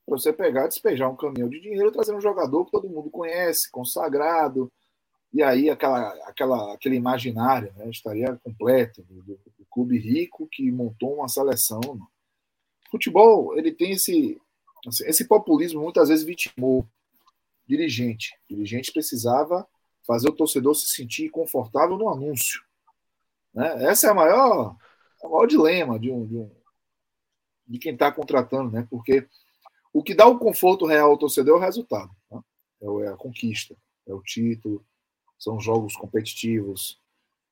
Para 0.05 0.19
você 0.19 0.33
pegar, 0.33 0.67
despejar 0.67 1.11
um 1.11 1.17
caminhão 1.17 1.49
de 1.49 1.61
dinheiro 1.61 1.93
trazer 1.93 2.15
um 2.15 2.21
jogador 2.21 2.65
que 2.65 2.73
todo 2.73 2.89
mundo 2.89 3.11
conhece, 3.11 3.71
consagrado, 3.71 4.71
e 5.33 5.43
aí 5.43 5.71
aquela, 5.71 6.11
aquela, 6.29 6.75
aquele 6.75 6.97
imaginário 6.97 7.73
né, 7.77 7.89
estaria 7.89 8.39
completo 8.45 9.03
do, 9.03 9.23
do, 9.23 9.41
do, 9.59 9.67
clube 9.71 9.99
rico 9.99 10.47
que 10.53 10.71
montou 10.71 11.15
uma 11.15 11.29
seleção. 11.29 11.81
Futebol, 12.91 13.57
ele 13.57 13.73
tem 13.73 13.93
esse, 13.93 14.39
assim, 14.87 15.05
esse 15.07 15.27
populismo 15.27 15.81
muitas 15.81 16.11
vezes 16.11 16.25
vitimou 16.25 16.87
dirigente. 17.67 18.35
O 18.49 18.55
dirigente 18.55 18.93
precisava 18.93 19.67
fazer 20.07 20.29
o 20.29 20.35
torcedor 20.35 20.75
se 20.75 20.89
sentir 20.89 21.31
confortável 21.31 21.97
no 21.97 22.09
anúncio. 22.09 22.63
Né? 23.55 23.85
Essa 23.85 24.09
é 24.09 24.11
a 24.11 24.15
maior, 24.15 24.77
o 25.23 25.29
maior 25.29 25.47
dilema 25.47 25.99
de, 25.99 26.11
um, 26.11 26.27
de, 26.27 26.37
um, 26.37 26.51
de 27.67 27.79
quem 27.79 27.93
está 27.93 28.11
contratando, 28.11 28.71
né? 28.71 28.87
porque 28.91 29.27
o 29.93 30.03
que 30.03 30.15
dá 30.15 30.27
o 30.27 30.39
conforto 30.39 30.87
real 30.87 31.11
ao 31.11 31.19
torcedor 31.19 31.57
é 31.57 31.59
o 31.59 31.65
resultado. 31.65 32.11
Né? 32.31 32.41
É, 32.81 33.05
é 33.05 33.09
a 33.09 33.17
conquista, 33.17 33.77
é 34.07 34.15
o 34.15 34.23
título, 34.23 34.85
são 35.39 35.61
jogos 35.61 35.97
competitivos, 35.97 37.01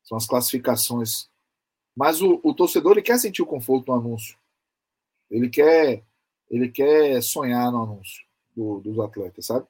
são 0.02 0.16
as 0.16 0.26
classificações. 0.26 1.28
Mas 1.94 2.22
o, 2.22 2.40
o 2.42 2.54
torcedor 2.54 2.92
ele 2.92 3.02
quer 3.02 3.18
sentir 3.18 3.42
o 3.42 3.46
conforto 3.46 3.88
no 3.88 3.98
anúncio. 3.98 4.38
Ele 5.30 5.48
quer, 5.48 6.04
ele 6.48 6.68
quer 6.70 7.22
sonhar 7.22 7.70
no 7.70 7.82
anúncio 7.82 8.24
do, 8.56 8.80
dos 8.80 8.98
atletas, 8.98 9.46
sabe? 9.46 9.66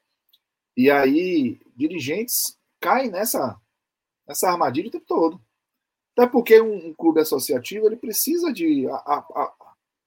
E 0.76 0.90
aí, 0.90 1.60
dirigentes 1.76 2.58
caem 2.80 3.10
nessa, 3.10 3.60
nessa 4.26 4.50
armadilha 4.50 4.88
o 4.88 4.92
tempo 4.92 5.06
todo. 5.06 5.40
Até 6.16 6.26
porque 6.26 6.60
um, 6.60 6.88
um 6.88 6.94
clube 6.94 7.20
associativo 7.20 7.86
ele 7.86 7.96
precisa 7.96 8.52
de. 8.52 8.88
A, 8.88 8.94
a, 8.94 9.52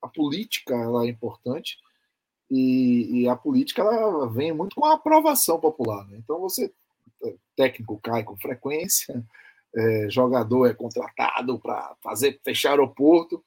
a 0.04 0.08
política 0.08 0.76
ela 0.76 1.06
é 1.06 1.10
importante 1.10 1.78
e, 2.52 3.22
e, 3.22 3.28
a 3.28 3.36
política 3.36 3.82
ela 3.82 4.30
vem 4.30 4.54
muito 4.54 4.76
com 4.76 4.86
a 4.86 4.96
aprovação 4.96 5.60
popular. 5.60 6.06
Né? 6.08 6.18
Então 6.22 6.40
você 6.40 6.72
técnico 7.56 8.00
cai 8.02 8.24
com 8.24 8.38
frequência, 8.38 9.24
é, 9.76 10.10
jogador 10.10 10.68
é 10.68 10.74
contratado 10.74 11.60
para 11.60 11.96
fazer 12.02 12.40
fechar 12.44 12.72
aeroporto. 12.72 13.44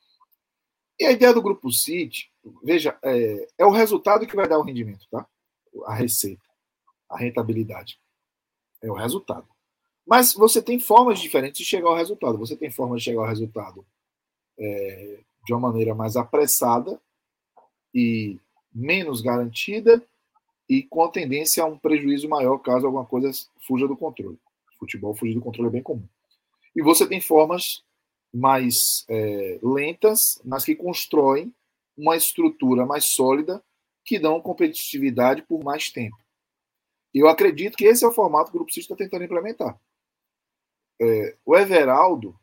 E 0.98 1.04
a 1.04 1.12
ideia 1.12 1.34
do 1.34 1.42
grupo 1.42 1.70
City, 1.70 2.30
veja, 2.64 2.98
é, 3.02 3.46
é, 3.58 3.66
o 3.66 3.70
resultado 3.70 4.26
que 4.26 4.34
vai 4.34 4.48
dar 4.48 4.58
o 4.58 4.62
rendimento, 4.62 5.06
tá? 5.10 5.26
A 5.84 5.94
receita, 5.94 6.45
a 7.08 7.18
rentabilidade. 7.18 7.98
É 8.82 8.90
o 8.90 8.94
resultado. 8.94 9.46
Mas 10.06 10.34
você 10.34 10.62
tem 10.62 10.78
formas 10.78 11.18
diferentes 11.18 11.58
de 11.58 11.64
chegar 11.64 11.88
ao 11.88 11.96
resultado. 11.96 12.38
Você 12.38 12.56
tem 12.56 12.70
formas 12.70 13.00
de 13.00 13.06
chegar 13.06 13.22
ao 13.22 13.28
resultado 13.28 13.84
é, 14.58 15.20
de 15.44 15.52
uma 15.52 15.60
maneira 15.60 15.94
mais 15.94 16.16
apressada 16.16 17.00
e 17.94 18.38
menos 18.72 19.20
garantida 19.20 20.02
e 20.68 20.82
com 20.82 21.02
a 21.02 21.10
tendência 21.10 21.62
a 21.62 21.66
um 21.66 21.78
prejuízo 21.78 22.28
maior 22.28 22.58
caso 22.58 22.86
alguma 22.86 23.04
coisa 23.04 23.30
fuja 23.66 23.88
do 23.88 23.96
controle. 23.96 24.38
Futebol 24.78 25.14
fugir 25.14 25.34
do 25.34 25.40
controle 25.40 25.68
é 25.68 25.72
bem 25.72 25.82
comum. 25.82 26.06
E 26.74 26.82
você 26.82 27.06
tem 27.06 27.20
formas 27.20 27.82
mais 28.32 29.04
é, 29.08 29.58
lentas, 29.62 30.40
mas 30.44 30.64
que 30.64 30.74
constroem 30.74 31.52
uma 31.96 32.16
estrutura 32.16 32.84
mais 32.84 33.14
sólida 33.14 33.62
que 34.04 34.18
dão 34.18 34.40
competitividade 34.40 35.42
por 35.42 35.64
mais 35.64 35.90
tempo. 35.90 36.16
Eu 37.14 37.28
acredito 37.28 37.76
que 37.76 37.86
esse 37.86 38.04
é 38.04 38.08
o 38.08 38.12
formato 38.12 38.50
que 38.50 38.56
o 38.56 38.60
Grupo 38.60 38.72
City 38.72 38.84
está 38.84 38.96
tentando 38.96 39.24
implementar. 39.24 39.80
É, 41.00 41.36
o 41.44 41.56
Everaldo, 41.56 42.38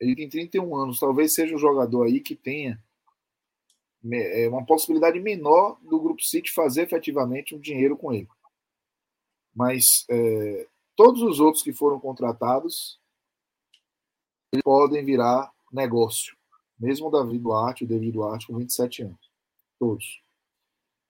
ele 0.00 0.16
tem 0.16 0.28
31 0.28 0.76
anos, 0.76 0.98
talvez 0.98 1.34
seja 1.34 1.54
um 1.54 1.58
jogador 1.58 2.06
aí 2.06 2.20
que 2.20 2.34
tenha 2.34 2.82
é 4.12 4.48
uma 4.48 4.64
possibilidade 4.64 5.18
menor 5.18 5.78
do 5.82 5.98
Grupo 5.98 6.22
City 6.22 6.52
fazer 6.52 6.82
efetivamente 6.82 7.54
um 7.54 7.58
dinheiro 7.58 7.96
com 7.96 8.12
ele. 8.12 8.28
Mas 9.54 10.04
é, 10.10 10.68
todos 10.94 11.22
os 11.22 11.40
outros 11.40 11.62
que 11.62 11.72
foram 11.72 11.98
contratados 11.98 13.00
podem 14.62 15.04
virar 15.04 15.50
negócio. 15.72 16.36
Mesmo 16.78 17.08
o 17.08 17.10
David 17.10 17.38
Duarte, 17.38 17.84
o 17.84 17.86
David 17.86 18.12
Duarte 18.12 18.46
com 18.46 18.58
27 18.58 19.02
anos. 19.04 19.30
Todos. 19.78 20.23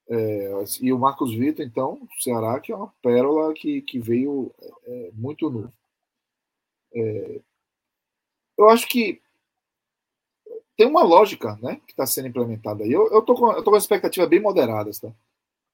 É, 0.08 0.64
e 0.80 0.92
o 0.92 0.98
Marcos 0.98 1.34
Vitor, 1.34 1.64
então, 1.64 1.94
o 1.94 2.22
Ceará, 2.22 2.60
que 2.60 2.70
é 2.70 2.76
uma 2.76 2.92
pérola 3.02 3.54
que, 3.54 3.80
que 3.82 3.98
veio 3.98 4.52
é, 4.84 5.10
muito 5.14 5.48
novo. 5.48 5.72
É, 6.94 7.40
eu 8.56 8.68
acho 8.68 8.86
que 8.86 9.20
tem 10.76 10.86
uma 10.86 11.02
lógica 11.02 11.56
né, 11.62 11.80
que 11.86 11.92
está 11.92 12.06
sendo 12.06 12.28
implementada 12.28 12.84
aí. 12.84 12.92
Eu 12.92 13.18
estou 13.18 13.36
com, 13.36 13.52
eu 13.52 13.62
tô 13.62 13.70
com 13.70 13.76
expectativa 13.76 14.26
bem 14.26 14.40
moderadas. 14.40 14.98
Tá? 14.98 15.12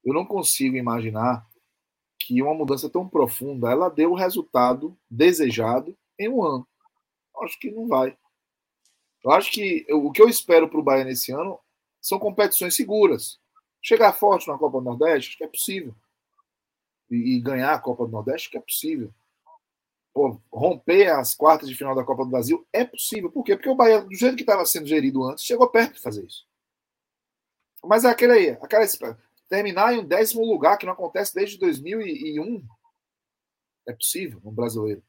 Eu 0.05 0.15
não 0.15 0.25
consigo 0.25 0.77
imaginar 0.77 1.47
que 2.19 2.43
uma 2.43 2.55
mudança 2.55 2.89
tão 2.89 3.09
profunda 3.09 3.71
ela 3.71 3.89
dê 3.89 4.07
o 4.07 4.15
resultado 4.15 4.97
desejado 5.11 5.97
em 6.19 6.29
um 6.29 6.43
ano. 6.43 6.67
Eu 7.35 7.43
acho 7.43 7.59
que 7.59 7.71
não 7.71 7.89
vai. 7.89 8.17
Eu 9.25 9.31
acho 9.33 9.51
que 9.51 9.85
eu, 9.89 10.05
o 10.05 10.13
que 10.13 10.21
eu 10.21 10.29
espero 10.29 10.69
para 10.69 10.79
o 10.79 10.83
Bahia 10.83 11.05
nesse 11.05 11.33
ano 11.33 11.59
são 12.01 12.19
competições 12.19 12.77
seguras. 12.77 13.40
Chegar 13.83 14.13
forte 14.13 14.49
na 14.49 14.59
Copa 14.59 14.79
do 14.79 14.85
Nordeste, 14.85 15.37
que 15.37 15.45
é 15.45 15.49
possível. 15.49 15.95
E, 17.11 17.37
e 17.37 17.41
ganhar 17.41 17.75
a 17.75 17.79
Copa 17.79 18.07
do 18.07 18.13
Nordeste, 18.13 18.51
que 18.51 18.59
é 18.59 18.61
possível 18.61 19.13
pô, 20.13 20.41
romper 20.53 21.09
as 21.09 21.35
quartas 21.35 21.69
de 21.69 21.75
final 21.75 21.95
da 21.95 22.05
Copa 22.05 22.25
do 22.25 22.31
Brasil 22.31 22.67
é 22.73 22.85
possível. 22.85 23.31
Por 23.31 23.45
quê? 23.45 23.57
Porque 23.57 23.69
o 23.69 23.75
Bahia, 23.75 24.03
do 24.03 24.15
jeito 24.15 24.37
que 24.37 24.43
estava 24.43 24.65
sendo 24.67 24.87
gerido 24.87 25.25
antes, 25.25 25.45
chegou 25.45 25.69
perto 25.69 25.95
de 25.95 26.01
fazer 26.01 26.25
isso. 26.25 26.47
Mas 27.85 28.05
é 28.05 28.09
aquele 28.09 28.33
aí, 28.33 28.51
aquela, 28.51 28.85
terminar 29.49 29.95
em 29.95 30.01
um 30.01 30.05
décimo 30.05 30.45
lugar, 30.45 30.77
que 30.77 30.87
não 30.87 30.93
acontece 30.93 31.35
desde 31.35 31.59
2001, 31.59 32.63
é 33.89 33.93
possível 33.93 34.41
no 34.45 34.53
brasileiro. 34.53 35.03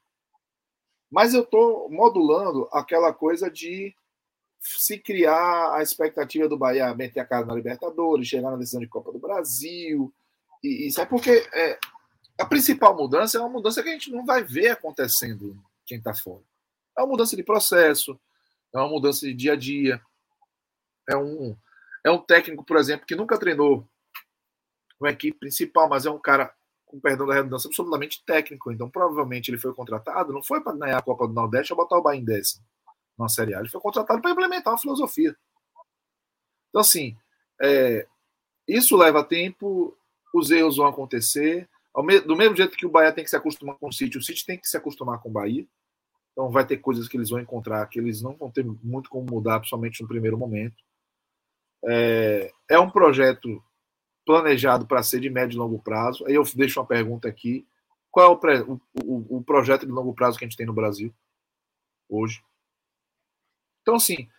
Mas 1.10 1.34
eu 1.34 1.44
estou 1.44 1.90
modulando 1.90 2.70
aquela 2.72 3.14
coisa 3.14 3.52
de 3.52 3.94
se 4.62 5.00
criar 5.00 5.74
a 5.74 5.82
expectativa 5.82 6.48
do 6.48 6.58
Bahia 6.58 6.94
meter 6.94 7.20
a 7.20 7.26
cara 7.26 7.46
na 7.46 7.56
Libertadores, 7.56 8.28
chegar 8.28 8.52
na 8.52 8.58
decisão 8.58 8.80
de 8.80 8.88
Copa 8.88 9.12
do 9.12 9.18
Brasil. 9.18 10.14
E 10.64 10.88
isso 10.88 11.02
é 11.02 11.06
porque 11.06 11.50
é, 11.52 11.80
a 12.40 12.46
principal 12.46 12.96
mudança 12.96 13.38
é 13.38 13.42
uma 13.42 13.50
mudança 13.50 13.82
que 13.82 13.90
a 13.90 13.92
gente 13.92 14.12
não 14.12 14.24
vai 14.24 14.44
ver 14.44 14.70
acontecendo 14.70 15.60
quem 15.84 15.98
está 15.98 16.14
fora. 16.14 16.44
É 16.96 17.02
uma 17.02 17.08
mudança 17.08 17.36
de 17.36 17.42
processo, 17.42 18.20
é 18.74 18.78
uma 18.78 18.88
mudança 18.88 19.26
de 19.26 19.34
dia 19.34 19.54
a 19.54 19.56
dia. 19.56 20.00
É 21.10 21.18
um, 21.18 21.58
é 22.06 22.12
um 22.12 22.20
técnico, 22.20 22.64
por 22.64 22.78
exemplo, 22.78 23.08
que 23.08 23.16
nunca 23.16 23.40
treinou 23.40 23.88
uma 25.00 25.10
equipe 25.10 25.40
principal, 25.40 25.90
mas 25.90 26.06
é 26.06 26.12
um 26.12 26.20
cara, 26.20 26.54
com 26.86 27.00
perdão 27.00 27.26
da 27.26 27.34
redundância, 27.34 27.68
absolutamente 27.68 28.24
técnico. 28.24 28.72
Então, 28.72 28.88
provavelmente, 28.88 29.50
ele 29.50 29.58
foi 29.58 29.74
contratado, 29.74 30.32
não 30.32 30.44
foi 30.44 30.62
para 30.62 30.78
ganhar 30.78 31.00
a 31.00 31.02
Copa 31.02 31.28
do 31.28 31.34
Nordeste 31.34 31.74
ou 31.74 31.78
botar 31.78 31.98
o 31.98 32.04
Bahia 32.04 32.22
em 32.22 32.24
décimo 32.24 32.64
na 33.22 33.30
Série 33.30 33.54
A. 33.54 33.60
Ele 33.60 33.70
foi 33.70 33.80
contratado 33.80 34.22
para 34.22 34.32
implementar 34.32 34.74
uma 34.74 34.80
filosofia. 34.80 35.36
Então, 36.70 36.82
assim, 36.82 37.16
é, 37.62 38.08
isso 38.68 38.98
leva 38.98 39.24
tempo, 39.24 39.96
os 40.34 40.52
erros 40.52 40.78
vão 40.78 40.88
acontecer, 40.88 41.70
do 42.26 42.36
mesmo 42.36 42.56
jeito 42.56 42.78
que 42.78 42.86
o 42.86 42.90
Bahia 42.90 43.12
tem 43.12 43.24
que 43.24 43.30
se 43.30 43.36
acostumar 43.36 43.76
com 43.76 43.90
o 43.90 43.94
City, 43.94 44.18
o 44.18 44.22
City 44.22 44.46
tem 44.46 44.58
que 44.58 44.68
se 44.68 44.78
acostumar 44.78 45.20
com 45.20 45.30
o 45.30 45.32
Bahia. 45.32 45.68
Então 46.32 46.50
vai 46.50 46.66
ter 46.66 46.78
coisas 46.78 47.08
que 47.08 47.18
eles 47.18 47.30
vão 47.30 47.40
encontrar 47.40 47.86
que 47.88 48.00
eles 48.00 48.22
não 48.22 48.36
vão 48.36 48.50
ter 48.50 48.64
muito 48.66 49.10
como 49.10 49.30
mudar, 49.30 49.60
principalmente 49.60 50.02
no 50.02 50.08
primeiro 50.08 50.38
momento. 50.38 50.82
É, 51.86 52.52
é 52.70 52.80
um 52.80 52.90
projeto 52.90 53.62
planejado 54.26 54.86
para 54.88 55.04
ser 55.04 55.20
de 55.20 55.30
médio 55.30 55.56
e 55.56 55.60
longo 55.60 55.82
prazo. 55.82 56.26
Aí 56.26 56.36
eu 56.36 56.44
deixo 56.56 56.80
uma 56.80 56.86
pergunta 56.86 57.28
aqui: 57.28 57.68
qual 58.10 58.40
é 58.42 58.62
o, 58.62 58.80
o, 59.04 59.38
o 59.38 59.44
projeto 59.44 59.86
de 59.86 59.92
longo 59.92 60.14
prazo 60.14 60.38
que 60.38 60.46
a 60.46 60.48
gente 60.48 60.58
tem 60.58 60.66
no 60.66 60.74
Brasil 60.74 61.14
hoje? 62.08 62.42
Então, 63.82 63.96
assim, 63.96 64.30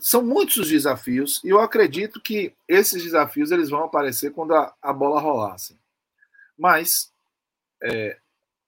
são 0.00 0.24
muitos 0.24 0.56
os 0.56 0.68
desafios 0.68 1.42
e 1.44 1.48
eu 1.48 1.60
acredito 1.60 2.20
que 2.20 2.54
esses 2.68 3.02
desafios 3.02 3.50
eles 3.50 3.70
vão 3.70 3.84
aparecer 3.84 4.32
quando 4.32 4.54
a, 4.54 4.74
a 4.80 4.92
bola 4.92 5.20
rolar. 5.20 5.54
Assim. 5.54 5.78
Mas 6.56 7.12
é, 7.82 8.18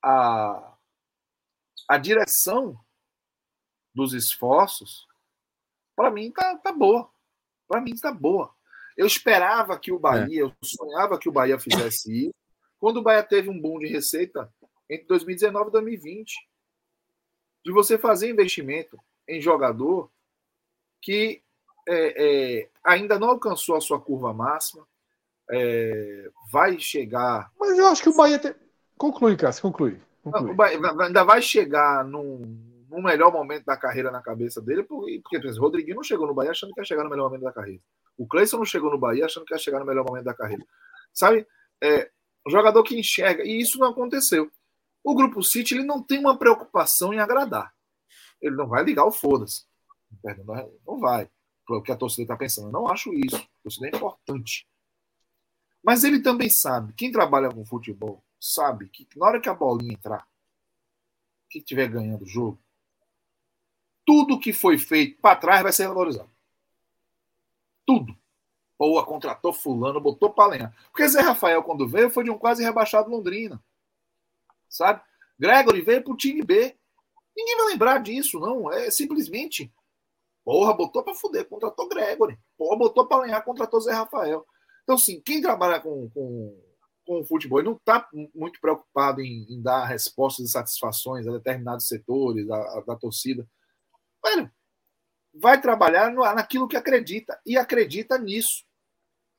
a, 0.02 0.76
a 1.88 1.98
direção 1.98 2.78
dos 3.94 4.12
esforços, 4.12 5.06
para 5.94 6.10
mim, 6.10 6.30
tá, 6.30 6.56
tá 6.58 6.72
boa. 6.72 7.10
Para 7.68 7.80
mim, 7.80 7.92
está 7.92 8.12
boa. 8.12 8.54
Eu 8.96 9.06
esperava 9.06 9.78
que 9.78 9.92
o 9.92 9.98
Bahia, 9.98 10.40
é. 10.40 10.42
eu 10.42 10.52
sonhava 10.62 11.18
que 11.18 11.28
o 11.28 11.32
Bahia 11.32 11.58
fizesse 11.58 12.26
isso, 12.26 12.34
quando 12.78 12.98
o 12.98 13.02
Bahia 13.02 13.22
teve 13.22 13.48
um 13.48 13.60
boom 13.60 13.78
de 13.78 13.86
receita 13.86 14.52
entre 14.88 15.06
2019 15.06 15.68
e 15.68 15.72
2020. 15.72 16.48
De 17.64 17.72
você 17.72 17.98
fazer 17.98 18.30
investimento 18.30 18.96
em 19.28 19.40
jogador 19.40 20.10
que 21.00 21.42
é, 21.88 22.60
é, 22.60 22.68
ainda 22.84 23.18
não 23.18 23.30
alcançou 23.30 23.76
a 23.76 23.80
sua 23.80 24.00
curva 24.00 24.32
máxima, 24.32 24.86
é, 25.50 26.28
vai 26.50 26.78
chegar. 26.78 27.50
Mas 27.58 27.78
eu 27.78 27.86
acho 27.86 28.02
que 28.02 28.08
o 28.08 28.16
Bahia. 28.16 28.38
Tem... 28.38 28.54
Conclui, 28.98 29.36
Cássio, 29.36 29.62
conclui. 29.62 30.00
conclui. 30.22 30.54
Bahia 30.54 30.78
ainda 31.00 31.22
vai 31.22 31.40
chegar 31.40 32.04
num 32.04 32.74
no 32.88 33.02
melhor 33.02 33.32
momento 33.32 33.64
da 33.64 33.76
carreira 33.76 34.10
na 34.10 34.22
cabeça 34.22 34.60
dele, 34.60 34.82
porque, 34.82 35.20
porque 35.22 35.36
o 35.36 35.60
Rodriguinho 35.60 35.96
não 35.96 36.02
chegou 36.02 36.26
no 36.26 36.34
Bahia 36.34 36.52
achando 36.52 36.72
que 36.72 36.80
ia 36.80 36.84
chegar 36.84 37.04
no 37.04 37.10
melhor 37.10 37.24
momento 37.24 37.42
da 37.42 37.52
carreira. 37.52 37.82
O 38.16 38.26
Cleison 38.26 38.56
não 38.58 38.64
chegou 38.64 38.90
no 38.90 38.98
Bahia 38.98 39.26
achando 39.26 39.44
que 39.44 39.52
ia 39.52 39.58
chegar 39.58 39.80
no 39.80 39.86
melhor 39.86 40.04
momento 40.04 40.24
da 40.24 40.34
carreira. 40.34 40.64
Sabe? 41.12 41.46
É, 41.82 42.10
um 42.46 42.50
jogador 42.50 42.82
que 42.82 42.98
enxerga, 42.98 43.42
e 43.44 43.60
isso 43.60 43.78
não 43.78 43.88
aconteceu. 43.88 44.50
O 45.04 45.14
Grupo 45.14 45.42
City 45.42 45.74
ele 45.74 45.84
não 45.84 46.02
tem 46.02 46.18
uma 46.18 46.38
preocupação 46.38 47.12
em 47.12 47.18
agradar. 47.18 47.72
Ele 48.40 48.56
não 48.56 48.66
vai 48.66 48.84
ligar 48.84 49.04
o 49.04 49.12
foda-se. 49.12 49.64
Não 50.86 50.98
vai. 50.98 51.28
O 51.68 51.82
que 51.82 51.92
a 51.92 51.96
torcida 51.96 52.22
está 52.22 52.36
pensando. 52.36 52.68
Eu 52.68 52.72
não 52.72 52.88
acho 52.88 53.12
isso. 53.12 53.36
A 53.36 53.62
torcida 53.62 53.86
é 53.86 53.96
importante. 53.96 54.68
Mas 55.82 56.02
ele 56.04 56.20
também 56.20 56.50
sabe, 56.50 56.92
quem 56.94 57.12
trabalha 57.12 57.48
com 57.48 57.64
futebol, 57.64 58.24
sabe 58.40 58.88
que 58.88 59.06
na 59.16 59.26
hora 59.26 59.40
que 59.40 59.48
a 59.48 59.54
bolinha 59.54 59.92
entrar, 59.92 60.26
que 61.48 61.58
estiver 61.58 61.88
ganhando 61.88 62.22
o 62.22 62.28
jogo, 62.28 62.58
tudo 64.04 64.38
que 64.38 64.52
foi 64.52 64.78
feito 64.78 65.20
para 65.20 65.36
trás 65.36 65.62
vai 65.62 65.72
ser 65.72 65.88
valorizado. 65.88 66.30
Tudo. 67.84 68.16
Pô, 68.78 69.02
contratou 69.04 69.52
fulano, 69.52 70.00
botou 70.00 70.30
para 70.30 70.50
lenhar. 70.50 70.76
Porque 70.90 71.08
Zé 71.08 71.20
Rafael, 71.20 71.62
quando 71.62 71.88
veio, 71.88 72.10
foi 72.10 72.24
de 72.24 72.30
um 72.30 72.38
quase 72.38 72.62
rebaixado 72.62 73.10
Londrina. 73.10 73.62
Sabe? 74.68 75.00
Gregory 75.38 75.80
veio 75.80 76.02
pro 76.02 76.16
time 76.16 76.42
B. 76.42 76.75
Ninguém 77.36 77.56
vai 77.56 77.66
lembrar 77.66 77.98
disso, 77.98 78.40
não. 78.40 78.72
É 78.72 78.90
simplesmente. 78.90 79.72
Porra, 80.44 80.72
botou 80.72 81.02
para 81.02 81.14
fuder, 81.14 81.48
contratou 81.48 81.88
Gregory. 81.88 82.38
Porra, 82.56 82.78
botou 82.78 83.06
para 83.06 83.22
lenhar, 83.22 83.44
contratou 83.44 83.80
Zé 83.80 83.92
Rafael. 83.92 84.46
Então, 84.84 84.94
assim, 84.94 85.20
quem 85.20 85.42
trabalha 85.42 85.80
com, 85.80 86.08
com, 86.10 86.62
com 87.04 87.20
o 87.20 87.26
futebol 87.26 87.62
não 87.62 87.72
está 87.72 88.08
muito 88.34 88.60
preocupado 88.60 89.20
em, 89.20 89.44
em, 89.50 89.60
dar 89.60 89.84
respostas 89.84 90.46
e 90.46 90.52
satisfações 90.52 91.26
a 91.26 91.32
determinados 91.32 91.88
setores, 91.88 92.46
da, 92.46 92.80
da 92.86 92.96
torcida. 92.96 93.46
Velho, 94.24 94.50
vai 95.34 95.60
trabalhar 95.60 96.12
no, 96.12 96.22
naquilo 96.22 96.68
que 96.68 96.76
acredita. 96.76 97.38
E 97.44 97.58
acredita 97.58 98.16
nisso. 98.16 98.64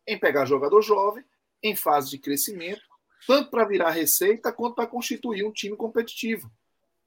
Em 0.05 0.19
pegar 0.19 0.45
jogador 0.45 0.81
jovem, 0.81 1.23
em 1.63 1.75
fase 1.75 2.09
de 2.09 2.19
crescimento, 2.19 2.81
tanto 3.25 3.49
para 3.49 3.65
virar 3.65 3.91
receita 3.91 4.53
quanto 4.53 4.75
para 4.75 4.87
constituir 4.87 5.43
um 5.45 5.51
time 5.51 5.75
competitivo. 5.75 6.49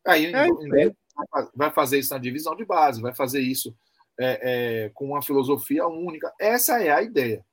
Aí 0.07 0.27
é, 0.27 0.47
é. 0.47 0.93
vai 1.55 1.71
fazer 1.71 1.99
isso 1.99 2.13
na 2.13 2.19
divisão 2.19 2.55
de 2.57 2.65
base, 2.65 3.03
vai 3.03 3.15
fazer 3.15 3.41
isso 3.41 3.77
é, 4.19 4.85
é, 4.85 4.89
com 4.91 5.07
uma 5.07 5.23
filosofia 5.23 5.87
única. 5.87 6.33
Essa 6.39 6.83
é 6.83 6.91
a 6.91 7.03
ideia. 7.03 7.45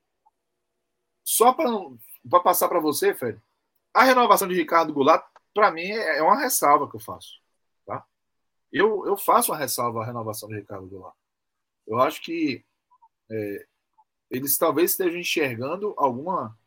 Só 1.23 1.53
para 1.53 2.39
passar 2.41 2.67
para 2.67 2.79
você, 2.79 3.13
Fred, 3.13 3.41
a 3.93 4.03
renovação 4.03 4.47
de 4.47 4.55
Ricardo 4.55 4.93
Goulart, 4.93 5.25
para 5.53 5.71
mim, 5.71 5.87
é, 5.91 6.19
é 6.19 6.23
uma 6.23 6.39
ressalva 6.39 6.89
que 6.89 6.95
eu 6.95 6.99
faço. 6.99 7.41
Tá? 7.85 8.05
Eu, 8.71 9.05
eu 9.05 9.17
faço 9.17 9.51
uma 9.51 9.57
ressalva 9.57 10.01
à 10.01 10.05
renovação 10.05 10.47
de 10.47 10.55
Ricardo 10.55 10.87
Goulart. 10.87 11.15
Eu 11.85 11.99
acho 11.99 12.21
que 12.21 12.65
é, 13.29 13.65
eles 14.29 14.57
talvez 14.57 14.91
estejam 14.91 15.19
enxergando 15.19 15.93
alguma, 15.97 16.57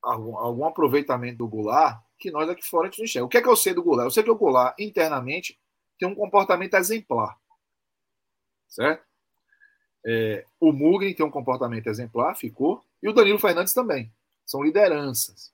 algum, 0.00 0.36
algum 0.36 0.64
aproveitamento 0.64 1.38
do 1.38 1.48
Goulart 1.48 2.02
que 2.22 2.30
nós 2.30 2.48
aqui 2.48 2.62
fora 2.64 2.86
a 2.86 2.90
gente 2.90 2.98
não 2.98 3.04
enxerga. 3.04 3.26
O 3.26 3.28
que 3.28 3.38
é 3.38 3.42
que 3.42 3.48
eu 3.48 3.56
sei 3.56 3.74
do 3.74 3.82
Goulart? 3.82 4.06
Eu 4.06 4.10
sei 4.10 4.22
que 4.22 4.30
o 4.30 4.36
Goulart, 4.36 4.78
internamente, 4.78 5.58
tem 5.98 6.08
um 6.08 6.14
comportamento 6.14 6.74
exemplar. 6.74 7.36
Certo? 8.68 9.04
É, 10.06 10.44
o 10.60 10.72
Mugni 10.72 11.14
tem 11.14 11.26
um 11.26 11.30
comportamento 11.30 11.88
exemplar, 11.88 12.36
ficou. 12.36 12.82
E 13.02 13.08
o 13.08 13.12
Danilo 13.12 13.38
Fernandes 13.38 13.74
também. 13.74 14.12
São 14.46 14.62
lideranças. 14.62 15.52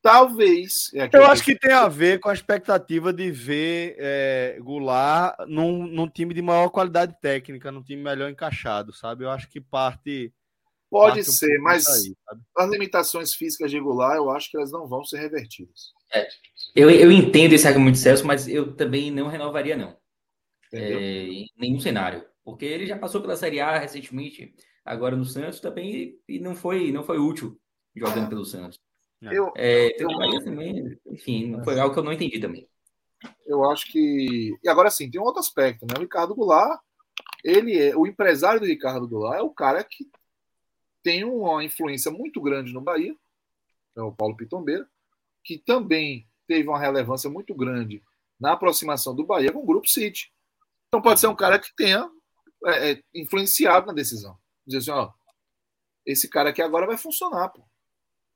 Talvez. 0.00 0.92
É 0.94 1.10
eu 1.12 1.24
acho 1.24 1.44
que 1.44 1.58
tem 1.58 1.72
a 1.72 1.88
ver 1.88 2.20
com 2.20 2.28
a 2.28 2.32
expectativa 2.32 3.12
de 3.12 3.30
ver 3.30 3.96
é, 3.98 4.58
Goulart 4.60 5.36
num, 5.48 5.86
num 5.86 6.08
time 6.08 6.32
de 6.32 6.40
maior 6.40 6.68
qualidade 6.70 7.16
técnica, 7.20 7.72
num 7.72 7.82
time 7.82 8.02
melhor 8.02 8.30
encaixado, 8.30 8.92
sabe? 8.92 9.24
Eu 9.24 9.30
acho 9.30 9.48
que 9.48 9.60
parte. 9.60 10.32
Pode 10.90 11.22
ser, 11.24 11.60
um 11.60 11.62
mas 11.62 11.86
aí, 11.86 12.14
as 12.56 12.70
limitações 12.70 13.34
físicas 13.34 13.70
de 13.70 13.78
Goulart, 13.78 14.16
eu 14.16 14.30
acho 14.30 14.50
que 14.50 14.56
elas 14.56 14.72
não 14.72 14.88
vão 14.88 15.04
ser 15.04 15.18
revertidas. 15.18 15.92
É, 16.12 16.26
eu, 16.74 16.90
eu 16.90 17.12
entendo 17.12 17.52
esse 17.52 17.68
argumento, 17.68 17.98
Celso, 17.98 18.26
mas 18.26 18.48
eu 18.48 18.74
também 18.74 19.10
não 19.10 19.28
renovaria, 19.28 19.76
não. 19.76 19.96
É, 20.72 21.24
em 21.24 21.46
nenhum 21.58 21.80
cenário. 21.80 22.24
Porque 22.44 22.64
ele 22.64 22.86
já 22.86 22.96
passou 22.96 23.20
pela 23.20 23.36
Série 23.36 23.60
A 23.60 23.78
recentemente, 23.78 24.54
agora 24.84 25.14
no 25.14 25.24
Santos 25.24 25.60
também, 25.60 26.18
e 26.26 26.38
não 26.38 26.54
foi, 26.54 26.90
não 26.90 27.02
foi 27.02 27.18
útil 27.18 27.60
jogando 27.94 28.28
pelo 28.28 28.44
Santos. 28.44 28.80
Eu, 29.20 29.52
é, 29.56 29.90
eu, 30.02 30.08
também, 30.44 30.96
enfim, 31.06 31.60
foi 31.64 31.78
algo 31.78 31.92
que 31.92 32.00
eu 32.00 32.04
não 32.04 32.12
entendi 32.12 32.38
também. 32.38 32.68
Eu 33.44 33.68
acho 33.70 33.90
que. 33.90 34.56
E 34.62 34.68
agora 34.68 34.90
sim, 34.90 35.10
tem 35.10 35.20
um 35.20 35.24
outro 35.24 35.40
aspecto, 35.40 35.84
né? 35.84 35.94
O 35.98 36.02
Ricardo 36.02 36.34
Goulart, 36.34 36.80
ele 37.44 37.76
é. 37.76 37.96
O 37.96 38.06
empresário 38.06 38.60
do 38.60 38.66
Ricardo 38.66 39.08
Goulart 39.08 39.40
é 39.40 39.42
o 39.42 39.50
cara 39.50 39.82
que 39.82 40.08
tem 41.08 41.24
uma 41.24 41.64
influência 41.64 42.10
muito 42.10 42.38
grande 42.38 42.70
no 42.70 42.82
Bahia, 42.82 43.16
é 43.96 44.02
o 44.02 44.12
Paulo 44.12 44.36
Pitombeira, 44.36 44.86
que 45.42 45.56
também 45.56 46.28
teve 46.46 46.68
uma 46.68 46.78
relevância 46.78 47.30
muito 47.30 47.54
grande 47.54 48.04
na 48.38 48.52
aproximação 48.52 49.16
do 49.16 49.24
Bahia 49.24 49.50
com 49.50 49.60
o 49.60 49.64
Grupo 49.64 49.88
City. 49.88 50.30
Então 50.86 51.00
pode 51.00 51.18
ser 51.18 51.28
um 51.28 51.34
cara 51.34 51.58
que 51.58 51.74
tenha 51.74 52.10
é, 52.66 52.90
é, 52.90 53.02
influenciado 53.14 53.86
na 53.86 53.94
decisão. 53.94 54.38
Dizer 54.66 54.90
assim, 54.90 55.00
ó, 55.00 55.10
esse 56.04 56.28
cara 56.28 56.50
aqui 56.50 56.60
agora 56.60 56.86
vai 56.86 56.98
funcionar, 56.98 57.48
pô. 57.48 57.66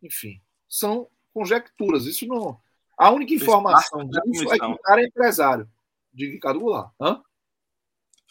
Enfim, 0.02 0.40
são 0.66 1.10
conjecturas. 1.34 2.06
Isso 2.06 2.26
não. 2.26 2.58
A 2.96 3.10
única 3.10 3.34
informação 3.34 4.08
disso 4.08 4.50
é 4.50 4.58
que 4.58 4.64
o 4.64 4.78
cara 4.78 5.02
é 5.02 5.08
empresário 5.08 5.70
de 6.10 6.26
Ricardo 6.26 6.58
Goulart. 6.58 6.90
Hã? 6.98 7.22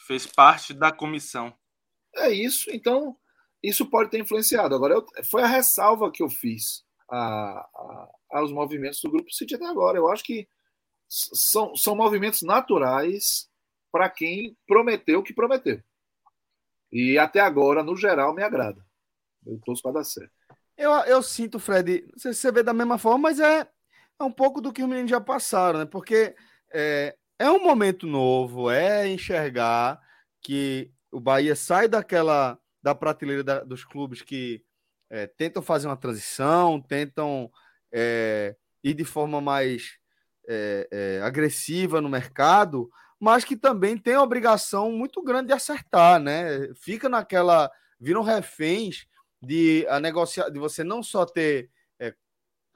Fez 0.08 0.26
parte 0.26 0.74
da 0.74 0.92
comissão. 0.92 1.56
É 2.16 2.32
isso, 2.32 2.72
então 2.72 3.16
isso 3.64 3.86
pode 3.86 4.10
ter 4.10 4.20
influenciado. 4.20 4.74
Agora, 4.74 4.96
eu, 4.96 5.06
foi 5.30 5.44
a 5.44 5.48
ressalva 5.48 6.12
que 6.12 6.24
eu 6.24 6.30
fiz 6.30 6.84
a, 7.10 7.18
a, 7.18 8.10
aos 8.32 8.52
movimentos 8.52 9.02
do 9.02 9.12
Grupo 9.12 9.32
City 9.32 9.56
até 9.56 9.66
agora. 9.66 9.98
Eu 9.98 10.10
acho 10.10 10.24
que 10.24 10.48
são, 11.08 11.76
são 11.76 11.96
movimentos 11.96 12.42
naturais 12.42 13.50
para 13.92 14.10
quem 14.10 14.58
prometeu 14.66 15.20
o 15.20 15.24
que 15.24 15.34
prometeu. 15.34 15.82
E 16.92 17.18
até 17.18 17.40
agora, 17.40 17.84
no 17.84 17.96
geral, 17.96 18.34
me 18.34 18.44
agrada. 18.44 18.86
Eu 19.46 19.60
torço 19.64 19.82
para 19.82 19.94
dar 19.94 20.04
certo. 20.04 20.32
Eu, 20.78 20.92
eu 20.92 21.22
sinto, 21.22 21.60
Fred, 21.60 22.06
não 22.12 22.18
sei 22.20 22.34
se 22.34 22.40
você 22.40 22.52
vê 22.52 22.64
da 22.64 22.74
mesma 22.74 22.98
forma, 22.98 23.30
mas 23.30 23.40
é, 23.40 23.68
é 24.20 24.24
um 24.24 24.32
pouco 24.32 24.62
do 24.62 24.74
que 24.74 24.82
os 24.82 24.90
meninos 24.90 25.12
já 25.12 25.22
passaram, 25.22 25.80
né? 25.80 25.86
Porque 25.86 26.36
é, 26.74 27.16
é 27.38 27.52
um 27.52 27.64
momento 27.64 28.08
novo, 28.08 28.70
é 28.70 29.08
enxergar 29.08 30.00
que 30.42 30.92
o 31.12 31.20
Bahia 31.20 31.56
sai 31.56 31.88
daquela 31.88 32.58
da 32.82 32.96
prateleira 32.96 33.44
da, 33.44 33.64
dos 33.64 33.84
clubes 33.84 34.22
que 34.22 34.64
é, 35.10 35.28
tentam 35.28 35.62
fazer 35.62 35.88
uma 35.88 35.98
transição, 35.98 36.82
tentam 36.82 37.52
é, 37.92 38.56
ir 38.84 38.94
de 38.94 39.06
forma 39.06 39.42
mais 39.42 39.98
é, 40.48 40.88
é 40.92 41.22
agressiva 41.22 42.02
no 42.02 42.10
mercado, 42.10 42.90
mas 43.20 43.44
que 43.44 43.56
também 43.56 43.98
tem 43.98 44.16
a 44.16 44.24
obrigação 44.24 44.92
muito 44.92 45.22
grande 45.22 45.48
de 45.48 45.54
acertar, 45.54 46.20
né? 46.20 46.74
Fica 46.74 47.08
naquela. 47.08 47.70
Viram 48.00 48.24
reféns 48.24 49.06
de 49.40 49.86
a 49.90 50.00
negociar, 50.00 50.50
de 50.50 50.58
você 50.58 50.84
não 50.84 51.04
só 51.04 51.24
ter 51.24 51.70
é, 52.00 52.16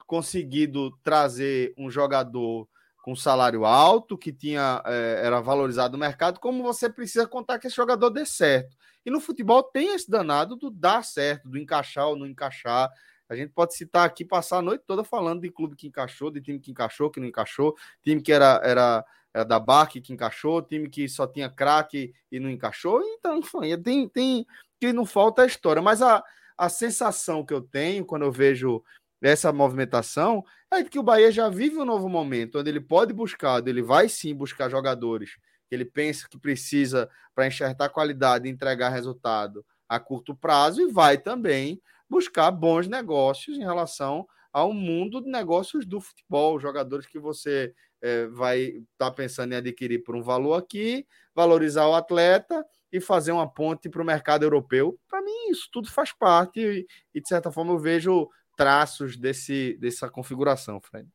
conseguido 0.06 0.96
trazer 1.02 1.74
um 1.76 1.90
jogador 1.90 2.68
com 3.02 3.16
salário 3.16 3.64
alto, 3.64 4.16
que 4.16 4.32
tinha 4.32 4.82
é, 4.84 5.22
era 5.24 5.40
valorizado 5.40 5.92
no 5.92 5.98
mercado, 5.98 6.38
como 6.38 6.62
você 6.62 6.88
precisa 6.88 7.26
contar 7.26 7.58
que 7.58 7.66
esse 7.66 7.76
jogador 7.76 8.10
dê 8.10 8.24
certo. 8.24 8.76
E 9.06 9.10
no 9.10 9.20
futebol 9.20 9.62
tem 9.62 9.94
esse 9.94 10.10
danado 10.10 10.56
do 10.56 10.68
dar 10.68 11.04
certo, 11.04 11.48
do 11.48 11.56
encaixar 11.56 12.08
ou 12.08 12.16
não 12.16 12.26
encaixar. 12.26 12.90
A 13.28 13.34
gente 13.34 13.52
pode 13.52 13.74
citar 13.74 14.04
aqui, 14.04 14.24
passar 14.24 14.58
a 14.58 14.62
noite 14.62 14.84
toda 14.86 15.02
falando 15.02 15.40
de 15.40 15.50
clube 15.50 15.76
que 15.76 15.86
encaixou, 15.86 16.30
de 16.30 16.40
time 16.40 16.58
que 16.58 16.70
encaixou, 16.70 17.10
que 17.10 17.20
não 17.20 17.26
encaixou, 17.26 17.74
time 18.02 18.20
que 18.20 18.32
era, 18.32 18.60
era 18.62 19.04
era 19.36 19.44
da 19.44 19.60
Barque 19.60 20.00
que 20.00 20.14
encaixou, 20.14 20.62
time 20.62 20.88
que 20.88 21.06
só 21.10 21.26
tinha 21.26 21.50
craque 21.50 22.14
e 22.32 22.40
não 22.40 22.48
encaixou. 22.48 23.02
Então, 23.02 23.38
enfim, 23.38 23.76
tem, 23.82 24.08
tem 24.08 24.46
que 24.80 24.94
não 24.94 25.04
falta 25.04 25.42
a 25.42 25.46
história. 25.46 25.82
Mas 25.82 26.00
a, 26.00 26.24
a 26.56 26.70
sensação 26.70 27.44
que 27.44 27.52
eu 27.52 27.60
tenho 27.60 28.06
quando 28.06 28.22
eu 28.22 28.32
vejo 28.32 28.82
essa 29.20 29.52
movimentação 29.52 30.42
é 30.70 30.82
que 30.82 30.98
o 30.98 31.02
Bahia 31.02 31.30
já 31.30 31.50
vive 31.50 31.76
um 31.76 31.84
novo 31.84 32.08
momento, 32.08 32.58
onde 32.58 32.70
ele 32.70 32.80
pode 32.80 33.12
buscar, 33.12 33.58
onde 33.58 33.68
ele 33.68 33.82
vai 33.82 34.08
sim 34.08 34.34
buscar 34.34 34.70
jogadores 34.70 35.36
que 35.68 35.74
ele 35.74 35.84
pensa 35.84 36.28
que 36.28 36.38
precisa 36.38 37.08
para 37.34 37.46
enxertar 37.46 37.90
qualidade 37.90 38.46
e 38.46 38.50
entregar 38.50 38.90
resultado 38.90 39.64
a 39.88 40.00
curto 40.00 40.34
prazo 40.34 40.80
e 40.80 40.92
vai 40.92 41.18
também 41.18 41.80
buscar 42.08 42.50
bons 42.50 42.88
negócios 42.88 43.56
em 43.56 43.62
relação 43.62 44.26
ao 44.52 44.72
mundo 44.72 45.20
de 45.20 45.30
negócios 45.30 45.84
do 45.84 46.00
futebol, 46.00 46.58
jogadores 46.58 47.06
que 47.06 47.18
você 47.18 47.74
é, 48.00 48.26
vai 48.28 48.60
estar 48.60 48.86
tá 48.98 49.10
pensando 49.10 49.52
em 49.52 49.56
adquirir 49.56 50.02
por 50.02 50.16
um 50.16 50.22
valor 50.22 50.54
aqui, 50.54 51.06
valorizar 51.34 51.86
o 51.86 51.94
atleta 51.94 52.64
e 52.92 53.00
fazer 53.00 53.32
uma 53.32 53.48
ponte 53.48 53.88
para 53.88 54.00
o 54.00 54.04
mercado 54.04 54.44
europeu. 54.44 54.98
Para 55.08 55.20
mim, 55.20 55.50
isso 55.50 55.68
tudo 55.70 55.90
faz 55.90 56.12
parte 56.12 56.60
e, 56.60 56.86
e, 57.14 57.20
de 57.20 57.28
certa 57.28 57.52
forma, 57.52 57.72
eu 57.72 57.78
vejo 57.78 58.28
traços 58.56 59.16
desse, 59.16 59.76
dessa 59.78 60.08
configuração, 60.08 60.80
Fred. 60.80 61.08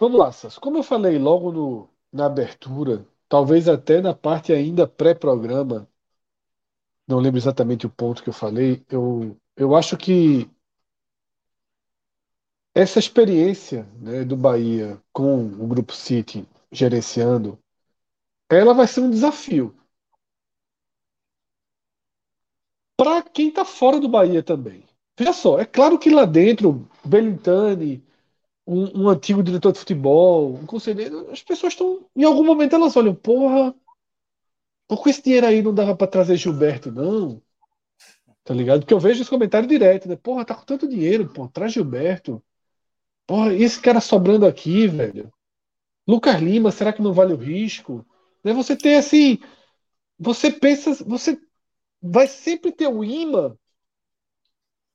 Vamos 0.00 0.18
lá, 0.18 0.32
Sas. 0.32 0.56
Como 0.56 0.78
eu 0.78 0.82
falei 0.82 1.18
logo 1.18 1.52
no, 1.52 1.90
na 2.18 2.26
abertura, 2.26 3.06
talvez 3.28 3.68
até 3.68 4.00
na 4.02 4.12
parte 4.12 4.52
ainda 4.52 4.88
pré-programa, 4.88 5.88
não 7.06 7.20
lembro 7.20 7.38
exatamente 7.38 7.86
o 7.86 7.90
ponto 7.90 8.22
que 8.22 8.28
eu 8.28 8.32
falei, 8.34 8.84
eu, 8.90 9.36
eu 9.56 9.76
acho 9.76 9.96
que 9.96 10.50
essa 12.74 12.98
experiência 12.98 13.84
né, 14.00 14.24
do 14.24 14.36
Bahia 14.36 15.00
com 15.12 15.46
o 15.46 15.66
Grupo 15.68 15.92
City 15.94 16.44
gerenciando, 16.72 17.56
ela 18.50 18.74
vai 18.74 18.86
ser 18.88 19.00
um 19.00 19.10
desafio. 19.10 19.74
Para 22.96 23.22
quem 23.22 23.48
está 23.48 23.64
fora 23.64 24.00
do 24.00 24.08
Bahia 24.08 24.42
também. 24.42 24.84
Veja 25.16 25.32
só, 25.32 25.58
é 25.60 25.64
claro 25.64 25.98
que 25.98 26.10
lá 26.10 26.24
dentro, 26.24 26.88
Belintani, 27.04 28.02
um, 28.68 29.04
um, 29.04 29.08
antigo 29.08 29.42
diretor 29.42 29.72
de 29.72 29.78
futebol, 29.78 30.54
um 30.54 30.66
conselheiro, 30.66 31.30
as 31.30 31.42
pessoas 31.42 31.72
estão. 31.72 32.06
Em 32.14 32.24
algum 32.24 32.44
momento 32.44 32.74
elas 32.74 32.96
olham, 32.96 33.14
porra, 33.14 33.74
por 34.86 35.02
que 35.02 35.10
esse 35.10 35.22
dinheiro 35.22 35.46
aí 35.46 35.62
não 35.62 35.74
dava 35.74 35.96
para 35.96 36.06
trazer 36.06 36.36
Gilberto, 36.36 36.92
não? 36.92 37.42
Tá 38.44 38.54
ligado? 38.54 38.80
Porque 38.80 38.92
eu 38.94 39.00
vejo 39.00 39.22
esse 39.22 39.30
comentário 39.30 39.68
direto, 39.68 40.08
né? 40.08 40.16
Porra, 40.16 40.44
tá 40.44 40.54
com 40.54 40.64
tanto 40.64 40.88
dinheiro, 40.88 41.28
pô, 41.32 41.48
traz 41.48 41.72
Gilberto. 41.72 42.42
Porra, 43.26 43.54
e 43.54 43.62
esse 43.62 43.80
cara 43.80 44.00
sobrando 44.00 44.46
aqui, 44.46 44.86
velho. 44.86 45.32
Lucas 46.06 46.40
Lima, 46.40 46.70
será 46.70 46.92
que 46.92 47.02
não 47.02 47.12
vale 47.12 47.32
o 47.34 47.36
risco? 47.36 48.06
Né? 48.44 48.52
Você 48.52 48.76
tem 48.76 48.96
assim. 48.96 49.38
Você 50.18 50.50
pensa. 50.50 50.94
Você 51.04 51.38
vai 52.02 52.26
sempre 52.26 52.72
ter 52.72 52.88
o 52.88 53.04
imã 53.04 53.56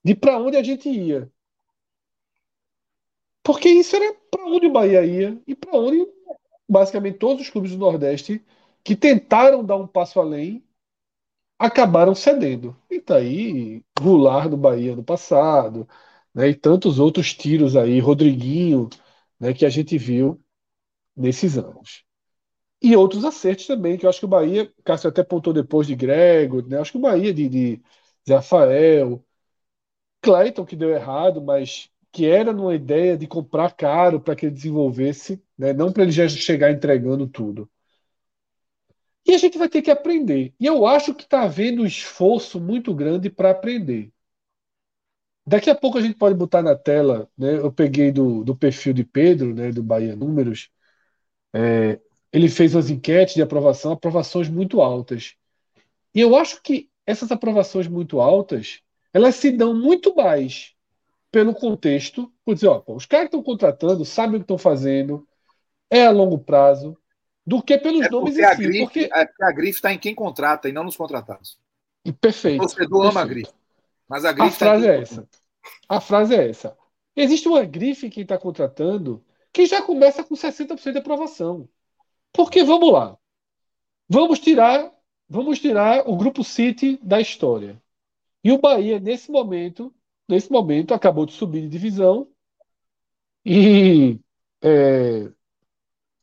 de 0.04 0.16
para 0.16 0.40
onde 0.40 0.58
a 0.58 0.64
gente 0.64 0.90
ia. 0.90 1.32
Porque 3.44 3.70
isso 3.70 3.96
era 3.96 4.14
para 4.32 4.46
onde 4.46 4.68
o 4.68 4.72
Bahia 4.72 5.06
ia 5.06 5.42
e 5.48 5.56
para 5.56 5.78
onde 5.78 6.08
basicamente 6.70 7.20
todos 7.20 7.44
os 7.44 7.50
clubes 7.50 7.72
do 7.72 7.78
Nordeste 7.78 8.44
que 8.84 8.96
tentaram 8.96 9.64
dar 9.66 9.78
um 9.78 9.88
passo 9.88 10.20
além 10.20 10.64
acabaram 11.58 12.16
cedendo. 12.16 12.76
E 12.90 13.00
tá 13.00 13.18
aí 13.18 13.84
Goulart 14.00 14.50
do 14.50 14.58
Bahia 14.58 14.96
no 14.96 15.04
passado, 15.04 15.88
né, 16.34 16.50
e 16.50 16.56
tantos 16.56 17.00
outros 17.00 17.34
tiros 17.34 17.76
aí, 17.76 18.00
Rodriguinho, 18.00 18.90
né, 19.40 19.54
que 19.54 19.66
a 19.66 19.70
gente 19.70 19.98
viu 19.98 20.42
nesses 21.16 21.58
anos. 21.58 22.06
E 22.82 22.96
outros 22.96 23.26
acertos 23.26 23.68
também, 23.68 23.98
que 23.98 24.06
eu 24.06 24.12
acho 24.12 24.20
que 24.20 24.26
o 24.26 24.30
Bahia, 24.30 24.72
Cássio 24.84 25.10
até 25.10 25.24
pontou 25.24 25.54
depois 25.54 25.88
de 25.88 25.96
Grego, 25.96 26.62
né, 26.68 26.80
acho 26.80 26.92
que 26.94 26.98
o 26.98 27.02
Bahia 27.02 27.34
de, 27.34 27.50
de 27.50 27.84
Zé 28.28 28.36
Rafael, 28.36 29.24
Clayton 30.22 30.66
que 30.66 30.76
deu 30.76 30.90
errado, 30.92 31.42
mas 31.42 31.90
que 32.14 32.28
era 32.28 32.54
numa 32.54 32.76
ideia 32.76 33.18
de 33.18 33.28
comprar 33.28 33.76
caro 33.76 34.22
para 34.22 34.36
que 34.36 34.46
ele 34.46 34.56
desenvolvesse, 34.56 35.44
né? 35.58 35.74
não 35.74 35.92
para 35.92 36.04
ele 36.04 36.12
já 36.12 36.30
chegar 36.30 36.72
entregando 36.72 37.28
tudo. 37.28 37.70
E 39.26 39.34
a 39.34 39.38
gente 39.38 39.58
vai 39.58 39.68
ter 39.68 39.82
que 39.82 39.90
aprender. 39.90 40.54
E 40.60 40.66
eu 40.66 40.86
acho 40.86 41.16
que 41.16 41.24
está 41.24 41.44
havendo 41.44 41.82
um 41.82 41.86
esforço 41.86 42.60
muito 42.60 42.94
grande 42.94 43.30
para 43.30 43.50
aprender. 43.50 44.12
Daqui 45.46 45.70
a 45.70 45.76
pouco 45.76 45.98
a 45.98 46.02
gente 46.02 46.16
pode 46.18 46.36
botar 46.36 46.62
na 46.62 46.76
tela, 46.76 47.30
né? 47.38 47.58
Eu 47.58 47.72
peguei 47.72 48.12
do, 48.12 48.44
do 48.44 48.56
perfil 48.56 48.94
de 48.94 49.04
Pedro, 49.04 49.54
né? 49.54 49.72
Do 49.72 49.82
Bahia 49.84 50.16
Números. 50.16 50.70
É, 51.54 52.00
ele 52.32 52.50
fez 52.50 52.76
umas 52.76 52.90
enquetes 52.90 53.36
de 53.36 53.42
aprovação, 53.42 53.92
aprovações 53.92 54.50
muito 54.50 54.82
altas. 54.82 55.36
E 56.14 56.22
eu 56.22 56.36
acho 56.36 56.62
que 56.62 56.90
essas 57.06 57.32
aprovações 57.32 57.88
muito 57.88 58.22
altas, 58.22 58.82
elas 59.14 59.36
se 59.36 59.52
dão 59.52 59.74
muito 59.74 60.16
mais 60.16 60.73
pelo 61.34 61.56
contexto, 61.56 62.32
por 62.46 62.54
dizer, 62.54 62.68
ó, 62.68 62.80
pô, 62.80 62.96
os 62.96 63.08
caras 63.08 63.28
que 63.28 63.36
estão 63.36 63.42
contratando 63.42 64.06
sabem 64.06 64.36
o 64.36 64.40
que 64.40 64.44
estão 64.44 64.58
fazendo, 64.60 65.28
é 65.90 66.06
a 66.06 66.12
longo 66.12 66.38
prazo, 66.38 66.96
do 67.44 67.60
que 67.60 67.76
pelos 67.76 68.06
é 68.06 68.10
nomes 68.12 68.38
em 68.38 68.48
si. 68.50 68.56
Grife, 68.56 68.80
porque... 68.84 69.10
É 69.12 69.26
porque 69.26 69.44
a 69.44 69.52
grife 69.52 69.78
está 69.78 69.92
em 69.92 69.98
quem 69.98 70.14
contrata 70.14 70.70
e 70.70 70.72
não 70.72 70.84
nos 70.84 70.96
contratados. 70.96 71.58
Perfeito. 72.22 72.58
O 72.58 72.68
torcedor 72.68 72.88
perfeito. 72.88 73.10
ama 73.10 73.22
a 73.22 73.26
grife. 73.26 73.52
Mas 74.08 74.26
a 74.26 74.32
grife 74.32 74.48
a 74.48 74.52
tá 74.52 74.58
frase 74.58 74.88
é 74.88 75.02
essa. 75.02 75.30
A 75.90 76.00
frase 76.00 76.36
é 76.36 76.50
essa. 76.50 76.78
Existe 77.16 77.48
uma 77.48 77.66
grife 77.66 78.06
em 78.06 78.10
quem 78.12 78.22
está 78.22 78.38
contratando 78.38 79.26
que 79.52 79.66
já 79.66 79.82
começa 79.82 80.24
com 80.24 80.36
60% 80.36 80.92
de 80.92 81.00
aprovação. 81.00 81.68
Porque 82.32 82.64
vamos 82.64 82.94
lá. 82.94 83.18
Vamos 84.08 84.38
tirar, 84.38 84.92
vamos 85.28 85.60
tirar 85.60 86.08
o 86.08 86.16
grupo 86.16 86.44
City 86.44 87.00
da 87.02 87.20
história. 87.20 87.82
E 88.44 88.52
o 88.52 88.60
Bahia, 88.60 89.00
nesse 89.00 89.32
momento, 89.32 89.92
nesse 90.34 90.52
momento, 90.52 90.94
acabou 90.94 91.26
de 91.26 91.34
subir 91.34 91.62
de 91.62 91.70
divisão 91.70 92.28
e 93.46 94.20
é, 94.62 95.30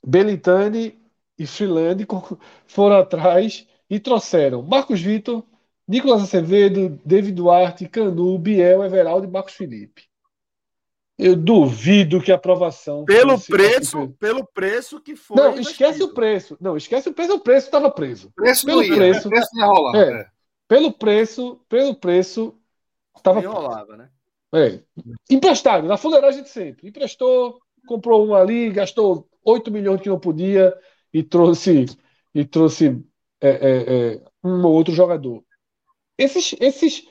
Belitani 0.04 0.98
e 1.38 1.46
Freeland 1.46 2.06
foram 2.66 2.96
atrás 2.96 3.66
e 3.88 4.00
trouxeram 4.00 4.62
Marcos 4.62 5.00
Vitor, 5.00 5.44
Nicolas 5.86 6.22
Acevedo, 6.22 7.00
David 7.04 7.34
Duarte, 7.34 7.88
Canu, 7.88 8.38
Biel, 8.38 8.84
Everaldo 8.84 9.26
e 9.26 9.30
Marcos 9.30 9.54
Felipe. 9.54 10.08
Eu 11.18 11.36
duvido 11.36 12.20
que 12.20 12.32
a 12.32 12.36
aprovação. 12.36 13.04
Pelo 13.04 13.38
preço, 13.38 14.08
pelo 14.18 14.46
preço 14.46 15.00
que 15.00 15.14
foi. 15.14 15.36
Não, 15.36 15.60
esquece 15.60 16.02
o 16.02 16.14
preço. 16.14 16.56
Não, 16.58 16.76
esquece 16.78 17.10
o 17.10 17.12
preço. 17.12 17.34
O 17.34 17.40
preço 17.40 17.66
estava 17.66 17.90
preso. 17.90 18.32
Preço 18.34 18.64
pelo 18.64 18.82
ia, 18.82 18.94
preço, 18.94 19.28
preço 19.28 19.48
ia 19.54 19.66
rolar. 19.66 19.96
É, 19.96 20.20
é. 20.22 20.26
Pelo 20.66 20.90
preço, 20.92 21.60
pelo 21.68 21.94
preço, 21.94 22.58
Tava... 23.22 23.40
rolava, 23.40 23.96
né? 23.96 24.10
É. 24.52 24.82
Emprestado, 25.30 25.86
na 25.86 25.96
fuleiragem 25.96 26.42
de 26.42 26.48
sempre. 26.48 26.88
Emprestou, 26.88 27.60
comprou 27.86 28.26
um 28.26 28.34
ali, 28.34 28.70
gastou 28.70 29.28
8 29.44 29.70
milhões 29.70 30.00
que 30.00 30.08
não 30.08 30.18
podia 30.18 30.76
e 31.12 31.22
trouxe, 31.22 31.86
e 32.34 32.44
trouxe 32.44 33.04
é, 33.40 33.48
é, 33.48 34.14
é, 34.14 34.24
um 34.42 34.64
ou 34.64 34.72
outro 34.72 34.92
jogador. 34.92 35.44
Esses, 36.18 36.54
esses, 36.60 37.08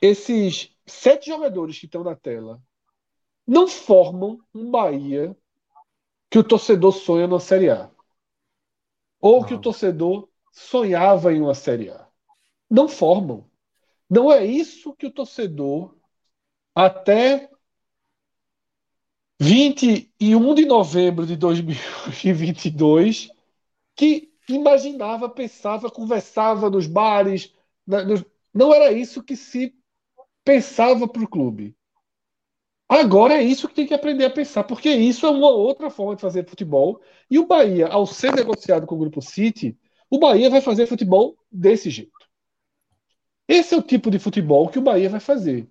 esses 0.00 0.70
sete 0.86 1.26
jogadores 1.26 1.78
que 1.78 1.86
estão 1.86 2.04
na 2.04 2.14
tela 2.14 2.62
não 3.46 3.66
formam 3.66 4.38
um 4.54 4.70
Bahia 4.70 5.36
que 6.30 6.38
o 6.38 6.44
torcedor 6.44 6.92
sonha 6.92 7.26
na 7.26 7.40
Série 7.40 7.70
A. 7.70 7.90
Ou 9.20 9.40
não. 9.40 9.46
que 9.46 9.54
o 9.54 9.60
torcedor 9.60 10.28
sonhava 10.50 11.32
em 11.32 11.40
uma 11.40 11.54
Série 11.54 11.90
A. 11.90 12.08
Não 12.70 12.88
formam. 12.88 13.48
Não 14.08 14.32
é 14.32 14.44
isso 14.44 14.94
que 14.94 15.06
o 15.06 15.10
torcedor, 15.10 15.96
até 16.74 17.50
21 19.40 20.54
de 20.54 20.64
novembro 20.64 21.26
de 21.26 21.36
2022, 21.36 23.30
que 23.96 24.32
imaginava, 24.48 25.28
pensava, 25.28 25.90
conversava 25.90 26.70
nos 26.70 26.86
bares. 26.86 27.52
Não 28.52 28.72
era 28.72 28.92
isso 28.92 29.22
que 29.22 29.36
se 29.36 29.74
pensava 30.44 31.08
para 31.08 31.22
o 31.22 31.28
clube. 31.28 31.74
Agora 32.88 33.34
é 33.34 33.42
isso 33.42 33.66
que 33.66 33.74
tem 33.74 33.86
que 33.86 33.94
aprender 33.94 34.26
a 34.26 34.30
pensar, 34.30 34.64
porque 34.64 34.90
isso 34.90 35.26
é 35.26 35.30
uma 35.30 35.50
outra 35.50 35.90
forma 35.90 36.14
de 36.14 36.20
fazer 36.20 36.46
futebol. 36.46 37.00
E 37.30 37.38
o 37.38 37.46
Bahia, 37.46 37.88
ao 37.88 38.06
ser 38.06 38.34
negociado 38.34 38.86
com 38.86 38.94
o 38.94 38.98
Grupo 38.98 39.22
City, 39.22 39.76
o 40.10 40.18
Bahia 40.18 40.50
vai 40.50 40.60
fazer 40.60 40.86
futebol 40.86 41.36
desse 41.50 41.88
jeito. 41.90 42.23
Esse 43.48 43.74
é 43.74 43.78
o 43.78 43.82
tipo 43.82 44.10
de 44.10 44.18
futebol 44.18 44.68
que 44.68 44.78
o 44.78 44.82
Bahia 44.82 45.08
vai 45.08 45.20
fazer. 45.20 45.68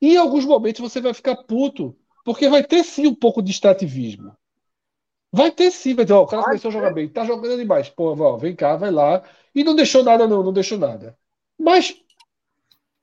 E 0.00 0.14
em 0.14 0.16
alguns 0.16 0.44
momentos 0.44 0.80
você 0.80 1.00
vai 1.00 1.14
ficar 1.14 1.36
puto, 1.44 1.96
porque 2.24 2.48
vai 2.48 2.62
ter 2.62 2.84
sim 2.84 3.06
um 3.06 3.14
pouco 3.14 3.42
de 3.42 3.50
extrativismo. 3.50 4.36
Vai 5.32 5.50
ter 5.50 5.70
sim, 5.70 5.94
vai 5.94 6.06
ter, 6.06 6.12
ó, 6.12 6.22
o 6.22 6.26
cara 6.26 6.44
começou 6.44 6.68
a 6.68 6.72
jogar 6.72 6.92
bem, 6.92 7.08
tá 7.08 7.24
jogando 7.24 7.56
demais. 7.56 7.88
Pô, 7.88 8.14
ó, 8.16 8.36
vem 8.36 8.54
cá, 8.54 8.76
vai 8.76 8.90
lá. 8.90 9.22
E 9.54 9.64
não 9.64 9.74
deixou 9.74 10.04
nada, 10.04 10.28
não, 10.28 10.42
não 10.42 10.52
deixou 10.52 10.78
nada. 10.78 11.18
Mas 11.58 11.96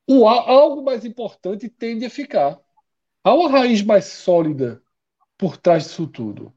o, 0.08 0.28
algo 0.28 0.82
mais 0.84 1.04
importante 1.04 1.70
tende 1.70 2.06
a 2.06 2.10
ficar. 2.10 2.60
Há 3.24 3.34
uma 3.34 3.50
raiz 3.50 3.82
mais 3.82 4.06
sólida 4.06 4.82
por 5.38 5.58
trás 5.58 5.84
disso 5.84 6.08
tudo. 6.08 6.54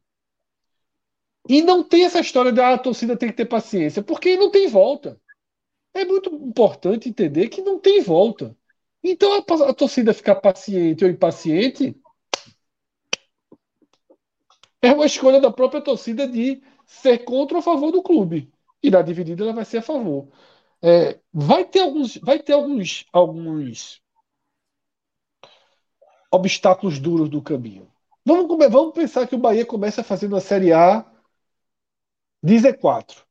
E 1.49 1.63
não 1.63 1.83
tem 1.83 2.05
essa 2.05 2.21
história 2.21 2.53
de 2.53 2.61
ah, 2.61 2.75
a 2.75 2.79
torcida 2.79 3.17
tem 3.17 3.29
que 3.29 3.37
ter 3.37 3.47
paciência, 3.47 4.03
porque 4.03 4.37
não 4.37 4.51
tem 4.51 4.69
volta 4.69 5.21
é 5.95 6.05
muito 6.05 6.35
importante 6.35 7.09
entender 7.09 7.49
que 7.49 7.63
não 7.63 7.79
tem 7.79 8.03
volta. 8.03 8.57
Então 9.03 9.33
a, 9.35 9.71
a 9.71 9.75
torcida 9.75 10.13
ficar 10.13 10.37
paciente 10.37 11.05
ou 11.05 11.11
impaciente 11.11 11.97
é 14.83 14.93
uma 14.93 15.07
escolha 15.07 15.41
da 15.41 15.51
própria 15.51 15.81
torcida 15.81 16.27
de 16.29 16.63
ser 16.87 17.19
contra 17.25 17.57
ou 17.57 17.61
a 17.61 17.63
favor 17.63 17.91
do 17.91 18.03
clube. 18.03 18.53
E 18.83 18.91
na 18.91 19.01
dividida 19.01 19.45
ela 19.45 19.53
vai 19.53 19.65
ser 19.65 19.79
a 19.79 19.83
favor. 19.83 20.29
É, 20.83 21.19
vai 21.33 21.65
ter 21.65 21.81
alguns, 21.81 22.17
vai 22.19 22.39
ter 22.39 22.53
alguns, 22.53 23.07
alguns 23.13 24.03
obstáculos 26.31 26.99
duros 26.99 27.29
do 27.31 27.41
caminho. 27.41 27.91
Vamos, 28.25 28.59
vamos 28.71 28.93
pensar 28.93 29.27
que 29.27 29.35
o 29.35 29.39
Bahia 29.39 29.65
começa 29.65 30.03
fazendo 30.03 30.37
a 30.37 30.41
Série 30.41 30.73
A 30.73 31.07
de 32.43 32.57
Z4. 32.57 33.25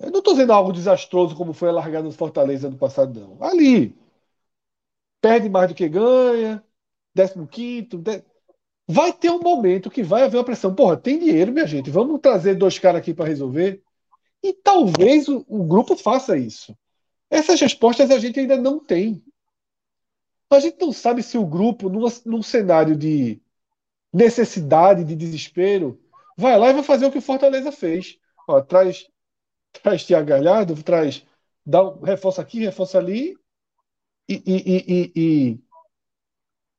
Eu 0.00 0.10
não 0.10 0.18
estou 0.18 0.34
dizendo 0.34 0.52
algo 0.52 0.72
desastroso 0.72 1.34
como 1.34 1.52
foi 1.52 1.68
a 1.68 1.72
largada 1.72 2.08
do 2.08 2.14
Fortaleza 2.14 2.70
no 2.70 2.78
passado, 2.78 3.18
não. 3.18 3.42
Ali. 3.42 3.96
Perde 5.20 5.48
mais 5.48 5.68
do 5.68 5.74
que 5.74 5.88
ganha. 5.88 6.64
15 7.16 7.46
quinto. 7.48 8.02
vai 8.86 9.12
ter 9.12 9.30
um 9.30 9.40
momento 9.40 9.90
que 9.90 10.02
vai 10.02 10.22
haver 10.22 10.36
uma 10.38 10.44
pressão. 10.44 10.74
Porra, 10.74 10.96
tem 10.96 11.18
dinheiro, 11.18 11.52
minha 11.52 11.66
gente. 11.66 11.90
Vamos 11.90 12.20
trazer 12.20 12.54
dois 12.54 12.78
caras 12.78 13.00
aqui 13.00 13.12
para 13.12 13.26
resolver. 13.26 13.82
E 14.42 14.52
talvez 14.52 15.28
o, 15.28 15.44
o, 15.48 15.64
grupo 15.64 15.96
faça 15.96 16.36
isso. 16.36 16.76
Essas 17.28 17.60
respostas 17.60 18.10
a 18.10 18.18
gente 18.18 18.38
ainda 18.38 18.56
não 18.56 18.78
tem. 18.78 19.22
A 20.50 20.60
gente 20.60 20.78
não 20.80 20.92
sabe 20.92 21.22
se 21.22 21.36
o 21.36 21.44
grupo, 21.44 21.88
num, 21.88 22.06
num 22.24 22.42
cenário 22.42 22.96
de 22.96 23.40
necessidade, 24.12 25.04
de 25.04 25.14
desespero, 25.14 26.00
vai 26.36 26.58
lá 26.58 26.70
e 26.70 26.72
vai 26.72 26.82
fazer 26.82 27.04
o 27.06 27.12
que 27.12 27.18
o 27.18 27.22
Fortaleza 27.22 27.70
fez. 27.70 28.18
Ó, 28.48 28.60
traz, 28.62 29.06
traz 29.82 30.04
Tiago 30.04 30.26
Galhardo, 30.26 30.82
traz, 30.82 31.24
dá 31.64 31.82
um, 31.82 32.00
reforça 32.00 32.42
aqui, 32.42 32.60
reforça 32.60 32.98
ali 32.98 33.36
e, 34.28 34.42
e, 34.46 34.76
e, 34.76 35.12
e 35.16 35.60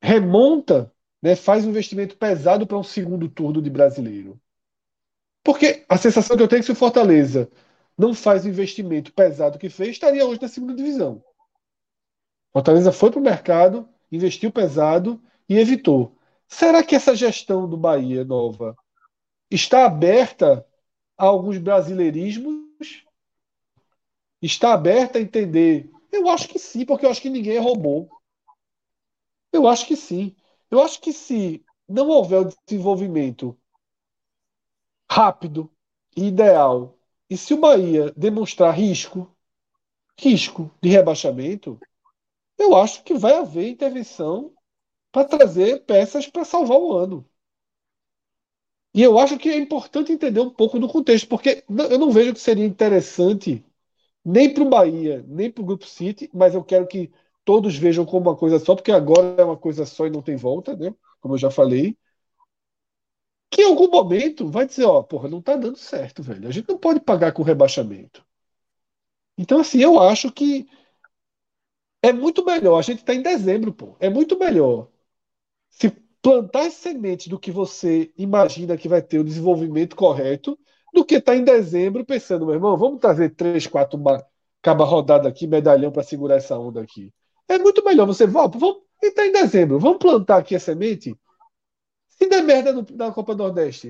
remonta, 0.01 0.91
né, 1.21 1.35
faz 1.35 1.65
um 1.65 1.69
investimento 1.69 2.17
pesado 2.17 2.65
para 2.65 2.77
um 2.77 2.83
segundo 2.83 3.27
turno 3.27 3.61
de 3.61 3.69
brasileiro. 3.69 4.39
Porque 5.43 5.85
a 5.87 5.97
sensação 5.97 6.37
que 6.37 6.43
eu 6.43 6.47
tenho 6.47 6.59
é 6.59 6.61
que 6.61 6.65
se 6.65 6.71
o 6.71 6.75
Fortaleza 6.75 7.49
não 7.97 8.13
faz 8.13 8.45
o 8.45 8.49
investimento 8.49 9.11
pesado 9.11 9.59
que 9.59 9.69
fez, 9.69 9.89
estaria 9.89 10.25
hoje 10.25 10.41
na 10.41 10.47
segunda 10.47 10.73
divisão. 10.73 11.23
Fortaleza 12.51 12.91
foi 12.91 13.11
para 13.11 13.19
o 13.19 13.23
mercado, 13.23 13.87
investiu 14.11 14.51
pesado 14.51 15.21
e 15.47 15.57
evitou. 15.57 16.15
Será 16.47 16.83
que 16.83 16.95
essa 16.95 17.15
gestão 17.15 17.69
do 17.69 17.77
Bahia 17.77 18.23
nova 18.23 18.75
está 19.51 19.85
aberta 19.85 20.65
a 21.17 21.25
alguns 21.25 21.57
brasileirismos? 21.57 22.68
Está 24.41 24.73
aberta 24.73 25.17
a 25.17 25.21
entender? 25.21 25.89
Eu 26.11 26.29
acho 26.29 26.47
que 26.47 26.59
sim, 26.59 26.85
porque 26.85 27.05
eu 27.05 27.09
acho 27.09 27.21
que 27.21 27.29
ninguém 27.29 27.57
roubou. 27.59 28.09
Eu 29.51 29.67
acho 29.67 29.85
que 29.85 29.95
sim. 29.95 30.35
Eu 30.71 30.81
acho 30.81 30.99
que 31.01 31.11
se 31.13 31.63
não 31.87 32.07
houver 32.09 32.41
o 32.41 32.49
desenvolvimento 32.67 33.57
rápido 35.11 35.69
e 36.15 36.27
ideal, 36.27 36.97
e 37.29 37.37
se 37.37 37.53
o 37.53 37.59
Bahia 37.59 38.11
demonstrar 38.15 38.73
risco, 38.73 39.35
risco 40.19 40.71
de 40.81 40.89
rebaixamento, 40.89 41.79
eu 42.57 42.75
acho 42.75 43.03
que 43.03 43.15
vai 43.15 43.35
haver 43.35 43.69
intervenção 43.69 44.53
para 45.11 45.27
trazer 45.27 45.85
peças 45.85 46.27
para 46.27 46.45
salvar 46.45 46.79
o 46.79 46.93
ano. 46.93 47.27
E 48.93 49.01
eu 49.01 49.17
acho 49.19 49.37
que 49.37 49.49
é 49.49 49.57
importante 49.57 50.11
entender 50.11 50.39
um 50.39 50.49
pouco 50.49 50.79
do 50.79 50.87
contexto, 50.87 51.27
porque 51.27 51.63
eu 51.89 51.97
não 51.99 52.11
vejo 52.11 52.33
que 52.33 52.39
seria 52.39 52.65
interessante 52.65 53.63
nem 54.23 54.53
para 54.53 54.63
o 54.63 54.69
Bahia, 54.69 55.23
nem 55.27 55.51
para 55.51 55.61
o 55.61 55.65
Grupo 55.65 55.85
City, 55.85 56.29
mas 56.33 56.53
eu 56.55 56.63
quero 56.63 56.87
que 56.87 57.11
todos 57.45 57.75
vejam 57.77 58.05
como 58.05 58.29
uma 58.29 58.37
coisa 58.37 58.59
só, 58.59 58.75
porque 58.75 58.91
agora 58.91 59.35
é 59.41 59.43
uma 59.43 59.57
coisa 59.57 59.85
só 59.85 60.05
e 60.07 60.09
não 60.09 60.21
tem 60.21 60.35
volta, 60.35 60.75
né? 60.75 60.93
Como 61.21 61.33
eu 61.35 61.37
já 61.37 61.49
falei. 61.51 61.97
Que 63.51 63.61
em 63.61 63.65
algum 63.65 63.89
momento 63.89 64.49
vai 64.49 64.65
dizer, 64.65 64.85
ó, 64.85 65.01
porra, 65.03 65.29
não 65.29 65.41
tá 65.41 65.55
dando 65.55 65.77
certo, 65.77 66.21
velho. 66.23 66.47
A 66.47 66.51
gente 66.51 66.69
não 66.69 66.77
pode 66.77 66.99
pagar 66.99 67.31
com 67.31 67.43
rebaixamento. 67.43 68.23
Então, 69.37 69.59
assim, 69.59 69.79
eu 69.81 69.99
acho 69.99 70.31
que 70.31 70.67
é 72.01 72.11
muito 72.13 72.43
melhor. 72.45 72.77
A 72.79 72.81
gente 72.81 73.03
tá 73.03 73.13
em 73.13 73.21
dezembro, 73.21 73.73
pô. 73.73 73.95
É 73.99 74.09
muito 74.09 74.37
melhor 74.37 74.89
se 75.69 75.91
plantar 76.21 76.67
as 76.67 76.73
sementes 76.75 77.27
do 77.27 77.39
que 77.39 77.51
você 77.51 78.13
imagina 78.17 78.77
que 78.77 78.89
vai 78.89 79.01
ter 79.01 79.19
o 79.19 79.23
desenvolvimento 79.23 79.95
correto, 79.95 80.59
do 80.93 81.05
que 81.05 81.15
estar 81.15 81.33
tá 81.33 81.37
em 81.37 81.43
dezembro 81.43 82.05
pensando, 82.05 82.45
meu 82.45 82.55
irmão, 82.55 82.77
vamos 82.77 82.99
trazer 82.99 83.29
três, 83.31 83.67
quatro 83.67 83.99
caba 84.61 84.85
rodada 84.85 85.27
aqui, 85.29 85.47
medalhão 85.47 85.91
para 85.91 86.03
segurar 86.03 86.35
essa 86.35 86.57
onda 86.57 86.81
aqui. 86.81 87.13
É 87.47 87.57
muito 87.57 87.83
melhor 87.83 88.05
você, 88.05 88.27
vamos, 88.27 88.59
vamos 88.59 88.83
está 89.01 89.25
em 89.25 89.31
dezembro, 89.31 89.79
vamos 89.79 89.99
plantar 89.99 90.37
aqui 90.37 90.55
a 90.55 90.59
semente. 90.59 91.17
Se 92.07 92.27
der 92.27 92.43
merda 92.43 92.73
no, 92.73 92.85
na 92.91 93.11
Copa 93.11 93.35
Nordeste, 93.35 93.89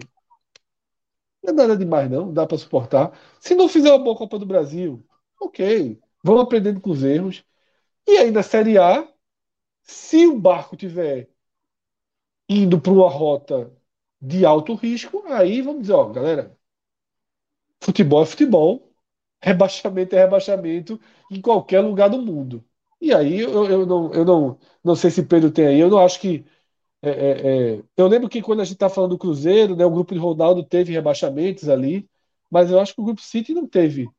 não 1.43 1.53
é 1.53 1.55
nada 1.55 1.77
demais, 1.77 2.09
não, 2.09 2.33
dá 2.33 2.45
para 2.45 2.57
suportar. 2.57 3.17
Se 3.39 3.55
não 3.55 3.67
fizer 3.67 3.91
uma 3.91 4.03
boa 4.03 4.17
Copa 4.17 4.37
do 4.37 4.45
Brasil, 4.45 5.03
ok, 5.41 5.99
vamos 6.23 6.43
aprendendo 6.43 6.81
com 6.81 6.91
os 6.91 7.03
erros. 7.03 7.43
E 8.07 8.17
aí 8.17 8.31
na 8.31 8.43
Série 8.43 8.77
A, 8.77 9.07
se 9.83 10.27
o 10.27 10.39
barco 10.39 10.75
tiver 10.77 11.29
indo 12.47 12.81
para 12.81 12.91
uma 12.91 13.09
rota 13.09 13.71
de 14.21 14.45
alto 14.45 14.75
risco, 14.75 15.23
aí 15.27 15.61
vamos 15.61 15.81
dizer, 15.81 15.93
ó, 15.93 16.09
galera, 16.09 16.58
futebol 17.81 18.23
é 18.23 18.25
futebol, 18.25 18.91
rebaixamento 19.41 20.15
é 20.15 20.19
rebaixamento 20.19 20.99
em 21.31 21.41
qualquer 21.41 21.81
lugar 21.81 22.09
do 22.09 22.21
mundo. 22.21 22.63
E 23.01 23.13
aí 23.13 23.39
eu, 23.39 23.65
eu, 23.65 23.85
não, 23.85 24.13
eu 24.13 24.25
não, 24.25 24.59
não 24.83 24.95
sei 24.95 25.09
se 25.09 25.23
Pedro 25.23 25.51
tem 25.51 25.67
aí, 25.67 25.79
eu 25.79 25.89
não 25.89 25.99
acho 25.99 26.19
que. 26.19 26.45
É, 27.01 27.09
é, 27.09 27.77
é 27.77 27.83
eu 27.95 28.07
lembro 28.07 28.27
que 28.27 28.41
quando 28.41 28.61
a 28.61 28.65
gente 28.65 28.73
está 28.73 28.89
falando 28.89 29.11
do 29.11 29.17
Cruzeiro, 29.17 29.75
né, 29.75 29.85
o 29.85 29.91
grupo 29.91 30.13
de 30.13 30.19
Ronaldo 30.19 30.63
teve 30.63 30.91
rebaixamentos 30.91 31.69
ali, 31.69 32.09
mas 32.51 32.71
eu 32.71 32.79
acho 32.79 32.93
que 32.93 33.01
o 33.01 33.05
grupo 33.05 33.21
City 33.21 33.53
não 33.53 33.67
teve 33.67 34.09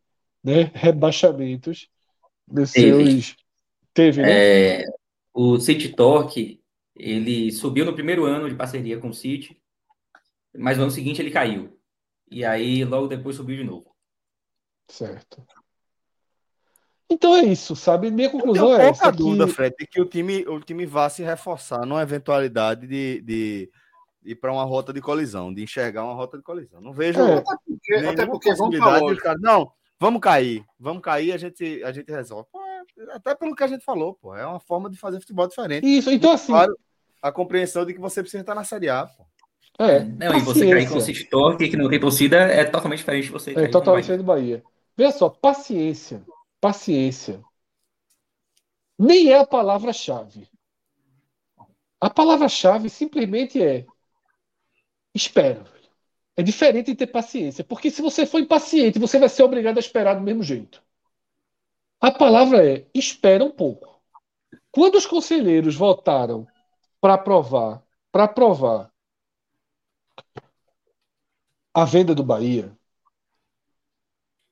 né, 0.42 0.70
rebaixamentos 0.74 1.88
nos 2.50 2.72
teve. 2.72 3.04
seus. 3.04 3.36
Teve, 3.92 4.22
né? 4.22 4.82
É, 4.82 4.84
o 5.34 5.58
City 5.58 5.90
Torque, 5.90 6.60
ele 6.96 7.50
subiu 7.52 7.84
no 7.84 7.94
primeiro 7.94 8.24
ano 8.24 8.48
de 8.48 8.54
parceria 8.54 8.98
com 8.98 9.08
o 9.08 9.14
City, 9.14 9.60
mas 10.56 10.76
no 10.76 10.84
ano 10.84 10.92
seguinte 10.92 11.20
ele 11.20 11.30
caiu. 11.30 11.79
E 12.30 12.44
aí 12.44 12.84
logo 12.84 13.08
depois 13.08 13.36
subiu 13.36 13.56
de 13.56 13.64
novo. 13.64 13.90
Certo. 14.88 15.44
Então 17.10 17.34
é 17.34 17.42
isso, 17.42 17.74
sabe? 17.74 18.10
Minha 18.10 18.30
conclusão 18.30 18.76
é 18.76 18.88
essa. 18.88 19.10
dúvida, 19.10 19.46
que... 19.46 19.52
Fred, 19.52 19.74
de 19.76 19.86
que 19.86 20.00
o 20.00 20.06
time, 20.06 20.46
o 20.46 20.60
time 20.60 20.86
vá 20.86 21.08
se 21.10 21.24
reforçar 21.24 21.84
numa 21.84 22.02
eventualidade 22.02 22.86
de, 22.86 23.20
de, 23.22 23.70
ir 24.24 24.36
para 24.36 24.52
uma 24.52 24.62
rota 24.62 24.92
de 24.92 25.00
colisão, 25.00 25.52
de 25.52 25.64
enxergar 25.64 26.04
uma 26.04 26.14
rota 26.14 26.36
de 26.36 26.44
colisão. 26.44 26.80
Não 26.80 26.92
vejo 26.92 27.20
é. 27.20 27.38
até 27.38 27.56
porque, 27.66 27.94
até 27.94 28.26
porque 28.26 28.50
possibilidade 28.50 29.06
de 29.14 29.20
cara, 29.20 29.38
não, 29.40 29.72
vamos 29.98 30.20
cair, 30.20 30.64
vamos 30.78 31.02
cair, 31.02 31.32
a 31.32 31.36
gente, 31.36 31.82
a 31.82 31.90
gente 31.90 32.10
resolve. 32.12 32.48
Pô, 32.52 32.62
é, 32.64 32.82
até 33.12 33.34
pelo 33.34 33.56
que 33.56 33.64
a 33.64 33.68
gente 33.68 33.84
falou, 33.84 34.14
pô, 34.14 34.36
é 34.36 34.46
uma 34.46 34.60
forma 34.60 34.88
de 34.88 34.96
fazer 34.96 35.18
futebol 35.18 35.48
diferente. 35.48 35.84
Isso, 35.84 36.12
então 36.12 36.32
assim. 36.32 36.52
Claro, 36.52 36.78
a 37.20 37.32
compreensão 37.32 37.84
de 37.84 37.92
que 37.92 38.00
você 38.00 38.22
precisa 38.22 38.42
estar 38.42 38.54
na 38.54 38.62
Série 38.64 38.88
A, 38.88 39.06
pô. 39.06 39.29
É, 39.80 40.04
não, 40.04 40.36
e 40.36 40.40
você 40.40 40.68
cair 40.68 40.88
com 40.88 40.98
o 40.98 41.00
City 41.00 41.26
que 41.26 41.76
não 41.76 41.88
tem 41.88 41.98
torcida, 41.98 42.36
é 42.36 42.64
totalmente 42.64 42.98
diferente 42.98 43.24
de 43.24 43.30
você. 43.30 43.50
É 43.52 43.68
totalmente 43.68 44.02
diferente 44.02 44.22
do 44.22 44.26
Bahia. 44.26 44.62
Veja 44.96 45.12
só, 45.12 45.28
paciência 45.28 46.22
paciência. 46.60 47.42
Nem 48.98 49.32
é 49.32 49.38
a 49.38 49.46
palavra-chave. 49.46 50.48
A 51.98 52.10
palavra-chave 52.10 52.90
simplesmente 52.90 53.62
é 53.62 53.86
espera. 55.14 55.64
É 56.36 56.42
diferente 56.42 56.86
de 56.86 56.94
ter 56.94 57.06
paciência, 57.06 57.64
porque 57.64 57.90
se 57.90 58.00
você 58.00 58.24
for 58.24 58.40
impaciente, 58.40 58.98
você 58.98 59.18
vai 59.18 59.28
ser 59.28 59.42
obrigado 59.42 59.78
a 59.78 59.80
esperar 59.80 60.14
do 60.14 60.22
mesmo 60.22 60.42
jeito. 60.42 60.82
A 62.00 62.10
palavra 62.10 62.66
é 62.66 62.86
espera 62.94 63.44
um 63.44 63.50
pouco. 63.50 64.00
Quando 64.70 64.94
os 64.96 65.06
conselheiros 65.06 65.74
votaram 65.74 66.46
para 67.00 67.14
aprovar, 67.14 67.82
para 68.12 68.24
aprovar 68.24 68.89
a 71.74 71.84
venda 71.84 72.14
do 72.14 72.22
Bahia, 72.24 72.76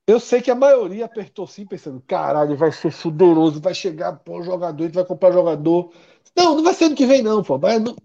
eu 0.07 0.19
sei 0.19 0.41
que 0.41 0.51
a 0.51 0.55
maioria 0.55 1.05
apertou 1.05 1.47
sim, 1.47 1.67
pensando: 1.67 2.01
caralho, 2.07 2.57
vai 2.57 2.73
ser 2.73 2.93
sudoroso, 2.93 3.61
vai 3.61 3.75
chegar 3.75 4.13
pô, 4.19 4.43
jogador, 4.43 4.83
a 4.85 4.87
gente 4.87 4.95
vai 4.95 5.05
comprar 5.05 5.33
jogador. 5.33 5.93
Não, 6.37 6.57
não 6.57 6.65
vai 6.65 6.73
ser 6.75 6.85
ano 6.87 6.97
que 6.97 7.07
vem, 7.07 7.23
não, 7.23 7.43
pô. 7.43 7.59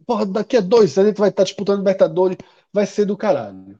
Porra, 0.05 0.25
daqui 0.25 0.57
a 0.57 0.61
dois 0.61 0.97
anos 0.97 1.07
a 1.07 1.09
gente 1.11 1.19
vai 1.19 1.29
estar 1.29 1.43
disputando 1.43 1.77
Libertadores, 1.79 2.37
vai 2.73 2.85
ser 2.85 3.05
do 3.05 3.15
caralho. 3.17 3.79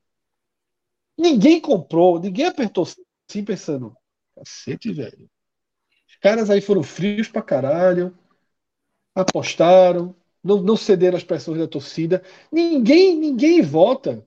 Ninguém 1.17 1.59
comprou, 1.61 2.19
ninguém 2.19 2.45
apertou 2.45 2.85
sim, 2.85 3.43
pensando: 3.43 3.95
cacete, 4.35 4.91
velho. 4.93 5.29
Os 6.09 6.15
caras 6.17 6.49
aí 6.49 6.61
foram 6.61 6.83
frios 6.83 7.27
pra 7.27 7.41
caralho, 7.41 8.17
apostaram, 9.15 10.15
não, 10.43 10.61
não 10.61 10.75
cederam 10.75 11.17
às 11.17 11.23
pressões 11.23 11.59
da 11.59 11.67
torcida. 11.67 12.23
Ninguém, 12.51 13.15
ninguém 13.15 13.61
vota. 13.61 14.25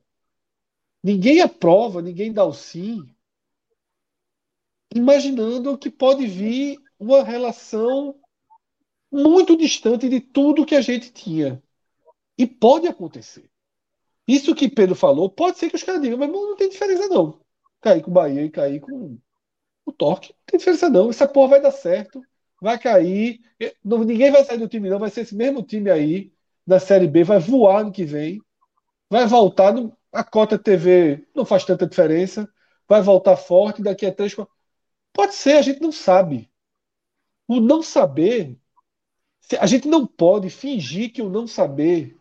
Ninguém 1.03 1.41
aprova, 1.41 2.03
ninguém 2.03 2.33
dá 2.33 2.45
o 2.45 2.53
sim 2.53 3.07
imaginando 4.95 5.77
que 5.77 5.91
pode 5.91 6.27
vir 6.27 6.79
uma 6.99 7.23
relação 7.23 8.19
muito 9.11 9.57
distante 9.57 10.09
de 10.09 10.21
tudo 10.21 10.67
que 10.67 10.75
a 10.75 10.81
gente 10.81 11.13
tinha. 11.13 11.63
E 12.39 12.47
pode 12.47 12.87
acontecer. 12.87 13.51
Isso 14.27 14.55
que 14.55 14.69
Pedro 14.69 14.95
falou, 14.95 15.31
pode 15.31 15.59
ser 15.59 15.71
que 15.71 15.77
os 15.77 15.83
caras 15.83 16.03
digam, 16.03 16.19
mas 16.19 16.31
não 16.31 16.57
tem 16.57 16.69
diferença 16.69 17.09
não. 17.09 17.41
Cair 17.81 18.03
com 18.03 18.11
o 18.11 18.15
Bahia 18.15 18.43
e 18.43 18.51
cair 18.51 18.81
com 18.81 19.19
o 19.85 19.93
Torque, 19.93 20.31
não 20.31 20.39
tem 20.47 20.59
diferença 20.59 20.91
não. 20.91 21.11
Essa 21.11 21.29
porra 21.29 21.51
vai 21.51 21.63
dar 21.63 21.71
certo, 21.71 22.23
vai 22.61 22.79
cair. 22.79 23.41
Não, 23.85 23.99
ninguém 24.05 24.31
vai 24.31 24.45
sair 24.45 24.59
do 24.59 24.69
time 24.69 24.89
não, 24.89 24.99
vai 24.99 25.11
ser 25.11 25.23
esse 25.23 25.35
mesmo 25.35 25.63
time 25.63 25.91
aí 25.91 26.33
da 26.67 26.81
Série 26.81 27.07
B, 27.07 27.25
vai 27.25 27.39
voar 27.39 27.85
no 27.85 27.93
que 27.93 28.05
vem, 28.05 28.41
vai 29.09 29.27
voltar. 29.27 29.73
No, 29.73 29.97
a 30.13 30.25
cota 30.25 30.59
TV 30.59 31.27
não 31.35 31.45
faz 31.45 31.65
tanta 31.65 31.87
diferença, 31.87 32.49
vai 32.89 33.03
voltar 33.03 33.37
forte 33.37 33.83
daqui 33.83 34.07
a 34.07 34.13
três. 34.13 34.35
Pode 35.13 35.35
ser, 35.35 35.57
a 35.57 35.63
gente 35.63 35.81
não 35.81 35.93
sabe. 35.93 36.51
O 37.49 37.61
não 37.61 37.83
saber, 37.83 38.59
a 39.61 39.67
gente 39.67 39.87
não 39.87 40.07
pode 40.07 40.51
fingir 40.51 41.13
que 41.13 41.23
o 41.23 41.29
não 41.29 41.47
saber 41.47 42.17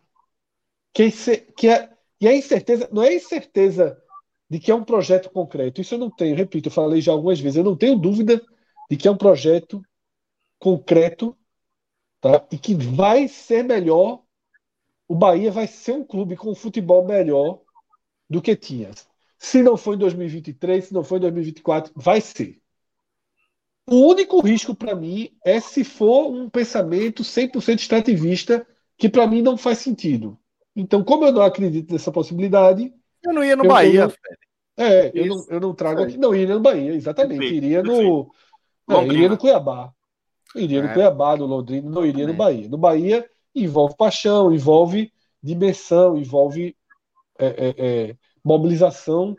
que, 0.92 1.10
que 1.56 1.68
é, 1.68 1.90
e 2.20 2.28
a 2.28 2.34
incerteza, 2.34 2.88
não 2.92 3.02
é 3.02 3.14
incerteza 3.14 4.00
de 4.48 4.58
que 4.58 4.70
é 4.70 4.74
um 4.74 4.84
projeto 4.84 5.28
concreto. 5.30 5.80
Isso 5.80 5.94
eu 5.94 5.98
não 5.98 6.10
tenho, 6.10 6.36
repito, 6.36 6.68
eu 6.68 6.72
falei 6.72 7.00
já 7.00 7.12
algumas 7.12 7.40
vezes, 7.40 7.56
eu 7.56 7.64
não 7.64 7.76
tenho 7.76 7.98
dúvida 7.98 8.40
de 8.90 8.96
que 8.96 9.08
é 9.08 9.10
um 9.10 9.16
projeto 9.16 9.82
concreto 10.58 11.36
tá? 12.20 12.46
e 12.50 12.58
que 12.58 12.74
vai 12.74 13.28
ser 13.28 13.62
melhor. 13.62 14.22
O 15.08 15.14
Bahia 15.14 15.52
vai 15.52 15.66
ser 15.66 15.92
um 15.92 16.04
clube 16.04 16.36
com 16.36 16.50
um 16.50 16.54
futebol 16.54 17.06
melhor 17.06 17.60
do 18.28 18.42
que 18.42 18.56
tinha. 18.56 18.90
Se 19.38 19.62
não 19.62 19.76
for 19.76 19.94
em 19.94 19.98
2023, 19.98 20.86
se 20.86 20.94
não 20.94 21.04
for 21.04 21.16
em 21.16 21.20
2024, 21.20 21.92
vai 21.94 22.20
ser. 22.20 22.60
O 23.88 24.08
único 24.08 24.40
risco 24.40 24.74
para 24.74 24.96
mim 24.96 25.30
é 25.44 25.60
se 25.60 25.84
for 25.84 26.28
um 26.28 26.50
pensamento 26.50 27.22
100% 27.22 27.78
extrativista, 27.78 28.66
que 28.98 29.08
para 29.08 29.26
mim 29.26 29.42
não 29.42 29.56
faz 29.56 29.78
sentido. 29.78 30.36
Então, 30.74 31.04
como 31.04 31.24
eu 31.24 31.32
não 31.32 31.42
acredito 31.42 31.92
nessa 31.92 32.10
possibilidade. 32.10 32.92
Eu 33.24 33.32
não 33.32 33.44
ia 33.44 33.54
no 33.54 33.66
Bahia, 33.66 34.06
não, 34.06 34.84
É, 34.84 35.12
eu 35.14 35.26
não, 35.26 35.46
eu 35.48 35.60
não 35.60 35.74
trago 35.74 36.02
aqui. 36.02 36.18
Não, 36.18 36.34
iria 36.34 36.54
no 36.54 36.60
Bahia, 36.60 36.92
exatamente. 36.92 37.46
Iria 37.46 37.82
no. 37.82 38.30
É, 38.90 39.06
iria 39.06 39.28
no 39.28 39.38
Cuiabá. 39.38 39.92
Iria 40.58 40.82
no 40.82 40.88
é. 40.88 40.94
Cuiabá, 40.94 41.36
no 41.36 41.46
Londrina, 41.46 41.90
não 41.90 42.04
iria 42.04 42.26
no. 42.26 42.34
Bahia. 42.34 42.68
No 42.68 42.78
Bahia 42.78 43.28
envolve 43.54 43.96
paixão, 43.96 44.52
envolve 44.52 45.12
dimensão, 45.42 46.16
envolve 46.16 46.76
é, 47.38 47.46
é, 47.46 47.74
é, 47.78 48.16
mobilização 48.44 49.36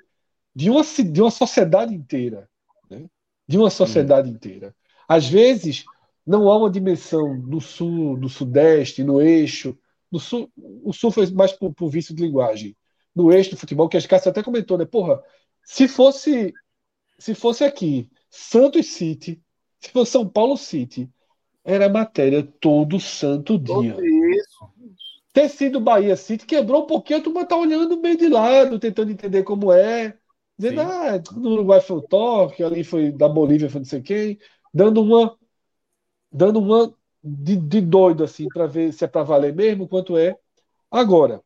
de 0.56 0.69
uma, 0.69 0.81
de 0.84 1.22
uma 1.22 1.31
sociedade 1.31 1.94
inteira. 1.94 2.49
Né? 2.89 3.06
De 3.48 3.57
uma 3.57 3.69
sociedade 3.69 4.30
inteira. 4.30 4.76
Às 5.07 5.27
vezes, 5.27 5.85
não 6.26 6.49
há 6.49 6.57
uma 6.57 6.69
dimensão 6.69 7.39
do 7.39 7.61
sul, 7.61 8.18
do 8.18 8.27
sudeste, 8.27 9.03
no 9.03 9.22
eixo. 9.22 9.77
No 10.11 10.19
sul, 10.19 10.52
o 10.84 10.91
sul 10.91 11.11
foi 11.11 11.30
mais 11.31 11.53
por, 11.53 11.73
por 11.73 11.89
vício 11.89 12.14
de 12.14 12.23
linguagem. 12.23 12.76
No 13.15 13.31
eixo 13.31 13.52
do 13.52 13.57
futebol, 13.57 13.88
que 13.88 13.98
a 13.98 14.02
Cássio 14.07 14.30
até 14.30 14.44
comentou, 14.44 14.77
né? 14.77 14.85
Porra, 14.85 15.22
se 15.64 15.88
fosse, 15.88 16.53
se 17.18 17.34
fosse 17.34 17.64
aqui, 17.64 18.10
Santos 18.30 18.88
City, 18.88 19.41
se 19.79 19.89
fosse 19.91 20.11
São 20.11 20.27
Paulo 20.27 20.57
City, 20.57 21.09
era 21.63 21.89
matéria 21.89 22.43
todo 22.59 22.99
santo 22.99 23.57
dia. 23.57 23.93
Todo 23.93 24.05
isso. 24.05 24.69
Ter 25.33 25.49
sido 25.49 25.79
Bahia 25.79 26.15
City 26.15 26.45
quebrou 26.45 26.83
um 26.83 26.87
pouquinho, 26.87 27.19
a 27.19 27.23
turma 27.23 27.45
tá 27.45 27.55
olhando 27.55 27.99
meio 27.99 28.17
de 28.17 28.27
lado, 28.27 28.79
tentando 28.79 29.11
entender 29.11 29.43
como 29.43 29.71
é. 29.71 30.17
Dizendo, 30.57 30.81
Sim. 30.81 30.87
ah, 30.87 31.23
no 31.35 31.51
Uruguai 31.51 31.81
foi 31.81 31.97
o 31.97 32.01
toque, 32.01 32.63
ali 32.63 32.83
foi 32.83 33.11
da 33.11 33.29
Bolívia, 33.29 33.69
foi 33.69 33.79
não 33.79 33.85
sei 33.85 34.01
quem, 34.01 34.39
dando 34.73 35.01
uma 35.01 35.37
dando 36.31 36.59
uma 36.59 36.93
de, 37.23 37.55
de 37.55 37.81
doido 37.81 38.23
assim 38.23 38.47
para 38.47 38.65
ver 38.65 38.91
se 38.93 39.03
é 39.03 39.07
para 39.07 39.23
valer 39.23 39.53
mesmo, 39.53 39.87
quanto 39.87 40.17
é. 40.17 40.35
Agora, 40.89 41.43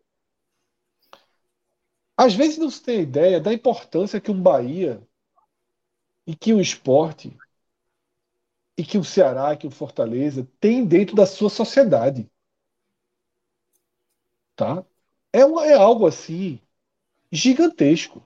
às 2.15 2.33
vezes 2.35 2.57
não 2.57 2.69
se 2.69 2.81
tem 2.81 3.01
ideia 3.01 3.39
da 3.41 3.51
importância 3.51 4.21
que 4.21 4.31
um 4.31 4.41
Bahia 4.41 5.01
e 6.25 6.35
que 6.35 6.53
o 6.53 6.61
esporte 6.61 7.35
e 8.81 8.83
que 8.83 8.97
o 8.97 9.03
Ceará, 9.03 9.55
que 9.55 9.67
o 9.67 9.71
Fortaleza 9.71 10.47
tem 10.59 10.83
dentro 10.83 11.15
da 11.15 11.27
sua 11.27 11.51
sociedade. 11.51 12.27
Tá? 14.55 14.83
É, 15.31 15.45
uma, 15.45 15.67
é 15.67 15.75
algo 15.75 16.07
assim 16.07 16.59
gigantesco. 17.31 18.25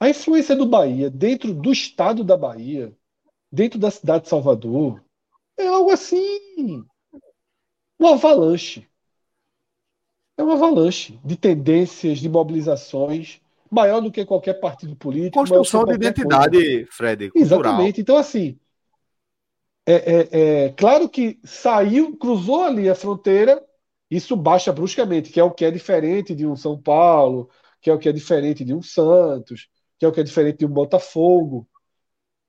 A 0.00 0.10
influência 0.10 0.56
do 0.56 0.66
Bahia 0.66 1.08
dentro 1.08 1.54
do 1.54 1.70
estado 1.70 2.24
da 2.24 2.36
Bahia, 2.36 2.92
dentro 3.50 3.78
da 3.78 3.92
cidade 3.92 4.24
de 4.24 4.30
Salvador, 4.30 5.04
é 5.56 5.68
algo 5.68 5.92
assim. 5.92 6.84
Uma 7.96 8.14
avalanche. 8.14 8.88
É 10.36 10.42
uma 10.42 10.54
avalanche 10.54 11.16
de 11.24 11.36
tendências, 11.36 12.18
de 12.18 12.28
mobilizações, 12.28 13.40
maior 13.70 14.00
do 14.00 14.10
que 14.10 14.26
qualquer 14.26 14.54
partido 14.54 14.96
político. 14.96 15.38
Construção 15.38 15.84
de 15.84 15.94
identidade, 15.94 16.58
coisa. 16.58 16.88
Fred. 16.90 17.30
Cultural. 17.30 17.60
Exatamente. 17.60 18.00
Então, 18.00 18.16
assim, 18.16 18.58
é, 19.90 20.28
é, 20.30 20.64
é, 20.64 20.68
claro 20.70 21.08
que 21.08 21.38
saiu, 21.44 22.16
cruzou 22.16 22.62
ali 22.62 22.88
a 22.88 22.94
fronteira, 22.94 23.64
isso 24.10 24.36
baixa 24.36 24.72
bruscamente, 24.72 25.30
que 25.30 25.40
é 25.40 25.44
o 25.44 25.50
que 25.50 25.64
é 25.64 25.70
diferente 25.70 26.34
de 26.34 26.46
um 26.46 26.56
São 26.56 26.80
Paulo, 26.80 27.48
que 27.80 27.88
é 27.88 27.92
o 27.92 27.98
que 27.98 28.08
é 28.08 28.12
diferente 28.12 28.64
de 28.64 28.74
um 28.74 28.82
Santos, 28.82 29.68
que 29.98 30.04
é 30.04 30.08
o 30.08 30.12
que 30.12 30.20
é 30.20 30.24
diferente 30.24 30.58
de 30.58 30.66
um 30.66 30.70
Botafogo, 30.70 31.68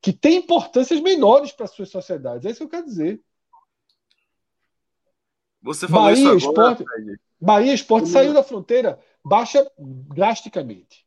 que 0.01 0.11
tem 0.11 0.37
importâncias 0.37 0.99
menores 0.99 1.51
para 1.51 1.67
suas 1.67 1.89
sociedades. 1.89 2.45
É 2.45 2.49
isso 2.49 2.59
que 2.59 2.65
eu 2.65 2.69
quero 2.69 2.85
dizer. 2.85 3.21
Você 5.61 5.87
falou 5.87 6.05
Bahia, 6.05 6.35
isso 6.35 6.49
agora, 6.49 6.71
Esporte, 6.73 7.19
Bahia 7.39 7.73
Esporte 7.73 8.09
saiu 8.09 8.33
da 8.33 8.43
fronteira, 8.43 8.99
baixa 9.23 9.69
drasticamente. 9.77 11.05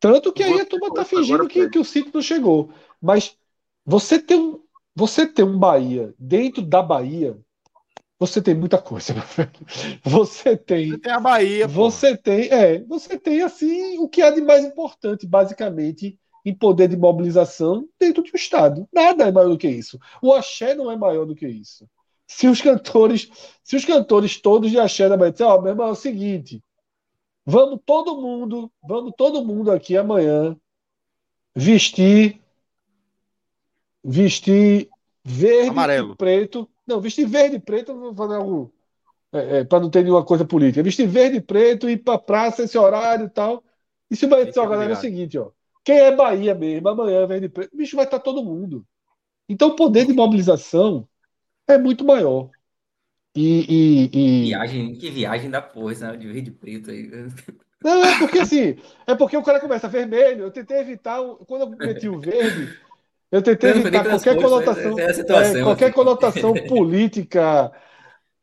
Tanto 0.00 0.32
que 0.32 0.42
aí 0.42 0.58
a 0.58 0.64
turma 0.64 0.88
está 0.88 1.04
fingindo 1.04 1.46
que, 1.46 1.68
que 1.68 1.78
o 1.78 1.84
sítio 1.84 2.10
não 2.14 2.22
chegou. 2.22 2.72
Mas 3.00 3.36
você 3.84 4.18
tem 4.18 4.38
um, 4.38 4.59
você 4.94 5.26
tem 5.26 5.44
um 5.44 5.58
Bahia 5.58 6.14
dentro 6.18 6.62
da 6.62 6.82
Bahia, 6.82 7.38
você 8.18 8.42
tem 8.42 8.54
muita 8.54 8.76
coisa, 8.76 9.14
Você 10.04 10.54
tem. 10.54 10.90
Você 10.90 10.98
tem 10.98 11.12
a 11.12 11.20
Bahia. 11.20 11.66
Você 11.66 12.16
pô. 12.16 12.22
tem, 12.22 12.48
é, 12.50 12.78
você 12.84 13.18
tem 13.18 13.40
assim 13.40 13.98
o 13.98 14.08
que 14.08 14.20
há 14.20 14.30
de 14.30 14.42
mais 14.42 14.62
importante, 14.62 15.26
basicamente, 15.26 16.18
em 16.44 16.54
poder 16.54 16.88
de 16.88 16.96
mobilização 16.96 17.88
dentro 17.98 18.22
de 18.22 18.30
um 18.30 18.36
Estado. 18.36 18.86
Nada 18.92 19.26
é 19.26 19.32
maior 19.32 19.48
do 19.48 19.58
que 19.58 19.68
isso. 19.68 19.98
O 20.20 20.34
axé 20.34 20.74
não 20.74 20.90
é 20.90 20.96
maior 20.96 21.24
do 21.24 21.34
que 21.34 21.46
isso. 21.46 21.88
Se 22.26 22.46
os 22.46 22.60
cantores, 22.60 23.28
se 23.64 23.74
os 23.74 23.84
cantores 23.84 24.40
todos 24.40 24.70
de 24.70 24.78
axé 24.78 25.08
da 25.08 25.16
Bahia 25.16 25.32
disserem, 25.32 25.52
ó, 25.52 25.56
oh, 25.56 25.62
meu 25.62 25.72
irmão, 25.72 25.88
é 25.88 25.92
o 25.92 25.96
seguinte, 25.96 26.62
vamos 27.44 27.80
todo 27.84 28.20
mundo, 28.20 28.70
vamos 28.82 29.12
todo 29.16 29.44
mundo 29.44 29.70
aqui 29.70 29.96
amanhã 29.96 30.56
vestir 31.54 32.39
vestir 34.04 34.88
verde 35.24 35.70
Amarelo. 35.70 36.12
e 36.12 36.16
preto. 36.16 36.68
Não, 36.86 37.00
vestir 37.00 37.26
verde 37.26 37.56
e 37.56 37.60
preto, 37.60 37.94
vou 37.94 38.14
fazer 38.14 38.34
algo 38.34 38.72
é, 39.32 39.58
é, 39.58 39.64
para 39.64 39.80
não 39.80 39.90
ter 39.90 40.02
nenhuma 40.02 40.24
coisa 40.24 40.44
política. 40.44 40.82
Vestir 40.82 41.06
verde 41.06 41.36
e 41.36 41.40
preto, 41.40 41.88
ir 41.88 41.98
para 41.98 42.18
praça 42.18 42.62
esse 42.62 42.76
horário 42.76 43.26
e 43.26 43.30
tal. 43.30 43.62
E 44.10 44.16
se 44.16 44.26
o 44.26 44.28
Bahia 44.28 44.46
disser, 44.46 44.68
galera, 44.68 44.90
é 44.92 44.96
o 44.96 45.00
seguinte, 45.00 45.38
ó. 45.38 45.50
Quem 45.84 45.98
é 45.98 46.14
Bahia 46.14 46.54
mesmo, 46.54 46.88
amanhã 46.88 47.26
verde 47.26 47.46
e 47.46 47.48
preto, 47.48 47.72
o 47.72 47.76
bicho 47.76 47.96
vai 47.96 48.04
estar 48.04 48.18
todo 48.18 48.44
mundo. 48.44 48.84
Então 49.48 49.68
o 49.68 49.76
poder 49.76 50.06
de 50.06 50.12
mobilização 50.12 51.08
é 51.66 51.78
muito 51.78 52.04
maior. 52.04 52.50
E, 53.34 53.64
e, 53.68 54.10
e... 54.12 54.44
Viagem, 54.46 54.94
que 54.96 55.10
viagem 55.10 55.48
da 55.48 55.62
porra, 55.62 56.16
de 56.16 56.26
verde 56.26 56.50
e 56.50 56.52
preto 56.52 56.90
aí. 56.90 57.08
Não, 57.82 58.04
é 58.04 58.18
porque 58.18 58.40
assim, 58.40 58.76
é 59.06 59.14
porque 59.14 59.36
o 59.36 59.42
cara 59.42 59.60
começa 59.60 59.88
vermelho. 59.88 60.44
Eu 60.44 60.50
tentei 60.50 60.78
evitar, 60.78 61.18
quando 61.46 61.62
eu 61.62 61.70
meti 61.70 62.08
o 62.08 62.20
verde, 62.20 62.76
eu 63.30 63.42
tentei 63.42 63.70
evitar 63.70 64.04
qualquer 64.04 64.36
conotação, 64.40 64.98
é, 64.98 65.10
é, 65.10 65.62
qualquer 65.62 65.92
conotação 65.92 66.54
política, 66.68 67.72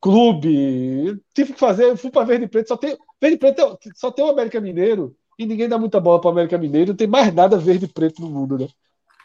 clube. 0.01 1.22
Tive 1.34 1.53
que 1.53 1.59
fazer, 1.59 1.85
eu 1.85 1.97
fui 1.97 2.09
para 2.09 2.26
Verde 2.26 2.45
e 2.45 2.47
Preto, 2.47 2.69
só 2.69 2.77
tem 2.77 2.97
Verde 3.22 3.35
e 3.35 3.39
Preto 3.39 3.77
só 3.95 4.11
tem 4.11 4.23
o 4.23 4.30
América 4.30 4.61
Mineiro 4.61 5.15
e 5.38 5.45
ninguém 5.45 5.69
dá 5.69 5.77
muita 5.77 5.99
bola 5.99 6.19
para 6.19 6.30
o 6.30 6.31
América 6.31 6.57
Mineiro, 6.57 6.89
não 6.89 6.95
tem 6.95 7.07
mais 7.07 7.34
nada 7.34 7.57
verde 7.57 7.85
e 7.85 7.88
preto 7.88 8.22
no 8.22 8.30
mundo, 8.30 8.57
né? 8.57 8.68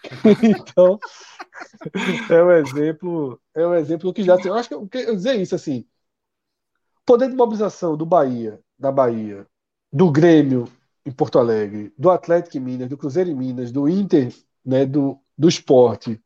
então, 0.42 0.98
é 2.28 2.42
um 2.42 2.50
exemplo, 2.50 3.40
é 3.54 3.66
um 3.66 3.74
exemplo 3.74 4.12
que 4.12 4.22
já 4.22 4.36
eu 4.44 4.54
acho 4.54 4.68
que 4.68 4.74
eu, 4.74 4.88
eu 4.92 5.16
dizer 5.16 5.40
isso 5.40 5.54
assim. 5.54 5.86
Poder 7.06 7.28
de 7.28 7.36
mobilização 7.36 7.96
do 7.96 8.04
Bahia, 8.04 8.60
da 8.78 8.92
Bahia, 8.92 9.46
do 9.92 10.10
Grêmio 10.10 10.68
em 11.04 11.10
Porto 11.10 11.38
Alegre, 11.38 11.92
do 11.96 12.10
Atlético 12.10 12.56
em 12.56 12.60
Minas, 12.60 12.88
do 12.88 12.96
Cruzeiro 12.96 13.30
em 13.30 13.34
Minas, 13.34 13.72
do 13.72 13.88
Inter, 13.88 14.32
né, 14.64 14.86
do, 14.86 15.18
do 15.42 15.48
esporte, 15.48 16.22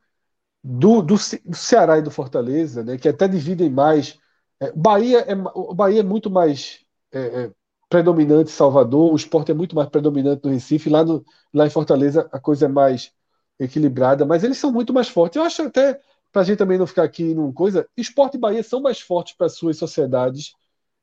do, 0.63 1.01
do, 1.01 1.17
Ceará 1.17 1.97
e 1.97 2.03
do 2.03 2.11
Fortaleza, 2.11 2.85
né, 2.85 2.99
que 2.99 3.09
até 3.09 3.27
dividem 3.27 3.71
mais. 3.71 4.19
É, 4.61 4.71
Bahia 4.73 5.21
é, 5.21 5.35
o 5.55 5.75
Bahia 5.75 6.01
é 6.01 6.03
muito 6.03 6.31
mais 6.31 6.85
é, 7.11 7.45
é, 7.45 7.53
predominante 7.89 8.51
em 8.51 8.55
Salvador, 8.55 9.11
o 9.11 9.17
esporte 9.17 9.51
é 9.51 9.55
muito 9.55 9.75
mais 9.75 9.89
predominante 9.89 10.45
no 10.45 10.53
Recife, 10.53 10.91
lá, 10.91 11.03
no, 11.03 11.25
lá 11.55 11.67
em 11.67 11.71
Fortaleza 11.71 12.29
a 12.31 12.39
coisa 12.39 12.67
é 12.67 12.69
mais 12.69 13.11
equilibrada, 13.59 14.27
mas 14.27 14.45
eles 14.45 14.59
são 14.59 14.71
muito 14.71 14.93
mais 14.93 15.09
fortes. 15.09 15.37
Eu 15.37 15.45
acho 15.45 15.63
até, 15.63 15.99
para 16.31 16.43
a 16.43 16.45
gente 16.45 16.59
também 16.59 16.77
não 16.77 16.87
ficar 16.87 17.05
aqui 17.05 17.33
numa 17.35 17.55
coisa, 17.55 17.89
esporte 17.97 18.37
e 18.37 18.41
Bahia 18.41 18.63
são 18.63 18.83
mais 18.83 19.01
fortes 19.01 19.35
para 19.35 19.49
suas 19.49 19.79
sociedades 19.79 20.55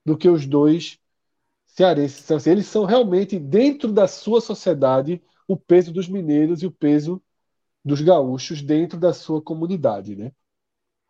do 0.06 0.16
que 0.16 0.30
os 0.30 0.46
dois 0.46 1.00
cearenses. 1.66 2.24
Então, 2.26 2.38
assim, 2.38 2.52
eles 2.52 2.68
são 2.68 2.86
realmente, 2.86 3.40
dentro 3.40 3.92
da 3.92 4.08
sua 4.08 4.40
sociedade, 4.40 5.20
o 5.48 5.58
peso 5.58 5.92
dos 5.92 6.08
mineiros 6.08 6.62
e 6.62 6.68
o 6.68 6.72
peso 6.72 7.20
dos 7.84 8.02
gaúchos 8.02 8.62
dentro 8.62 9.00
da 9.00 9.14
sua 9.14 9.42
comunidade, 9.42 10.16
né? 10.16 10.32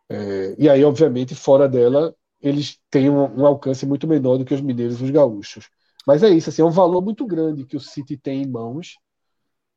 É, 0.10 0.56
e 0.60 0.70
aí, 0.70 0.84
obviamente, 0.84 1.36
fora 1.36 1.68
dela, 1.68 2.16
eles 2.42 2.80
têm 2.90 3.10
um, 3.10 3.42
um, 3.42 3.46
alcance 3.46 3.86
muito 3.86 4.08
menor 4.08 4.38
do 4.38 4.46
que 4.46 4.54
os 4.54 4.62
mineiros 4.62 5.00
e 5.02 5.06
os 5.06 5.12
gaúchos. 5.12 5.70
Mas 6.06 6.24
é 6.24 6.30
isso, 6.30 6.50
assim, 6.50 6.62
é 6.62 6.66
um 6.66 6.72
valor 6.72 7.02
muito 7.02 7.26
grande 7.26 7.66
que 7.66 7.78
o 7.78 7.80
City 7.80 8.18
tem 8.18 8.44
em 8.44 8.48
mãos, 8.48 8.98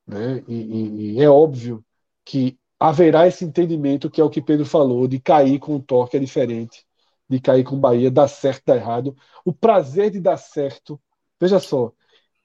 né? 0.06 0.42
E, 0.48 0.54
e, 0.54 1.12
e 1.14 1.22
é 1.22 1.30
óbvio 1.30 1.84
que 2.24 2.58
haverá 2.78 3.26
esse 3.26 3.44
entendimento 3.44 4.10
que 4.10 4.20
é 4.20 4.24
o 4.24 4.30
que 4.30 4.42
Pedro 4.42 4.66
falou, 4.66 5.06
de 5.08 5.20
cair 5.20 5.58
com 5.58 5.76
um 5.76 5.80
toque 5.80 6.16
é 6.16 6.20
diferente 6.20 6.86
de 7.28 7.40
cair 7.40 7.64
com 7.64 7.76
o 7.76 7.78
Bahia, 7.78 8.10
dá 8.10 8.28
certo, 8.28 8.62
dá 8.66 8.76
errado. 8.76 9.16
O 9.44 9.52
prazer 9.52 10.10
de 10.10 10.20
dar 10.20 10.36
certo. 10.36 11.00
Veja 11.40 11.58
só, 11.60 11.92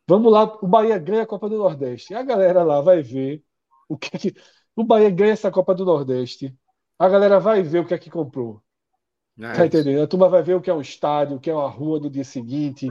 vamos 0.08 0.32
lá, 0.32 0.44
o 0.62 0.68
Bahia 0.68 0.98
ganha 1.00 1.24
a 1.24 1.28
Copa 1.28 1.50
do 1.50 1.58
Nordeste. 1.58 2.14
A 2.14 2.24
galera 2.24 2.64
lá 2.64 2.82
vai 2.82 3.02
ver 3.02 3.44
o 3.94 3.98
que, 3.98 4.16
é 4.16 4.20
que 4.20 4.36
o 4.76 4.84
Bahia 4.84 5.10
ganha 5.10 5.34
essa 5.34 5.52
Copa 5.52 5.76
do 5.76 5.86
Nordeste. 5.86 6.56
A 6.98 7.10
galera 7.10 7.40
vai 7.40 7.62
ver 7.62 7.80
o 7.80 7.86
que 7.86 7.94
é 7.94 7.98
que 7.98 8.10
comprou. 8.10 8.62
É 9.40 9.54
tá 9.54 9.66
entendendo? 9.66 10.02
A 10.02 10.08
turma 10.08 10.30
vai 10.30 10.44
ver 10.44 10.56
o 10.56 10.62
que 10.62 10.70
é 10.70 10.74
um 10.74 10.82
estádio, 10.82 11.38
o 11.38 11.40
que 11.40 11.50
é 11.50 11.54
uma 11.54 11.70
rua 11.70 12.00
no 12.00 12.10
dia 12.10 12.24
seguinte. 12.24 12.88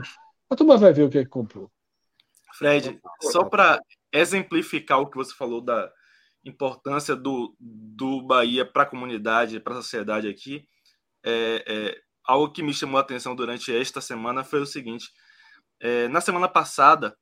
A 0.49 0.55
turma 0.55 0.77
vai 0.77 0.91
ver 0.91 1.03
o 1.03 1.09
que 1.09 1.17
é 1.17 1.23
que 1.23 1.29
comprou. 1.29 1.71
Fred, 2.53 2.99
só 3.21 3.45
para 3.45 3.81
exemplificar 4.11 4.99
o 4.99 5.09
que 5.09 5.15
você 5.15 5.33
falou 5.33 5.61
da 5.61 5.91
importância 6.43 7.15
do, 7.15 7.55
do 7.59 8.21
Bahia 8.21 8.65
para 8.65 8.83
a 8.83 8.85
comunidade, 8.85 9.59
para 9.59 9.73
a 9.73 9.81
sociedade 9.81 10.27
aqui, 10.27 10.67
é, 11.23 11.63
é, 11.67 11.97
algo 12.25 12.51
que 12.51 12.63
me 12.63 12.73
chamou 12.73 12.97
a 12.97 13.01
atenção 13.01 13.35
durante 13.35 13.75
esta 13.75 14.01
semana 14.01 14.43
foi 14.43 14.59
o 14.59 14.65
seguinte: 14.65 15.09
é, 15.79 16.07
na 16.07 16.19
semana 16.19 16.47
passada, 16.47 17.15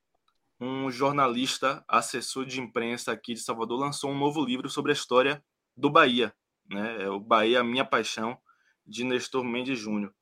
um 0.60 0.92
jornalista, 0.92 1.84
assessor 1.88 2.46
de 2.46 2.60
imprensa 2.60 3.12
aqui 3.12 3.34
de 3.34 3.40
Salvador, 3.40 3.80
lançou 3.80 4.12
um 4.12 4.18
novo 4.18 4.44
livro 4.44 4.70
sobre 4.70 4.92
a 4.92 4.94
história 4.94 5.44
do 5.76 5.90
Bahia, 5.90 6.34
né? 6.70 7.04
É 7.04 7.10
o 7.10 7.20
Bahia, 7.20 7.64
Minha 7.64 7.86
Paixão, 7.86 8.38
de 8.86 9.04
Nestor 9.04 9.44
Mendes 9.44 9.80
Júnior. 9.80 10.14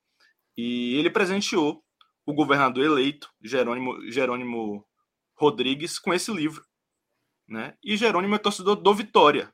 E 0.56 0.94
ele 0.94 1.10
presenteou 1.10 1.84
o 2.26 2.34
governador 2.34 2.84
eleito, 2.84 3.30
Jerônimo, 3.42 4.10
Jerônimo 4.10 4.86
Rodrigues, 5.34 5.98
com 5.98 6.12
esse 6.12 6.32
livro. 6.32 6.64
Né? 7.48 7.76
E 7.82 7.96
Jerônimo 7.96 8.34
é 8.34 8.38
torcedor 8.38 8.76
do 8.76 8.94
Vitória. 8.94 9.52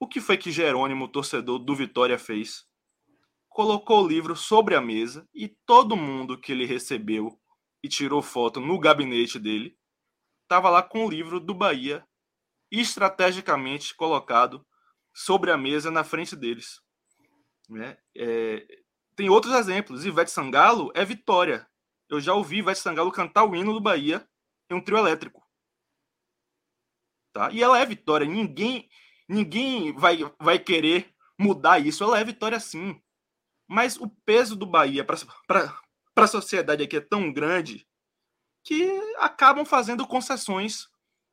O 0.00 0.08
que 0.08 0.20
foi 0.20 0.36
que 0.36 0.50
Jerônimo, 0.50 1.08
torcedor 1.08 1.58
do 1.58 1.74
Vitória, 1.74 2.18
fez? 2.18 2.66
Colocou 3.48 4.02
o 4.02 4.08
livro 4.08 4.34
sobre 4.34 4.74
a 4.74 4.80
mesa 4.80 5.28
e 5.32 5.48
todo 5.64 5.96
mundo 5.96 6.40
que 6.40 6.50
ele 6.50 6.66
recebeu 6.66 7.38
e 7.84 7.88
tirou 7.88 8.22
foto 8.22 8.60
no 8.60 8.78
gabinete 8.78 9.38
dele 9.38 9.78
estava 10.44 10.70
lá 10.70 10.82
com 10.82 11.04
o 11.04 11.10
livro 11.10 11.38
do 11.38 11.52
Bahia 11.52 12.02
estrategicamente 12.70 13.94
colocado 13.94 14.66
sobre 15.12 15.50
a 15.50 15.58
mesa 15.58 15.90
na 15.90 16.02
frente 16.02 16.34
deles. 16.34 16.80
Né? 17.68 17.98
É, 18.16 18.66
tem 19.14 19.28
outros 19.28 19.52
exemplos. 19.54 20.06
Ivete 20.06 20.30
Sangalo 20.30 20.90
é 20.94 21.04
Vitória. 21.04 21.68
Eu 22.08 22.20
já 22.20 22.32
ouvi 22.32 22.58
Ivete 22.58 22.80
Sangalo 22.80 23.12
cantar 23.12 23.44
o 23.44 23.54
hino 23.54 23.74
do 23.74 23.80
Bahia 23.80 24.26
em 24.70 24.74
um 24.74 24.80
trio 24.80 24.98
elétrico. 24.98 25.42
Tá? 27.34 27.50
E 27.52 27.62
ela 27.62 27.78
é 27.78 27.84
Vitória. 27.84 28.26
Ninguém 28.26 28.88
ninguém 29.28 29.92
vai, 29.92 30.18
vai 30.40 30.58
querer 30.58 31.14
mudar 31.38 31.78
isso. 31.78 32.02
Ela 32.02 32.18
é 32.18 32.24
Vitória 32.24 32.58
sim. 32.58 32.98
Mas 33.68 33.96
o 33.96 34.08
peso 34.08 34.56
do 34.56 34.66
Bahia 34.66 35.04
para 35.04 35.16
a 36.22 36.26
sociedade 36.26 36.82
aqui 36.82 36.96
é 36.96 37.00
tão 37.00 37.32
grande 37.32 37.86
que 38.62 39.00
acabam 39.18 39.64
fazendo 39.64 40.06
concessões 40.06 40.88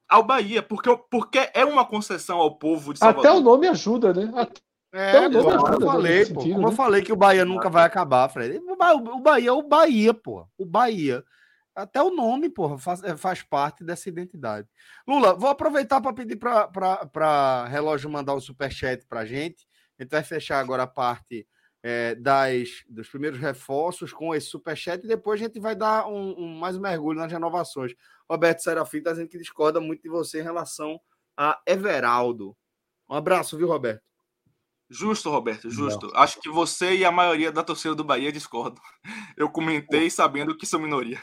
ao 0.10 0.24
Bahia, 0.24 0.62
porque, 0.62 0.90
porque 1.10 1.49
é 1.53 1.64
uma 1.64 1.86
concessão 1.86 2.38
ao 2.40 2.58
povo 2.58 2.94
de 2.94 2.99
Salvador. 2.99 3.26
Até 3.26 3.38
o 3.38 3.41
nome 3.41 3.68
ajuda, 3.68 4.14
né? 4.14 4.30
Até 4.36 4.62
é, 4.94 5.30
como, 5.30 5.38
eu 5.38 5.82
falei, 5.82 6.26
pô, 6.26 6.41
sentido, 6.41 6.53
como 6.56 6.68
né? 6.68 6.74
eu 6.74 6.76
falei 6.76 7.02
que 7.02 7.14
o 7.14 7.16
Bahia 7.16 7.45
nunca 7.45 7.70
vai 7.70 7.86
acabar, 7.86 8.28
Fred. 8.28 8.58
O 8.58 9.20
Bahia 9.22 9.49
é 9.49 9.53
o 9.53 9.64
Bahia, 9.64 10.14
pô. 10.14 10.45
O 10.58 10.66
Bahia. 10.66 11.24
Até 11.74 12.03
o 12.03 12.10
nome, 12.10 12.49
porra, 12.49 12.78
faz, 12.78 13.02
é, 13.02 13.16
faz 13.16 13.41
parte 13.41 13.86
dessa 13.86 14.10
identidade. 14.10 14.68
Lula, 15.08 15.34
vou 15.34 15.49
aproveitar 15.49 16.02
para 16.02 16.12
pedir 16.12 16.36
para 16.36 17.66
relógio 17.70 18.10
mandar 18.10 18.34
o 18.34 18.38
um 18.38 18.41
superchat 18.41 19.06
para 19.08 19.22
a 19.22 19.26
gente. 19.26 19.66
A 19.98 20.03
gente 20.03 20.12
vai 20.12 20.24
fechar 20.24 20.60
agora 20.60 20.84
a 20.84 20.88
parte 20.88 21.48
é, 21.84 22.16
das, 22.16 22.84
dos 22.88 23.10
primeiros 23.10 23.40
reforços 23.40 24.14
com 24.14 24.34
esse 24.36 24.48
superchat 24.48 25.03
e 25.03 25.08
depois 25.08 25.41
a 25.41 25.45
gente 25.45 25.60
vai 25.60 25.76
dar 25.76 26.08
um, 26.08 26.36
um 26.38 26.56
mais 26.56 26.78
um 26.78 26.82
mergulho 26.82 27.20
nas 27.20 27.32
renovações. 27.32 27.94
Roberto 28.30 28.60
Serafim 28.60 28.98
está 28.99 29.12
dizendo 29.12 29.30
que 29.30 29.38
discorda 29.38 29.82
muito 29.82 30.03
de 30.03 30.10
você 30.10 30.40
em 30.40 30.44
relação 30.44 30.99
a 31.36 31.60
Everaldo. 31.66 32.56
Um 33.10 33.16
abraço, 33.16 33.58
viu, 33.58 33.68
Roberto? 33.68 34.03
Justo, 34.90 35.30
Roberto, 35.30 35.70
justo. 35.70 36.08
Não. 36.08 36.20
Acho 36.20 36.40
que 36.40 36.49
você 36.49 36.95
e 36.98 37.06
a 37.06 37.12
maioria 37.12 37.52
da 37.52 37.64
torcida 37.64 37.95
do 37.95 38.03
Bahia 38.03 38.32
discordam. 38.32 38.84
Eu 39.38 39.49
comentei 39.49 40.10
sabendo 40.10 40.56
que 40.56 40.66
sou 40.66 40.80
minoria. 40.80 41.20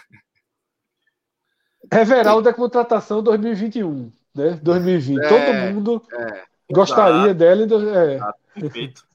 Everaldo 1.92 2.48
é 2.48 2.52
contratação 2.52 3.22
2021, 3.22 4.10
né? 4.34 4.58
2020. 4.62 5.18
É, 5.18 5.28
Todo 5.28 5.74
mundo 5.74 6.02
é, 6.12 6.44
gostaria 6.70 7.34
dela. 7.34 7.66
É. 7.94 8.60
Perfeito. 8.60 9.07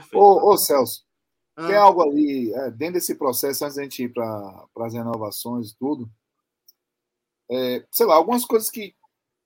Perfeito. 0.00 0.16
Ô, 0.16 0.52
ô 0.52 0.56
Celso, 0.56 1.04
ah. 1.56 1.66
tem 1.66 1.76
algo 1.76 2.02
ali, 2.02 2.52
é, 2.54 2.70
dentro 2.70 2.94
desse 2.94 3.14
processo, 3.16 3.64
antes 3.64 3.76
da 3.76 3.82
gente 3.82 4.04
ir 4.04 4.12
para 4.12 4.66
as 4.80 4.94
renovações 4.94 5.70
e 5.70 5.76
tudo, 5.76 6.08
é, 7.50 7.84
sei 7.90 8.06
lá, 8.06 8.14
algumas 8.14 8.44
coisas 8.44 8.70
que, 8.70 8.94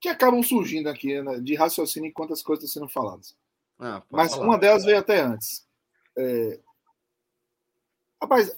que 0.01 0.09
acabam 0.09 0.43
surgindo 0.43 0.89
aqui 0.89 1.20
né, 1.23 1.41
de 1.41 1.55
raciocínio 1.55 2.09
enquanto 2.09 2.33
as 2.33 2.43
coisas 2.43 2.65
estão 2.65 2.83
sendo 2.83 2.93
faladas. 2.93 3.37
Ah, 3.79 4.03
Mas 4.11 4.33
falar. 4.33 4.47
uma 4.47 4.59
delas 4.59 4.85
veio 4.85 4.99
até 4.99 5.20
antes. 5.20 5.66
É... 6.16 6.61
Rapaz, 8.20 8.57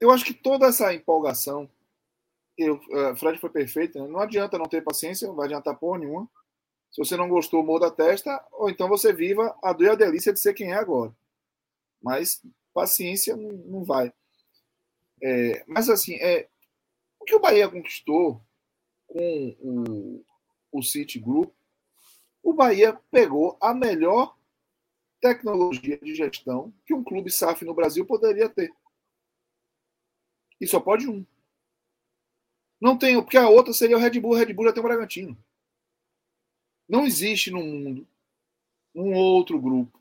eu 0.00 0.10
acho 0.10 0.24
que 0.24 0.34
toda 0.34 0.66
essa 0.66 0.92
empolgação. 0.92 1.70
Eu, 2.58 2.74
uh, 2.74 3.16
Fred 3.16 3.38
foi 3.38 3.48
perfeito, 3.48 3.98
né? 3.98 4.06
não 4.06 4.20
adianta 4.20 4.58
não 4.58 4.66
ter 4.66 4.82
paciência, 4.82 5.26
não 5.26 5.34
vai 5.34 5.46
adiantar 5.46 5.78
porra 5.78 6.00
nenhuma. 6.00 6.28
Se 6.92 6.98
você 6.98 7.16
não 7.16 7.28
gostou, 7.28 7.64
muda 7.64 7.88
a 7.88 7.90
testa, 7.90 8.44
ou 8.52 8.68
então 8.68 8.88
você 8.88 9.12
viva 9.12 9.56
a 9.62 9.72
dor 9.72 9.86
e 9.86 9.90
a 9.90 9.94
delícia 9.94 10.32
de 10.32 10.38
ser 10.38 10.54
quem 10.54 10.72
é 10.72 10.74
agora. 10.74 11.12
Mas 12.00 12.42
paciência 12.72 13.36
não, 13.36 13.50
não 13.50 13.84
vai. 13.84 14.12
É, 15.22 15.64
mas 15.66 15.88
assim, 15.88 16.16
é, 16.16 16.48
o 17.18 17.24
que 17.24 17.34
o 17.34 17.40
Bahia 17.40 17.68
conquistou 17.68 18.40
com 19.06 19.56
o, 19.60 20.24
o 20.70 20.82
City 20.82 21.18
Group 21.18 21.52
o 22.42 22.52
Bahia 22.52 22.98
pegou 23.10 23.56
a 23.60 23.72
melhor 23.72 24.36
tecnologia 25.20 25.96
de 25.98 26.14
gestão 26.14 26.72
que 26.84 26.92
um 26.92 27.04
clube 27.04 27.30
SAF 27.30 27.64
no 27.64 27.74
Brasil 27.74 28.04
poderia 28.04 28.48
ter. 28.48 28.72
E 30.60 30.66
só 30.66 30.80
pode 30.80 31.08
um. 31.08 31.24
Não 32.80 32.98
tem, 32.98 33.20
porque 33.22 33.36
a 33.36 33.48
outra 33.48 33.72
seria 33.72 33.96
o 33.96 34.00
Red 34.00 34.18
Bull, 34.18 34.32
o 34.32 34.34
Red 34.34 34.52
Bull 34.52 34.66
já 34.66 34.72
tem 34.72 34.80
o 34.80 34.86
Bragantino. 34.86 35.38
Não 36.88 37.06
existe 37.06 37.50
no 37.50 37.62
mundo 37.62 38.06
um 38.94 39.14
outro 39.14 39.60
grupo 39.60 40.00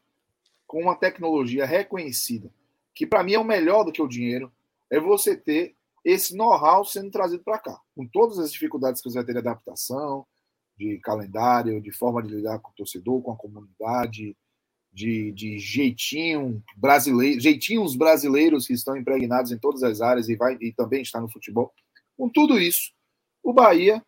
com 0.67 0.81
uma 0.81 0.95
tecnologia 0.95 1.65
reconhecida, 1.65 2.51
que 2.93 3.05
para 3.05 3.23
mim 3.23 3.33
é 3.33 3.39
o 3.39 3.43
melhor 3.43 3.83
do 3.83 3.91
que 3.91 4.01
o 4.01 4.07
dinheiro, 4.07 4.51
é 4.89 4.99
você 4.99 5.35
ter 5.35 5.75
esse 6.03 6.35
know-how 6.35 6.83
sendo 6.83 7.11
trazido 7.11 7.43
para 7.43 7.59
cá, 7.59 7.79
com 7.95 8.05
todas 8.07 8.39
as 8.39 8.51
dificuldades 8.51 9.01
que 9.01 9.09
você 9.09 9.17
vai 9.17 9.25
ter 9.25 9.33
de 9.33 9.39
adaptação, 9.39 10.25
de 10.77 10.97
calendário, 10.99 11.81
de 11.81 11.91
forma 11.91 12.23
de 12.23 12.33
lidar 12.33 12.59
com 12.59 12.71
o 12.71 12.75
torcedor, 12.75 13.21
com 13.21 13.31
a 13.31 13.37
comunidade, 13.37 14.35
de, 14.91 15.31
de 15.31 15.57
jeitinho 15.57 16.61
brasileiro, 16.75 17.39
jeitinhos 17.39 17.95
brasileiros 17.95 18.67
que 18.67 18.73
estão 18.73 18.97
impregnados 18.97 19.51
em 19.51 19.57
todas 19.57 19.83
as 19.83 20.01
áreas 20.01 20.27
e, 20.27 20.35
vai, 20.35 20.57
e 20.59 20.73
também 20.73 21.01
está 21.01 21.21
no 21.21 21.29
futebol. 21.29 21.73
Com 22.17 22.29
tudo 22.29 22.59
isso, 22.59 22.91
o 23.41 23.53
Bahia 23.53 24.03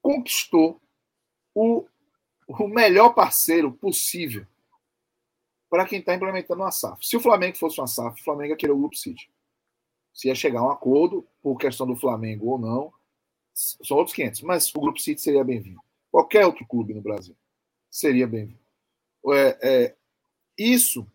conquistou 0.00 0.81
o, 1.54 1.86
o 2.46 2.68
melhor 2.68 3.10
parceiro 3.14 3.72
possível 3.72 4.46
para 5.68 5.86
quem 5.86 6.00
está 6.00 6.14
implementando 6.14 6.60
uma 6.60 6.70
SAF. 6.70 7.06
Se 7.06 7.16
o 7.16 7.20
Flamengo 7.20 7.56
fosse 7.56 7.80
uma 7.80 7.86
SAF, 7.86 8.20
o 8.20 8.24
Flamengo 8.24 8.50
ia 8.50 8.56
querer 8.56 8.72
o 8.72 8.78
Grupo 8.78 8.96
City. 8.96 9.30
Se 10.12 10.28
ia 10.28 10.34
chegar 10.34 10.60
a 10.60 10.66
um 10.66 10.70
acordo, 10.70 11.26
por 11.40 11.56
questão 11.56 11.86
do 11.86 11.96
Flamengo 11.96 12.50
ou 12.50 12.58
não, 12.58 12.92
são 13.54 13.96
outros 13.96 14.14
500, 14.14 14.42
mas 14.42 14.74
o 14.74 14.80
Grupo 14.80 15.00
City 15.00 15.20
seria 15.20 15.42
bem-vindo. 15.42 15.80
Qualquer 16.10 16.44
outro 16.44 16.66
clube 16.66 16.92
no 16.92 17.00
Brasil 17.00 17.34
seria 17.90 18.26
bem-vindo. 18.26 18.60
É, 19.28 19.58
é, 19.62 19.96
isso 20.58 21.06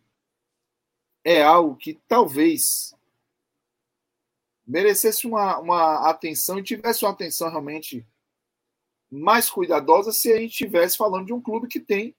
é 1.24 1.44
algo 1.44 1.76
que 1.76 1.94
talvez 2.08 2.96
merecesse 4.66 5.28
uma, 5.28 5.60
uma 5.60 6.10
atenção 6.10 6.58
e 6.58 6.64
tivesse 6.64 7.06
uma 7.06 7.12
atenção 7.12 7.50
realmente 7.50 8.06
mais 9.10 9.50
cuidadosa 9.50 10.12
se 10.12 10.32
a 10.32 10.38
gente 10.38 10.52
estivesse 10.52 10.98
falando 10.98 11.26
de 11.26 11.34
um 11.34 11.42
clube 11.42 11.68
que 11.68 11.80
tem 11.80 12.16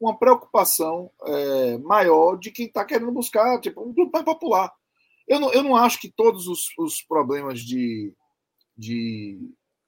uma 0.00 0.18
preocupação 0.18 1.10
é, 1.24 1.78
maior 1.78 2.36
de 2.36 2.50
quem 2.50 2.66
está 2.66 2.84
querendo 2.84 3.12
buscar 3.12 3.60
tipo, 3.60 3.82
um 3.82 3.92
clube 3.92 4.10
mais 4.12 4.24
popular. 4.24 4.72
Eu 5.28 5.38
não, 5.38 5.52
eu 5.52 5.62
não 5.62 5.76
acho 5.76 6.00
que 6.00 6.10
todos 6.10 6.48
os, 6.48 6.72
os 6.78 7.02
problemas 7.02 7.60
de, 7.60 8.14
de 8.76 9.38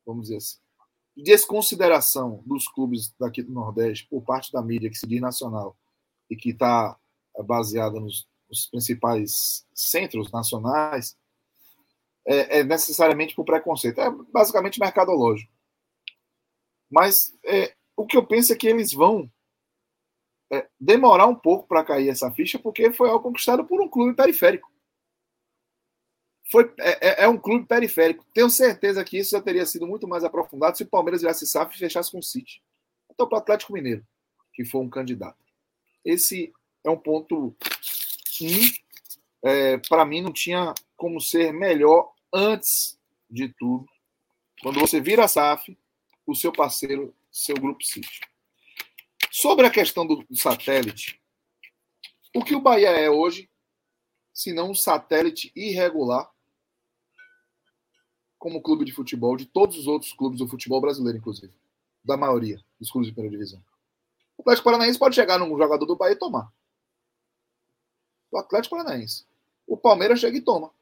vamos 0.04 0.24
dizer 0.24 0.36
assim, 0.36 0.58
desconsideração 1.16 2.42
dos 2.46 2.66
clubes 2.68 3.14
daqui 3.18 3.42
do 3.42 3.52
Nordeste 3.52 4.06
por 4.08 4.22
parte 4.22 4.52
da 4.52 4.62
mídia 4.62 4.90
que 4.90 4.98
se 4.98 5.06
diz 5.06 5.20
nacional 5.20 5.76
e 6.30 6.36
que 6.36 6.50
está 6.50 6.96
baseada 7.44 7.98
nos, 8.00 8.26
nos, 8.48 8.66
principais 8.68 9.66
centros 9.74 10.30
nacionais 10.30 11.16
é, 12.26 12.60
é, 12.60 12.64
necessariamente 12.64 13.34
por 13.34 13.44
preconceito. 13.44 14.00
É 14.00 14.10
basicamente 14.32 14.80
mercadológico. 14.80 15.51
Mas 16.92 17.34
é, 17.42 17.74
o 17.96 18.06
que 18.06 18.18
eu 18.18 18.26
penso 18.26 18.52
é 18.52 18.56
que 18.56 18.68
eles 18.68 18.92
vão 18.92 19.32
é, 20.52 20.68
demorar 20.78 21.26
um 21.26 21.34
pouco 21.34 21.66
para 21.66 21.82
cair 21.82 22.10
essa 22.10 22.30
ficha, 22.30 22.58
porque 22.58 22.92
foi 22.92 23.08
algo 23.08 23.22
conquistado 23.22 23.64
por 23.64 23.80
um 23.80 23.88
clube 23.88 24.14
periférico. 24.14 24.70
Foi, 26.50 26.70
é, 26.78 27.22
é, 27.22 27.24
é, 27.24 27.28
um 27.28 27.38
clube 27.38 27.66
periférico. 27.66 28.26
Tenho 28.34 28.50
certeza 28.50 29.02
que 29.02 29.16
isso 29.16 29.30
já 29.30 29.40
teria 29.40 29.64
sido 29.64 29.86
muito 29.86 30.06
mais 30.06 30.22
aprofundado 30.22 30.76
se 30.76 30.82
o 30.82 30.88
Palmeiras 30.88 31.22
viesse 31.22 31.46
SAF 31.46 31.74
e 31.74 31.78
fechasse 31.78 32.12
com 32.12 32.18
o 32.18 32.22
City. 32.22 32.62
Então, 33.10 33.26
para 33.26 33.38
o 33.38 33.40
Atlético 33.40 33.72
Mineiro, 33.72 34.06
que 34.52 34.62
foi 34.62 34.82
um 34.82 34.90
candidato. 34.90 35.42
Esse 36.04 36.52
é 36.84 36.90
um 36.90 36.98
ponto 36.98 37.56
que, 38.36 38.74
é, 39.42 39.78
para 39.78 40.04
mim, 40.04 40.20
não 40.20 40.32
tinha 40.32 40.74
como 40.94 41.22
ser 41.22 41.54
melhor 41.54 42.12
antes 42.30 42.98
de 43.30 43.48
tudo. 43.58 43.86
Quando 44.60 44.78
você 44.78 45.00
vira 45.00 45.26
SAF, 45.26 45.74
o 46.26 46.34
seu 46.34 46.52
parceiro, 46.52 47.14
seu 47.30 47.56
grupo 47.56 47.84
City. 47.84 48.20
Sobre 49.30 49.66
a 49.66 49.70
questão 49.70 50.06
do 50.06 50.24
satélite, 50.34 51.20
o 52.34 52.44
que 52.44 52.54
o 52.54 52.60
Bahia 52.60 52.90
é 52.90 53.10
hoje, 53.10 53.50
se 54.32 54.52
não 54.52 54.70
um 54.70 54.74
satélite 54.74 55.52
irregular, 55.54 56.30
como 58.38 58.60
clube 58.60 58.84
de 58.84 58.92
futebol, 58.92 59.36
de 59.36 59.46
todos 59.46 59.78
os 59.78 59.86
outros 59.86 60.12
clubes 60.12 60.38
do 60.38 60.48
futebol 60.48 60.80
brasileiro, 60.80 61.18
inclusive. 61.18 61.54
Da 62.04 62.16
maioria 62.16 62.60
dos 62.80 62.90
clubes 62.90 63.08
de 63.08 63.14
primeira 63.14 63.36
divisão. 63.36 63.64
O 64.36 64.42
Atlético 64.42 64.64
Paranaense 64.64 64.98
pode 64.98 65.14
chegar 65.14 65.38
num 65.38 65.56
jogador 65.56 65.86
do 65.86 65.94
Bahia 65.94 66.14
e 66.14 66.18
tomar. 66.18 66.52
O 68.32 68.38
Atlético 68.38 68.74
Paranaense. 68.74 69.26
O 69.66 69.76
Palmeiras 69.76 70.18
chega 70.18 70.36
e 70.36 70.40
toma. 70.40 70.74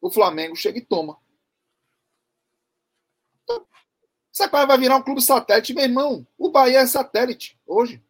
O 0.00 0.10
Flamengo 0.10 0.54
chega 0.54 0.78
e 0.78 0.84
toma. 0.84 1.18
Então, 3.42 3.66
essa 4.38 4.48
coisa 4.48 4.66
vai 4.66 4.78
virar 4.78 4.96
um 4.96 5.02
clube 5.02 5.20
satélite, 5.20 5.74
meu 5.74 5.82
irmão. 5.82 6.24
O 6.38 6.48
Bahia 6.48 6.78
é 6.78 6.86
satélite 6.86 7.58
hoje. 7.66 8.00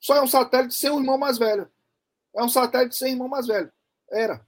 Só 0.00 0.16
é 0.16 0.20
um 0.20 0.26
satélite 0.26 0.74
sem 0.74 0.90
um 0.90 0.98
irmão 0.98 1.16
mais 1.16 1.38
velho. 1.38 1.70
É 2.34 2.42
um 2.42 2.48
satélite 2.48 2.96
sem 2.96 3.12
irmão 3.12 3.28
mais 3.28 3.46
velho. 3.46 3.72
Era. 4.10 4.44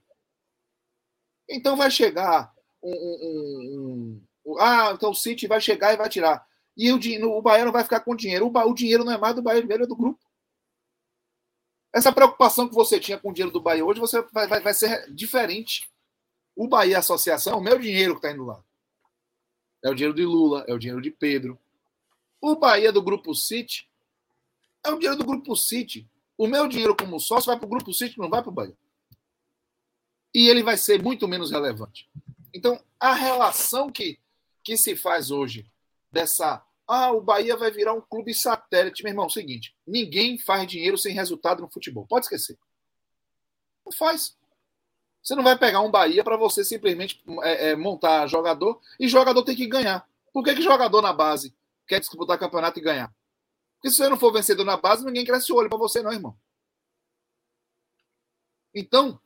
Então 1.47 1.77
vai 1.77 1.89
chegar 1.89 2.53
um, 2.83 2.91
um, 2.91 4.21
um, 4.45 4.59
ah, 4.59 4.91
então 4.93 5.11
o 5.11 5.15
City 5.15 5.47
vai 5.47 5.61
chegar 5.61 5.93
e 5.93 5.97
vai 5.97 6.09
tirar. 6.09 6.45
E 6.75 6.91
o, 6.91 6.97
o 7.37 7.41
Bahia 7.41 7.63
não 7.63 7.71
vai 7.71 7.83
ficar 7.83 8.01
com 8.01 8.13
dinheiro. 8.13 8.47
O, 8.47 8.69
o 8.69 8.73
dinheiro 8.73 9.05
não 9.05 9.13
é 9.13 9.17
mais 9.17 9.35
do 9.35 9.41
Bahia, 9.41 9.63
é 9.63 9.77
do 9.85 9.95
grupo. 9.95 10.19
Essa 11.93 12.11
preocupação 12.11 12.67
que 12.67 12.75
você 12.75 12.99
tinha 12.99 13.17
com 13.17 13.29
o 13.29 13.33
dinheiro 13.33 13.51
do 13.51 13.61
Bahia 13.61 13.85
hoje 13.85 13.99
você 13.99 14.21
vai, 14.33 14.45
vai, 14.45 14.59
vai 14.59 14.73
ser 14.73 15.09
diferente. 15.13 15.89
O 16.53 16.67
Bahia 16.67 16.99
Associação, 16.99 17.59
o 17.59 17.63
meu 17.63 17.79
dinheiro 17.79 18.13
que 18.13 18.19
está 18.19 18.31
indo 18.31 18.43
lá. 18.43 18.61
É 19.83 19.89
o 19.89 19.95
dinheiro 19.95 20.15
de 20.15 20.25
Lula, 20.25 20.63
é 20.67 20.73
o 20.73 20.79
dinheiro 20.79 21.01
de 21.01 21.11
Pedro. 21.11 21.59
O 22.39 22.55
Bahia 22.55 22.91
do 22.91 23.01
Grupo 23.01 23.33
City 23.35 23.87
é 24.83 24.89
o 24.89 24.97
dinheiro 24.97 25.17
do 25.17 25.25
Grupo 25.25 25.55
City. 25.55 26.07
O 26.37 26.47
meu 26.47 26.67
dinheiro 26.67 26.95
como 26.95 27.19
sócio 27.19 27.47
vai 27.47 27.57
para 27.57 27.65
o 27.65 27.69
Grupo 27.69 27.93
City, 27.93 28.17
não 28.17 28.29
vai 28.29 28.41
para 28.41 28.49
o 28.49 28.53
Bahia. 28.53 28.75
E 30.33 30.47
ele 30.47 30.63
vai 30.63 30.77
ser 30.77 31.01
muito 31.01 31.27
menos 31.27 31.51
relevante. 31.51 32.09
Então, 32.53 32.81
a 32.99 33.13
relação 33.13 33.91
que, 33.91 34.19
que 34.63 34.77
se 34.77 34.95
faz 34.95 35.31
hoje 35.31 35.65
dessa. 36.11 36.63
Ah, 36.87 37.11
o 37.11 37.21
Bahia 37.21 37.55
vai 37.55 37.71
virar 37.71 37.93
um 37.93 38.01
clube 38.01 38.33
satélite. 38.33 39.03
Meu 39.03 39.11
irmão, 39.11 39.25
é 39.25 39.27
o 39.27 39.31
seguinte: 39.31 39.75
ninguém 39.87 40.37
faz 40.37 40.67
dinheiro 40.67 40.97
sem 40.97 41.13
resultado 41.13 41.61
no 41.61 41.71
futebol. 41.71 42.05
Pode 42.07 42.25
esquecer. 42.25 42.57
Não 43.85 43.91
faz. 43.93 44.35
Você 45.21 45.35
não 45.35 45.43
vai 45.43 45.57
pegar 45.57 45.81
um 45.81 45.91
Bahia 45.91 46.23
para 46.23 46.35
você 46.35 46.63
simplesmente 46.63 47.23
é, 47.43 47.69
é, 47.69 47.75
montar 47.75 48.25
jogador 48.27 48.81
e 48.99 49.07
jogador 49.07 49.43
tem 49.43 49.55
que 49.55 49.67
ganhar. 49.67 50.07
Por 50.33 50.43
que, 50.43 50.55
que 50.55 50.61
jogador 50.61 51.01
na 51.01 51.13
base 51.13 51.55
quer 51.87 51.99
disputar 51.99 52.39
campeonato 52.39 52.79
e 52.79 52.81
ganhar? 52.81 53.13
Porque 53.75 53.91
se 53.91 53.97
você 53.97 54.09
não 54.09 54.17
for 54.17 54.31
vencedor 54.31 54.63
na 54.63 54.77
base, 54.77 55.05
ninguém 55.05 55.25
cresce 55.25 55.51
o 55.51 55.55
olho 55.55 55.69
para 55.69 55.77
você, 55.77 56.01
não, 56.01 56.11
irmão. 56.11 56.35
Então, 58.73 59.19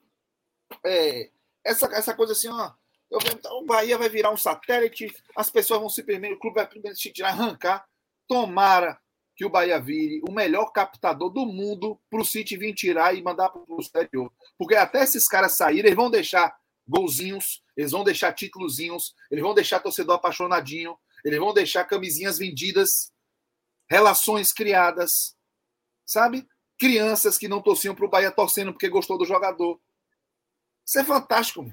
é, 0.84 1.30
essa, 1.64 1.86
essa 1.88 2.14
coisa 2.14 2.34
assim, 2.34 2.48
ó. 2.50 2.72
Eu, 3.10 3.20
então, 3.32 3.60
o 3.60 3.66
Bahia 3.66 3.98
vai 3.98 4.10
virar 4.10 4.32
um 4.32 4.38
satélite, 4.38 5.14
as 5.36 5.50
pessoas 5.50 5.80
vão 5.80 5.90
simplesmente, 5.90 6.34
o 6.34 6.40
clube 6.40 6.56
vai 6.56 6.68
primeiro 6.68 6.98
se 6.98 7.12
tirar, 7.12 7.30
arrancar. 7.30 7.88
Tomara 8.28 9.00
que 9.36 9.46
o 9.46 9.50
Bahia 9.50 9.80
vire 9.80 10.22
o 10.28 10.32
melhor 10.32 10.72
captador 10.72 11.30
do 11.30 11.46
mundo 11.46 12.00
para 12.10 12.22
o 12.22 12.26
City 12.26 12.56
vir 12.56 12.74
tirar 12.74 13.14
e 13.16 13.22
mandar 13.22 13.50
para 13.50 13.62
o 13.68 13.80
exterior. 13.80 14.32
Porque 14.58 14.76
até 14.76 15.04
esses 15.04 15.28
caras 15.28 15.58
saírem, 15.58 15.88
eles 15.88 15.96
vão 15.96 16.10
deixar 16.10 16.56
golzinhos, 16.88 17.62
eles 17.76 17.92
vão 17.92 18.04
deixar 18.04 18.32
títulozinhos, 18.34 19.14
eles 19.30 19.44
vão 19.44 19.54
deixar 19.54 19.80
torcedor 19.80 20.16
apaixonadinho, 20.16 20.98
eles 21.24 21.40
vão 21.40 21.54
deixar 21.54 21.84
camisinhas 21.84 22.38
vendidas, 22.38 23.12
relações 23.90 24.54
criadas, 24.54 25.36
sabe? 26.06 26.48
Crianças 26.78 27.38
que 27.38 27.48
não 27.48 27.62
torciam 27.62 27.96
para 27.96 28.06
o 28.06 28.10
Bahia 28.10 28.32
torcendo 28.32 28.72
porque 28.72 28.88
gostou 28.88 29.18
do 29.18 29.26
jogador. 29.26 29.80
Isso 30.86 31.00
é 31.00 31.04
fantástico, 31.04 31.66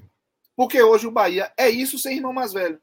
porque 0.55 0.81
hoje 0.81 1.07
o 1.07 1.11
Bahia 1.11 1.53
é 1.57 1.69
isso 1.69 1.97
sem 1.97 2.17
irmão 2.17 2.33
mais 2.33 2.51
velho. 2.51 2.81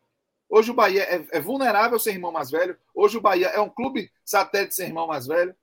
Hoje 0.51 0.73
o 0.73 0.75
Bahia 0.75 1.05
é, 1.05 1.25
é, 1.31 1.41
vulnerável 1.41 1.97
sem 2.01 2.15
irmão 2.15 2.33
mais 2.33 2.51
velho. 2.51 2.77
Hoje 2.93 3.17
o 3.17 3.21
Bahia 3.21 3.47
é 3.47 3.61
um 3.61 3.71
clube 3.71 4.11
satélite 4.25 4.75
sem 4.75 4.89
irmão 4.89 5.07
mais 5.07 5.29
velho, 5.29 5.55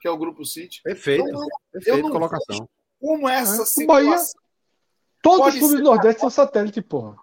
que 0.00 0.08
é 0.08 0.10
o 0.10 0.18
Grupo 0.18 0.44
City. 0.44 0.82
Perfeito. 0.82 1.28
Então, 1.28 1.46
Perfeito 1.72 1.98
eu 1.98 2.10
colocação. 2.10 2.68
Como 3.00 3.28
essa 3.28 3.62
é, 3.62 3.66
situação. 3.66 3.86
Bahia, 3.86 4.24
todos 5.22 5.54
os 5.54 5.58
clubes 5.60 5.78
do 5.78 5.84
Nordeste 5.84 6.20
são 6.20 6.30
satélite, 6.30 6.82
porra. 6.82 7.16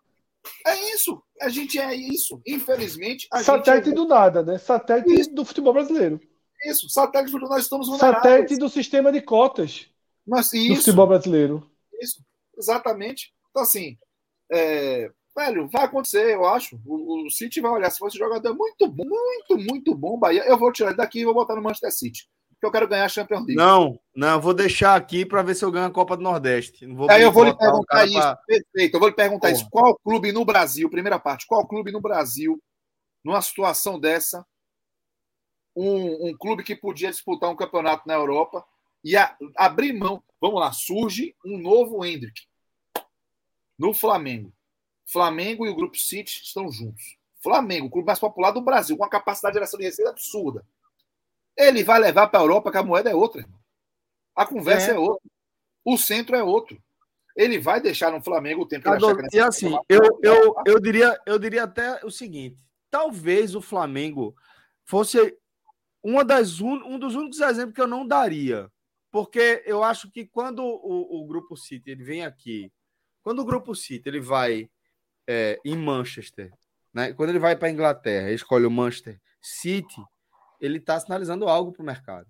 É 0.65 0.93
isso. 0.93 1.21
A 1.41 1.49
gente 1.49 1.77
é 1.77 1.93
isso. 1.93 2.41
Infelizmente. 2.47 3.27
satélite 3.43 3.89
é... 3.89 3.93
do 3.93 4.05
nada, 4.05 4.41
né? 4.41 4.57
Satélite 4.57 5.13
isso. 5.13 5.33
do 5.33 5.43
futebol 5.43 5.73
brasileiro. 5.73 6.21
Isso. 6.65 6.87
Satélite 6.87 7.33
do 7.33 7.39
nós 7.49 7.63
estamos 7.63 7.87
vulneráveis. 7.87 8.23
Satélite 8.23 8.57
do 8.57 8.69
sistema 8.69 9.11
de 9.11 9.21
cotas 9.21 9.89
Mas, 10.25 10.49
do 10.51 10.75
futebol 10.77 11.07
brasileiro. 11.07 11.69
Isso. 12.01 12.23
Exatamente. 12.57 13.33
Então, 13.49 13.63
assim, 13.63 13.97
é, 14.49 15.11
velho, 15.35 15.67
vai 15.69 15.85
acontecer, 15.85 16.33
eu 16.33 16.45
acho. 16.45 16.79
O, 16.85 17.25
o 17.25 17.29
City 17.29 17.61
vai 17.61 17.71
olhar, 17.71 17.89
se 17.89 17.99
fosse 17.99 18.17
jogador 18.17 18.53
muito 18.55 18.87
bom, 18.87 19.03
muito, 19.05 19.57
muito 19.57 19.95
bom, 19.95 20.17
Bahia, 20.17 20.43
eu 20.45 20.57
vou 20.57 20.71
tirar 20.71 20.89
ele 20.89 20.97
daqui 20.97 21.19
e 21.19 21.25
vou 21.25 21.33
botar 21.33 21.55
no 21.55 21.61
Manchester 21.61 21.91
City. 21.91 22.27
Porque 22.51 22.65
eu 22.65 22.71
quero 22.71 22.87
ganhar 22.87 23.05
a 23.05 23.09
Champions 23.09 23.41
League. 23.41 23.55
Não, 23.55 23.99
não, 24.15 24.39
vou 24.39 24.53
deixar 24.53 24.95
aqui 24.95 25.25
para 25.25 25.41
ver 25.41 25.55
se 25.55 25.65
eu 25.65 25.71
ganho 25.71 25.87
a 25.87 25.91
Copa 25.91 26.15
do 26.15 26.23
Nordeste. 26.23 26.85
Não 26.85 26.95
vou 26.95 27.11
Aí 27.11 27.21
eu 27.21 27.31
vou 27.31 27.43
lhe 27.43 27.57
perguntar 27.57 28.05
isso, 28.05 28.19
pra... 28.19 28.35
perfeito. 28.37 28.95
Eu 28.95 28.99
vou 28.99 29.09
lhe 29.09 29.15
perguntar 29.15 29.49
Porra. 29.49 29.59
isso. 29.59 29.69
Qual 29.69 29.99
clube 29.99 30.31
no 30.31 30.45
Brasil, 30.45 30.89
primeira 30.89 31.19
parte, 31.19 31.45
qual 31.45 31.67
clube 31.67 31.91
no 31.91 31.99
Brasil, 31.99 32.61
numa 33.23 33.41
situação 33.41 33.99
dessa, 33.99 34.45
um, 35.75 36.29
um 36.29 36.37
clube 36.37 36.63
que 36.63 36.75
podia 36.75 37.11
disputar 37.11 37.49
um 37.49 37.55
campeonato 37.55 38.07
na 38.07 38.13
Europa, 38.13 38.63
e 39.03 39.17
a, 39.17 39.35
abrir 39.57 39.93
mão. 39.93 40.23
Vamos 40.39 40.59
lá, 40.59 40.71
surge 40.71 41.35
um 41.45 41.57
novo 41.57 42.05
Hendrick 42.05 42.41
no 43.77 43.93
Flamengo. 43.93 44.53
Flamengo 45.05 45.65
e 45.65 45.69
o 45.69 45.75
Grupo 45.75 45.97
City 45.97 46.41
estão 46.43 46.71
juntos. 46.71 47.17
Flamengo, 47.41 47.87
o 47.87 47.89
clube 47.89 48.07
mais 48.07 48.19
popular 48.19 48.51
do 48.51 48.61
Brasil, 48.61 48.95
com 48.95 49.03
uma 49.03 49.09
capacidade 49.09 49.53
de 49.53 49.57
geração 49.57 49.77
de 49.77 49.85
receita 49.85 50.11
absurda. 50.11 50.65
Ele 51.57 51.83
vai 51.83 51.99
levar 51.99 52.27
para 52.27 52.39
a 52.39 52.43
Europa 52.43 52.71
que 52.71 52.77
a 52.77 52.83
moeda 52.83 53.09
é 53.09 53.15
outra. 53.15 53.41
Irmão. 53.41 53.59
A 54.35 54.45
conversa 54.45 54.91
é. 54.91 54.95
é. 54.95 54.97
outra. 54.97 55.29
O 55.85 55.97
centro 55.97 56.35
é 56.35 56.43
outro. 56.43 56.81
Ele 57.35 57.59
vai 57.59 57.81
deixar 57.81 58.11
no 58.11 58.21
Flamengo 58.21 58.61
o 58.61 58.67
tempo 58.67 58.83
que 58.83 58.89
ele 58.89 59.27
E 59.33 59.39
assim, 59.39 59.75
eu, 59.89 60.19
eu, 60.21 60.55
eu, 60.65 60.79
diria, 60.79 61.19
eu 61.25 61.37
diria 61.37 61.63
até 61.63 62.03
o 62.05 62.11
seguinte: 62.11 62.63
talvez 62.89 63.55
o 63.55 63.61
Flamengo 63.61 64.35
fosse 64.85 65.37
uma 66.01 66.23
das 66.23 66.61
un... 66.61 66.81
um 66.85 66.99
dos 66.99 67.15
únicos 67.15 67.39
exemplos 67.39 67.73
que 67.75 67.81
eu 67.81 67.87
não 67.87 68.07
daria. 68.07 68.71
Porque 69.11 69.61
eu 69.65 69.83
acho 69.83 70.09
que 70.09 70.25
quando 70.25 70.63
o, 70.63 71.21
o 71.21 71.27
Grupo 71.27 71.55
City 71.55 71.91
ele 71.91 72.03
vem 72.03 72.23
aqui, 72.23 72.71
quando 73.21 73.39
o 73.39 73.45
Grupo 73.45 73.75
City 73.75 74.09
ele 74.09 74.19
vai 74.19 74.69
é, 75.27 75.59
em 75.63 75.75
Manchester, 75.75 76.51
né? 76.93 77.13
quando 77.13 77.29
ele 77.29 77.39
vai 77.39 77.55
para 77.55 77.67
a 77.67 77.71
Inglaterra, 77.71 78.31
escolhe 78.31 78.65
o 78.65 78.71
Manchester 78.71 79.19
City, 79.41 80.01
ele 80.59 80.77
está 80.77 80.99
sinalizando 80.99 81.47
algo 81.47 81.71
para 81.71 81.81
o 81.81 81.85
mercado. 81.85 82.27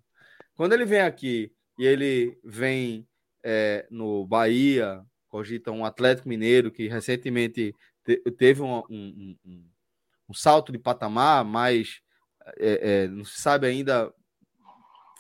Quando 0.55 0.73
ele 0.73 0.85
vem 0.85 1.01
aqui 1.01 1.51
e 1.77 1.85
ele 1.85 2.37
vem 2.43 3.07
é, 3.43 3.85
no 3.89 4.25
Bahia, 4.25 5.03
cogita 5.27 5.71
um 5.71 5.85
Atlético 5.85 6.29
Mineiro 6.29 6.71
que 6.71 6.87
recentemente 6.87 7.75
te, 8.03 8.17
teve 8.37 8.61
um, 8.61 8.83
um, 8.89 9.37
um, 9.45 9.65
um, 10.29 10.33
salto 10.33 10.71
de 10.71 10.77
patamar, 10.77 11.43
mas 11.43 12.01
é, 12.57 13.03
é, 13.03 13.07
não 13.07 13.25
se 13.25 13.39
sabe 13.39 13.67
ainda 13.67 14.13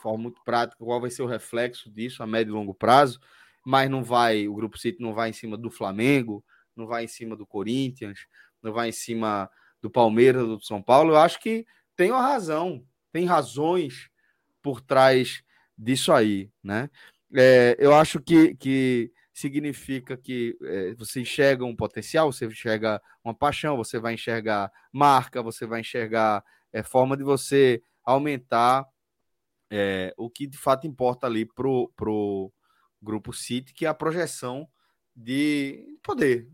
forma 0.01 0.23
muito 0.23 0.41
prática 0.43 0.83
qual 0.83 0.99
vai 0.99 1.09
ser 1.09 1.23
o 1.23 1.27
reflexo 1.27 1.89
disso 1.89 2.21
a 2.21 2.27
médio 2.27 2.51
e 2.51 2.53
longo 2.53 2.73
prazo, 2.73 3.19
mas 3.65 3.89
não 3.89 4.03
vai, 4.03 4.47
o 4.47 4.53
Grupo 4.53 4.77
City 4.77 5.01
não 5.01 5.13
vai 5.13 5.29
em 5.29 5.33
cima 5.33 5.57
do 5.57 5.71
Flamengo, 5.71 6.43
não 6.75 6.87
vai 6.87 7.03
em 7.03 7.07
cima 7.07 7.35
do 7.35 7.45
Corinthians, 7.45 8.19
não 8.61 8.71
vai 8.73 8.89
em 8.89 8.93
cima 8.93 9.49
do 9.81 9.89
Palmeiras, 9.89 10.45
do 10.45 10.61
São 10.61 10.81
Paulo. 10.81 11.11
Eu 11.11 11.17
acho 11.17 11.39
que 11.39 11.65
tem 11.95 12.11
uma 12.11 12.21
razão, 12.21 12.85
tem 13.11 13.25
razões 13.25 14.09
por 14.61 14.81
trás 14.81 15.43
disso 15.77 16.11
aí, 16.11 16.49
né? 16.63 16.89
É, 17.35 17.75
eu 17.79 17.93
acho 17.93 18.19
que, 18.19 18.55
que 18.55 19.11
significa 19.33 20.15
que 20.15 20.55
é, 20.61 20.93
você 20.93 21.21
enxerga 21.21 21.65
um 21.65 21.75
potencial, 21.75 22.31
você 22.31 22.45
enxerga 22.45 23.01
uma 23.23 23.33
paixão, 23.33 23.75
você 23.75 23.99
vai 23.99 24.13
enxergar 24.13 24.71
marca, 24.91 25.41
você 25.41 25.65
vai 25.65 25.81
enxergar 25.81 26.43
é, 26.71 26.83
forma 26.83 27.17
de 27.17 27.23
você 27.23 27.81
aumentar 28.03 28.85
é, 29.71 30.13
o 30.17 30.29
que 30.29 30.45
de 30.45 30.57
fato 30.57 30.85
importa 30.85 31.25
ali 31.25 31.45
pro, 31.45 31.91
pro 31.95 32.53
grupo 33.01 33.33
City, 33.33 33.73
que 33.73 33.85
é 33.85 33.89
a 33.89 33.93
projeção 33.93 34.67
de 35.15 35.97
poder, 36.03 36.47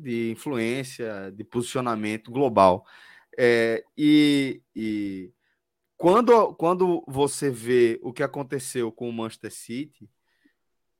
de 0.00 0.30
influência, 0.32 1.32
de 1.32 1.44
posicionamento 1.44 2.30
global. 2.30 2.84
É, 3.38 3.84
e, 3.96 4.62
e 4.74 5.32
quando, 5.96 6.54
quando 6.54 7.04
você 7.06 7.50
vê 7.50 8.00
o 8.02 8.12
que 8.12 8.22
aconteceu 8.22 8.90
com 8.90 9.08
o 9.08 9.12
Manchester 9.12 9.52
City, 9.52 10.10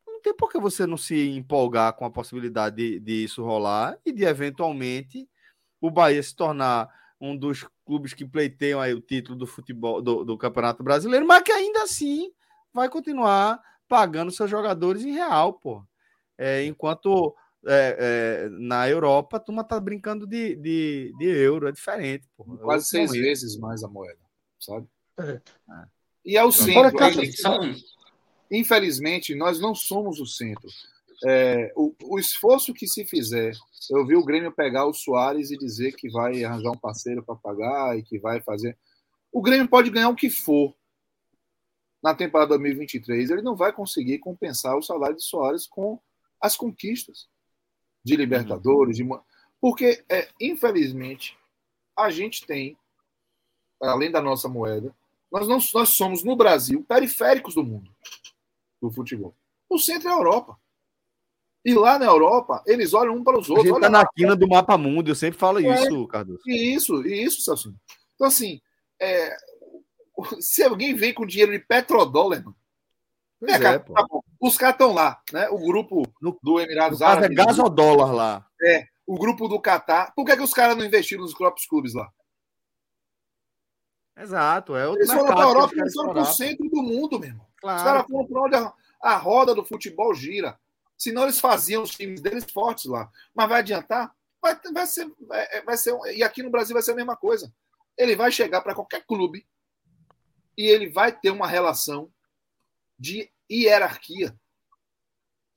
não 0.06 0.20
tem 0.20 0.35
por 0.35 0.51
que 0.51 0.59
você 0.59 0.86
não 0.86 0.97
se 0.97 1.31
empolgar 1.31 1.94
com 1.94 2.05
a 2.05 2.10
possibilidade 2.10 2.77
de, 2.77 3.01
de 3.01 3.24
isso 3.24 3.43
rolar 3.43 3.98
e 4.05 4.12
de 4.12 4.24
eventualmente 4.24 5.28
o 5.81 5.90
Bahia 5.90 6.22
se 6.22 6.36
tornar 6.36 6.89
um 7.20 7.36
dos 7.36 7.66
clubes 7.85 8.14
que 8.14 8.24
pleiteiam 8.24 8.81
aí 8.81 8.94
o 8.94 9.01
título 9.01 9.36
do 9.36 9.47
futebol 9.47 10.01
do, 10.01 10.24
do 10.24 10.39
Campeonato 10.39 10.82
Brasileiro, 10.82 11.27
mas 11.27 11.43
que 11.43 11.52
ainda 11.52 11.82
assim 11.82 12.32
vai 12.72 12.89
continuar 12.89 13.60
pagando 13.89 14.31
seus 14.31 14.51
jogadores 14.51 15.02
em 15.02 15.12
real, 15.12 15.55
pô. 15.55 15.85
É, 16.39 16.64
enquanto 16.64 17.35
é, 17.66 17.96
é, 18.46 18.48
na 18.50 18.88
Europa 18.88 19.36
a 19.36 19.40
turma 19.40 19.62
tá 19.62 19.78
brincando 19.78 20.26
de, 20.26 20.56
de, 20.56 21.12
de 21.18 21.26
euro, 21.26 21.68
é 21.68 21.72
diferente, 21.72 22.26
pô. 22.36 22.44
Quase 22.58 22.86
seis 22.86 23.10
vezes 23.12 23.58
mais 23.58 23.82
a 23.82 23.88
moeda, 23.88 24.18
sabe? 24.58 24.86
É. 25.18 25.40
E 26.24 26.36
é 26.36 26.44
o 26.44 26.52
centro. 26.52 26.96
Infelizmente, 28.50 29.34
nós 29.34 29.60
não 29.60 29.74
somos 29.74 30.18
o 30.20 30.26
centro. 30.26 30.68
É, 31.24 31.70
o, 31.76 31.94
o, 32.02 32.18
esforço 32.18 32.72
que 32.72 32.86
se 32.86 33.04
fizer, 33.04 33.52
eu 33.90 34.06
vi 34.06 34.16
o 34.16 34.24
Grêmio 34.24 34.50
pegar 34.50 34.86
o 34.86 34.94
Soares 34.94 35.50
e 35.50 35.58
dizer 35.58 35.92
que 35.92 36.10
vai 36.10 36.42
arranjar 36.42 36.70
um 36.70 36.78
parceiro 36.78 37.22
para 37.22 37.36
pagar 37.36 37.98
e 37.98 38.02
que 38.02 38.18
vai 38.18 38.40
fazer. 38.40 38.76
O 39.30 39.42
Grêmio 39.42 39.68
pode 39.68 39.90
ganhar 39.90 40.08
o 40.08 40.16
que 40.16 40.30
for 40.30 40.74
na 42.02 42.14
temporada 42.14 42.48
2023, 42.50 43.28
ele 43.30 43.42
não 43.42 43.54
vai 43.54 43.70
conseguir 43.72 44.18
compensar 44.18 44.74
o 44.76 44.82
salário 44.82 45.16
de 45.16 45.22
Soares 45.22 45.66
com 45.66 46.00
as 46.40 46.56
conquistas 46.56 47.28
de 48.05 48.16
Libertadores, 48.16 48.97
de... 48.97 49.09
porque, 49.60 50.02
é, 50.09 50.28
infelizmente, 50.40 51.36
a 51.97 52.10
gente 52.10 52.47
tem, 52.47 52.77
além 53.81 54.10
da 54.10 54.20
nossa 54.20 54.48
moeda, 54.48 54.94
nós, 55.31 55.47
não, 55.47 55.59
nós 55.74 55.90
somos, 55.90 56.24
no 56.24 56.35
Brasil, 56.35 56.85
periféricos 56.89 57.55
do 57.55 57.62
mundo 57.62 57.90
do 58.81 58.90
futebol. 58.90 59.35
O 59.68 59.78
centro 59.78 60.09
é 60.09 60.12
a 60.12 60.16
Europa. 60.16 60.59
E 61.64 61.74
lá 61.74 61.98
na 61.98 62.06
Europa, 62.06 62.62
eles 62.66 62.94
olham 62.94 63.14
um 63.14 63.22
para 63.22 63.39
os 63.39 63.51
outros. 63.51 63.66
A 63.66 63.68
gente 63.68 63.81
tá 63.81 63.90
na 63.90 64.06
quina 64.14 64.35
do 64.35 64.48
mapa 64.48 64.78
mundo, 64.78 65.09
eu 65.09 65.14
sempre 65.14 65.39
falo 65.39 65.60
é, 65.60 65.74
isso, 65.74 66.06
Cardoso. 66.09 66.40
E 66.47 66.74
isso, 66.74 67.06
e 67.06 67.22
isso, 67.22 67.43
Celso. 67.43 67.74
Então, 68.14 68.27
assim, 68.27 68.60
é, 69.01 69.36
se 70.40 70.62
alguém 70.62 70.94
vem 70.94 71.12
com 71.12 71.27
dinheiro 71.27 71.52
de 71.52 71.59
petrodólar, 71.59 72.43
mano, 72.43 72.56
é, 73.42 73.58
cara, 73.58 73.80
tá 73.80 74.06
os 74.40 74.56
caras 74.56 74.74
estão 74.74 74.92
lá, 74.92 75.20
né? 75.32 75.48
O 75.50 75.58
grupo 75.58 76.02
no, 76.20 76.38
do 76.42 76.60
Emirados 76.60 77.00
é 77.00 77.04
Árabes. 77.04 77.30
É 77.30 77.44
gasodólar 77.44 78.12
lá. 78.12 78.46
É, 78.62 78.86
o 79.06 79.18
grupo 79.18 79.48
do 79.48 79.60
Catar. 79.60 80.12
Por 80.14 80.24
que, 80.24 80.36
que 80.36 80.42
os 80.42 80.52
caras 80.52 80.76
não 80.76 80.84
investiram 80.84 81.22
nos 81.22 81.34
próprios 81.34 81.66
clubes 81.66 81.94
lá? 81.94 82.10
Exato, 84.18 84.76
é 84.76 84.86
outro 84.86 85.02
Eles 85.02 85.12
foram 85.12 85.26
para 85.26 85.44
a 85.44 85.48
Europa, 85.48 85.74
eles 85.76 85.94
foram 85.94 86.12
para 86.12 86.22
o 86.22 86.26
centro 86.26 86.68
do 86.68 86.82
mundo, 86.82 87.18
mesmo. 87.18 87.46
Claro. 87.60 87.78
Os 87.78 87.84
caras 87.84 88.06
foram 88.06 88.26
para 88.26 88.42
onde 88.42 88.56
a, 88.56 88.72
a 89.02 89.16
roda 89.16 89.54
do 89.54 89.64
futebol 89.64 90.14
gira. 90.14 90.58
Senão 90.96 91.22
eles 91.22 91.40
faziam 91.40 91.82
os 91.82 91.90
times 91.90 92.20
deles 92.20 92.44
fortes 92.52 92.84
lá. 92.84 93.10
Mas 93.34 93.48
vai 93.48 93.60
adiantar? 93.60 94.14
Vai, 94.42 94.58
vai, 94.72 94.86
ser, 94.86 95.10
vai, 95.26 95.62
vai 95.62 95.76
ser. 95.76 95.94
E 96.14 96.22
aqui 96.22 96.42
no 96.42 96.50
Brasil 96.50 96.74
vai 96.74 96.82
ser 96.82 96.92
a 96.92 96.96
mesma 96.96 97.16
coisa. 97.16 97.52
Ele 97.96 98.14
vai 98.14 98.30
chegar 98.30 98.60
para 98.60 98.74
qualquer 98.74 99.04
clube 99.06 99.46
e 100.56 100.66
ele 100.66 100.90
vai 100.90 101.10
ter 101.10 101.30
uma 101.30 101.46
relação 101.46 102.10
de 103.01 103.32
hierarquia. 103.51 104.39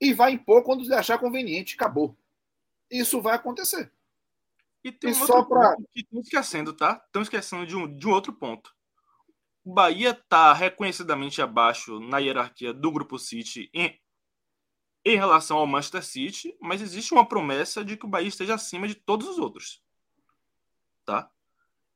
E 0.00 0.14
vai 0.14 0.32
impor 0.32 0.64
quando 0.64 0.82
ele 0.82 0.94
achar 0.94 1.18
conveniente. 1.18 1.74
Acabou. 1.74 2.16
Isso 2.90 3.20
vai 3.20 3.34
acontecer. 3.34 3.92
E 4.82 4.90
tem 4.90 5.10
e 5.10 5.12
um 5.12 5.26
só 5.26 5.44
para 5.44 5.76
que 5.92 6.00
estão 6.00 6.20
esquecendo, 6.20 6.72
tá? 6.72 7.02
Estão 7.06 7.22
esquecendo 7.22 7.66
de 7.66 7.76
um, 7.76 7.96
de 7.96 8.06
um 8.06 8.10
outro 8.10 8.32
ponto. 8.32 8.74
O 9.64 9.72
Bahia 9.72 10.10
está 10.10 10.52
reconhecidamente 10.52 11.40
abaixo 11.40 12.00
na 12.00 12.18
hierarquia 12.18 12.72
do 12.72 12.90
Grupo 12.92 13.18
City 13.18 13.70
em, 13.72 13.98
em 15.04 15.16
relação 15.16 15.56
ao 15.56 15.66
Manchester 15.66 16.04
City, 16.04 16.54
mas 16.60 16.82
existe 16.82 17.14
uma 17.14 17.26
promessa 17.26 17.82
de 17.82 17.96
que 17.96 18.04
o 18.04 18.08
Bahia 18.08 18.28
esteja 18.28 18.54
acima 18.54 18.86
de 18.86 18.94
todos 18.94 19.26
os 19.26 19.38
outros. 19.38 19.82
Tá? 21.04 21.30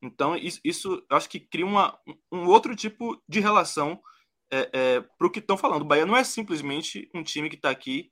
Então, 0.01 0.35
isso, 0.35 0.61
isso 0.65 1.05
acho 1.11 1.29
que 1.29 1.41
cria 1.41 1.67
uma, 1.67 1.99
um 2.33 2.47
outro 2.47 2.75
tipo 2.75 3.23
de 3.29 3.41
relação 3.41 4.01
é, 4.51 4.71
é, 4.73 5.01
para 5.01 5.27
o 5.27 5.31
que 5.31 5.39
estão 5.39 5.57
falando. 5.57 5.83
O 5.83 5.85
Bahia 5.85 6.07
não 6.07 6.17
é 6.17 6.25
simplesmente 6.25 7.09
um 7.15 7.23
time 7.23 7.49
que 7.49 7.57
está 7.57 7.71
aqui 7.71 8.11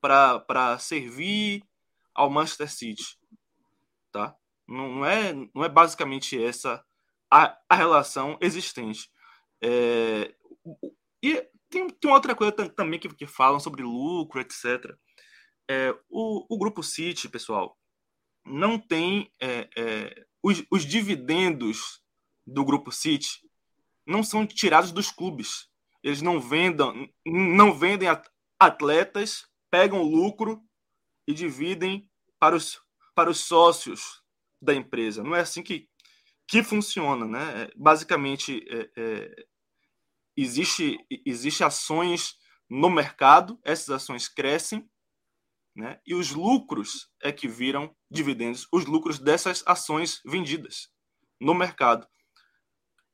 para 0.00 0.78
servir 0.78 1.62
ao 2.14 2.30
Manchester 2.30 2.70
City. 2.70 3.18
Tá? 4.12 4.36
Não, 4.66 4.96
não, 4.96 5.04
é, 5.04 5.32
não 5.32 5.64
é 5.64 5.68
basicamente 5.68 6.42
essa 6.42 6.84
a, 7.30 7.58
a 7.68 7.74
relação 7.74 8.38
existente. 8.40 9.10
É, 9.62 10.34
e 11.22 11.46
tem, 11.70 11.88
tem 11.88 12.10
outra 12.10 12.34
coisa 12.34 12.52
também 12.52 12.98
que, 12.98 13.08
que 13.08 13.26
falam 13.26 13.60
sobre 13.60 13.82
lucro, 13.82 14.40
etc. 14.40 14.94
É, 15.70 15.94
o, 16.08 16.54
o 16.54 16.58
Grupo 16.58 16.82
City, 16.82 17.28
pessoal, 17.28 17.78
não 18.44 18.78
tem 18.78 19.30
é, 19.40 19.68
é, 19.76 20.26
os, 20.42 20.64
os 20.70 20.84
dividendos 20.84 22.02
do 22.46 22.64
Grupo 22.64 22.90
City 22.90 23.28
não 24.06 24.22
são 24.22 24.46
tirados 24.46 24.90
dos 24.90 25.10
clubes. 25.10 25.67
Eles 26.02 26.22
não 26.22 26.40
vendam, 26.40 27.08
não 27.26 27.72
vendem 27.72 28.08
atletas, 28.58 29.46
pegam 29.70 30.02
lucro 30.02 30.62
e 31.26 31.34
dividem 31.34 32.08
para 32.38 32.56
os, 32.56 32.80
para 33.14 33.30
os 33.30 33.40
sócios 33.40 34.22
da 34.60 34.74
empresa. 34.74 35.22
Não 35.22 35.34
é 35.34 35.40
assim 35.40 35.62
que, 35.62 35.88
que 36.46 36.62
funciona, 36.62 37.26
né? 37.26 37.62
É, 37.62 37.70
basicamente, 37.76 38.64
é, 38.68 38.90
é, 38.96 39.46
existe, 40.36 40.98
existe 41.26 41.64
ações 41.64 42.36
no 42.70 42.90
mercado, 42.90 43.58
essas 43.64 43.90
ações 43.90 44.28
crescem, 44.28 44.88
né? 45.74 46.00
e 46.06 46.14
os 46.14 46.32
lucros 46.32 47.08
é 47.22 47.32
que 47.32 47.46
viram 47.46 47.94
dividendos, 48.10 48.66
os 48.72 48.84
lucros 48.84 49.18
dessas 49.18 49.62
ações 49.66 50.20
vendidas 50.26 50.90
no 51.40 51.54
mercado. 51.54 52.06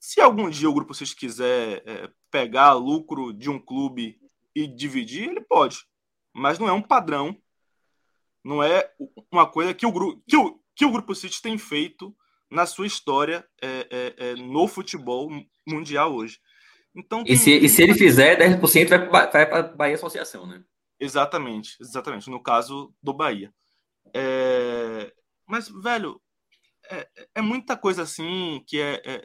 Se 0.00 0.20
algum 0.20 0.50
dia 0.50 0.68
o 0.68 0.74
Grupo 0.74 0.94
Cis 0.94 1.14
quiser 1.14 1.82
é, 1.86 2.10
pegar 2.34 2.72
lucro 2.72 3.32
de 3.32 3.48
um 3.48 3.60
clube 3.60 4.18
e 4.52 4.66
dividir, 4.66 5.28
ele 5.28 5.40
pode, 5.40 5.86
mas 6.32 6.58
não 6.58 6.68
é 6.68 6.72
um 6.72 6.82
padrão, 6.82 7.40
não 8.42 8.60
é 8.60 8.90
uma 9.30 9.46
coisa 9.48 9.72
que 9.72 9.86
o, 9.86 10.20
que 10.26 10.36
o, 10.36 10.60
que 10.74 10.84
o 10.84 10.90
Grupo 10.90 11.14
City 11.14 11.40
tem 11.40 11.56
feito 11.56 12.12
na 12.50 12.66
sua 12.66 12.88
história 12.88 13.46
é, 13.62 13.86
é, 14.18 14.30
é 14.30 14.34
no 14.34 14.66
futebol 14.66 15.30
mundial 15.64 16.12
hoje. 16.12 16.40
Então, 16.92 17.22
e, 17.24 17.36
se, 17.36 17.52
e 17.52 17.68
se 17.68 17.84
ele 17.84 17.94
fizer, 17.94 18.36
10% 18.36 19.08
vai, 19.10 19.30
para 19.30 19.60
a 19.60 19.62
Bahia 19.62 19.94
Associação, 19.94 20.44
né? 20.44 20.60
Exatamente, 20.98 21.76
exatamente. 21.80 22.28
No 22.28 22.42
caso 22.42 22.92
do 23.00 23.14
Bahia. 23.14 23.54
É... 24.12 25.12
Mas, 25.46 25.68
velho, 25.68 26.20
é, 26.90 27.08
é, 27.36 27.40
muita 27.40 27.76
coisa 27.76 28.02
assim 28.02 28.60
que 28.66 28.80
é, 28.80 29.00
é, 29.04 29.24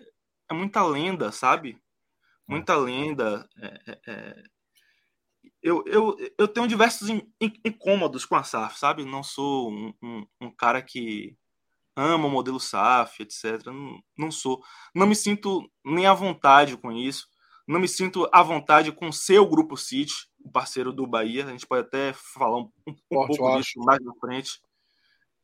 é 0.51 0.53
muita 0.53 0.83
lenda, 0.83 1.31
sabe? 1.31 1.75
Muita 2.49 2.75
lenda. 2.75 3.47
É, 3.61 3.81
é, 3.87 3.99
é. 4.07 4.43
eu, 5.61 5.83
eu, 5.85 6.17
eu 6.37 6.47
tenho 6.47 6.67
diversos 6.67 7.09
incômodos 7.63 8.25
com 8.25 8.35
a 8.35 8.43
SAF, 8.43 8.79
sabe? 8.79 9.05
Não 9.05 9.21
sou 9.21 9.71
um, 9.71 9.93
um, 10.01 10.25
um 10.41 10.51
cara 10.51 10.81
que 10.81 11.37
ama 11.95 12.27
o 12.27 12.31
modelo 12.31 12.59
SAF, 12.59 13.21
etc. 13.21 13.65
Não, 13.67 13.99
não 14.17 14.31
sou. 14.31 14.63
Não 14.95 15.05
me 15.05 15.15
sinto 15.15 15.69
nem 15.85 16.07
à 16.07 16.13
vontade 16.13 16.75
com 16.75 16.91
isso. 16.91 17.27
Não 17.67 17.79
me 17.79 17.87
sinto 17.87 18.27
à 18.33 18.41
vontade 18.41 18.91
com 18.91 19.09
o 19.09 19.13
seu 19.13 19.45
grupo 19.47 19.77
City, 19.77 20.13
o 20.43 20.51
parceiro 20.51 20.91
do 20.91 21.05
Bahia. 21.05 21.45
A 21.45 21.51
gente 21.51 21.67
pode 21.67 21.85
até 21.85 22.13
falar 22.13 22.57
um, 22.57 22.71
um, 22.87 22.95
um 23.11 23.27
pouco 23.27 23.57
disso 23.57 23.79
mais 23.79 24.03
na 24.03 24.13
frente. 24.15 24.59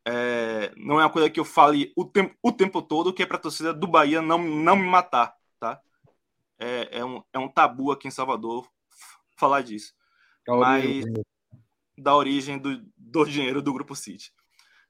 É, 0.07 0.71
não 0.75 0.99
é 0.99 1.03
uma 1.03 1.09
coisa 1.09 1.29
que 1.29 1.39
eu 1.39 1.45
fale 1.45 1.93
o 1.95 2.03
tempo, 2.03 2.35
o 2.41 2.51
tempo 2.51 2.81
todo, 2.81 3.13
que 3.13 3.21
é 3.21 3.25
para 3.25 3.37
a 3.37 3.41
torcida 3.41 3.73
do 3.73 3.87
Bahia 3.87 4.21
não, 4.21 4.39
não 4.39 4.75
me 4.75 4.87
matar? 4.87 5.35
É, 6.65 6.99
é, 6.99 7.05
um, 7.05 7.21
é 7.31 7.37
um 7.37 7.47
tabu 7.47 7.91
aqui 7.91 8.07
em 8.07 8.11
Salvador 8.11 8.67
falar 9.37 9.61
disso. 9.61 9.93
Da 10.47 10.55
Mas 10.55 10.83
origem. 10.83 11.13
da 11.95 12.15
origem 12.15 12.57
do, 12.57 12.83
do 12.97 13.25
dinheiro 13.25 13.61
do 13.61 13.71
Grupo 13.71 13.95
City. 13.95 14.33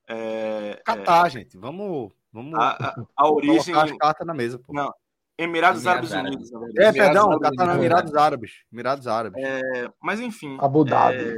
É, 0.08 0.82
Catar, 0.86 1.28
é, 1.28 1.30
gente. 1.32 1.58
Vamos, 1.58 2.14
vamos 2.32 2.58
a, 2.58 2.70
a, 2.72 3.06
a 3.18 3.28
origem. 3.30 3.76
as 3.76 3.92
cartas 3.98 4.26
na 4.26 4.34
mesa, 4.34 4.58
pô. 4.58 4.72
Não, 4.72 4.90
Emirados, 5.38 5.86
Árabes, 5.86 6.12
Unidos. 6.14 6.50
É, 6.78 6.94
perdão, 6.94 7.32
Árabes 7.32 7.58
tá 7.58 7.66
na 7.66 7.76
Emirados 7.76 8.16
Árabes. 8.16 8.52
Emirados 8.72 9.08
Árabes. 9.08 9.44
É, 9.44 9.92
mas 10.02 10.22
enfim. 10.22 10.58
Abu 10.62 10.86
Dhabi. 10.86 11.36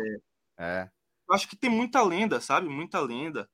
É, 0.59 0.81
é. 0.81 0.89
Eu 1.27 1.34
acho 1.34 1.47
que 1.47 1.55
tem 1.55 1.69
muita 1.69 2.03
lenda, 2.03 2.39
sabe? 2.39 2.69
Muita 2.69 2.99
lenda. 2.99 3.49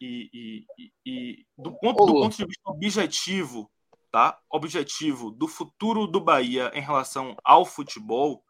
E, 0.00 0.28
e, 0.34 0.66
e, 0.78 0.92
e 1.06 1.46
do, 1.56 1.72
ponto, 1.78 2.04
do 2.04 2.12
ponto 2.12 2.36
de 2.36 2.44
vista 2.44 2.68
objetivo, 2.68 3.70
tá? 4.14 4.38
Objetivo 4.48 5.32
do 5.32 5.48
futuro 5.48 6.06
do 6.06 6.20
Bahia 6.20 6.70
em 6.72 6.80
relação 6.80 7.36
ao 7.42 7.66
futebol, 7.66 8.44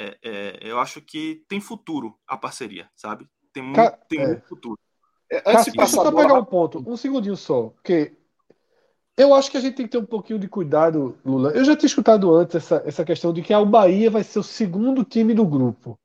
é, 0.00 0.16
é, 0.22 0.58
eu 0.62 0.78
acho 0.78 1.00
que 1.00 1.44
tem 1.48 1.60
futuro 1.60 2.16
a 2.24 2.36
parceria, 2.36 2.88
sabe? 2.94 3.26
Tem 3.52 3.64
muito, 3.64 3.74
Ca... 3.74 3.90
tem 3.90 4.20
é. 4.20 4.26
muito 4.28 4.46
futuro. 4.46 4.78
É, 5.28 5.42
antes 5.44 5.64
de 5.64 5.72
passar 5.72 6.04
só 6.04 6.12
pegar 6.12 6.34
um 6.34 6.44
ponto, 6.44 6.88
um 6.88 6.96
segundinho 6.96 7.36
só, 7.36 7.70
porque 7.70 8.16
eu 9.16 9.34
acho 9.34 9.50
que 9.50 9.56
a 9.56 9.60
gente 9.60 9.74
tem 9.74 9.86
que 9.86 9.90
ter 9.90 9.98
um 9.98 10.06
pouquinho 10.06 10.38
de 10.38 10.46
cuidado, 10.46 11.18
Lula. 11.24 11.50
Eu 11.50 11.64
já 11.64 11.74
tinha 11.74 11.88
escutado 11.88 12.32
antes 12.32 12.54
essa, 12.54 12.80
essa 12.86 13.04
questão 13.04 13.32
de 13.32 13.42
que 13.42 13.52
ah, 13.52 13.58
o 13.58 13.66
Bahia 13.66 14.08
vai 14.08 14.22
ser 14.22 14.38
o 14.38 14.44
segundo 14.44 15.02
time 15.02 15.34
do 15.34 15.44
grupo. 15.44 15.98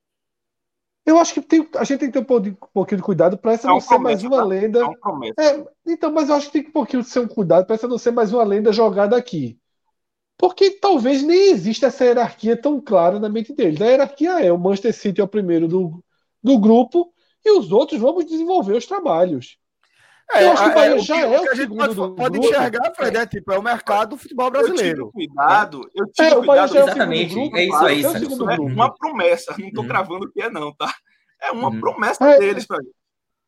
Eu 1.06 1.20
acho 1.20 1.34
que 1.34 1.42
tem, 1.42 1.68
a 1.76 1.84
gente 1.84 2.00
tem 2.00 2.12
que 2.12 2.20
ter 2.20 2.34
um 2.34 2.56
pouquinho 2.74 2.98
de 2.98 3.04
cuidado 3.04 3.38
para 3.38 3.54
essa 3.54 3.68
é 3.68 3.72
não 3.72 3.80
ser 3.80 4.00
mais 4.00 4.24
uma 4.24 4.38
tá? 4.38 4.44
lenda. 4.44 4.80
É, 5.38 5.46
é, 5.50 5.66
então, 5.86 6.12
mas 6.12 6.30
eu 6.30 6.36
acho 6.36 6.48
que 6.48 6.54
tem 6.54 6.64
que 6.64 6.70
um 6.70 6.74
pouquinho 6.74 7.04
de 7.04 7.10
ser 7.10 7.20
um 7.20 7.28
cuidado 7.28 7.66
para 7.66 7.76
essa 7.76 7.88
não 7.88 8.00
ser 8.00 8.12
mais 8.12 8.34
uma 8.34 8.44
lenda 8.44 8.74
jogada 8.74 9.16
aqui. 9.16 9.60
Porque 10.38 10.72
talvez 10.72 11.22
nem 11.22 11.52
exista 11.52 11.88
essa 11.88 12.04
hierarquia 12.04 12.60
tão 12.60 12.82
clara 12.82 13.20
na 13.20 13.30
mente 13.30 13.54
deles. 13.54 13.80
A 13.82 13.86
hierarquia 13.86 14.40
é 14.40 14.52
o 14.52 14.58
Manchester 14.58 14.94
City 14.94 15.22
é 15.22 15.24
o 15.24 15.28
primeiro 15.28 15.68
do, 15.68 16.04
do 16.44 16.58
grupo 16.58 17.14
e 17.44 17.52
os 17.52 17.72
outros 17.72 18.02
vamos 18.02 18.26
desenvolver 18.26 18.76
os 18.76 18.88
trabalhos. 18.88 19.60
É, 20.34 20.44
eu 20.44 20.52
acho 20.52 20.64
que 20.64 20.70
o 20.70 20.74
Bahia 20.74 20.96
é, 20.96 21.00
já 21.00 21.20
é 21.20 21.40
o 21.40 21.56
segundo 21.56 21.78
pode, 21.78 21.96
do 21.96 22.16
pode 22.16 22.40
grupo. 22.40 22.48
enxergar, 22.48 22.94
Fred, 22.96 23.18
é, 23.18 23.26
tipo, 23.28 23.54
é 23.54 23.60
o 23.60 23.64
mercado 23.64 24.10
do 24.10 24.18
futebol 24.18 24.50
brasileiro. 24.50 25.04
Eu 25.04 25.12
tive 25.12 25.28
cuidado, 25.28 25.90
eu 25.96 26.06
tive 26.12 26.28
é, 26.28 26.36
cuidado. 26.36 26.78
É 26.78 26.82
exatamente, 26.82 27.40
é, 27.40 27.60
é 27.60 27.66
isso 27.66 27.86
aí. 27.86 28.04
É, 28.04 28.56
é 28.56 28.60
uma 28.60 28.94
promessa, 28.94 29.56
não 29.58 29.68
estou 29.68 29.84
uhum. 29.84 29.90
cravando 29.90 30.32
que 30.32 30.42
é 30.42 30.50
não, 30.50 30.74
tá? 30.74 30.92
É 31.42 31.52
uma 31.52 31.70
uhum. 31.70 31.80
promessa 31.80 32.26
é, 32.26 32.40
deles, 32.40 32.66
velho. 32.68 32.88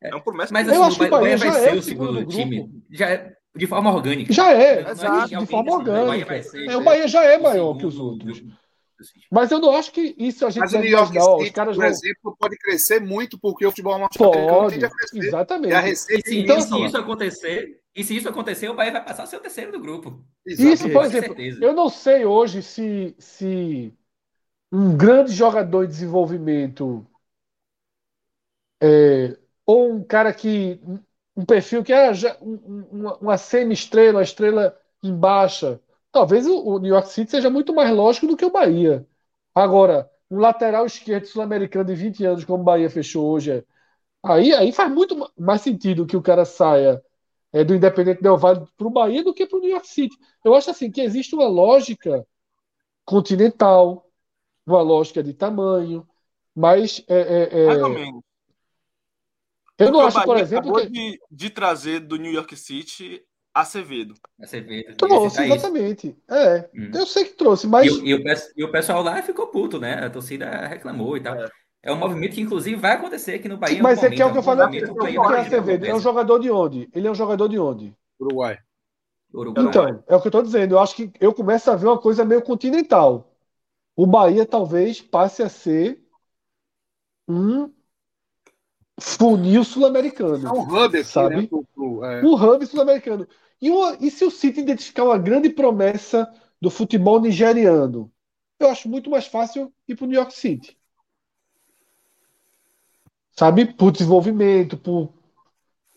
É 0.02 0.14
uma 0.14 0.24
promessa 0.24 0.54
Mas 0.54 0.70
assim, 0.70 0.78
eu 0.78 0.84
acho 0.84 1.00
que 1.00 1.06
o 1.06 1.10
Bahia, 1.10 1.38
vai 1.38 1.52
ser 1.52 1.74
o 1.76 1.82
segundo 1.82 2.26
time. 2.26 2.70
Já 2.92 3.10
é 3.10 3.34
de 3.56 3.66
forma 3.66 3.92
orgânica. 3.92 4.32
Já 4.32 4.54
é, 4.54 4.92
exato, 4.92 5.36
de 5.36 5.46
forma 5.48 5.74
orgânica. 5.74 6.36
é, 6.36 6.78
o 6.78 6.84
Bahia 6.84 7.08
já 7.08 7.24
é 7.24 7.40
maior 7.40 7.76
que 7.76 7.86
os 7.86 7.98
outros. 7.98 8.44
Mas 9.32 9.52
eu 9.52 9.60
não 9.60 9.72
acho 9.76 9.92
que 9.92 10.16
isso 10.18 10.46
a 10.46 10.50
gente 10.50 10.62
Mas 10.62 10.74
o 10.74 10.80
New 10.80 10.90
York 10.90 11.14
City, 11.14 11.44
os 11.44 11.50
caras 11.52 11.76
por 11.76 11.82
vão... 11.82 11.92
exemplo, 11.92 12.38
pode 12.40 12.58
crescer 12.58 13.00
muito 13.00 13.40
porque 13.40 13.66
o 13.66 13.70
futebol 13.70 13.98
norte-americano 13.98 14.70
tende 14.70 14.86
a 14.86 14.90
crescer. 14.90 15.18
Exatamente. 15.20 15.74
A 15.74 15.80
receita... 15.80 16.30
e, 16.30 16.40
então, 16.40 16.58
e 16.58 16.62
se 16.62 16.86
isso 16.86 16.98
acontecer, 16.98 17.82
e 17.96 18.04
se 18.04 18.16
isso 18.16 18.30
acontecer, 18.30 18.70
o 18.70 18.74
Bahia 18.76 18.92
vai 18.92 19.04
passar 19.04 19.24
a 19.24 19.26
ser 19.26 19.38
o 19.38 19.42
terceiro 19.42 19.72
do 19.72 19.80
grupo. 19.80 20.24
Exatamente. 20.46 20.74
Isso, 20.74 20.90
por 20.90 21.06
exemplo, 21.06 21.36
eu 21.40 21.74
não 21.74 21.90
sei 21.90 22.26
hoje 22.26 22.62
se, 22.64 23.16
se 23.18 23.94
um 24.72 24.96
grande 24.96 25.32
jogador 25.32 25.84
em 25.84 25.88
desenvolvimento 25.88 27.06
é, 28.82 29.38
ou 29.66 29.92
um 29.92 30.04
cara 30.04 30.34
que 30.34 30.80
um 31.36 31.46
perfil 31.46 31.84
que 31.84 31.94
é 31.94 32.12
uma, 32.42 33.18
uma 33.18 33.38
semi-estrela, 33.38 34.24
estrela 34.24 34.76
em 35.04 35.16
baixa 35.16 35.80
Talvez 36.18 36.48
o, 36.48 36.80
New 36.80 36.92
York 36.96 37.10
City 37.10 37.30
seja 37.30 37.48
muito 37.48 37.76
mais 37.76 37.96
lógico 37.96 38.26
do 38.26 38.36
que 38.36 38.44
o 38.44 38.50
Bahia. 38.50 39.06
Agora, 39.54 40.10
um 40.32 40.40
lateral 40.40 40.84
esquerdo 40.84 41.26
sul-americano 41.26 41.86
de 41.86 41.94
20 41.94 42.26
anos, 42.26 42.44
como 42.44 42.64
o 42.64 42.66
Bahia 42.66 42.90
fechou 42.90 43.30
hoje, 43.30 43.52
é, 43.52 43.64
aí, 44.24 44.52
aí 44.52 44.72
faz 44.72 44.92
muito 44.92 45.32
mais 45.38 45.62
sentido 45.62 46.08
que 46.08 46.18
o 46.18 46.22
cara 46.22 46.44
saia 46.44 47.00
é, 47.54 47.64
do 47.64 47.76
Independente 47.76 48.24
Del 48.24 48.36
Vale 48.36 48.66
para 48.76 48.88
o 48.88 48.90
Bahia 48.90 49.24
do 49.24 49.32
que 49.32 49.46
para 49.46 49.60
o 49.60 49.62
New 49.62 49.70
York 49.70 49.88
City. 49.88 50.18
Eu 50.44 50.56
acho 50.56 50.72
assim 50.72 50.90
que 50.90 51.02
existe 51.02 51.36
uma 51.36 51.48
lógica 51.48 52.26
continental, 53.06 54.10
uma 54.66 54.82
lógica 54.82 55.22
de 55.22 55.36
tamanho, 55.36 56.04
mas 56.56 57.06
é, 57.08 57.20
é, 57.20 57.62
é 57.62 57.68
mais 57.68 57.84
ou 57.84 57.90
menos. 57.90 58.24
Eu 59.78 59.92
não 59.92 60.02
acho, 60.02 60.24
por 60.24 60.38
exemplo, 60.38 60.74
que... 60.82 60.90
de, 60.90 61.20
de 61.30 61.50
trazer 61.52 62.00
do 62.00 62.16
New 62.16 62.32
York 62.32 62.58
City 62.58 63.24
Acevedo. 63.62 64.14
Acevedo. 64.40 64.96
Trouxe, 64.96 65.44
exatamente. 65.44 66.16
É, 66.30 66.70
hum. 66.76 66.92
eu 66.94 67.08
sei 67.08 67.26
que 67.26 67.34
trouxe, 67.34 67.66
mas. 67.66 67.88
E, 67.88 68.06
e, 68.06 68.14
o, 68.14 68.24
e, 68.56 68.64
o, 68.64 68.72
pessoal 68.72 69.02
lá 69.02 69.20
ficou 69.24 69.48
puto, 69.48 69.80
né? 69.80 70.06
A 70.06 70.10
torcida 70.12 70.68
reclamou 70.68 71.18
e 71.18 71.22
tal. 71.22 71.36
É. 71.36 71.50
é 71.84 71.92
um 71.92 71.98
movimento 71.98 72.36
que, 72.36 72.42
inclusive, 72.42 72.76
vai 72.76 72.92
acontecer 72.92 73.34
aqui 73.34 73.50
no 73.50 73.58
Bahia. 73.58 73.82
Mas 73.82 74.04
é 74.04 74.12
que 74.12 74.22
é 74.22 74.26
o 74.26 74.32
que 74.32 74.38
eu 74.38 74.44
falei. 74.44 74.84
O 74.84 75.00
que 75.00 75.18
é 75.18 75.40
Acevedo? 75.40 75.86
É 75.88 75.96
um 75.96 76.00
jogador 76.00 76.38
de 76.38 76.52
onde? 76.52 76.88
Ele 76.94 77.08
é 77.08 77.12
um 77.12 77.16
jogador 77.16 77.48
de 77.48 77.58
onde? 77.58 77.96
Uruguai. 78.20 78.60
Uruguai. 79.34 79.66
Então, 79.66 80.04
é 80.08 80.16
o 80.16 80.22
que 80.22 80.28
eu 80.28 80.30
estou 80.30 80.44
dizendo. 80.44 80.76
Eu 80.76 80.80
acho 80.80 80.96
que 80.96 81.12
eu 81.20 81.34
começo 81.34 81.72
a 81.72 81.76
ver 81.76 81.88
uma 81.88 82.00
coisa 82.00 82.24
meio 82.24 82.44
continental. 82.44 83.34
O 83.96 84.06
Bahia 84.06 84.46
talvez 84.46 85.02
passe 85.02 85.42
a 85.42 85.50
ser 85.50 86.00
um 87.28 87.72
funil 89.00 89.64
sul-americano. 89.64 90.48
É 90.48 90.52
um 90.52 90.62
hub 90.62 90.98
aqui, 90.98 91.04
sabe? 91.04 91.36
Né, 91.38 91.48
pro, 91.48 91.66
pro, 91.74 92.06
é... 92.06 92.24
Um 92.24 92.36
hub 92.36 92.66
sul-americano. 92.66 93.28
E, 93.62 93.70
uma, 93.70 93.98
e 94.00 94.12
se 94.12 94.24
o 94.24 94.32
City 94.32 94.62
identificar 94.62 95.04
uma 95.04 95.18
grande 95.18 95.50
promessa 95.50 96.32
do 96.62 96.70
futebol 96.70 97.20
nigeriano? 97.20 98.12
Eu 98.60 98.70
acho 98.70 98.90
muito 98.90 99.10
mais 99.10 99.28
fácil 99.28 99.74
ir 99.88 99.96
para 99.96 100.06
o 100.06 100.08
New 100.08 100.18
York 100.18 100.34
City. 100.34 100.78
Sabe? 103.32 103.66
Por 103.66 103.92
desenvolvimento, 103.92 104.78
por. 104.78 105.14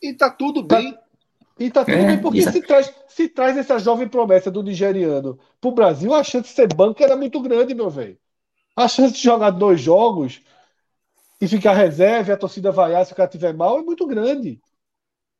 E 0.03 0.13
tá 0.13 0.31
tudo 0.31 0.63
bem. 0.63 0.93
Tá... 0.93 1.01
E 1.59 1.71
tá 1.71 1.85
tudo 1.85 1.95
é, 1.95 2.07
bem, 2.07 2.19
porque 2.23 2.41
se 2.41 2.63
traz, 2.63 2.91
se 3.07 3.29
traz 3.29 3.55
essa 3.55 3.79
jovem 3.79 4.09
promessa 4.09 4.51
do 4.51 4.63
nigeriano 4.63 5.39
para 5.61 5.69
o 5.69 5.75
Brasil, 5.75 6.15
a 6.15 6.25
chance 6.25 6.49
de 6.49 6.55
ser 6.55 6.73
banco 6.75 7.03
era 7.03 7.15
muito 7.15 7.39
grande, 7.43 7.75
meu 7.75 7.91
velho. 7.91 8.17
A 8.75 8.89
chance 8.89 9.13
de 9.13 9.23
jogar 9.23 9.51
dois 9.51 9.79
jogos 9.79 10.41
e 11.39 11.47
ficar 11.47 11.75
reserva 11.75 12.31
e 12.31 12.33
a 12.33 12.37
torcida 12.39 12.73
vaiar 12.73 13.05
se 13.05 13.13
o 13.13 13.17
cara 13.17 13.29
tiver 13.29 13.53
mal 13.53 13.79
é 13.79 13.83
muito 13.83 14.07
grande. 14.07 14.59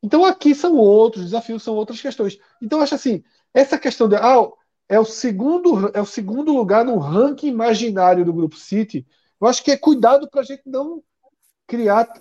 Então 0.01 0.25
aqui 0.25 0.55
são 0.55 0.75
outros 0.75 1.25
desafios, 1.25 1.63
são 1.63 1.75
outras 1.75 2.01
questões. 2.01 2.37
Então 2.61 2.81
acho 2.81 2.95
assim, 2.95 3.23
essa 3.53 3.77
questão 3.77 4.07
de 4.07 4.15
ah, 4.15 4.49
é 4.89 4.99
o 4.99 5.05
segundo 5.05 5.91
é 5.93 6.01
o 6.01 6.05
segundo 6.05 6.53
lugar 6.53 6.83
no 6.83 6.97
ranking 6.97 7.47
imaginário 7.47 8.25
do 8.25 8.33
grupo 8.33 8.57
City. 8.57 9.05
Eu 9.39 9.47
acho 9.47 9.63
que 9.63 9.71
é 9.71 9.77
cuidado 9.77 10.29
para 10.29 10.41
a 10.41 10.43
gente 10.43 10.63
não 10.65 11.03
criar 11.67 12.11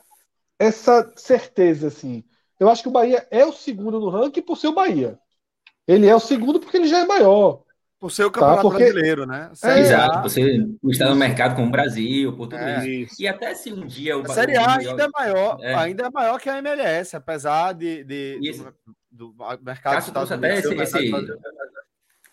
essa 0.59 1.13
certeza 1.17 1.89
assim. 1.89 2.25
Eu 2.59 2.69
acho 2.69 2.83
que 2.83 2.89
o 2.89 2.93
Bahia 2.93 3.27
é 3.31 3.45
o 3.45 3.53
segundo 3.53 3.99
no 3.99 4.11
ranking 4.11 4.43
por 4.43 4.57
ser 4.57 4.69
o 4.69 4.75
Bahia. 4.75 5.19
Ele 5.89 6.07
é 6.07 6.15
o 6.15 6.21
segundo 6.21 6.61
porque 6.61 6.77
ele 6.77 6.87
já 6.87 7.01
é 7.01 7.07
maior. 7.07 7.63
Por 8.01 8.11
ser 8.11 8.25
o 8.25 8.31
campeonato 8.31 8.63
tá, 8.63 8.63
porque... 8.63 8.85
brasileiro, 8.85 9.27
né? 9.27 9.53
É, 9.63 9.79
Exato, 9.81 10.23
você 10.23 10.67
está 10.85 11.11
no 11.11 11.17
mercado 11.17 11.55
como 11.55 11.69
o 11.69 11.71
Brasil, 11.71 12.35
por 12.35 12.49
tudo 12.49 12.57
é. 12.57 12.83
E 13.19 13.29
até 13.29 13.55
se 13.55 13.71
um 13.71 13.87
dia 13.87 14.17
o 14.17 14.23
a 14.23 14.29
Série 14.31 14.57
A 14.57 14.79
ainda 14.79 15.05
é 15.05 15.09
maior, 15.09 15.59
é. 15.61 15.75
ainda 15.75 16.07
é 16.07 16.11
maior 16.11 16.41
que 16.41 16.49
a 16.49 16.57
MLS, 16.59 17.15
apesar 17.15 17.75
de, 17.75 18.03
de 18.05 18.41
esse... 18.43 18.65
do, 19.11 19.33
do, 19.33 19.63
mercado 19.63 19.97
Cássio 19.97 20.15
trouxe 20.15 20.33
até 20.33 20.59
esse, 20.59 20.75
esse... 20.75 21.11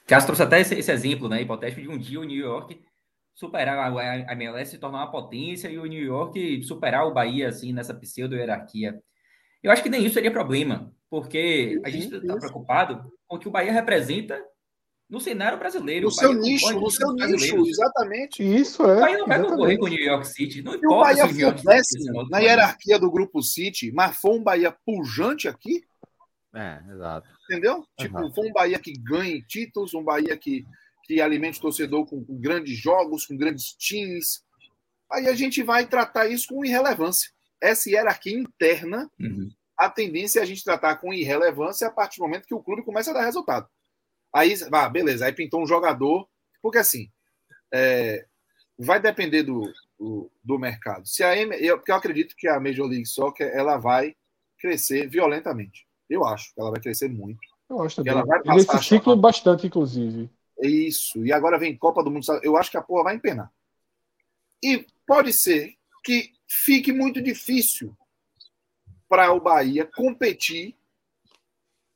Cássio 0.08 0.26
trouxe 0.26 0.44
até 0.44 0.62
esse, 0.62 0.74
esse, 0.74 0.90
exemplo, 0.90 1.28
né? 1.28 1.42
Hipotético 1.42 1.82
de 1.82 1.90
um 1.90 1.98
dia 1.98 2.22
o 2.22 2.24
New 2.24 2.40
York 2.40 2.82
superar 3.36 3.78
a, 3.78 4.32
a 4.32 4.34
MLS 4.34 4.72
se 4.72 4.78
tornar 4.78 5.00
uma 5.00 5.12
potência 5.12 5.68
e 5.68 5.78
o 5.78 5.86
New 5.86 6.02
York 6.02 6.64
superar 6.64 7.06
o 7.06 7.14
Bahia 7.14 7.50
assim 7.50 7.74
nessa 7.74 7.94
pseudo-hierarquia. 7.94 8.98
Eu 9.62 9.70
acho 9.70 9.84
que 9.84 9.90
nem 9.90 10.06
isso 10.06 10.14
seria 10.14 10.32
problema, 10.32 10.94
porque 11.10 11.82
a 11.84 11.90
gente 11.90 12.16
está 12.16 12.38
preocupado 12.38 13.12
com 13.28 13.36
o 13.36 13.40
que 13.40 13.50
o 13.50 13.52
Bahia 13.52 13.74
representa 13.74 14.42
no 15.10 15.20
cenário 15.20 15.58
brasileiro. 15.58 16.06
No 16.06 16.12
seu 16.12 16.34
nicho, 16.34 16.80
no 16.80 16.92
seu 16.92 17.14
nicho, 17.14 17.66
exatamente. 17.66 18.44
Isso 18.44 18.84
é. 18.84 18.98
O 18.98 19.00
Bahia 19.00 19.18
não 19.18 19.28
vai 19.28 19.42
concorrer 19.42 19.80
com 19.80 19.86
o 19.86 19.90
New 19.90 20.06
York 20.06 20.28
City. 20.28 20.62
Não 20.62 20.76
importa 20.76 20.96
o 20.96 21.00
Bahia 21.00 21.34
se 21.34 21.46
o 21.46 21.52
décimo 21.52 22.30
na 22.30 22.40
hierarquia 22.40 23.00
do 23.00 23.10
grupo 23.10 23.42
City, 23.42 23.92
mas 23.92 24.18
foi 24.18 24.32
um 24.32 24.44
Bahia 24.44 24.76
pujante 24.86 25.48
aqui. 25.48 25.82
É, 26.54 26.82
exato. 26.92 27.28
Entendeu? 27.50 27.86
Tipo, 27.98 28.34
foi 28.34 28.50
um 28.50 28.54
Bahia 28.54 28.80
que 28.80 28.94
ganhe 28.94 29.42
títulos, 29.44 29.94
um 29.94 30.04
Bahia 30.04 30.36
que, 30.36 30.66
que 31.06 31.22
alimente 31.22 31.60
o 31.60 31.62
torcedor 31.62 32.06
com, 32.06 32.24
com 32.24 32.38
grandes 32.40 32.78
jogos, 32.78 33.26
com 33.26 33.38
grandes 33.38 33.74
times. 33.74 34.44
Aí 35.12 35.28
a 35.28 35.34
gente 35.34 35.64
vai 35.64 35.88
tratar 35.88 36.28
isso 36.28 36.48
com 36.50 36.66
irrelevância. 36.66 37.32
Essa 37.62 37.90
hierarquia 37.90 38.38
interna, 38.38 39.10
uhum. 39.20 39.50
a 39.78 39.90
tendência 39.90 40.40
é 40.40 40.44
a 40.44 40.46
gente 40.46 40.64
tratar 40.64 40.98
com 40.98 41.14
irrelevância 41.14 41.88
a 41.88 41.92
partir 41.92 42.18
do 42.18 42.24
momento 42.24 42.46
que 42.46 42.54
o 42.54 42.62
clube 42.62 42.84
começa 42.84 43.12
a 43.12 43.14
dar 43.14 43.24
resultado. 43.24 43.68
Aí, 44.34 44.54
ah, 44.72 44.90
beleza, 44.90 45.26
aí 45.26 45.34
pintou 45.34 45.62
um 45.62 45.68
jogador. 45.68 46.28
Porque 46.62 46.78
assim, 46.78 47.10
é, 47.74 48.26
vai 48.78 49.00
depender 49.00 49.44
do, 49.44 49.62
do, 50.00 50.32
do, 50.44 50.60
mercado. 50.60 51.08
Se 51.08 51.24
a 51.24 51.36
eu, 51.36 51.82
eu 51.86 51.96
acredito 51.96 52.36
que 52.36 52.48
a 52.48 52.60
Major 52.60 52.88
League 52.88 53.06
Soccer 53.06 53.50
ela 53.54 53.78
vai 53.78 54.16
crescer 54.60 55.08
violentamente. 55.08 55.88
Eu 56.10 56.26
acho 56.26 56.54
que 56.54 56.60
ela 56.60 56.72
vai 56.72 56.80
crescer 56.80 57.10
muito. 57.10 57.40
Eu 57.70 57.82
acho 57.82 57.98
também. 57.98 58.14
Ela 58.14 58.26
vai 58.26 58.42
Nesse 58.56 58.84
ciclo 58.84 59.16
bastante, 59.16 59.68
inclusive. 59.68 60.30
Isso. 60.62 61.26
E 61.26 61.32
agora 61.32 61.60
vem 61.60 61.78
Copa 61.78 62.04
do 62.04 62.10
Mundo. 62.10 62.26
Eu 62.42 62.58
acho 62.58 62.72
que 62.72 62.78
a 62.78 62.82
porra 62.82 63.06
vai 63.06 63.16
empenar. 63.16 63.52
E 64.64 64.86
pode 65.06 65.34
ser 65.34 65.76
que 66.04 66.32
fique 66.48 66.92
muito 66.92 67.22
difícil 67.22 67.96
para 69.08 69.32
o 69.32 69.40
Bahia 69.40 69.86
competir 69.86 70.76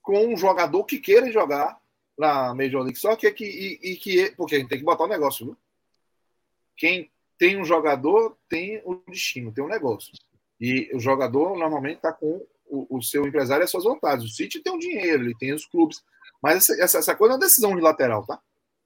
com 0.01 0.27
um 0.27 0.37
jogador 0.37 0.83
que 0.85 0.99
queira 0.99 1.31
jogar 1.31 1.80
na 2.21 2.53
Major 2.53 2.83
League 2.83 2.99
Soccer 2.99 3.33
que, 3.33 3.43
e, 3.43 3.91
e 3.91 3.95
que 3.95 4.31
porque 4.37 4.55
a 4.55 4.59
gente 4.59 4.69
tem 4.69 4.77
que 4.77 4.85
botar 4.85 5.03
o 5.03 5.07
um 5.07 5.09
negócio, 5.09 5.47
viu? 5.47 5.57
Quem 6.77 7.11
tem 7.37 7.59
um 7.59 7.65
jogador 7.65 8.37
tem 8.47 8.79
o 8.85 9.01
destino, 9.09 9.51
tem 9.51 9.63
um 9.63 9.67
negócio. 9.67 10.13
E 10.59 10.91
o 10.93 10.99
jogador 10.99 11.57
normalmente 11.57 11.97
está 11.97 12.13
com 12.13 12.45
o, 12.67 12.97
o, 12.97 13.01
seu 13.01 13.25
empresário 13.25 13.63
e 13.63 13.65
as 13.65 13.71
suas 13.71 13.83
vontades. 13.83 14.23
O 14.23 14.29
City 14.29 14.59
tem 14.59 14.71
o 14.71 14.75
um 14.75 14.79
dinheiro, 14.79 15.23
ele 15.23 15.35
tem 15.35 15.51
os 15.51 15.65
clubes. 15.65 16.03
Mas 16.41 16.57
essa, 16.57 16.83
essa, 16.83 16.97
essa 16.99 17.15
coisa 17.15 17.33
é 17.33 17.35
uma 17.35 17.41
decisão 17.41 17.71
unilateral, 17.71 18.25
tá? 18.25 18.39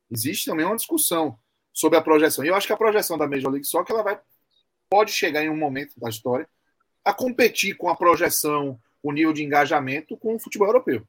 Existe 0.09 0.45
também 0.45 0.65
uma 0.65 0.77
discussão 0.77 1.37
sobre 1.73 1.99
a 1.99 2.01
projeção. 2.01 2.45
E 2.45 2.47
eu 2.47 2.55
acho 2.55 2.65
que 2.65 2.71
a 2.73 2.77
projeção 2.77 3.17
da 3.17 3.27
Major 3.27 3.51
League 3.51 3.67
Soccer 3.67 3.93
ela 3.93 4.03
vai, 4.03 4.19
pode 4.89 5.11
chegar 5.11 5.43
em 5.43 5.49
um 5.49 5.57
momento 5.57 5.99
da 5.99 6.09
história 6.09 6.47
a 7.03 7.13
competir 7.13 7.75
com 7.75 7.89
a 7.89 7.95
projeção, 7.95 8.79
o 9.03 9.11
nível 9.11 9.33
de 9.33 9.43
engajamento 9.43 10.15
com 10.15 10.35
o 10.35 10.39
futebol 10.39 10.69
europeu. 10.69 11.05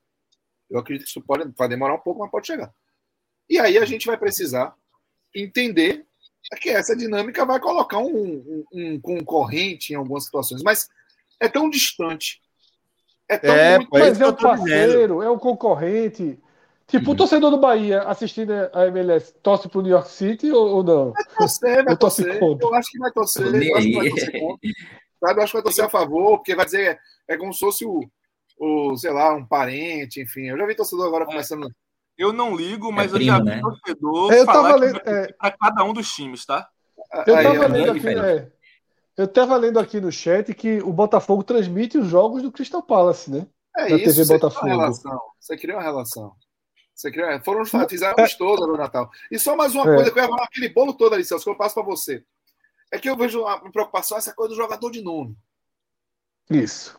Eu 0.70 0.78
acredito 0.78 1.04
que 1.04 1.10
isso 1.10 1.22
pode, 1.22 1.50
vai 1.56 1.68
demorar 1.68 1.94
um 1.94 2.00
pouco, 2.00 2.20
mas 2.20 2.30
pode 2.30 2.46
chegar. 2.46 2.72
E 3.48 3.58
aí 3.58 3.78
a 3.78 3.84
gente 3.84 4.06
vai 4.06 4.16
precisar 4.16 4.74
entender 5.34 6.04
que 6.60 6.70
essa 6.70 6.96
dinâmica 6.96 7.44
vai 7.44 7.60
colocar 7.60 7.98
um, 7.98 8.08
um, 8.12 8.64
um 8.72 9.00
concorrente 9.00 9.92
em 9.92 9.96
algumas 9.96 10.24
situações, 10.24 10.62
mas 10.62 10.88
é 11.40 11.48
tão 11.48 11.68
distante. 11.68 12.40
É 13.28 13.38
tão 13.38 13.54
é, 13.54 13.78
muito... 13.78 13.90
Mas 13.90 14.20
é 14.20 14.26
o 14.26 14.36
parceiro, 14.36 15.22
é 15.22 15.30
o 15.30 15.38
concorrente. 15.38 16.38
Tipo, 16.86 17.06
uhum. 17.06 17.14
o 17.14 17.16
torcedor 17.16 17.50
do 17.50 17.58
Bahia 17.58 18.02
assistindo 18.02 18.52
a 18.72 18.86
MLS 18.86 19.34
torce 19.42 19.68
pro 19.68 19.82
New 19.82 19.90
York 19.90 20.08
City 20.08 20.52
ou, 20.52 20.76
ou 20.76 20.84
não? 20.84 21.12
Vai 21.12 21.24
torcer, 21.36 21.84
vai 21.84 21.96
torcer. 21.96 22.38
Eu 22.40 22.74
acho 22.74 22.90
que 22.90 22.98
vai 22.98 23.10
torcer. 23.10 23.46
Eu 23.46 23.76
acho 23.76 23.86
que 23.86 23.96
vai 23.96 24.08
torcer 24.08 24.32
Sabe? 25.18 25.40
Eu 25.40 25.42
acho 25.42 25.50
que 25.50 25.56
vai 25.56 25.62
torcer 25.62 25.84
a 25.84 25.88
favor, 25.88 26.38
porque 26.38 26.54
vai 26.54 26.64
dizer 26.64 27.00
é 27.28 27.36
como 27.36 27.52
se 27.52 27.58
fosse 27.58 27.84
o, 27.84 28.00
o, 28.56 28.96
sei 28.96 29.12
lá, 29.12 29.34
um 29.34 29.44
parente, 29.44 30.20
enfim. 30.20 30.48
Eu 30.48 30.58
já 30.58 30.66
vi 30.66 30.74
torcedor 30.74 31.06
agora 31.06 31.24
é. 31.24 31.26
começando. 31.26 31.70
Eu 32.16 32.32
não 32.32 32.54
ligo, 32.56 32.90
mas 32.90 33.12
é 33.12 33.16
primo, 33.16 33.30
eu 33.30 33.36
já 33.36 33.42
vi 33.42 33.50
né? 33.50 33.60
torcedor 33.60 34.32
eu 34.32 34.44
falar 34.46 34.62
tava 34.62 34.76
lendo, 34.76 35.00
é... 35.04 35.32
para 35.32 35.50
cada 35.50 35.84
um 35.84 35.92
dos 35.92 36.08
times, 36.14 36.46
tá? 36.46 36.68
Eu 37.26 37.36
estava 37.36 37.66
lendo 37.66 37.90
aqui, 37.92 38.08
é, 38.08 38.52
eu 39.16 39.24
estava 39.24 39.56
lendo 39.56 39.78
aqui 39.78 40.00
no 40.00 40.10
chat 40.10 40.52
que 40.54 40.78
o 40.78 40.92
Botafogo 40.92 41.42
transmite 41.42 41.98
os 41.98 42.08
jogos 42.08 42.42
do 42.42 42.50
Crystal 42.50 42.82
Palace, 42.82 43.30
né? 43.30 43.46
É 43.76 43.90
Na 43.90 43.96
isso, 43.96 44.16
TV 44.16 44.34
Botafogo. 44.34 44.66
Uma 44.66 44.74
relação. 44.76 45.20
Você 45.38 45.56
criou 45.56 45.78
uma 45.78 45.82
relação. 45.82 46.32
Você 46.94 47.10
criou, 47.10 47.40
foram 47.44 47.64
fizeram 47.86 48.14
é. 48.18 48.28
todos 48.38 48.66
no 48.66 48.76
Natal. 48.76 49.10
E 49.30 49.38
só 49.38 49.54
mais 49.54 49.74
uma 49.74 49.90
é. 49.90 49.94
coisa 49.96 50.10
que 50.10 50.18
eu 50.18 50.22
ia 50.22 50.28
falar, 50.28 50.44
aquele 50.44 50.70
bolo 50.70 50.94
todo 50.94 51.14
ali, 51.14 51.24
Celso, 51.24 51.44
que 51.44 51.50
eu 51.50 51.56
passo 51.56 51.74
para 51.74 51.84
você. 51.84 52.24
É 52.90 52.98
que 52.98 53.08
eu 53.08 53.16
vejo 53.16 53.42
uma 53.42 53.70
preocupação 53.70 54.16
essa 54.16 54.34
coisa 54.34 54.54
do 54.54 54.56
jogador 54.56 54.90
de 54.90 55.02
nome. 55.02 55.36
Isso. 56.50 56.98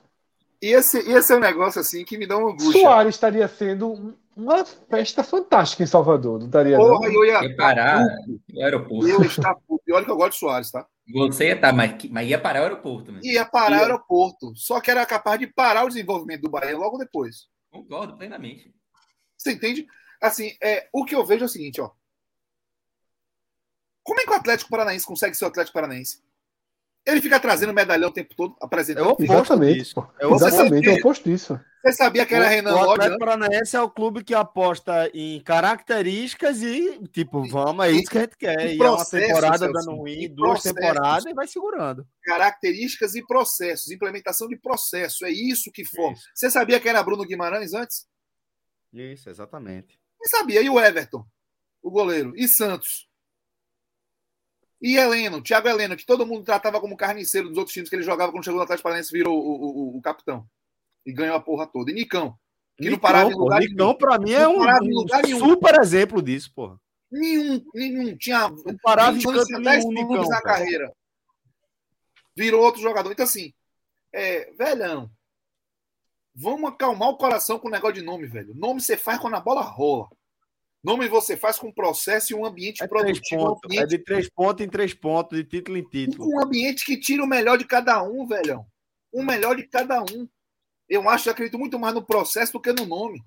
E 0.62 0.68
esse, 0.68 0.98
esse 0.98 1.32
é 1.32 1.36
um 1.36 1.40
negócio 1.40 1.80
assim 1.80 2.04
que 2.04 2.18
me 2.18 2.26
dá 2.26 2.38
uma 2.38 2.52
angústia. 2.52 2.82
Soares 2.82 3.16
estaria 3.16 3.48
sendo 3.48 4.18
uma 4.36 4.66
festa 4.66 5.24
fantástica 5.24 5.84
em 5.84 5.88
Salvador, 5.88 6.40
não 6.40 6.48
estaria? 6.48 6.78
Porra, 6.78 7.08
não? 7.08 7.14
eu 7.14 7.26
ia 7.26 7.56
parar 7.56 8.04
no 8.50 8.62
aeroporto. 8.62 9.08
Eu 9.08 9.24
estar 9.24 9.56
E 9.86 9.94
olha 9.94 10.06
que 10.06 10.12
eu 10.12 10.18
gosto 10.18 10.34
de 10.34 10.40
Soares, 10.40 10.72
tá? 10.72 10.88
Você 11.14 11.48
ia 11.48 11.54
estar, 11.54 11.70
tá, 11.70 11.74
mas, 11.74 11.96
mas 12.10 12.28
ia 12.28 12.40
parar 12.40 12.62
o 12.62 12.64
aeroporto. 12.64 13.12
Né? 13.12 13.20
Ia 13.24 13.46
parar 13.46 13.78
o 13.78 13.82
aeroporto. 13.82 14.56
Só 14.56 14.82
que 14.82 14.92
era 14.92 15.06
capaz 15.06 15.40
de 15.40 15.48
parar 15.48 15.86
o 15.86 15.90
desenvolvimento 15.90 16.42
do 16.42 16.50
Bahia 16.50 16.78
logo 16.78 16.98
depois. 16.98 17.48
Concordo 17.72 18.18
plenamente. 18.18 18.74
Você 19.38 19.54
entende? 19.54 19.88
Assim, 20.22 20.52
é, 20.62 20.90
o 20.92 21.06
que 21.06 21.16
eu 21.16 21.26
vejo 21.26 21.44
é 21.44 21.46
o 21.46 21.50
seguinte, 21.50 21.80
ó. 21.80 21.92
Como 24.04 24.20
é 24.20 24.24
que 24.24 24.32
o 24.32 24.36
Atlético 24.36 24.70
Paranaense 24.70 25.06
consegue 25.06 25.36
ser 25.36 25.46
o 25.46 25.50
Atlético 25.50 25.74
Paranaense? 25.74 26.22
Ele 27.08 27.22
fica 27.22 27.40
trazendo 27.40 27.74
medalhão 27.74 28.10
o 28.10 28.14
tempo 28.14 28.36
todo, 28.36 28.54
apresentando. 28.62 29.06
É 29.06 29.08
o 29.08 29.12
oposto 29.14 29.34
Exatamente. 29.34 29.80
Disso. 29.80 30.08
É 30.20 30.28
o 30.28 30.36
Exatamente, 30.36 30.90
é 30.90 30.92
o 30.92 30.96
oposto 30.98 31.30
disso. 31.30 31.60
Você 31.82 31.94
sabia 31.94 32.26
que 32.26 32.36
era 32.36 32.46
o, 32.46 32.50
Renan 32.50 32.72
Lodge? 32.72 32.86
O 32.86 32.92
Atlético 32.92 33.20
Paranaense 33.20 33.78
é 33.78 33.82
o 33.82 33.90
clube 33.90 34.24
que 34.26 34.36
aposta 34.36 35.10
em 35.14 35.40
características 35.40 36.62
e, 36.62 37.08
tipo, 37.08 37.48
vamos, 37.48 37.86
é 37.86 37.92
isso 37.92 38.12
que 38.12 38.18
a 38.18 38.22
gente 38.22 38.36
quer. 38.38 38.72
E, 38.72 38.78
e 38.78 38.84
é 38.84 38.90
uma 38.90 39.06
temporada 39.06 39.72
dando 39.72 40.04
win, 40.04 40.28
duas 40.36 40.62
temporadas 40.62 41.26
e 41.26 41.34
vai 41.34 41.48
segurando. 41.48 42.06
Características 42.24 43.16
e 43.16 43.26
processos, 43.26 43.90
implementação 43.90 44.50
de 44.50 44.58
processo. 44.58 45.26
É 45.26 45.32
isso 45.32 45.72
que 45.72 45.86
for. 45.86 46.12
Isso. 46.12 46.28
Você 46.36 46.52
sabia 46.52 46.78
que 46.78 46.90
era 46.90 47.02
Bruno 47.02 47.24
Guimarães 47.24 47.74
antes? 47.74 48.06
Isso, 48.92 49.30
exatamente. 49.30 49.98
Não 50.20 50.28
sabia. 50.30 50.62
E 50.62 50.70
o 50.70 50.78
Everton, 50.78 51.24
o 51.82 51.90
goleiro? 51.90 52.34
E 52.36 52.50
Santos? 52.50 53.07
E 54.82 54.96
Heleno, 54.96 55.42
Thiago 55.42 55.68
Heleno, 55.68 55.98
que 55.98 56.06
todo 56.06 56.26
mundo 56.26 56.44
tratava 56.44 56.80
como 56.80 56.96
carniceiro 56.96 57.50
dos 57.50 57.58
outros 57.58 57.74
times 57.74 57.90
que 57.90 57.96
ele 57.96 58.04
jogava 58.04 58.32
quando 58.32 58.44
chegou 58.44 58.58
no 58.58 58.64
Atlético 58.64 58.84
Paranaense, 58.84 59.12
virou 59.12 59.38
o, 59.38 59.96
o, 59.96 59.98
o, 59.98 60.02
capitão. 60.02 60.48
E 61.06 61.12
ganhou 61.12 61.36
a 61.36 61.40
porra 61.40 61.66
toda. 61.66 61.90
E 61.90 61.96
Nicão, 61.96 62.38
que 62.78 62.84
Nicão, 62.84 62.92
não 62.92 63.00
parava 63.00 63.32
em 63.32 63.36
lugar 63.36 63.60
Nicão, 63.60 63.88
nenhum. 63.88 63.98
pra 63.98 64.20
mim, 64.20 64.32
é 64.34 64.48
um, 64.48 65.36
um 65.36 65.40
super 65.40 65.80
exemplo 65.80 66.22
disso, 66.22 66.52
porra. 66.54 66.80
Nenhum, 67.12 67.66
nenhum. 67.74 68.18
Tinha 68.18 68.50
não 68.50 68.78
parava 68.84 69.18
em 69.18 69.22
canto 69.22 69.62
10 69.62 69.86
clubes 69.86 70.30
na 70.30 70.42
carreira. 70.42 70.94
Virou 72.36 72.64
outro 72.64 72.82
jogador. 72.82 73.12
Então, 73.12 73.26
assim, 73.26 73.54
é, 74.14 74.52
velhão, 74.54 75.10
vamos 76.36 76.70
acalmar 76.70 77.10
o 77.10 77.18
coração 77.18 77.58
com 77.58 77.68
o 77.68 77.72
negócio 77.72 77.96
de 77.96 78.04
nome, 78.04 78.28
velho. 78.28 78.54
Nome 78.54 78.80
você 78.80 78.96
faz 78.96 79.20
quando 79.20 79.36
a 79.36 79.40
bola 79.40 79.62
rola. 79.62 80.08
Nome 80.88 81.10
você 81.10 81.36
faz 81.36 81.60
com 81.60 81.70
processo 81.70 82.32
e 82.32 82.34
um 82.34 82.46
ambiente 82.46 82.82
é 82.82 82.88
produtivo. 82.88 83.60
Ambiente... 83.66 83.84
É 83.84 83.86
de 83.86 83.98
três 83.98 84.30
pontos 84.30 84.66
em 84.66 84.70
três 84.70 84.94
pontos, 84.94 85.38
de 85.38 85.44
título 85.44 85.78
em 85.78 85.84
título. 85.84 86.30
Um 86.30 86.42
ambiente 86.42 86.86
que 86.86 86.98
tira 86.98 87.22
o 87.22 87.28
melhor 87.28 87.58
de 87.58 87.66
cada 87.66 88.02
um, 88.02 88.26
velhão. 88.26 88.66
O 89.12 89.22
melhor 89.22 89.58
de 89.58 89.68
cada 89.68 90.02
um. 90.02 90.30
Eu 90.88 91.10
acho, 91.10 91.28
eu 91.28 91.34
acredito 91.34 91.60
muito 91.60 91.78
mais 91.78 91.94
no 91.94 92.06
processo 92.06 92.54
do 92.54 92.62
que 92.62 92.72
no 92.72 92.86
nome. 92.86 93.22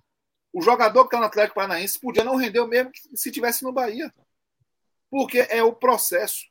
O 0.50 0.62
jogador 0.62 1.02
que 1.02 1.08
está 1.08 1.18
no 1.18 1.26
Atlético 1.26 1.56
Paranaense 1.56 2.00
podia 2.00 2.24
não 2.24 2.34
render 2.34 2.60
o 2.60 2.66
mesmo 2.66 2.90
que 2.92 3.00
se 3.14 3.30
tivesse 3.30 3.62
no 3.62 3.74
Bahia. 3.74 4.10
Porque 5.10 5.40
é 5.50 5.62
o 5.62 5.74
processo. 5.74 6.46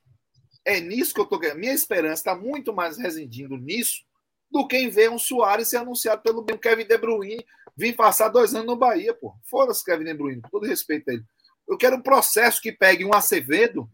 É 0.63 0.79
nisso 0.79 1.15
que 1.15 1.21
eu 1.21 1.23
estou 1.23 1.39
Minha 1.55 1.73
esperança 1.73 2.21
está 2.21 2.35
muito 2.35 2.71
mais 2.71 2.99
residindo 2.99 3.57
nisso 3.57 4.05
do 4.51 4.67
que 4.67 4.77
em 4.77 4.89
ver 4.89 5.09
um 5.09 5.17
Soares 5.17 5.69
ser 5.69 5.77
anunciado 5.77 6.21
pelo 6.21 6.45
Kevin 6.45 6.85
De 6.85 6.97
Bruyne 6.99 7.43
vir 7.79 7.95
passar 7.95 8.27
dois 8.27 8.53
anos 8.53 8.67
no 8.67 8.75
Bahia, 8.75 9.13
pô. 9.13 9.33
Foda-se 9.49 9.83
Kevin 9.83 10.03
De 10.03 10.13
Bruyne, 10.13 10.41
com 10.41 10.49
todo 10.49 10.67
respeito 10.67 11.09
a 11.09 11.13
ele. 11.13 11.23
Eu 11.67 11.77
quero 11.77 11.95
um 11.95 12.01
processo 12.01 12.61
que 12.61 12.71
pegue 12.71 13.05
um 13.05 13.13
Acevedo, 13.13 13.89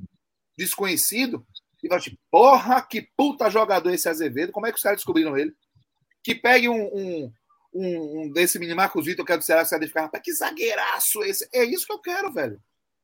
desconhecido, 0.58 1.46
e 1.84 1.88
vai 1.88 2.00
tipo, 2.00 2.18
porra, 2.32 2.82
que 2.82 3.08
puta 3.16 3.50
jogador 3.50 3.92
esse 3.92 4.10
Azevedo, 4.10 4.52
como 4.52 4.66
é 4.66 4.72
que 4.72 4.78
os 4.78 4.84
caras 4.84 4.98
descobriram 4.98 5.38
ele? 5.38 5.54
Que 6.24 6.34
pegue 6.34 6.68
um, 6.68 6.84
um, 6.84 7.34
um, 7.72 8.22
um 8.22 8.32
desse 8.32 8.58
mini 8.58 8.74
Marcos 8.74 9.06
Vitor, 9.06 9.24
que 9.24 9.32
é 9.32 9.38
do 9.38 9.44
Ceará, 9.44 9.62
que 9.62 9.70
você 9.70 9.88
ficar, 9.88 10.02
rapaz, 10.02 10.24
que 10.24 10.34
zagueiraço 10.34 11.24
esse. 11.24 11.48
É 11.54 11.64
isso 11.64 11.86
que 11.86 11.94
eu 11.94 12.00
quero, 12.00 12.34
velho. 12.34 12.60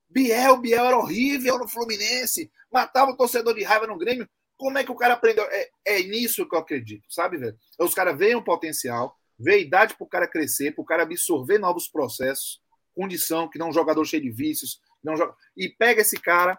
Biel, 0.09 0.57
Biel 0.57 0.85
era 0.85 0.97
horrível 0.97 1.59
no 1.59 1.67
Fluminense, 1.67 2.51
matava 2.71 3.11
o 3.11 3.15
torcedor 3.15 3.53
de 3.53 3.63
raiva 3.63 3.85
no 3.85 3.97
Grêmio. 3.99 4.27
Como 4.57 4.77
é 4.77 4.83
que 4.83 4.91
o 4.91 4.95
cara 4.95 5.13
aprendeu? 5.13 5.45
É, 5.49 5.69
é 5.85 6.03
nisso 6.03 6.47
que 6.47 6.55
eu 6.55 6.59
acredito, 6.59 7.03
sabe, 7.09 7.37
velho? 7.37 7.57
Os 7.79 7.93
caras 7.93 8.17
veem 8.17 8.35
um 8.35 8.43
potencial, 8.43 9.15
vê 9.41 9.55
a 9.55 9.57
idade 9.57 9.95
para 9.95 10.05
o 10.05 10.09
cara 10.09 10.27
crescer, 10.27 10.73
para 10.73 10.81
o 10.81 10.85
cara 10.85 11.03
absorver 11.03 11.57
novos 11.57 11.88
processos, 11.88 12.61
condição, 12.93 13.49
que 13.49 13.57
não 13.57 13.68
é 13.68 13.69
um 13.69 13.73
jogador 13.73 14.03
cheio 14.05 14.22
de 14.22 14.31
vícios, 14.31 14.80
não 15.03 15.15
joga... 15.15 15.34
e 15.55 15.69
pega 15.69 16.01
esse 16.01 16.19
cara, 16.19 16.57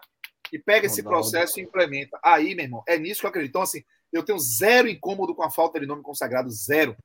e 0.51 0.59
pega 0.59 0.85
esse 0.85 1.01
processo 1.01 1.59
e 1.59 1.63
implementa. 1.63 2.19
Aí, 2.23 2.53
meu 2.53 2.65
irmão, 2.65 2.83
é 2.87 2.97
nisso 2.97 3.21
que 3.21 3.25
eu 3.25 3.29
acredito. 3.29 3.49
Então, 3.49 3.61
assim, 3.61 3.83
eu 4.11 4.23
tenho 4.23 4.37
zero 4.37 4.87
incômodo 4.87 5.33
com 5.33 5.43
a 5.43 5.49
falta 5.49 5.79
de 5.79 5.87
nome 5.87 6.03
consagrado, 6.03 6.49
zero. 6.51 6.95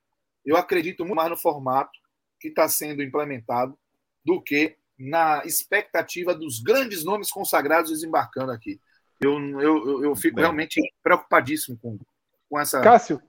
Eu 0.45 0.57
acredito 0.57 1.05
muito 1.05 1.17
mais 1.17 1.31
no 1.31 1.37
formato 1.37 1.91
que 2.39 2.49
está 2.49 2.69
sendo 2.69 3.03
implementado 3.03 3.79
do 4.25 4.43
que 4.43 4.77
na 4.99 5.43
expectativa 5.45 6.35
dos 6.35 6.61
grandes 6.61 7.05
nomes 7.05 7.31
consagrados 7.31 7.91
desembarcando 7.91 8.53
aqui. 8.53 8.79
Eu, 9.21 9.39
eu, 9.61 10.05
eu 10.05 10.17
fico 10.17 10.37
Bem. 10.37 10.45
realmente 10.45 10.81
preocupadíssimo 11.03 11.79
com, 11.79 11.99
com 12.49 12.61
essa. 12.61 12.81
Cássio, 12.83 13.21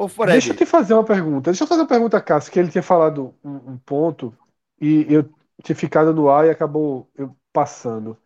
Ô, 0.00 0.08
deixa 0.24 0.52
eu 0.52 0.56
te 0.56 0.64
fazer 0.64 0.94
uma 0.94 1.04
pergunta. 1.04 1.50
Deixa 1.50 1.62
eu 1.62 1.68
fazer 1.68 1.82
uma 1.82 1.86
pergunta, 1.86 2.20
Cássio, 2.22 2.50
que 2.50 2.58
ele 2.58 2.70
tinha 2.70 2.82
falado 2.82 3.34
um, 3.44 3.72
um 3.72 3.78
ponto 3.78 4.34
e 4.80 5.06
eu 5.12 5.28
tinha 5.62 5.76
ficado 5.76 6.14
no 6.14 6.30
ar 6.30 6.46
e 6.46 6.50
acabou 6.50 7.10
eu 7.14 7.36
passando. 7.52 8.16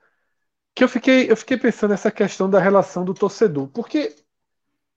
Que 0.72 0.84
eu 0.84 0.88
fiquei, 0.88 1.28
eu 1.28 1.36
fiquei 1.36 1.56
pensando 1.56 1.90
nessa 1.90 2.12
questão 2.12 2.48
da 2.48 2.60
relação 2.60 3.04
do 3.04 3.12
torcedor. 3.12 3.66
Porque 3.68 4.14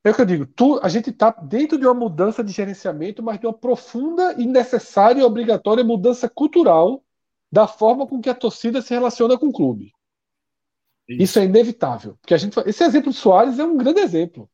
é 0.04 0.12
o 0.12 0.14
que 0.14 0.22
eu 0.22 0.26
digo, 0.26 0.46
tu, 0.46 0.80
a 0.84 0.88
gente 0.88 1.10
está 1.10 1.32
dentro 1.32 1.80
de 1.80 1.86
uma 1.86 1.96
mudança 1.96 2.44
de 2.44 2.52
gerenciamento, 2.52 3.24
mas 3.24 3.40
de 3.40 3.48
uma 3.48 3.54
profunda 3.54 4.36
e 4.38 4.46
necessária 4.46 5.22
e 5.22 5.24
obrigatória 5.24 5.84
mudança 5.84 6.30
cultural 6.30 7.04
da 7.52 7.68
forma 7.68 8.06
com 8.06 8.22
que 8.22 8.30
a 8.30 8.36
torcida 8.36 8.84
se 8.84 8.94
relaciona 8.94 9.36
com 9.36 9.48
o 9.48 9.54
clube. 9.54 9.92
Isso, 11.10 11.24
Isso 11.24 11.40
é 11.40 11.46
inevitável. 11.46 12.18
Porque 12.22 12.36
a 12.36 12.38
gente, 12.38 12.56
esse 12.68 12.84
exemplo 12.84 13.12
do 13.12 13.18
Soares 13.18 13.58
é 13.58 13.64
um 13.64 13.78
grande 13.78 14.00
exemplo. 14.00 14.48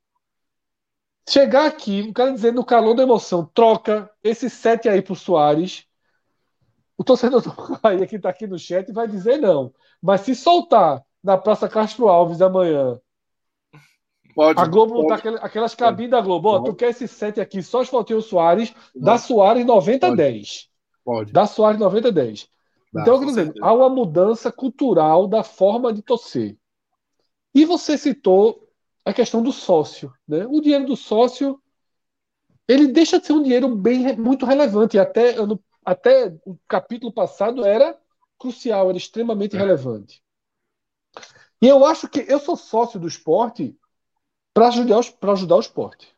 Chegar 1.28 1.66
aqui, 1.66 2.02
o 2.02 2.14
cara 2.14 2.32
dizendo 2.32 2.56
no 2.56 2.66
calor 2.66 2.94
da 2.94 3.04
emoção, 3.04 3.50
troca 3.54 4.10
esse 4.24 4.50
sete 4.50 4.90
aí 4.90 5.02
pro 5.02 5.16
Soares. 5.16 5.86
O 6.98 7.04
torcedor 7.04 7.42
do 7.42 7.80
Bahia 7.82 8.06
que 8.06 8.18
está 8.18 8.30
aqui 8.30 8.46
no 8.46 8.60
chat 8.60 8.92
vai 8.92 9.08
dizer 9.08 9.38
não. 9.38 9.74
Mas 10.02 10.22
se 10.22 10.36
soltar 10.36 11.02
na 11.24 11.38
Praça 11.38 11.70
Castro 11.70 12.10
Alves 12.10 12.42
amanhã, 12.42 13.00
pode, 14.36 14.60
a 14.60 14.66
Globo 14.66 15.08
pode, 15.08 15.22
tá 15.22 15.30
aquelas 15.42 15.74
cabines 15.74 16.12
da 16.12 16.20
Globo, 16.20 16.50
ó, 16.50 16.60
tu 16.60 16.76
quer 16.76 16.90
esse 16.90 17.08
sete 17.08 17.40
aqui, 17.40 17.64
só 17.64 17.86
faltou 17.86 18.18
o 18.18 18.22
Soares, 18.22 18.74
dá 18.94 19.18
Soares 19.18 19.66
90 19.66 20.08
a 20.08 20.16
10. 20.16 20.70
Pode. 21.06 21.32
Dá 21.32 21.46
Soares 21.46 21.80
90 21.80 22.10
a 22.10 22.12
10. 22.12 22.50
Dá, 22.94 23.02
então, 23.02 23.20
quer 23.20 23.26
dizer, 23.26 23.54
há 23.62 23.74
uma 23.74 23.90
mudança 23.90 24.52
cultural 24.52 25.28
da 25.28 25.42
forma 25.42 25.94
de 25.94 26.02
torcer. 26.02 26.58
E 27.56 27.66
você 27.66 27.98
citou 27.98 28.63
a 29.06 29.14
questão 29.14 29.42
do 29.42 29.52
sócio. 29.52 30.14
Né? 30.28 30.46
O 30.46 30.62
dinheiro 30.62 30.86
do 30.86 30.96
sócio 30.96 31.62
ele 32.68 32.88
deixa 32.88 33.20
de 33.20 33.28
ser 33.28 33.34
um 33.34 33.44
dinheiro 33.44 33.76
bem 33.76 34.16
muito 34.16 34.46
relevante. 34.46 34.98
Até 34.98 35.36
ano, 35.36 35.62
até 35.84 36.34
o 36.46 36.58
capítulo 36.68 37.12
passado 37.12 37.66
era 37.66 38.00
crucial, 38.40 38.90
era 38.90 38.98
extremamente 38.98 39.56
é. 39.56 39.60
relevante. 39.60 40.24
E 41.62 41.68
eu 41.68 41.86
acho 41.86 42.10
que 42.10 42.26
eu 42.28 42.40
sou 42.40 42.58
sócio 42.58 43.00
do 43.00 43.08
esporte 43.08 43.78
para 44.54 44.68
ajudar, 44.68 45.00
ajudar 45.32 45.56
o 45.56 45.62
esporte. 45.62 46.14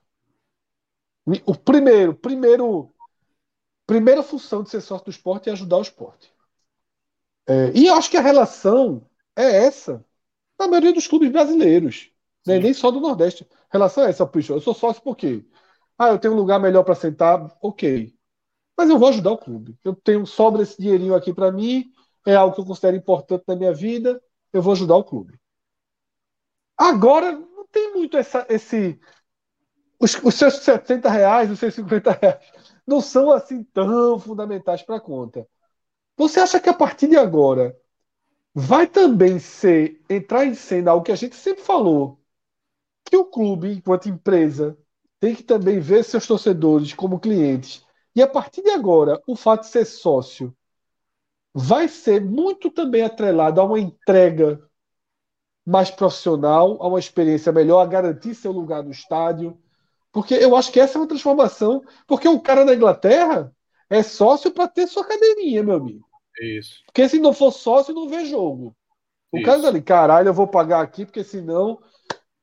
O 1.45 1.55
primeiro, 1.55 2.13
primeiro, 2.13 2.93
primeira 3.87 4.21
função 4.21 4.61
de 4.61 4.69
ser 4.69 4.81
sócio 4.81 5.05
do 5.05 5.11
esporte 5.11 5.49
é 5.49 5.53
ajudar 5.53 5.77
o 5.77 5.81
esporte. 5.81 6.31
É, 7.47 7.71
e 7.75 7.87
eu 7.87 7.95
acho 7.95 8.09
que 8.09 8.17
a 8.17 8.21
relação 8.21 9.07
é 9.35 9.65
essa 9.65 10.03
na 10.59 10.67
maioria 10.67 10.93
dos 10.93 11.07
clubes 11.07 11.31
brasileiros. 11.31 12.11
Né? 12.45 12.59
Nem 12.59 12.73
só 12.73 12.91
do 12.91 12.99
Nordeste. 12.99 13.47
A 13.69 13.73
relação 13.73 14.03
é 14.05 14.09
essa, 14.09 14.26
puxa. 14.26 14.53
Eu 14.53 14.61
sou 14.61 14.73
sócio 14.73 15.01
por 15.01 15.15
quê? 15.15 15.43
Ah, 15.97 16.09
eu 16.09 16.19
tenho 16.19 16.34
um 16.34 16.38
lugar 16.38 16.59
melhor 16.59 16.84
para 16.84 16.95
sentar, 16.95 17.57
ok. 17.61 18.13
Mas 18.77 18.89
eu 18.89 18.99
vou 18.99 19.09
ajudar 19.09 19.31
o 19.31 19.38
clube. 19.38 19.77
Eu 19.84 19.95
tenho 19.95 20.26
sobra 20.26 20.61
esse 20.63 20.80
dinheirinho 20.80 21.15
aqui 21.15 21.34
para 21.34 21.51
mim, 21.51 21.91
é 22.26 22.35
algo 22.35 22.53
que 22.55 22.61
eu 22.61 22.65
considero 22.65 22.97
importante 22.97 23.43
na 23.47 23.55
minha 23.55 23.73
vida, 23.73 24.22
eu 24.51 24.61
vou 24.61 24.73
ajudar 24.73 24.95
o 24.95 25.03
clube. 25.03 25.39
Agora, 26.77 27.31
não 27.31 27.65
tem 27.67 27.93
muito 27.93 28.17
essa, 28.17 28.45
esse. 28.49 28.99
Os, 29.99 30.13
os 30.23 30.35
seus 30.35 30.55
70 30.55 31.09
reais, 31.09 31.49
os 31.49 31.59
seus 31.59 31.73
50 31.73 32.11
reais, 32.11 32.39
não 32.85 32.99
são 33.01 33.31
assim 33.31 33.63
tão 33.63 34.19
fundamentais 34.19 34.84
para 34.84 34.97
a 34.97 35.01
conta. 35.01 35.47
Você 36.17 36.39
acha 36.39 36.59
que 36.59 36.69
a 36.69 36.73
partir 36.73 37.07
de 37.07 37.17
agora 37.17 37.77
vai 38.53 38.88
também 38.88 39.39
ser 39.39 40.01
entrar 40.09 40.45
em 40.45 40.53
cena 40.53 40.91
algo 40.91 41.05
que 41.05 41.11
a 41.11 41.15
gente 41.15 41.35
sempre 41.35 41.63
falou, 41.63 42.19
que 43.06 43.15
o 43.15 43.26
clube, 43.26 43.72
enquanto 43.72 44.10
empresa, 44.10 44.77
tem 45.19 45.36
que 45.36 45.44
também 45.44 45.80
ver 45.80 46.03
seus 46.03 46.26
torcedores 46.27 46.94
como 46.94 47.19
clientes. 47.19 47.86
E 48.15 48.22
a 48.22 48.27
partir 48.27 48.61
de 48.61 48.72
agora, 48.72 49.22
o 49.27 49.36
fato 49.36 49.61
de 49.61 49.68
ser 49.68 49.86
sócio 49.86 50.56
vai 51.53 51.88
ser 51.88 52.22
muito 52.22 52.69
também 52.69 53.02
atrelado 53.02 53.61
a 53.61 53.64
uma 53.64 53.80
entrega 53.80 54.61
mais 55.65 55.90
profissional, 55.90 56.77
a 56.82 56.88
uma 56.88 56.99
experiência 56.99 57.52
melhor, 57.52 57.80
a 57.82 57.86
garantir 57.86 58.36
seu 58.36 58.52
lugar 58.52 58.84
no 58.84 58.91
estádio. 58.91 59.57
Porque 60.11 60.34
eu 60.34 60.56
acho 60.56 60.72
que 60.72 60.80
essa 60.80 60.98
é 60.98 61.02
uma 61.02 61.07
transformação. 61.07 61.82
Porque 62.07 62.27
o 62.27 62.40
cara 62.40 62.64
na 62.64 62.73
Inglaterra 62.73 63.53
é 63.90 64.03
sócio 64.03 64.52
para 64.52 64.68
ter 64.68 64.88
sua 64.88 65.06
cadeirinha, 65.06 65.64
meu 65.64 65.76
amigo. 65.76 66.07
Isso. 66.40 66.84
Porque 66.86 67.07
se 67.07 67.19
não 67.19 67.34
for 67.34 67.52
sócio, 67.52 67.94
não 67.94 68.07
vê 68.07 68.26
jogo. 68.26 68.76
O 69.32 69.38
Isso. 69.38 69.45
cara 69.45 69.68
ali, 69.68 69.82
caralho, 69.82 70.30
eu 70.30 70.34
vou 70.34 70.48
pagar 70.48 70.82
aqui, 70.82 71.06
porque 71.06 71.23
senão 71.23 71.80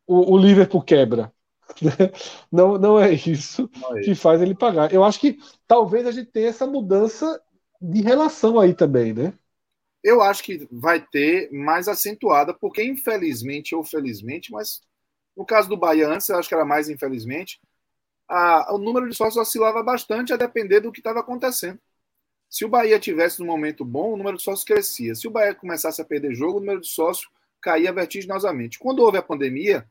o, 0.07 0.35
o 0.35 0.39
Liverpool 0.39 0.83
quebra. 0.83 1.33
não, 2.51 2.77
não 2.77 2.99
é 2.99 3.12
isso 3.12 3.70
não 3.81 3.97
é 3.97 4.03
que 4.03 4.15
faz 4.15 4.41
ele 4.41 4.55
pagar. 4.55 4.93
Eu 4.93 5.05
acho 5.05 5.19
que 5.20 5.39
talvez 5.66 6.07
a 6.07 6.11
gente 6.11 6.31
tenha 6.31 6.49
essa 6.49 6.66
mudança 6.66 7.41
de 7.81 8.03
relação 8.03 8.59
aí 8.59 8.74
também, 8.74 9.12
né? 9.12 9.33
Eu 10.03 10.20
acho 10.20 10.43
que 10.43 10.66
vai 10.70 11.01
ter 11.01 11.51
mais 11.53 11.87
acentuada, 11.89 12.53
porque 12.53 12.83
infelizmente 12.83 13.74
ou 13.74 13.85
felizmente, 13.85 14.51
mas 14.51 14.83
no 15.37 15.47
caso 15.47 15.69
do 15.69 15.77
Bahia 15.77 16.09
antes, 16.09 16.29
eu 16.29 16.37
acho 16.37 16.49
que 16.49 16.55
era 16.55 16.65
mais 16.65 16.89
infelizmente, 16.89 17.61
a, 18.29 18.74
o 18.74 18.79
número 18.79 19.09
de 19.09 19.16
sócios 19.16 19.37
oscilava 19.37 19.83
bastante 19.83 20.33
a 20.33 20.37
depender 20.37 20.81
do 20.81 20.91
que 20.93 21.01
estava 21.01 21.20
acontecendo. 21.20 21.79
Se 22.49 22.65
o 22.65 22.69
Bahia 22.69 22.99
tivesse 22.99 23.43
um 23.43 23.47
momento 23.47 23.85
bom, 23.85 24.12
o 24.12 24.16
número 24.16 24.37
de 24.37 24.43
sócios 24.43 24.65
crescia. 24.65 25.15
Se 25.15 25.27
o 25.27 25.31
Bahia 25.31 25.55
começasse 25.55 26.03
a 26.03 26.05
perder 26.05 26.35
jogo, 26.35 26.59
o 26.59 26.61
número 26.61 26.81
de 26.81 26.89
sócios 26.89 27.31
caía 27.63 27.93
vertiginosamente. 27.93 28.79
Quando 28.79 29.01
houve 29.01 29.19
a 29.19 29.23
pandemia, 29.23 29.89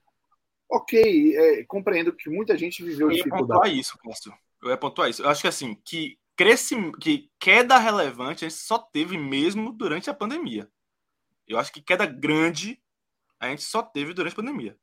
ok, 0.70 1.36
é, 1.36 1.64
compreendo 1.64 2.14
que 2.14 2.30
muita 2.30 2.58
gente 2.58 2.84
viveu 2.84 3.10
eu 3.10 3.16
dificuldade. 3.16 3.70
Eu 3.70 3.76
ia 3.76 3.82
isso, 3.82 3.98
Cássio. 3.98 4.34
Eu 4.62 4.70
ia 4.70 4.78
pontuar 4.78 5.10
isso. 5.10 5.24
Eu 5.24 5.30
acho 5.30 5.42
que 5.42 5.48
assim, 5.48 5.76
que 5.86 6.20
cresce, 6.36 6.76
que 7.00 7.32
queda 7.40 7.78
relevante 7.78 8.46
a 8.46 8.50
gente 8.50 8.60
só 8.60 8.78
teve 8.78 9.18
mesmo 9.18 9.72
durante 9.72 10.10
a 10.10 10.14
pandemia. 10.14 10.70
Eu 11.48 11.58
acho 11.58 11.72
que 11.72 11.82
queda 11.82 12.06
grande 12.06 12.82
a 13.40 13.50
gente 13.50 13.64
só 13.64 13.82
teve 13.82 14.14
durante 14.14 14.34
a 14.34 14.36
pandemia. 14.36 14.78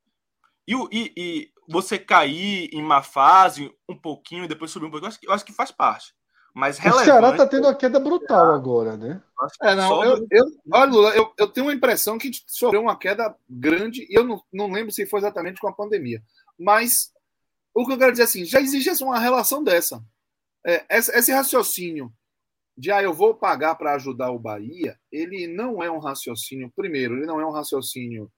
E, 0.66 0.74
e, 0.93 1.12
e 1.16 1.52
você 1.69 1.98
cair 1.98 2.69
em 2.73 2.82
uma 2.82 3.02
fase 3.02 3.73
um 3.89 3.97
pouquinho 3.97 4.44
e 4.44 4.48
depois 4.48 4.70
subir 4.70 4.86
um 4.86 4.90
pouquinho, 4.90 5.06
eu 5.06 5.10
acho 5.10 5.20
que, 5.20 5.28
eu 5.28 5.32
acho 5.32 5.44
que 5.44 5.52
faz 5.52 5.70
parte. 5.70 6.15
Mas 6.54 6.78
o 6.78 7.04
Ceará 7.04 7.30
está 7.30 7.46
tendo 7.46 7.66
uma 7.66 7.74
queda 7.74 8.00
brutal 8.00 8.52
agora, 8.52 8.96
né? 8.96 9.22
É, 9.62 9.74
não, 9.74 10.04
eu, 10.04 10.26
eu, 10.30 10.44
olha, 10.72 10.90
Lula, 10.90 11.10
eu, 11.10 11.32
eu 11.38 11.46
tenho 11.46 11.66
uma 11.66 11.74
impressão 11.74 12.18
que 12.18 12.30
sofreu 12.46 12.80
uma 12.80 12.98
queda 12.98 13.34
grande, 13.48 14.06
e 14.10 14.18
eu 14.18 14.24
não, 14.24 14.42
não 14.52 14.70
lembro 14.70 14.90
se 14.90 15.06
foi 15.06 15.20
exatamente 15.20 15.60
com 15.60 15.68
a 15.68 15.72
pandemia. 15.72 16.20
Mas 16.58 17.12
o 17.72 17.86
que 17.86 17.92
eu 17.92 17.98
quero 17.98 18.10
dizer 18.10 18.22
é 18.22 18.24
assim, 18.24 18.44
já 18.44 18.60
existe 18.60 19.04
uma 19.04 19.20
relação 19.20 19.62
dessa 19.62 20.02
é, 20.66 20.84
esse 20.90 21.32
raciocínio 21.32 22.12
de 22.76 22.92
ah, 22.92 23.02
eu 23.02 23.12
vou 23.12 23.34
pagar 23.34 23.74
para 23.74 23.94
ajudar 23.94 24.30
o 24.30 24.38
Bahia, 24.38 24.98
ele 25.10 25.48
não 25.48 25.82
é 25.82 25.90
um 25.90 25.98
raciocínio, 25.98 26.70
primeiro, 26.76 27.16
ele 27.16 27.26
não 27.26 27.40
é 27.40 27.46
um 27.46 27.50
raciocínio 27.50 28.30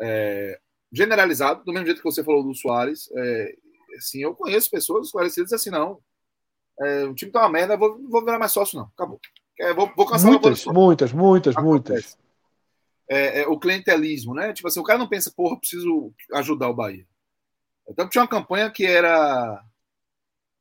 é, 0.00 0.58
generalizado, 0.90 1.64
do 1.64 1.72
mesmo 1.72 1.84
jeito 1.86 1.98
que 1.98 2.10
você 2.10 2.24
falou 2.24 2.42
do 2.42 2.54
Soares. 2.54 3.10
É, 3.14 3.54
assim, 3.98 4.22
eu 4.22 4.34
conheço 4.34 4.70
pessoas 4.70 5.06
esclarecidas 5.06 5.52
assim, 5.52 5.68
não. 5.68 6.00
É, 6.80 7.04
o 7.04 7.14
time 7.14 7.32
tá 7.32 7.40
uma 7.40 7.48
merda, 7.48 7.76
vou, 7.76 7.98
vou 8.08 8.24
virar 8.24 8.38
mais 8.38 8.52
sócio, 8.52 8.78
não. 8.78 8.86
Acabou. 8.94 9.20
É, 9.58 9.74
vou, 9.74 9.92
vou 9.96 10.06
cancelar 10.06 10.40
muitas, 10.40 10.64
muitas, 10.64 11.12
muitas, 11.12 11.54
muitas. 11.56 12.18
É, 13.08 13.42
é, 13.42 13.46
o 13.48 13.58
clientelismo, 13.58 14.34
né? 14.34 14.52
Tipo 14.52 14.68
assim, 14.68 14.80
o 14.80 14.84
cara 14.84 14.98
não 14.98 15.08
pensa, 15.08 15.32
porra, 15.34 15.58
preciso 15.58 16.12
ajudar 16.34 16.68
o 16.68 16.74
Bahia. 16.74 17.06
Então 17.88 18.08
tinha 18.08 18.22
uma 18.22 18.28
campanha 18.28 18.70
que 18.70 18.84
era 18.84 19.64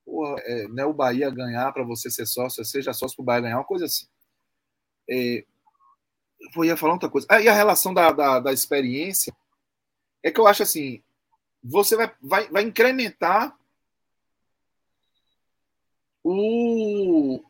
porra, 0.06 0.40
é, 0.40 0.68
né, 0.70 0.86
o 0.86 0.94
Bahia 0.94 1.30
ganhar 1.30 1.72
para 1.74 1.84
você 1.84 2.10
ser 2.10 2.26
sócio, 2.26 2.64
seja 2.64 2.94
sócio 2.94 3.18
para 3.18 3.24
o 3.24 3.26
Bahia 3.26 3.42
ganhar, 3.42 3.58
uma 3.58 3.66
coisa 3.66 3.86
assim. 3.86 4.08
É, 5.10 5.44
eu 6.56 6.64
ia 6.64 6.78
falar 6.78 6.94
outra 6.94 7.10
coisa. 7.10 7.28
Ah, 7.30 7.42
e 7.42 7.50
a 7.50 7.54
relação 7.54 7.94
da, 7.94 8.12
da, 8.12 8.40
da, 8.40 8.54
experiência 8.54 9.36
é 10.24 10.32
que 10.32 10.40
eu 10.40 10.48
acho 10.48 10.64
assim: 10.64 11.04
você 11.62 11.98
vai, 11.98 12.12
vai, 12.22 12.48
vai 12.50 12.64
incrementar 12.64 13.57
o. 16.28 17.44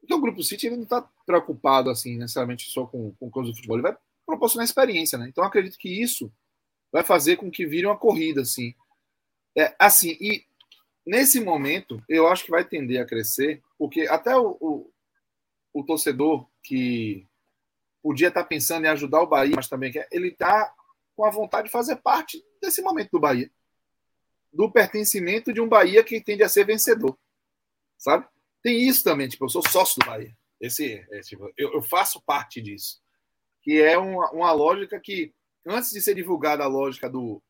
Porque 0.00 0.14
o 0.14 0.20
Grupo 0.20 0.42
City 0.42 0.66
ele 0.66 0.76
não 0.76 0.84
está 0.84 1.02
preocupado 1.26 1.90
assim 1.90 2.16
necessariamente 2.16 2.70
só 2.70 2.86
com, 2.86 3.12
com 3.18 3.30
coisas 3.30 3.52
do 3.52 3.56
futebol, 3.56 3.76
ele 3.76 3.82
vai 3.82 3.96
proporcionar 4.24 4.64
experiência, 4.64 5.18
né? 5.18 5.28
Então 5.28 5.42
acredito 5.44 5.78
que 5.78 5.88
isso 5.88 6.32
vai 6.92 7.02
fazer 7.02 7.36
com 7.36 7.50
que 7.50 7.66
vire 7.66 7.86
uma 7.86 7.96
corrida 7.96 8.42
assim. 8.42 8.74
É, 9.56 9.74
assim, 9.78 10.16
e 10.20 10.44
nesse 11.04 11.40
momento, 11.40 12.02
eu 12.08 12.28
acho 12.28 12.44
que 12.44 12.50
vai 12.50 12.64
tender 12.64 13.00
a 13.00 13.06
crescer, 13.06 13.62
porque 13.78 14.02
até 14.02 14.36
o, 14.36 14.56
o, 14.60 14.92
o 15.72 15.84
torcedor 15.84 16.46
que 16.62 17.26
podia 18.02 18.28
estar 18.28 18.44
pensando 18.44 18.84
em 18.84 18.88
ajudar 18.88 19.22
o 19.22 19.26
Bahia, 19.26 19.54
mas 19.56 19.68
também 19.68 19.90
quer, 19.90 20.08
ele 20.12 20.28
está 20.28 20.72
com 21.16 21.24
a 21.24 21.30
vontade 21.30 21.66
de 21.66 21.72
fazer 21.72 21.96
parte 21.96 22.42
desse 22.60 22.82
momento 22.82 23.10
do 23.10 23.20
Bahia. 23.20 23.50
Do 24.52 24.70
pertencimento 24.70 25.52
de 25.52 25.60
um 25.60 25.68
Bahia 25.68 26.04
que 26.04 26.20
tende 26.20 26.42
a 26.42 26.48
ser 26.48 26.64
vencedor. 26.64 27.18
Sabe? 27.98 28.26
Tem 28.62 28.80
isso 28.86 29.04
também, 29.04 29.28
tipo, 29.28 29.44
eu 29.44 29.48
sou 29.48 29.62
sócio 29.68 30.00
do 30.00 30.06
Bahia. 30.06 30.36
Esse, 30.60 31.06
é, 31.10 31.20
tipo, 31.20 31.50
eu, 31.56 31.74
eu, 31.74 31.82
faço 31.82 32.22
parte 32.24 32.60
disso. 32.60 33.00
Que 33.62 33.80
é 33.80 33.98
uma, 33.98 34.30
uma 34.30 34.52
lógica 34.52 34.98
que, 34.98 35.32
antes 35.66 35.90
de 35.90 36.00
ser 36.00 36.14
divulgada 36.14 36.64
a 36.64 36.68
lógica 36.68 37.08
do, 37.08 37.42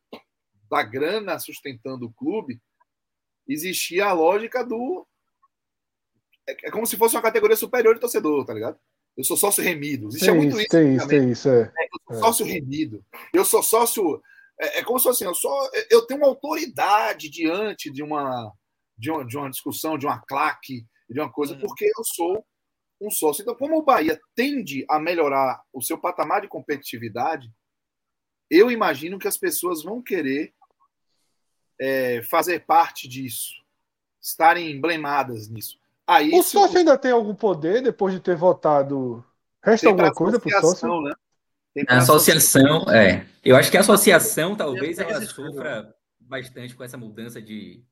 da 0.69 0.83
grana 0.83 1.39
sustentando 1.39 2.05
o 2.05 2.13
clube, 2.13 2.61
existia 3.47 4.07
a 4.07 4.13
lógica 4.13 4.63
do. 4.63 5.07
É, 6.47 6.67
é 6.67 6.71
como 6.71 6.85
se 6.85 6.97
fosse 6.97 7.15
uma 7.15 7.21
categoria 7.21 7.55
superior 7.55 7.95
de 7.95 8.01
torcedor, 8.01 8.45
tá 8.45 8.53
ligado? 8.53 8.77
Eu 9.15 9.23
sou 9.23 9.35
sócio 9.37 9.63
remido. 9.63 10.09
Existe 10.09 10.31
muito 10.31 10.59
isso. 10.59 10.69
Tem 10.69 10.95
isso, 10.95 11.07
tem 11.07 11.31
isso. 11.31 11.49
É. 11.49 11.61
é. 11.61 11.85
eu 11.85 12.13
sou 12.13 12.25
sócio 12.25 12.45
remido. 12.45 13.03
Eu 13.33 13.45
sou 13.45 13.63
sócio. 13.63 14.21
É, 14.59 14.79
é, 14.79 14.83
como 14.83 14.99
se 14.99 15.03
fosse 15.03 15.23
assim, 15.23 15.31
eu, 15.31 15.35
sou, 15.35 15.69
eu 15.89 16.05
tenho 16.05 16.19
uma 16.19 16.27
autoridade 16.27 17.29
diante 17.29 17.91
de 17.91 18.03
uma, 18.03 18.51
de 18.97 19.11
uma, 19.11 19.25
de 19.25 19.37
uma 19.37 19.49
discussão, 19.49 19.97
de 19.97 20.05
uma 20.05 20.19
claque, 20.19 20.85
de 21.09 21.19
uma 21.19 21.31
coisa, 21.31 21.53
uhum. 21.53 21.61
porque 21.61 21.85
eu 21.85 22.03
sou 22.03 22.45
um 22.99 23.11
sócio. 23.11 23.41
Então, 23.41 23.55
como 23.55 23.77
o 23.77 23.83
Bahia 23.83 24.19
tende 24.35 24.85
a 24.89 24.99
melhorar 24.99 25.61
o 25.71 25.81
seu 25.81 25.97
patamar 25.97 26.41
de 26.41 26.47
competitividade, 26.47 27.51
eu 28.49 28.71
imagino 28.71 29.19
que 29.19 29.27
as 29.27 29.37
pessoas 29.37 29.83
vão 29.83 30.01
querer 30.01 30.53
é, 31.79 32.21
fazer 32.23 32.65
parte 32.65 33.07
disso, 33.07 33.51
estarem 34.21 34.71
emblemadas 34.71 35.47
nisso. 35.47 35.77
Aí, 36.07 36.33
o 36.33 36.41
sócio 36.41 36.77
ainda 36.77 36.97
tem 36.97 37.11
algum 37.11 37.35
poder 37.35 37.81
depois 37.81 38.13
de 38.13 38.19
ter 38.19 38.35
votado? 38.35 39.23
Resta 39.63 39.89
alguma 39.89 40.13
coisa 40.13 40.39
para 40.39 40.57
o 40.57 40.61
sócio? 40.61 41.01
Né? 41.01 41.13
A 41.87 41.97
associação, 41.97 42.89
é. 42.89 43.27
Eu 43.43 43.55
acho 43.55 43.69
que 43.69 43.77
a 43.77 43.81
associação 43.81 44.55
talvez 44.55 44.97
ela 44.97 45.21
sofra 45.21 45.93
bastante 46.19 46.75
com 46.75 46.83
essa 46.83 46.97
mudança 46.97 47.41
de, 47.41 47.83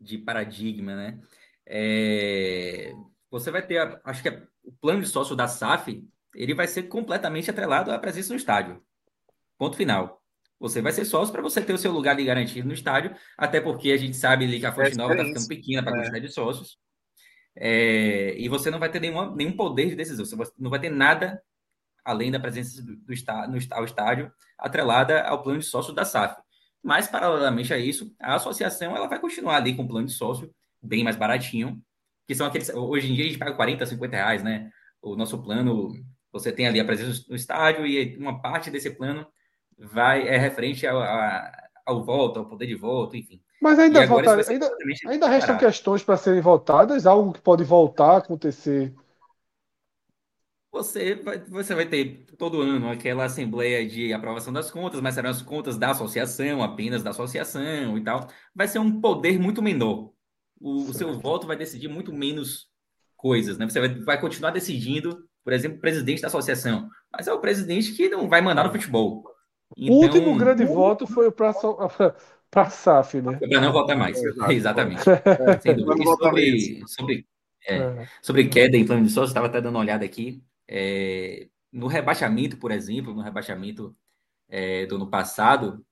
de 0.00 0.18
paradigma, 0.18 0.94
né? 0.94 1.20
É, 1.66 2.92
você 3.30 3.50
vai 3.50 3.66
ter, 3.66 4.00
acho 4.04 4.22
que 4.22 4.28
o 4.64 4.72
plano 4.80 5.00
de 5.00 5.08
sócio 5.08 5.34
da 5.34 5.48
SAF, 5.48 6.04
ele 6.34 6.54
vai 6.54 6.66
ser 6.66 6.84
completamente 6.84 7.50
atrelado 7.50 7.90
à 7.90 7.98
presença 7.98 8.32
no 8.32 8.38
estádio. 8.38 8.82
Ponto 9.58 9.76
final. 9.76 10.22
Você 10.58 10.80
vai 10.80 10.92
ser 10.92 11.04
sócio 11.04 11.32
para 11.32 11.42
você 11.42 11.60
ter 11.60 11.72
o 11.72 11.78
seu 11.78 11.92
lugar 11.92 12.16
de 12.16 12.24
garantia 12.24 12.64
no 12.64 12.72
estádio, 12.72 13.14
até 13.36 13.60
porque 13.60 13.90
a 13.90 13.96
gente 13.96 14.16
sabe 14.16 14.44
ali 14.44 14.58
que 14.58 14.66
a 14.66 14.72
Fonte 14.72 14.92
é 14.92 14.96
Nova 14.96 15.12
está 15.12 15.24
ficando 15.24 15.48
pequena 15.48 15.82
para 15.82 15.92
a 15.92 15.96
é. 15.96 15.98
quantidade 16.00 16.26
de 16.26 16.32
sócios. 16.32 16.78
É, 17.54 18.38
e 18.38 18.48
você 18.48 18.70
não 18.70 18.78
vai 18.78 18.90
ter 18.90 19.00
nenhuma, 19.00 19.34
nenhum 19.34 19.56
poder 19.56 19.88
de 19.88 19.96
decisão, 19.96 20.24
você 20.24 20.52
não 20.58 20.70
vai 20.70 20.80
ter 20.80 20.90
nada 20.90 21.42
além 22.04 22.30
da 22.30 22.38
presença 22.38 22.82
do, 22.82 22.96
do 22.96 23.12
no, 23.48 23.58
ao 23.72 23.84
estádio 23.84 24.32
atrelada 24.58 25.22
ao 25.22 25.42
plano 25.42 25.58
de 25.58 25.66
sócio 25.66 25.92
da 25.92 26.04
SAF. 26.04 26.40
Mas, 26.86 27.08
paralelamente 27.08 27.74
a 27.74 27.78
isso, 27.78 28.14
a 28.16 28.36
associação 28.36 28.96
ela 28.96 29.08
vai 29.08 29.18
continuar 29.18 29.56
ali 29.56 29.74
com 29.74 29.82
o 29.82 29.88
plano 29.88 30.06
de 30.06 30.12
sócio 30.12 30.48
bem 30.80 31.02
mais 31.02 31.16
baratinho, 31.16 31.82
que 32.28 32.32
são 32.32 32.46
aqueles. 32.46 32.70
Hoje 32.72 33.10
em 33.10 33.14
dia 33.16 33.24
a 33.24 33.26
gente 33.26 33.38
paga 33.40 33.54
40, 33.54 33.84
50 33.84 34.16
reais, 34.16 34.44
né? 34.44 34.70
O 35.02 35.16
nosso 35.16 35.42
plano, 35.42 35.92
você 36.30 36.52
tem 36.52 36.68
ali 36.68 36.78
a 36.78 36.84
presença 36.84 37.24
no 37.28 37.34
estádio 37.34 37.84
e 37.84 38.16
uma 38.16 38.40
parte 38.40 38.70
desse 38.70 38.88
plano 38.88 39.26
vai 39.76 40.28
é 40.28 40.38
referente 40.38 40.86
ao, 40.86 41.02
ao 41.84 42.04
voto, 42.04 42.38
ao 42.38 42.46
poder 42.46 42.66
de 42.66 42.76
voto, 42.76 43.16
enfim. 43.16 43.42
Mas 43.60 43.80
ainda, 43.80 44.06
voltar, 44.06 44.38
ainda, 44.48 44.70
ainda 45.08 45.26
restam 45.26 45.58
questões 45.58 46.04
para 46.04 46.16
serem 46.16 46.40
votadas, 46.40 47.04
algo 47.04 47.32
que 47.32 47.40
pode 47.40 47.64
voltar 47.64 48.12
a 48.12 48.18
acontecer. 48.18 48.94
Você 50.76 51.14
vai, 51.14 51.38
você 51.38 51.74
vai 51.74 51.86
ter 51.86 52.26
todo 52.36 52.60
ano 52.60 52.90
aquela 52.90 53.24
assembleia 53.24 53.88
de 53.88 54.12
aprovação 54.12 54.52
das 54.52 54.70
contas, 54.70 55.00
mas 55.00 55.14
serão 55.14 55.30
as 55.30 55.40
contas 55.40 55.78
da 55.78 55.90
associação, 55.90 56.62
apenas 56.62 57.02
da 57.02 57.10
associação 57.10 57.96
e 57.96 58.04
tal. 58.04 58.28
Vai 58.54 58.68
ser 58.68 58.78
um 58.78 59.00
poder 59.00 59.38
muito 59.38 59.62
menor. 59.62 60.12
O, 60.60 60.82
o 60.82 60.92
seu 60.92 61.18
voto 61.18 61.46
vai 61.46 61.56
decidir 61.56 61.88
muito 61.88 62.12
menos 62.12 62.68
coisas, 63.16 63.56
né? 63.56 63.66
Você 63.66 63.80
vai, 63.80 63.88
vai 64.00 64.20
continuar 64.20 64.50
decidindo, 64.50 65.26
por 65.42 65.54
exemplo, 65.54 65.78
o 65.78 65.80
presidente 65.80 66.20
da 66.20 66.28
associação, 66.28 66.88
mas 67.10 67.26
é 67.26 67.32
o 67.32 67.40
presidente 67.40 67.92
que 67.92 68.10
não 68.10 68.28
vai 68.28 68.42
mandar 68.42 68.64
no 68.64 68.72
futebol. 68.72 69.24
Então, 69.74 69.96
o 69.96 70.02
último 70.02 70.36
grande 70.36 70.64
voto 70.64 71.06
foi 71.06 71.30
para 71.30 71.54
para 72.50 72.70
SAF, 72.70 73.20
né? 73.20 73.38
Para 73.38 73.60
não 73.60 73.72
votar 73.72 73.96
mais. 73.96 74.22
É, 74.22 74.28
exatamente. 74.52 75.02
É, 75.08 75.58
Sem 75.60 75.74
dúvida. 75.74 76.04
sobre, 76.04 76.82
sobre, 76.86 77.26
é, 77.66 77.76
é. 77.76 78.08
sobre 78.22 78.48
queda 78.48 78.76
em 78.76 78.86
plano 78.86 79.04
de 79.04 79.10
sócio, 79.10 79.28
estava 79.28 79.46
até 79.46 79.60
dando 79.60 79.74
uma 79.74 79.80
olhada 79.80 80.04
aqui. 80.04 80.42
É, 80.68 81.48
no 81.72 81.86
rebaixamento, 81.86 82.56
por 82.56 82.70
exemplo, 82.70 83.14
no 83.14 83.22
rebaixamento 83.22 83.96
é, 84.48 84.86
do 84.86 84.96
ano 84.96 85.08
passado, 85.08 85.84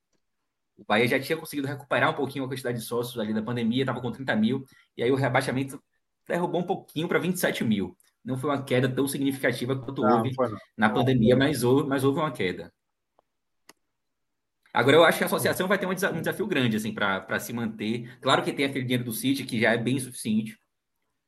o 0.77 0.85
Bahia 0.85 1.07
já 1.07 1.21
tinha 1.21 1.39
conseguido 1.39 1.69
recuperar 1.69 2.11
um 2.11 2.15
pouquinho 2.15 2.45
a 2.45 2.49
quantidade 2.49 2.79
de 2.79 2.85
sócios 2.85 3.19
ali 3.19 3.33
da 3.33 3.43
pandemia, 3.43 3.83
estava 3.83 4.01
com 4.01 4.11
30 4.11 4.35
mil, 4.37 4.65
e 4.97 5.03
aí 5.03 5.11
o 5.11 5.17
rebaixamento 5.17 5.83
derrubou 6.27 6.61
um 6.61 6.67
pouquinho 6.67 7.07
para 7.07 7.19
27 7.19 7.65
mil. 7.65 7.97
Não 8.25 8.39
foi 8.39 8.51
uma 8.51 8.63
queda 8.63 8.89
tão 8.89 9.07
significativa 9.07 9.77
quanto 9.77 10.03
não, 10.03 10.19
houve 10.19 10.31
na 10.77 10.89
pandemia, 10.89 11.37
mas 11.37 11.63
houve, 11.63 11.89
mas 11.89 12.03
houve 12.03 12.19
uma 12.19 12.33
queda. 12.33 12.73
Agora, 14.73 14.97
eu 14.97 15.05
acho 15.05 15.19
que 15.19 15.25
a 15.25 15.27
associação 15.27 15.69
vai 15.69 15.79
ter 15.79 15.87
um 15.87 15.95
desafio 15.95 16.47
grande, 16.49 16.77
assim, 16.77 16.93
para 16.93 17.39
se 17.39 17.53
manter. 17.53 18.19
Claro 18.21 18.43
que 18.43 18.53
tem 18.53 18.65
aquele 18.65 18.85
dinheiro 18.85 19.05
do 19.05 19.13
City, 19.13 19.45
que 19.45 19.61
já 19.61 19.73
é 19.73 19.79
bem 19.79 20.01
suficiente 20.01 20.59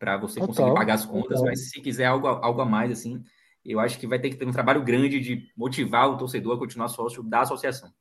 para 0.01 0.17
você 0.17 0.41
total, 0.41 0.49
conseguir 0.49 0.75
pagar 0.75 0.95
as 0.95 1.05
contas, 1.05 1.39
total. 1.39 1.45
mas 1.45 1.71
se 1.71 1.81
quiser 1.81 2.07
algo, 2.07 2.27
algo 2.27 2.61
a 2.61 2.65
mais, 2.65 2.91
assim, 2.91 3.23
eu 3.67 3.81
acho 3.81 3.99
que 3.99 4.07
vai 4.07 4.19
ter 4.19 4.31
que 4.31 4.37
ter 4.37 4.47
um 4.47 4.53
trabalho 4.53 4.85
grande 4.85 5.21
de 5.21 5.51
motivar 5.57 6.09
o 6.09 6.17
torcedor 6.17 6.57
a 6.57 6.59
continuar 6.59 6.89
sócio 6.89 7.23
da 7.23 7.41
associação. 7.41 7.93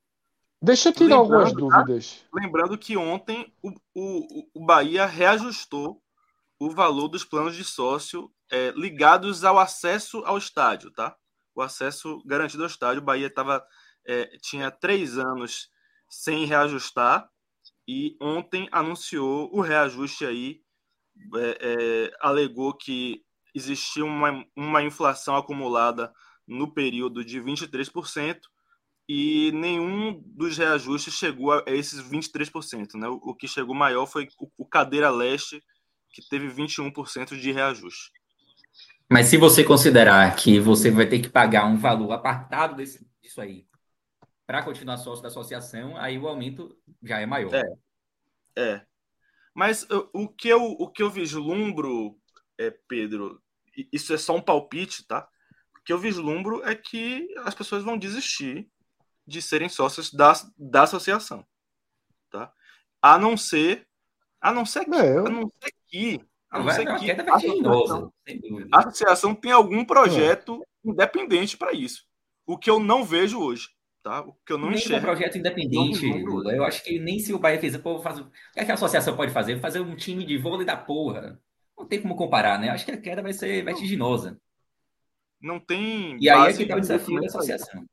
Deixa 0.61 0.89
eu 0.89 0.93
tirar 0.93 1.21
lembrando, 1.21 1.33
algumas 1.33 1.51
tá? 1.51 1.59
dúvidas. 1.59 2.25
Tá? 2.31 2.39
Lembrando 2.41 2.77
que 2.77 2.95
ontem 2.95 3.53
o, 3.61 3.71
o, 3.93 4.47
o 4.53 4.65
Bahia 4.65 5.05
reajustou 5.05 6.01
o 6.59 6.69
valor 6.69 7.07
dos 7.07 7.23
planos 7.23 7.55
de 7.55 7.63
sócio 7.63 8.31
é, 8.49 8.71
ligados 8.71 9.43
ao 9.43 9.59
acesso 9.59 10.23
ao 10.25 10.37
estádio, 10.37 10.91
tá? 10.91 11.15
O 11.53 11.61
acesso 11.61 12.21
garantido 12.25 12.63
ao 12.63 12.69
estádio. 12.69 13.01
O 13.01 13.05
Bahia 13.05 13.29
tava, 13.29 13.65
é, 14.05 14.37
tinha 14.41 14.71
três 14.71 15.17
anos 15.17 15.69
sem 16.09 16.45
reajustar 16.45 17.29
e 17.87 18.15
ontem 18.21 18.67
anunciou 18.71 19.49
o 19.53 19.61
reajuste 19.61 20.25
aí. 20.25 20.61
É, 21.35 21.57
é 21.61 22.17
alegou 22.19 22.73
que 22.73 23.24
existia 23.55 24.03
uma, 24.03 24.45
uma 24.55 24.83
inflação 24.83 25.35
acumulada 25.35 26.13
no 26.45 26.71
período 26.71 27.23
de 27.23 27.39
23% 27.39 28.39
e 29.07 29.51
nenhum 29.53 30.21
dos 30.25 30.57
reajustes 30.57 31.13
chegou 31.13 31.53
a 31.53 31.63
esses 31.67 32.01
23%. 32.01 32.95
Né? 32.95 33.07
O, 33.07 33.15
o 33.15 33.35
que 33.35 33.47
chegou 33.47 33.73
maior 33.73 34.05
foi 34.05 34.27
o, 34.39 34.51
o 34.57 34.65
Cadeira 34.65 35.09
Leste, 35.09 35.63
que 36.11 36.27
teve 36.27 36.47
21% 36.47 37.39
de 37.39 37.51
reajuste. 37.51 38.11
Mas 39.09 39.27
se 39.27 39.37
você 39.37 39.63
considerar 39.63 40.35
que 40.35 40.59
você 40.59 40.91
vai 40.91 41.05
ter 41.05 41.19
que 41.19 41.29
pagar 41.29 41.65
um 41.65 41.77
valor 41.77 42.11
apartado 42.11 42.75
desse, 42.75 43.07
disso 43.21 43.39
aí 43.39 43.67
para 44.45 44.63
continuar 44.63 44.97
sócio 44.97 45.23
da 45.23 45.27
associação, 45.27 45.97
aí 45.97 46.17
o 46.19 46.27
aumento 46.27 46.77
já 47.01 47.19
é 47.19 47.25
maior. 47.25 47.51
É. 47.53 47.63
é. 48.55 48.85
Mas 49.53 49.87
o 50.13 50.27
que 50.27 50.49
eu, 50.49 50.61
o 50.63 50.89
que 50.89 51.01
eu 51.01 51.09
vislumbro, 51.09 52.17
é, 52.59 52.71
Pedro, 52.87 53.41
isso 53.91 54.13
é 54.13 54.17
só 54.17 54.35
um 54.35 54.41
palpite, 54.41 55.05
tá? 55.05 55.27
O 55.77 55.83
que 55.83 55.93
eu 55.93 55.99
vislumbro 55.99 56.63
é 56.63 56.75
que 56.75 57.27
as 57.43 57.53
pessoas 57.53 57.83
vão 57.83 57.97
desistir 57.97 58.67
de 59.27 59.41
serem 59.41 59.69
sócios 59.69 60.11
da, 60.11 60.33
da 60.57 60.83
associação, 60.83 61.45
tá? 62.29 62.51
A 63.01 63.17
não 63.17 63.35
ser, 63.35 63.87
a 64.39 64.51
não 64.51 64.65
ser 64.65 64.85
que, 64.85 64.95
é, 64.95 65.17
eu... 65.17 65.25
a 65.25 65.29
não 65.29 65.51
ser 65.61 65.71
que, 65.87 66.21
a 66.49 66.59
não 66.59 66.69
ser 66.69 66.85
que 66.85 67.11
a 67.11 67.35
associação, 67.35 68.13
a 68.71 68.79
associação 68.79 69.35
tem 69.35 69.51
algum 69.51 69.83
projeto 69.83 70.61
é. 70.63 70.89
independente 70.89 71.57
para 71.57 71.73
isso. 71.73 72.03
O 72.45 72.57
que 72.57 72.69
eu 72.69 72.79
não 72.79 73.03
vejo 73.03 73.39
hoje. 73.39 73.69
Tá? 74.03 74.21
O 74.21 74.33
que 74.45 74.53
eu 74.53 74.59
não 74.59 74.69
nem 74.69 74.77
enxergo. 74.77 74.99
um 74.99 75.09
projeto 75.09 75.39
independente, 75.39 76.05
Lula. 76.23 76.53
Eu 76.53 76.63
acho 76.63 76.83
que 76.83 76.99
nem 76.99 77.17
se 77.17 77.33
o 77.33 77.39
Bahia 77.39 77.59
fizer, 77.59 77.79
pô, 77.79 77.99
faz... 77.99 78.19
o 78.19 78.29
que, 78.53 78.59
é 78.59 78.63
que 78.63 78.69
a 78.69 78.75
associação 78.75 79.17
pode 79.17 79.33
fazer? 79.33 79.59
Fazer 79.59 79.79
um 79.79 79.95
time 79.95 80.23
de 80.23 80.37
vôlei 80.37 80.63
da 80.63 80.77
porra 80.77 81.41
não 81.77 81.85
tem 81.85 82.01
como 82.01 82.15
comparar, 82.15 82.59
né? 82.59 82.69
Acho 82.69 82.85
que 82.85 82.91
a 82.91 83.01
queda 83.01 83.21
vai 83.21 83.33
ser 83.33 83.63
vertiginosa. 83.63 84.39
Não 85.41 85.59
tem. 85.59 86.17
E 86.19 86.29
aí 86.29 86.51
é 86.51 86.53
que 86.53 86.63
está 86.63 86.75
o 86.75 86.79
desafio 86.79 87.19
da 87.19 87.27
associação. 87.27 87.85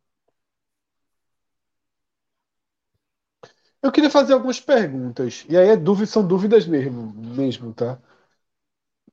Eu 3.83 3.91
queria 3.91 4.11
fazer 4.11 4.33
algumas 4.33 4.61
perguntas. 4.61 5.45
E 5.49 5.57
aí 5.57 5.69
é 5.71 5.77
dúvida, 5.77 6.07
são 6.07 6.27
dúvidas 6.27 6.67
mesmo, 6.67 7.13
mesmo, 7.13 7.75
tá? 7.75 8.01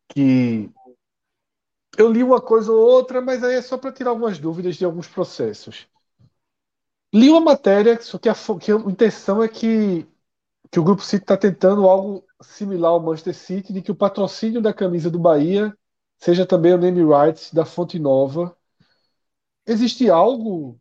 Que 0.07 0.69
eu 1.97 2.11
li 2.11 2.23
uma 2.23 2.39
coisa 2.39 2.71
ou 2.71 2.79
outra, 2.79 3.19
mas 3.21 3.43
aí 3.43 3.55
é 3.55 3.61
só 3.61 3.77
para 3.77 3.91
tirar 3.91 4.11
algumas 4.11 4.39
dúvidas 4.39 4.75
de 4.75 4.85
alguns 4.85 5.07
processos. 5.07 5.87
Li 7.13 7.29
uma 7.29 7.41
matéria, 7.41 7.99
só 8.01 8.17
que 8.17 8.29
a, 8.29 8.35
que 8.59 8.71
a 8.71 8.75
intenção 8.75 9.43
é 9.43 9.47
que, 9.47 10.07
que 10.71 10.79
o 10.79 10.83
Grupo 10.83 11.01
City 11.01 11.23
está 11.23 11.35
tentando 11.37 11.87
algo 11.87 12.23
similar 12.41 12.91
ao 12.91 12.99
Manchester 12.99 13.35
City, 13.35 13.73
de 13.73 13.81
que 13.81 13.91
o 13.91 13.95
patrocínio 13.95 14.61
da 14.61 14.73
camisa 14.73 15.09
do 15.09 15.19
Bahia 15.19 15.75
seja 16.17 16.45
também 16.45 16.73
o 16.73 16.77
name 16.77 17.01
rights 17.03 17.53
da 17.53 17.65
Fonte 17.65 17.97
Nova. 17.97 18.55
Existe 19.65 20.09
algo, 20.09 20.79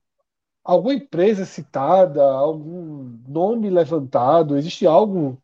alguma 0.64 0.94
empresa 0.94 1.44
citada, 1.44 2.22
algum 2.22 3.18
nome 3.26 3.70
levantado? 3.70 4.56
Existe 4.56 4.86
algo 4.86 5.40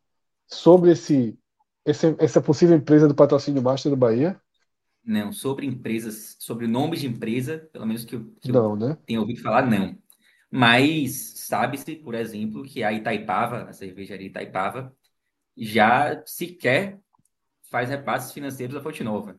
sobre 0.47 0.93
esse, 0.93 1.39
esse 1.85 2.15
essa 2.19 2.41
possível 2.41 2.77
empresa 2.77 3.09
do 3.09 3.15
patrocínio 3.15 3.63
master 3.63 3.91
do 3.91 3.97
Bahia? 3.97 4.41
Não, 5.05 5.33
sobre 5.33 5.67
empresas, 5.67 6.37
sobre 6.39 6.67
nomes 6.67 7.01
de 7.01 7.07
empresa, 7.07 7.69
pelo 7.73 7.87
menos 7.87 8.05
que 8.05 8.17
eu, 8.17 8.25
que 8.41 8.51
não, 8.51 8.71
eu 8.71 8.77
né? 8.77 8.99
tenho 9.07 9.21
ouvido 9.21 9.43
falar, 9.43 9.67
não. 9.67 9.97
Mas 10.57 11.33
sabe-se, 11.49 11.97
por 11.97 12.15
exemplo, 12.15 12.63
que 12.63 12.85
a 12.85 12.93
Itaipava, 12.93 13.65
a 13.65 13.73
cervejaria 13.73 14.29
Itaipava, 14.29 14.97
já 15.57 16.23
sequer 16.25 17.01
faz 17.69 17.91
repasses 17.91 18.33
financeiros 18.33 18.73
da 18.73 18.81
Fonte 18.81 19.03
Nova. 19.03 19.37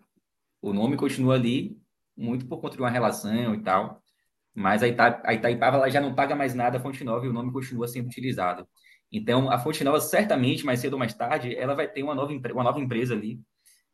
O 0.62 0.74
nome 0.74 0.98
continua 0.98 1.36
ali, 1.36 1.82
muito 2.18 2.46
por 2.46 2.60
conta 2.60 2.76
de 2.76 2.82
uma 2.82 2.90
relação 2.90 3.56
e 3.56 3.64
tal, 3.64 4.04
mas 4.54 4.84
a, 4.84 4.90
Ita, 4.90 5.22
a 5.24 5.34
Itaipava 5.34 5.78
ela 5.78 5.90
já 5.90 6.02
não 6.02 6.14
paga 6.14 6.36
mais 6.36 6.54
nada 6.54 6.80
à 6.80 6.82
Fonte 6.82 7.02
Nova 7.06 7.26
e 7.26 7.30
o 7.30 7.34
nome 7.34 7.50
continua 7.54 7.88
sendo 7.88 8.08
utilizado. 8.08 8.68
Então, 9.10 9.50
a 9.50 9.58
Fonte 9.58 9.86
Nova, 9.86 10.02
certamente, 10.02 10.66
mais 10.66 10.82
cedo 10.82 10.94
ou 10.94 11.00
mais 11.00 11.14
tarde, 11.14 11.56
ela 11.56 11.76
vai 11.76 11.88
ter 11.88 12.04
uma 12.04 12.14
nova, 12.14 12.34
uma 12.34 12.64
nova 12.64 12.82
empresa 12.82 13.14
ali, 13.14 13.40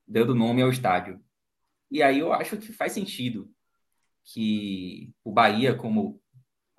dando 0.07 0.33
nome 0.33 0.63
ao 0.63 0.71
estádio. 0.71 1.21
E 1.91 2.01
aí 2.01 2.17
eu 2.17 2.33
acho 2.33 2.57
que 2.57 2.73
faz 2.73 2.93
sentido 2.93 3.47
que 4.23 5.13
o 5.23 5.31
Bahia, 5.31 5.75
como 5.75 6.19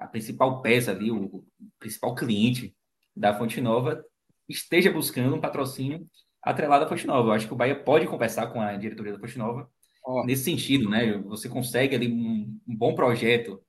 a 0.02 0.06
principal 0.08 0.60
peça 0.60 0.90
ali, 0.90 1.10
o 1.10 1.44
principal 1.78 2.14
cliente 2.14 2.74
da 3.14 3.36
Fonte 3.36 3.60
Nova, 3.60 4.04
esteja 4.48 4.90
buscando 4.90 5.36
um 5.36 5.40
patrocínio 5.40 6.06
atrelado 6.42 6.84
à 6.84 6.88
Fonte 6.88 7.06
Nova. 7.06 7.28
Eu 7.28 7.32
acho 7.32 7.46
que 7.46 7.52
o 7.52 7.56
Bahia 7.56 7.76
pode 7.76 8.06
conversar 8.06 8.48
com 8.48 8.60
a 8.60 8.76
diretoria 8.76 9.12
da 9.12 9.18
Fonte 9.18 9.38
Nova 9.38 9.70
oh. 10.04 10.24
nesse 10.24 10.44
sentido, 10.44 10.90
né? 10.90 11.16
Você 11.26 11.48
consegue 11.48 11.94
ali 11.94 12.12
um, 12.12 12.60
um 12.66 12.76
bom 12.76 12.94
projeto 12.94 13.62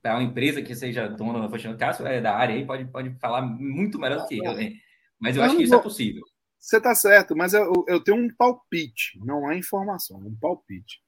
para 0.00 0.14
uma 0.14 0.22
empresa 0.22 0.62
que 0.62 0.74
seja 0.74 1.08
dona 1.08 1.40
da 1.40 1.48
Fonte 1.48 1.66
Nova. 1.66 1.78
Cássio 1.78 2.06
é 2.06 2.20
da 2.20 2.36
área 2.36 2.54
aí, 2.54 2.64
pode, 2.64 2.84
pode 2.86 3.18
falar 3.18 3.42
muito 3.42 3.98
melhor 3.98 4.20
do 4.20 4.28
que 4.28 4.38
eu, 4.38 4.54
né? 4.54 4.72
Mas 5.18 5.36
eu, 5.36 5.42
eu 5.42 5.46
acho 5.46 5.56
que 5.56 5.64
isso 5.64 5.72
vou... 5.72 5.80
é 5.80 5.82
possível. 5.82 6.22
Você 6.58 6.76
está 6.76 6.94
certo, 6.94 7.34
mas 7.34 7.54
eu, 7.54 7.72
eu 7.88 8.00
tenho 8.00 8.18
um 8.18 8.28
palpite, 8.34 9.18
não 9.24 9.50
é 9.50 9.56
informação, 9.56 10.18
um 10.18 10.36
palpite. 10.36 11.02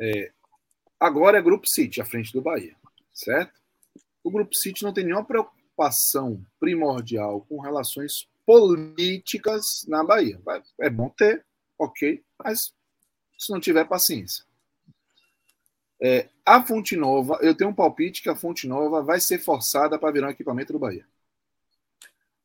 É, 0.00 0.30
agora 1.00 1.38
é 1.38 1.42
Grupo 1.42 1.66
City, 1.66 2.00
à 2.00 2.04
frente 2.04 2.32
do 2.32 2.40
Bahia, 2.40 2.76
certo? 3.12 3.65
O 4.26 4.30
Grupo 4.32 4.56
City 4.56 4.82
não 4.82 4.92
tem 4.92 5.04
nenhuma 5.04 5.24
preocupação 5.24 6.44
primordial 6.58 7.42
com 7.42 7.60
relações 7.60 8.28
políticas 8.44 9.84
na 9.86 10.02
Bahia. 10.02 10.40
É 10.80 10.90
bom 10.90 11.08
ter, 11.10 11.46
ok. 11.78 12.24
Mas 12.36 12.74
se 13.38 13.52
não 13.52 13.60
tiver 13.60 13.84
paciência. 13.84 14.44
É, 16.02 16.28
a 16.44 16.60
Fonte 16.60 16.96
Nova, 16.96 17.38
eu 17.40 17.54
tenho 17.54 17.70
um 17.70 17.74
palpite 17.74 18.20
que 18.20 18.28
a 18.28 18.34
Fonte 18.34 18.66
Nova 18.66 19.00
vai 19.00 19.20
ser 19.20 19.38
forçada 19.38 19.96
para 19.96 20.10
virar 20.10 20.26
um 20.26 20.30
equipamento 20.30 20.72
do 20.72 20.80
Bahia. 20.80 21.06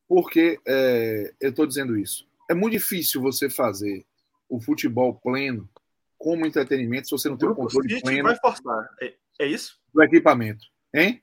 Por 0.06 0.30
que 0.30 0.60
é, 0.64 1.34
eu 1.40 1.50
estou 1.50 1.66
dizendo 1.66 1.98
isso? 1.98 2.28
É 2.48 2.54
muito 2.54 2.74
difícil 2.74 3.20
você 3.20 3.50
fazer 3.50 4.06
o 4.48 4.60
futebol 4.60 5.16
pleno 5.16 5.68
como 6.16 6.46
entretenimento 6.46 7.08
se 7.08 7.10
você 7.10 7.28
não 7.28 7.36
tem 7.36 7.48
o 7.48 7.56
controle 7.56 7.88
City 7.88 8.02
pleno 8.02 8.28
vai 8.28 8.38
forçar. 8.38 8.88
É, 9.00 9.14
é 9.40 9.46
isso? 9.48 9.80
do 9.92 10.00
equipamento. 10.00 10.64
Hein? 10.94 11.20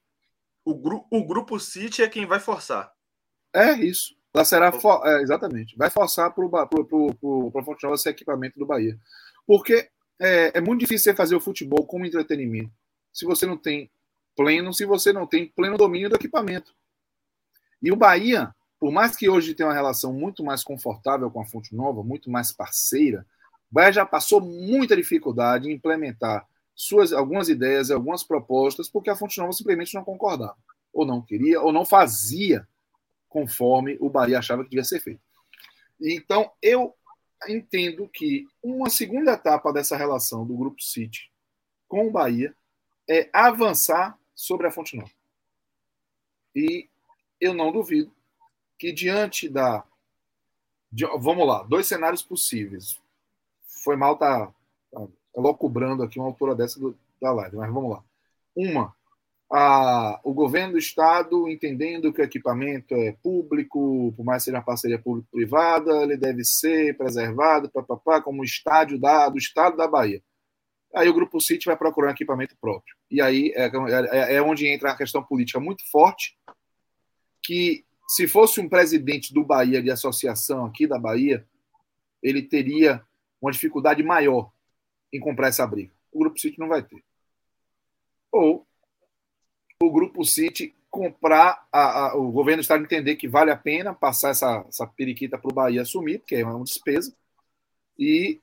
O, 0.70 0.76
gru, 0.76 1.06
o 1.10 1.26
grupo 1.26 1.60
City 1.60 2.04
é 2.04 2.08
quem 2.08 2.26
vai 2.26 2.40
forçar. 2.40 2.92
É 3.54 3.74
isso. 3.74 4.16
Ela 4.34 4.46
será 4.46 4.72
for- 4.72 5.02
é, 5.08 5.22
exatamente. 5.22 5.76
Vai 5.76 5.90
forçar 5.90 6.32
para 6.34 6.46
o 6.46 7.64
Fonte 7.66 7.84
Nova 7.84 7.98
ser 7.98 8.10
equipamento 8.10 8.60
do 8.60 8.66
Bahia. 8.66 8.98
Porque 9.48 9.90
é, 10.20 10.58
é 10.58 10.62
muito 10.62 10.82
difícil 10.82 11.06
você 11.12 11.16
fazer 11.16 11.36
o 11.36 11.42
futebol 11.42 11.86
como 11.86 12.06
entretenimento 12.06 12.72
se 13.12 13.26
você 13.26 13.46
não 13.46 13.58
tem 13.58 13.90
pleno, 14.36 14.74
se 14.74 14.86
você 14.86 15.12
não 15.12 15.26
tem 15.26 15.48
pleno 15.48 15.78
domínio 15.78 16.10
do 16.10 16.16
equipamento. 16.16 16.74
E 17.82 17.92
o 17.92 17.96
Bahia, 17.96 18.54
por 18.80 18.92
mais 18.92 19.16
que 19.16 19.30
hoje 19.30 19.54
tenha 19.56 19.68
uma 19.68 19.76
relação 19.76 20.14
muito 20.14 20.44
mais 20.44 20.64
confortável 20.64 21.30
com 21.32 21.42
a 21.42 21.46
Fonte 21.46 21.76
Nova, 21.76 22.04
muito 22.04 22.30
mais 22.30 22.52
parceira, 22.52 23.26
o 23.72 23.74
Bahia 23.74 23.94
já 23.94 24.06
passou 24.06 24.42
muita 24.42 24.96
dificuldade 24.96 25.70
em 25.70 25.74
implementar 25.74 26.48
suas 26.80 27.12
algumas 27.12 27.50
ideias 27.50 27.90
e 27.90 27.94
algumas 27.94 28.24
propostas, 28.24 28.88
porque 28.88 29.10
a 29.10 29.16
Fonte 29.16 29.38
Nova 29.38 29.52
simplesmente 29.52 29.94
não 29.94 30.02
concordava, 30.02 30.56
ou 30.94 31.06
não 31.06 31.22
queria, 31.22 31.60
ou 31.60 31.74
não 31.74 31.84
fazia 31.84 32.66
conforme 33.28 33.98
o 34.00 34.10
Bahia 34.10 34.40
achava 34.40 34.64
que 34.64 34.70
devia 34.70 34.86
ser 34.86 35.02
feito. 35.02 35.20
Então, 36.00 36.50
eu 36.62 36.96
entendo 37.50 38.08
que 38.08 38.48
uma 38.64 38.90
segunda 38.90 39.34
etapa 39.34 39.74
dessa 39.74 39.98
relação 39.98 40.46
do 40.46 40.56
Grupo 40.56 40.82
City 40.82 41.30
com 41.86 42.08
o 42.08 42.12
Bahia 42.12 42.56
é 43.10 43.30
avançar 43.34 44.18
sobre 44.34 44.66
a 44.66 44.72
Fonte 44.72 44.96
Nova. 44.96 45.12
E 46.56 46.88
eu 47.42 47.54
não 47.54 47.74
duvido 47.74 48.10
que 48.78 48.94
diante 48.94 49.50
da. 49.50 49.84
de- 50.90 51.06
vamos 51.20 51.46
lá, 51.46 51.62
dois 51.64 51.88
cenários 51.88 52.22
possíveis. 52.22 52.98
Foi 53.84 53.98
mal 53.98 54.18
tá, 54.18 54.48
tá 54.92 55.08
locubrando 55.36 56.04
aqui 56.04 56.20
uma 56.20 56.28
altura 56.28 56.56
dessa 56.56 56.80
do- 56.80 56.98
da 57.22 57.32
live, 57.32 57.58
mas 57.58 57.74
vamos 57.74 57.92
lá. 57.92 58.04
Uma, 58.56 58.96
a, 59.52 60.20
o 60.24 60.34
governo 60.34 60.74
do 60.74 60.78
estado 60.78 61.50
entendendo 61.50 62.14
que 62.14 62.22
o 62.22 62.24
equipamento 62.24 62.94
é 62.94 63.14
público, 63.24 64.14
por 64.16 64.24
mais 64.24 64.44
que 64.44 64.46
seja 64.46 64.58
uma 64.58 64.64
parceria 64.64 65.00
público-privada, 65.00 66.04
ele 66.04 66.18
deve 66.18 66.44
ser 66.44 66.96
preservado, 66.98 67.70
papapá, 67.70 68.22
como 68.22 68.44
estádio 68.44 69.00
da, 69.00 69.28
do 69.28 69.38
estado 69.38 69.76
da 69.76 69.88
Bahia. 69.88 70.22
Aí 70.94 71.08
o 71.08 71.14
Grupo 71.14 71.40
City 71.40 71.66
vai 71.66 71.78
procurar 71.78 72.10
um 72.10 72.14
equipamento 72.14 72.56
próprio. 72.60 72.96
E 73.10 73.22
aí 73.22 73.52
é, 73.56 73.66
é, 74.12 74.36
é 74.36 74.42
onde 74.42 74.68
entra 74.68 74.92
a 74.92 74.98
questão 74.98 75.24
política 75.24 75.60
muito 75.60 75.84
forte, 75.90 76.38
que 77.44 77.86
se 78.08 78.28
fosse 78.28 78.60
um 78.60 78.68
presidente 78.70 79.34
do 79.34 79.44
Bahia, 79.44 79.82
de 79.82 79.92
associação 79.92 80.66
aqui 80.66 80.88
da 80.88 80.98
Bahia, 80.98 81.46
ele 82.22 82.42
teria 82.42 83.04
uma 83.42 83.52
dificuldade 83.52 84.04
maior 84.04 84.52
em 85.12 85.20
comprar 85.20 85.48
essa 85.48 85.66
briga. 85.66 85.92
O 86.12 86.20
Grupo 86.20 86.40
City 86.40 86.60
não 86.60 86.68
vai 86.68 86.84
ter. 86.84 87.04
Ou 88.32 88.68
o 89.82 89.92
Grupo 89.92 90.26
City 90.26 90.76
comprar, 90.90 91.68
a, 91.72 92.08
a, 92.08 92.16
o 92.16 92.32
governo 92.32 92.58
do 92.58 92.64
estado 92.64 92.84
entender 92.84 93.16
que 93.16 93.28
vale 93.28 93.52
a 93.52 93.58
pena 93.58 93.94
passar 93.94 94.32
essa, 94.32 94.66
essa 94.68 94.88
periquita 94.88 95.38
para 95.38 95.50
o 95.50 95.54
Bahia 95.54 95.84
assumir, 95.84 96.20
porque 96.20 96.36
é 96.36 96.46
uma 96.46 96.64
despesa, 96.64 97.16
e 97.98 98.42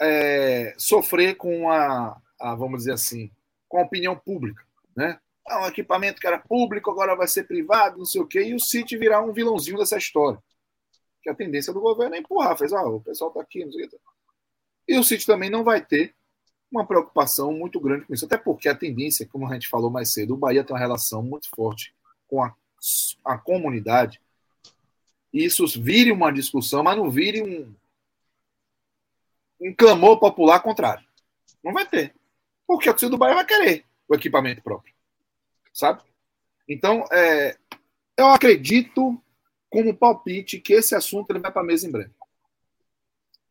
é, 0.00 0.74
sofrer 0.76 1.36
com 1.36 1.70
a, 1.70 2.20
a, 2.38 2.54
vamos 2.54 2.80
dizer 2.80 2.92
assim, 2.92 3.30
com 3.68 3.78
a 3.78 3.82
opinião 3.82 4.16
pública, 4.16 4.64
né? 4.96 5.18
Ah, 5.46 5.64
um 5.64 5.66
equipamento 5.66 6.20
que 6.20 6.26
era 6.26 6.38
público 6.38 6.90
agora 6.90 7.14
vai 7.14 7.28
ser 7.28 7.44
privado, 7.44 7.98
não 7.98 8.04
sei 8.06 8.20
o 8.20 8.26
quê, 8.26 8.42
e 8.44 8.54
o 8.54 8.60
City 8.60 8.96
virar 8.96 9.22
um 9.22 9.32
vilãozinho 9.32 9.78
dessa 9.78 9.98
história. 9.98 10.38
Que 11.22 11.30
a 11.30 11.34
tendência 11.34 11.72
do 11.72 11.80
governo 11.80 12.14
é 12.14 12.18
empurrar, 12.18 12.56
fez, 12.56 12.72
ah, 12.72 12.82
o 12.82 13.00
pessoal 13.00 13.30
está 13.30 13.40
aqui, 13.42 13.64
não 13.64 13.72
sei 13.72 13.86
o 13.86 13.90
quê. 13.90 13.98
E 14.86 14.98
o 14.98 15.04
City 15.04 15.26
também 15.26 15.50
não 15.50 15.64
vai 15.64 15.84
ter 15.84 16.14
uma 16.70 16.86
preocupação 16.86 17.52
muito 17.52 17.78
grande 17.78 18.04
com 18.04 18.14
isso, 18.14 18.24
até 18.24 18.36
porque 18.36 18.68
a 18.68 18.74
tendência, 18.74 19.26
como 19.26 19.46
a 19.46 19.54
gente 19.54 19.68
falou 19.68 19.90
mais 19.90 20.12
cedo, 20.12 20.34
o 20.34 20.36
Bahia 20.36 20.64
tem 20.64 20.74
uma 20.74 20.80
relação 20.80 21.22
muito 21.22 21.48
forte 21.54 21.94
com 22.26 22.42
a, 22.42 22.54
a 23.24 23.38
comunidade, 23.38 24.20
e 25.32 25.44
isso 25.44 25.66
vire 25.66 26.12
uma 26.12 26.32
discussão, 26.32 26.82
mas 26.82 26.96
não 26.96 27.10
vire 27.10 27.42
um, 27.42 27.74
um 29.60 29.74
clamor 29.74 30.18
popular 30.20 30.60
contrário. 30.60 31.04
Não 31.62 31.72
vai 31.72 31.84
ter. 31.86 32.14
Porque 32.66 32.88
a 32.88 32.92
torcida 32.92 33.10
do 33.10 33.18
Bahia 33.18 33.34
vai 33.34 33.44
querer 33.44 33.84
o 34.08 34.14
equipamento 34.14 34.62
próprio. 34.62 34.94
Sabe? 35.72 36.02
Então, 36.68 37.04
é, 37.10 37.56
eu 38.16 38.28
acredito, 38.28 39.20
como 39.68 39.96
palpite, 39.96 40.60
que 40.60 40.72
esse 40.72 40.94
assunto 40.94 41.30
ele 41.30 41.40
vai 41.40 41.50
para 41.50 41.62
a 41.62 41.64
mesa 41.64 41.88
em 41.88 41.90
breve. 41.90 42.13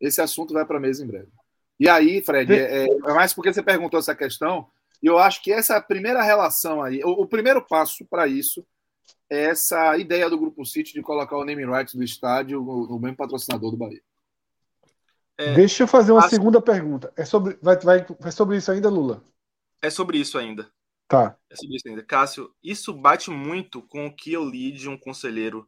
Esse 0.03 0.21
assunto 0.21 0.53
vai 0.53 0.65
para 0.65 0.77
a 0.77 0.81
mesa 0.81 1.03
em 1.03 1.07
breve. 1.07 1.29
E 1.79 1.87
aí, 1.87 2.21
Fred, 2.21 2.53
é, 2.53 2.85
é, 2.85 3.13
mais 3.13 3.33
porque 3.33 3.53
você 3.53 3.63
perguntou 3.63 3.99
essa 3.99 4.13
questão, 4.13 4.67
e 5.01 5.07
eu 5.07 5.17
acho 5.17 5.41
que 5.41 5.51
essa 5.51 5.81
primeira 5.81 6.21
relação 6.21 6.83
aí, 6.83 7.01
o, 7.03 7.09
o 7.09 7.27
primeiro 7.27 7.65
passo 7.65 8.05
para 8.05 8.27
isso 8.27 8.65
é 9.29 9.45
essa 9.45 9.97
ideia 9.97 10.29
do 10.29 10.37
Grupo 10.37 10.65
City 10.65 10.93
de 10.93 11.01
colocar 11.01 11.37
o 11.37 11.45
name 11.45 11.65
rights 11.65 11.95
do 11.95 12.03
estádio 12.03 12.61
no, 12.61 12.87
no 12.87 12.99
mesmo 12.99 13.15
patrocinador 13.15 13.71
do 13.71 13.77
Bahia. 13.77 14.01
É, 15.37 15.53
Deixa 15.53 15.83
eu 15.83 15.87
fazer 15.87 16.11
uma 16.11 16.29
segunda 16.29 16.61
pergunta. 16.61 17.11
É 17.15 17.25
sobre, 17.25 17.57
vai, 17.61 17.77
vai, 17.79 18.05
vai 18.19 18.31
sobre 18.31 18.57
isso 18.57 18.71
ainda, 18.71 18.89
Lula? 18.89 19.23
É 19.81 19.89
sobre 19.89 20.17
isso 20.17 20.37
ainda. 20.37 20.69
Tá. 21.07 21.35
É 21.49 21.55
sobre 21.55 21.77
isso 21.77 21.87
ainda. 21.87 22.03
Cássio, 22.03 22.53
isso 22.61 22.93
bate 22.93 23.31
muito 23.31 23.81
com 23.81 24.05
o 24.05 24.13
que 24.13 24.33
eu 24.33 24.45
li 24.45 24.71
de 24.71 24.87
um 24.87 24.97
conselheiro 24.97 25.67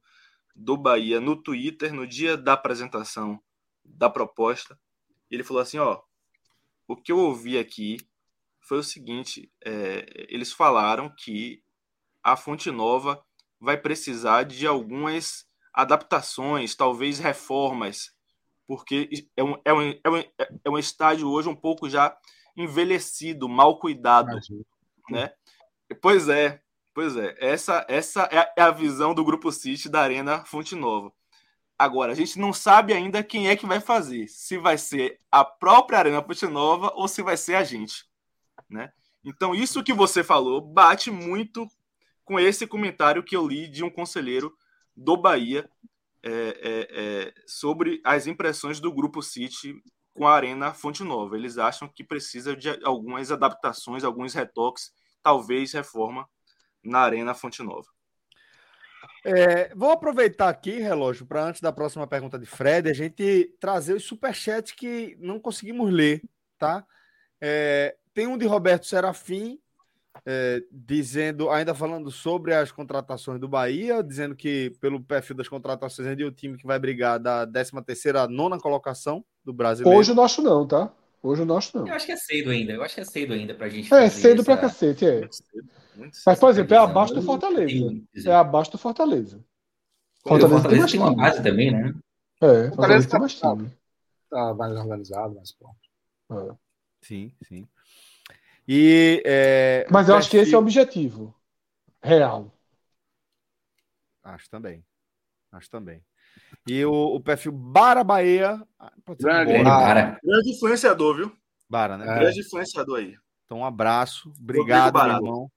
do 0.56 0.78
Bahia 0.78 1.20
no 1.20 1.36
Twitter 1.36 1.94
no 1.94 2.06
dia 2.06 2.38
da 2.38 2.53
apresentação 2.53 3.41
da 3.86 4.10
proposta. 4.10 4.80
Ele 5.30 5.44
falou 5.44 5.62
assim: 5.62 5.78
ó, 5.78 6.02
o 6.88 6.95
que 6.95 7.12
eu 7.12 7.20
ouvi 7.20 7.57
aqui 7.57 7.98
foi 8.60 8.80
o 8.80 8.84
seguinte: 8.84 9.52
é, 9.64 10.26
eles 10.30 10.52
falaram 10.52 11.10
que 11.10 11.64
a 12.24 12.36
Fonte 12.36 12.72
Nova 12.72 13.24
vai 13.60 13.78
precisar 13.78 14.44
de 14.44 14.66
algumas 14.66 15.48
adaptações, 15.74 16.76
talvez 16.76 17.20
reformas, 17.20 18.16
porque 18.68 19.10
é 19.36 19.44
um, 19.44 19.56
é 19.64 19.74
um, 19.74 19.82
é 20.03 20.10
um, 20.10 20.18
é 20.64 20.70
um 20.70 20.78
estádio 20.78 21.30
hoje 21.30 21.49
um 21.49 21.56
pouco 21.56 21.90
já 21.90 22.18
envelhecido, 22.56 23.49
mal 23.49 23.78
cuidado, 23.80 24.32
Imagina. 24.32 24.66
né? 25.10 25.34
Pois 26.02 26.30
é, 26.30 26.62
pois 26.94 27.16
é. 27.16 27.36
Essa, 27.40 27.86
essa 27.90 28.24
é 28.56 28.62
a 28.62 28.72
visão 28.72 29.14
do 29.14 29.26
Grupo 29.26 29.52
City 29.52 29.90
da 29.90 30.02
Arena 30.02 30.45
Fonte 30.45 30.76
Nova. 30.76 31.12
Agora, 31.77 32.14
a 32.14 32.15
gente 32.15 32.39
não 32.39 32.53
sabe 32.53 32.93
ainda 32.93 33.23
quem 33.23 33.49
é 33.49 33.56
que 33.56 33.65
vai 33.65 33.81
fazer. 33.81 34.27
Se 34.27 34.57
vai 34.57 34.77
ser 34.77 35.19
a 35.30 35.43
própria 35.43 35.99
Arena 35.99 36.23
Fonte 36.23 36.47
Nova 36.47 36.91
ou 36.95 37.07
se 37.07 37.22
vai 37.22 37.35
ser 37.35 37.56
a 37.56 37.64
gente. 37.64 38.06
Né? 38.69 38.91
Então, 39.23 39.53
isso 39.53 39.84
que 39.84 39.93
você 39.93 40.23
falou 40.23 40.61
bate 40.61 41.11
muito 41.11 41.68
com 42.23 42.39
esse 42.39 42.65
comentário 42.65 43.23
que 43.23 43.35
eu 43.35 43.45
li 43.45 43.68
de 43.68 43.84
um 43.84 43.89
conselheiro 43.89 44.56
do 44.95 45.18
Bahia 45.18 45.69
é, 46.23 46.31
é, 46.31 46.88
é, 46.91 47.34
sobre 47.45 48.02
as 48.03 48.26
impressões 48.26 48.80
do 48.80 48.91
Grupo 48.91 49.22
City 49.22 49.76
com 50.14 50.26
a 50.26 50.34
Arena 50.34 50.73
Fonte 50.73 51.03
Nova. 51.03 51.35
Eles 51.35 51.57
acham 51.57 51.88
que 51.88 52.03
precisa 52.03 52.56
de 52.56 52.69
algumas 52.84 53.31
adaptações, 53.31 54.03
alguns 54.03 54.34
retoques, 54.34 54.91
talvez 55.22 55.73
reforma 55.73 56.27
na 56.84 56.99
Arena 56.99 57.34
Fonte 57.34 57.61
Nova. 57.61 57.94
É, 59.27 59.73
vou 59.76 59.89
aproveitar 59.89 60.49
aqui, 60.49 60.80
relógio, 60.80 61.26
para 61.26 61.43
antes 61.43 61.60
da 61.60 61.72
próxima 61.72 62.06
pergunta 62.06 62.38
de 62.38 62.45
Fred, 62.45 62.88
a 62.88 62.93
gente 62.93 63.52
trazer 63.60 63.95
os 63.95 64.03
superchats 64.03 64.72
que 64.72 65.18
não 65.19 65.39
conseguimos 65.39 65.91
ler, 65.91 66.22
tá? 66.60 66.85
É, 67.41 67.95
tem 68.14 68.27
um 68.27 68.38
de 68.38 68.45
Roberto 68.45 68.85
Serafim, 68.85 69.60
é, 70.23 70.61
dizendo, 70.72 71.49
ainda 71.49 71.73
falando 71.73 72.11
sobre 72.11 72.53
as 72.53 72.72
contratações 72.72 73.39
do 73.39 73.47
Bahia, 73.47 74.03
dizendo 74.03 74.35
que 74.35 74.72
pelo 74.80 75.02
perfil 75.02 75.35
das 75.35 75.47
contratações 75.47 76.07
é 76.07 76.14
de 76.15 76.23
um 76.23 76.31
time 76.31 76.56
que 76.56 76.68
vai 76.68 76.77
brigar 76.77 77.19
da 77.19 77.47
13 77.47 77.72
terceira 77.84 78.27
nona 78.27 78.60
colocação 78.60 79.26
do 79.43 79.52
brasileiro. 79.52 79.97
Hoje 79.97 80.11
o 80.11 80.15
nosso 80.15 80.43
não, 80.43 80.68
tá? 80.68 80.91
Hoje 81.26 81.41
o 81.41 81.45
nosso 81.45 81.76
não. 81.76 81.88
Eu 81.88 81.95
acho 81.95 82.06
que 82.06 82.11
é 82.11 82.18
cedo 82.18 82.52
ainda. 82.52 82.73
Eu 82.73 82.84
acho 82.84 82.93
que 82.93 83.02
é 83.02 83.03
cedo 83.03 83.34
ainda 83.34 83.56
pra 83.56 83.68
gente. 83.68 83.91
É, 83.91 84.10
cedo 84.10 84.41
essa... 84.41 84.43
pra 84.43 84.57
cacete, 84.57 85.07
é. 85.07 85.27
Mas, 86.23 86.39
por 86.39 86.49
exemplo, 86.52 86.76
é 86.76 86.77
abaixo 86.77 87.15
do 87.15 87.22
Fortaleza. 87.23 87.95
É 88.27 88.31
abaixo 88.31 88.72
do 88.72 88.77
Fortaleza. 88.77 89.43
Fortaleza, 90.22 90.49
Fortaleza 90.49 90.88
tem, 90.88 90.91
tem 90.91 90.99
uma 90.99 91.15
base 91.15 91.41
também, 91.41 91.72
né? 91.72 91.95
É, 92.41 92.69
Fortaleza 92.69 93.10
tem 93.10 93.19
mais 93.19 93.34
time. 93.34 93.72
Tá 94.30 94.53
mais 94.53 94.76
organizado, 94.76 95.34
mais 95.34 95.52
pronto. 95.52 95.76
É. 96.31 96.56
Sim, 97.02 97.31
sim. 97.43 97.68
E, 98.68 99.23
é, 99.26 99.88
Mas 99.89 100.10
eu 100.10 100.15
acho 100.15 100.30
que 100.30 100.38
esse 100.38 100.53
é 100.53 100.57
o 100.57 100.61
objetivo 100.61 101.35
real. 102.03 102.52
Acho 104.23 104.47
também. 104.47 104.85
Acho 105.52 105.69
também. 105.72 106.03
E 106.68 106.86
o, 106.86 106.91
o 107.15 107.19
perfil 107.19 107.52
Bara 107.52 108.03
Bahia. 108.03 108.61
Grande, 109.19 109.52
Grande 109.52 109.64
Bara. 109.64 110.19
Grande 110.23 110.52
influenciador, 110.52 111.15
viu? 111.15 111.32
Bara, 111.69 111.98
né? 111.98 112.06
É. 112.06 112.19
Grande 112.19 112.40
influenciador 112.41 112.99
aí. 112.99 113.15
Então, 113.45 113.60
um 113.60 113.65
abraço. 113.65 114.32
Obrigado, 114.40 114.94
meu 114.94 115.15
irmão. 115.15 115.52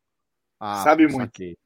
Ah, 0.61 0.83
Sabe 0.83 1.07
muito. 1.07 1.19
saquei. 1.19 1.57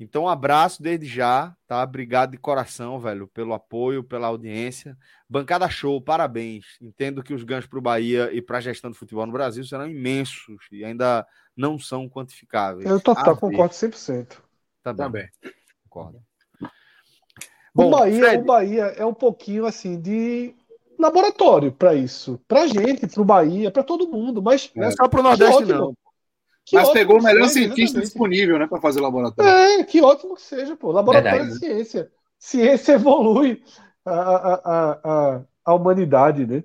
Então, 0.00 0.24
um 0.24 0.28
abraço 0.28 0.82
desde 0.82 1.06
já, 1.06 1.56
tá? 1.68 1.82
Obrigado 1.82 2.32
de 2.32 2.36
coração, 2.36 2.98
velho, 2.98 3.28
pelo 3.28 3.54
apoio, 3.54 4.02
pela 4.02 4.26
audiência. 4.26 4.98
Bancada 5.28 5.68
show, 5.68 6.00
parabéns. 6.00 6.76
Entendo 6.80 7.22
que 7.22 7.32
os 7.32 7.44
ganhos 7.44 7.66
para 7.66 7.78
o 7.78 7.82
Bahia 7.82 8.28
e 8.32 8.42
para 8.42 8.58
a 8.58 8.60
gestão 8.60 8.90
do 8.90 8.96
futebol 8.96 9.24
no 9.24 9.32
Brasil 9.32 9.64
serão 9.64 9.88
imensos 9.88 10.66
e 10.72 10.84
ainda 10.84 11.24
não 11.56 11.78
são 11.78 12.08
quantificáveis. 12.08 12.90
Eu 12.90 13.00
total 13.00 13.36
concordo 13.36 13.72
100%. 13.72 14.38
Tá 14.82 14.92
bem, 14.92 15.06
Também. 15.06 15.28
concordo. 15.84 16.20
O, 17.74 17.90
Bahia, 17.90 18.18
Fred, 18.20 18.42
o 18.42 18.44
Bahia 18.46 18.82
é 18.96 19.04
um 19.04 19.14
pouquinho 19.14 19.66
assim 19.66 20.00
de 20.00 20.54
laboratório 20.98 21.72
para 21.72 21.94
isso. 21.94 22.40
Pra 22.46 22.66
gente, 22.66 23.06
pro 23.06 23.24
Bahia, 23.24 23.70
para 23.70 23.82
todo 23.82 24.08
mundo. 24.08 24.40
Mas 24.42 24.70
não 24.74 24.84
é 24.84 24.90
só 24.92 25.08
para 25.08 25.20
o 25.20 25.22
Nordeste, 25.22 25.62
ótimo. 25.64 25.72
não. 25.78 25.96
que 26.64 26.76
Mas 26.76 26.90
pegou 26.90 27.16
o 27.16 27.18
que 27.18 27.24
melhor 27.26 27.48
seja, 27.48 27.52
cientista 27.52 27.82
exatamente. 27.82 28.06
disponível, 28.06 28.58
né, 28.58 28.66
para 28.66 28.80
fazer 28.80 29.00
o 29.00 29.02
laboratório. 29.02 29.50
É, 29.50 29.84
que 29.84 30.00
ótimo 30.02 30.34
que 30.36 30.42
seja, 30.42 30.76
pô. 30.76 30.92
Laboratório 30.92 31.44
Verdade. 31.46 31.64
é 31.66 31.68
ciência. 31.74 32.12
Ciência 32.38 32.92
evolui 32.94 33.62
a, 34.04 34.12
a, 34.12 34.92
a, 35.34 35.44
a, 35.64 35.74
humanidade, 35.74 36.46
né? 36.46 36.62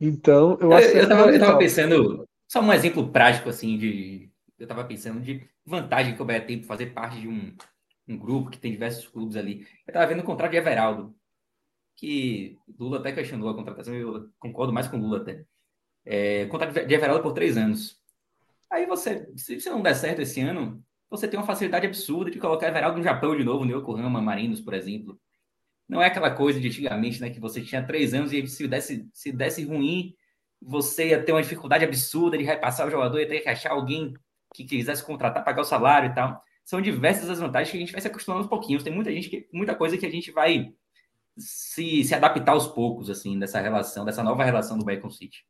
Então, 0.00 0.58
eu 0.60 0.72
Eu, 0.72 0.72
acho 0.72 0.90
que 0.90 0.98
é 0.98 1.02
eu, 1.02 1.08
tava, 1.08 1.30
eu 1.32 1.38
tava 1.40 1.56
fundamental. 1.56 1.58
pensando, 1.58 2.28
só 2.46 2.60
um 2.60 2.72
exemplo 2.72 3.08
prático, 3.10 3.48
assim, 3.48 3.78
de. 3.78 4.30
Eu 4.58 4.66
tava 4.66 4.84
pensando 4.84 5.20
de 5.20 5.46
vantagem 5.64 6.14
que 6.14 6.22
o 6.22 6.24
Bahia 6.24 6.40
tem 6.40 6.58
por 6.60 6.66
fazer 6.66 6.86
parte 6.86 7.20
de 7.20 7.28
um, 7.28 7.54
um 8.08 8.16
grupo 8.16 8.50
que 8.50 8.58
tem 8.58 8.72
diversos 8.72 9.06
clubes 9.08 9.36
ali. 9.36 9.66
Eu 9.86 9.92
tava 9.92 10.06
vendo 10.06 10.20
o 10.20 10.24
contrato 10.24 10.50
de 10.50 10.56
Everaldo, 10.56 11.14
que 11.96 12.58
Lula 12.78 12.98
até 12.98 13.12
questionou 13.12 13.48
a 13.48 13.54
contratação, 13.54 13.94
e 13.94 14.00
eu 14.00 14.30
concordo 14.38 14.72
mais 14.72 14.86
com 14.86 14.98
Lula 14.98 15.18
até. 15.18 15.44
É, 16.04 16.46
contrato 16.46 16.72
de 16.72 16.94
Everaldo 16.94 17.22
por 17.22 17.32
três 17.32 17.56
anos. 17.56 18.00
Aí 18.70 18.86
você, 18.86 19.32
se 19.36 19.60
se 19.60 19.70
não 19.70 19.82
der 19.82 19.94
certo 19.94 20.22
esse 20.22 20.40
ano, 20.40 20.84
você 21.08 21.28
tem 21.28 21.38
uma 21.38 21.46
facilidade 21.46 21.86
absurda 21.86 22.30
de 22.30 22.38
colocar 22.38 22.68
Everaldo 22.68 22.98
no 22.98 23.04
Japão 23.04 23.36
de 23.36 23.44
novo, 23.44 23.64
no 23.64 23.78
Yokohama 23.78 24.20
Marinos, 24.20 24.60
por 24.60 24.74
exemplo. 24.74 25.18
Não 25.88 26.02
é 26.02 26.06
aquela 26.06 26.30
coisa 26.30 26.60
de 26.60 26.68
antigamente, 26.68 27.20
né, 27.20 27.30
que 27.30 27.40
você 27.40 27.62
tinha 27.62 27.84
três 27.86 28.12
anos 28.12 28.32
e 28.32 28.46
se 28.46 28.66
desse, 28.66 29.08
se 29.12 29.32
desse 29.32 29.64
ruim, 29.64 30.14
você 30.60 31.10
ia 31.10 31.22
ter 31.22 31.32
uma 31.32 31.42
dificuldade 31.42 31.84
absurda 31.84 32.36
de 32.36 32.44
repassar 32.44 32.86
o 32.86 32.90
jogador, 32.90 33.20
ia 33.20 33.28
ter 33.28 33.40
que 33.40 33.48
achar 33.48 33.70
alguém 33.70 34.14
que 34.52 34.64
quisesse 34.64 35.04
contratar, 35.04 35.44
pagar 35.44 35.62
o 35.62 35.64
salário 35.64 36.10
e 36.10 36.14
tal. 36.14 36.42
São 36.66 36.80
diversas 36.80 37.30
as 37.30 37.38
vantagens 37.38 37.70
que 37.70 37.76
a 37.76 37.80
gente 37.80 37.92
vai 37.92 38.00
se 38.00 38.08
acostumando 38.08 38.42
aos 38.42 38.50
pouquinhos. 38.50 38.82
Tem 38.82 38.92
muita 38.92 39.12
gente 39.12 39.30
que, 39.30 39.48
muita 39.52 39.72
coisa 39.72 39.96
que 39.96 40.04
a 40.04 40.10
gente 40.10 40.32
vai 40.32 40.74
se, 41.38 42.02
se 42.02 42.12
adaptar 42.12 42.52
aos 42.52 42.66
poucos, 42.66 43.08
assim, 43.08 43.38
dessa 43.38 43.60
relação, 43.60 44.04
dessa 44.04 44.20
nova 44.20 44.42
relação 44.42 44.76
do 44.76 44.84
Bahia 44.84 45.00
com 45.00 45.06
o 45.06 45.12
City. 45.12 45.46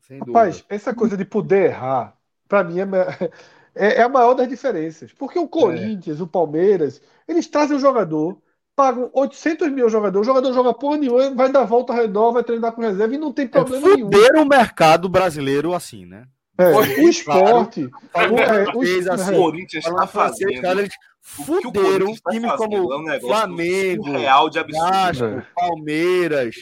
Sem 0.00 0.18
Rapaz, 0.18 0.64
essa 0.70 0.94
coisa 0.94 1.14
de 1.14 1.26
poder 1.26 1.66
errar, 1.66 2.16
pra 2.48 2.64
mim, 2.64 2.80
é, 2.80 2.84
é, 3.76 3.96
é 3.96 4.02
a 4.02 4.08
maior 4.08 4.32
das 4.32 4.48
diferenças. 4.48 5.12
Porque 5.12 5.38
o 5.38 5.46
Corinthians, 5.46 6.22
o 6.22 6.26
Palmeiras, 6.26 7.02
eles 7.28 7.46
trazem 7.46 7.76
o 7.76 7.80
jogador, 7.80 8.40
pagam 8.74 9.10
800 9.12 9.70
mil 9.70 9.84
ao 9.84 9.90
jogador, 9.90 10.20
o 10.20 10.24
jogador 10.24 10.54
joga 10.54 10.72
porra 10.72 10.96
nenhuma, 10.96 11.34
vai 11.34 11.52
dar 11.52 11.64
volta 11.64 11.92
ao 11.92 11.98
redor, 11.98 12.32
vai 12.32 12.42
treinar 12.42 12.72
com 12.72 12.80
reserva 12.80 13.14
e 13.14 13.18
não 13.18 13.30
tem 13.30 13.46
problema 13.46 13.88
nenhum. 13.88 14.10
Fuderam 14.10 14.42
o 14.42 14.48
mercado 14.48 15.06
brasileiro 15.06 15.74
assim, 15.74 16.06
né? 16.06 16.26
É, 16.58 16.74
o 16.74 17.08
esporte, 17.08 17.84
o, 18.14 18.18
é, 18.38 18.64
o, 18.74 18.80
Fez 18.80 19.06
assim, 19.06 19.34
é, 19.34 19.38
O 19.38 19.42
Corinthians 19.42 19.86
está 19.86 20.06
fazendo. 20.06 20.62
cara, 20.62 20.80
eles 20.80 20.94
o 21.38 21.44
que 21.44 21.50
o 21.50 21.62
fuderam 21.62 21.90
Corinthians 21.98 22.20
tá 22.20 22.30
time 22.30 22.56
como 22.56 22.92
é 22.92 22.96
um 23.16 23.20
Flamengo, 23.20 24.04
surreal 24.04 24.48
de 24.48 24.58
absurdo. 24.58 24.88
Vasco. 24.88 25.42
Palmeiras. 25.54 26.54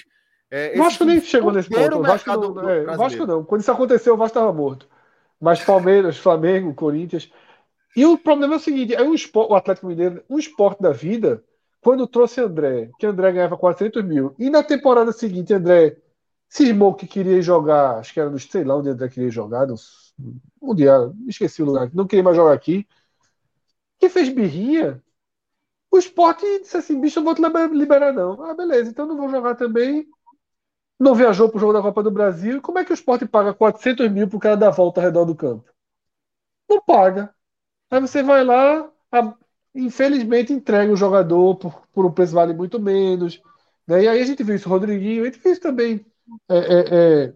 É, 0.50 0.72
O 0.74 0.82
Vasco 0.82 1.04
nem 1.04 1.20
chegou 1.20 1.52
nesse 1.52 1.68
ponto. 1.68 1.96
O 1.96 2.00
o 2.00 2.02
Vasco 2.02 2.30
não, 2.30 2.68
é, 2.70 2.82
o 2.82 2.96
Vasco 2.96 3.26
não. 3.26 3.44
Quando 3.44 3.60
isso 3.60 3.70
aconteceu, 3.72 4.14
o 4.14 4.16
Vasco 4.16 4.38
estava 4.38 4.52
morto. 4.52 4.88
Mas 5.40 5.60
Palmeiras, 5.60 6.16
Flamengo, 6.16 6.72
Corinthians. 6.74 7.30
E 7.96 8.04
o 8.06 8.16
problema 8.18 8.54
é 8.54 8.56
o 8.56 8.60
seguinte: 8.60 8.94
é 8.94 9.02
o, 9.02 9.14
espor- 9.14 9.50
o 9.50 9.54
Atlético 9.54 9.86
Mineiro, 9.86 10.22
um 10.28 10.38
esporte 10.38 10.82
da 10.82 10.90
vida, 10.90 11.42
quando 11.80 12.06
trouxe 12.06 12.40
André, 12.40 12.90
que 12.98 13.06
André 13.06 13.30
ganhava 13.32 13.56
400 13.56 14.02
mil, 14.04 14.34
e 14.38 14.48
na 14.50 14.62
temporada 14.62 15.12
seguinte 15.12 15.52
André 15.52 15.96
cismou 16.54 16.94
que 16.94 17.06
queria 17.06 17.40
jogar, 17.42 17.98
acho 17.98 18.12
que 18.14 18.20
era 18.20 18.30
no, 18.30 18.38
sei 18.38 18.64
lá 18.64 18.76
onde 18.76 18.90
André 18.90 19.08
queria 19.08 19.30
jogar, 19.30 19.66
no, 19.66 19.74
um 20.62 20.74
dia, 20.74 20.92
esqueci 21.28 21.62
o 21.62 21.66
lugar, 21.66 21.90
não 21.94 22.06
queria 22.06 22.22
mais 22.24 22.36
jogar 22.36 22.52
aqui, 22.54 22.86
que 23.98 24.08
fez 24.08 24.28
birrinha, 24.28 25.02
o 25.92 25.98
esporte 25.98 26.44
disse 26.60 26.76
assim, 26.78 27.00
bicho, 27.00 27.18
eu 27.20 27.24
vou 27.24 27.34
te 27.36 27.42
liber- 27.42 27.70
liberar 27.72 28.12
não. 28.12 28.42
Ah, 28.44 28.54
beleza, 28.54 28.90
então 28.90 29.06
não 29.06 29.16
vou 29.16 29.28
jogar 29.30 29.54
também, 29.56 30.06
não 31.00 31.14
viajou 31.14 31.50
pro 31.50 31.60
jogo 31.60 31.72
da 31.74 31.82
Copa 31.82 32.02
do 32.02 32.10
Brasil, 32.10 32.62
como 32.62 32.78
é 32.80 32.84
que 32.86 32.92
o 32.92 32.94
esporte 32.94 33.26
paga 33.26 33.54
400 33.54 34.10
mil 34.10 34.28
pro 34.28 34.38
cara 34.40 34.56
dar 34.56 34.70
volta 34.70 35.00
ao 35.00 35.06
redor 35.06 35.24
do 35.26 35.36
campo? 35.36 35.70
Não 36.68 36.80
paga. 36.84 37.34
Aí 37.90 38.00
você 38.00 38.22
vai 38.22 38.44
lá, 38.44 38.90
a- 39.12 39.36
infelizmente 39.74 40.52
entrega 40.54 40.92
o 40.92 40.96
jogador 40.96 41.56
por, 41.58 41.86
por 41.88 42.06
um 42.06 42.12
preço 42.12 42.32
que 42.32 42.36
vale 42.36 42.54
muito 42.54 42.80
menos. 42.80 43.42
Né? 43.88 44.04
E 44.04 44.08
aí 44.08 44.20
a 44.22 44.26
gente 44.26 44.42
viu 44.44 44.56
isso, 44.56 44.68
Rodriguinho, 44.68 45.22
a 45.24 45.26
gente 45.26 45.40
viu 45.40 45.52
isso 45.52 45.62
também 45.62 46.06
é, 46.48 46.56
é, 46.56 47.24
é, 47.26 47.34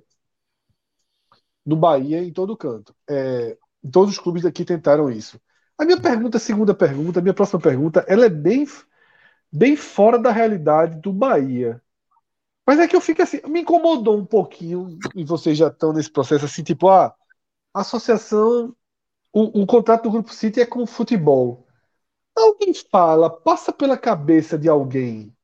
no 1.65 1.77
Bahia, 1.77 2.23
em 2.23 2.33
todo 2.33 2.57
canto. 2.57 2.95
É, 3.09 3.57
todos 3.93 4.15
os 4.15 4.19
clubes 4.19 4.45
aqui 4.45 4.65
tentaram 4.65 5.11
isso. 5.11 5.41
A 5.77 5.85
minha 5.85 6.01
pergunta, 6.01 6.39
segunda 6.39 6.75
pergunta, 6.75 7.21
a 7.21 7.23
minha 7.23 7.35
próxima 7.35 7.61
pergunta, 7.61 8.05
ela 8.09 8.27
é 8.27 8.29
bem, 8.29 8.67
bem 9.53 9.77
fora 9.77 10.19
da 10.19 10.33
realidade 10.33 11.01
do 11.01 11.13
Bahia. 11.13 11.83
Mas 12.67 12.79
é 12.79 12.89
que 12.89 12.97
eu 12.97 13.01
fico 13.01 13.23
assim, 13.23 13.41
me 13.49 13.63
incomodou 13.63 14.19
um 14.19 14.27
pouquinho, 14.27 14.99
e 15.15 15.25
vocês 15.25 15.59
já 15.59 15.69
estão 15.69 15.93
nesse 15.93 16.11
processo 16.11 16.45
assim, 16.47 16.63
tipo, 16.63 16.89
ah, 16.89 17.15
a 17.75 17.81
associação, 17.81 18.75
o, 19.33 19.63
o 19.63 19.67
contrato 19.67 20.05
do 20.05 20.13
Grupo 20.13 20.33
City 20.33 20.61
é 20.61 20.67
com 20.67 20.83
o 20.83 20.87
futebol. 20.87 21.67
Alguém 22.37 22.75
fala, 22.75 23.31
passa 23.31 23.73
pela 23.73 23.99
cabeça 23.99 24.59
de 24.59 24.69
alguém. 24.69 25.35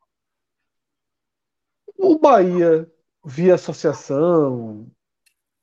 O 1.98 2.18
Bahia, 2.18 2.88
via 3.24 3.54
associação, 3.54 4.86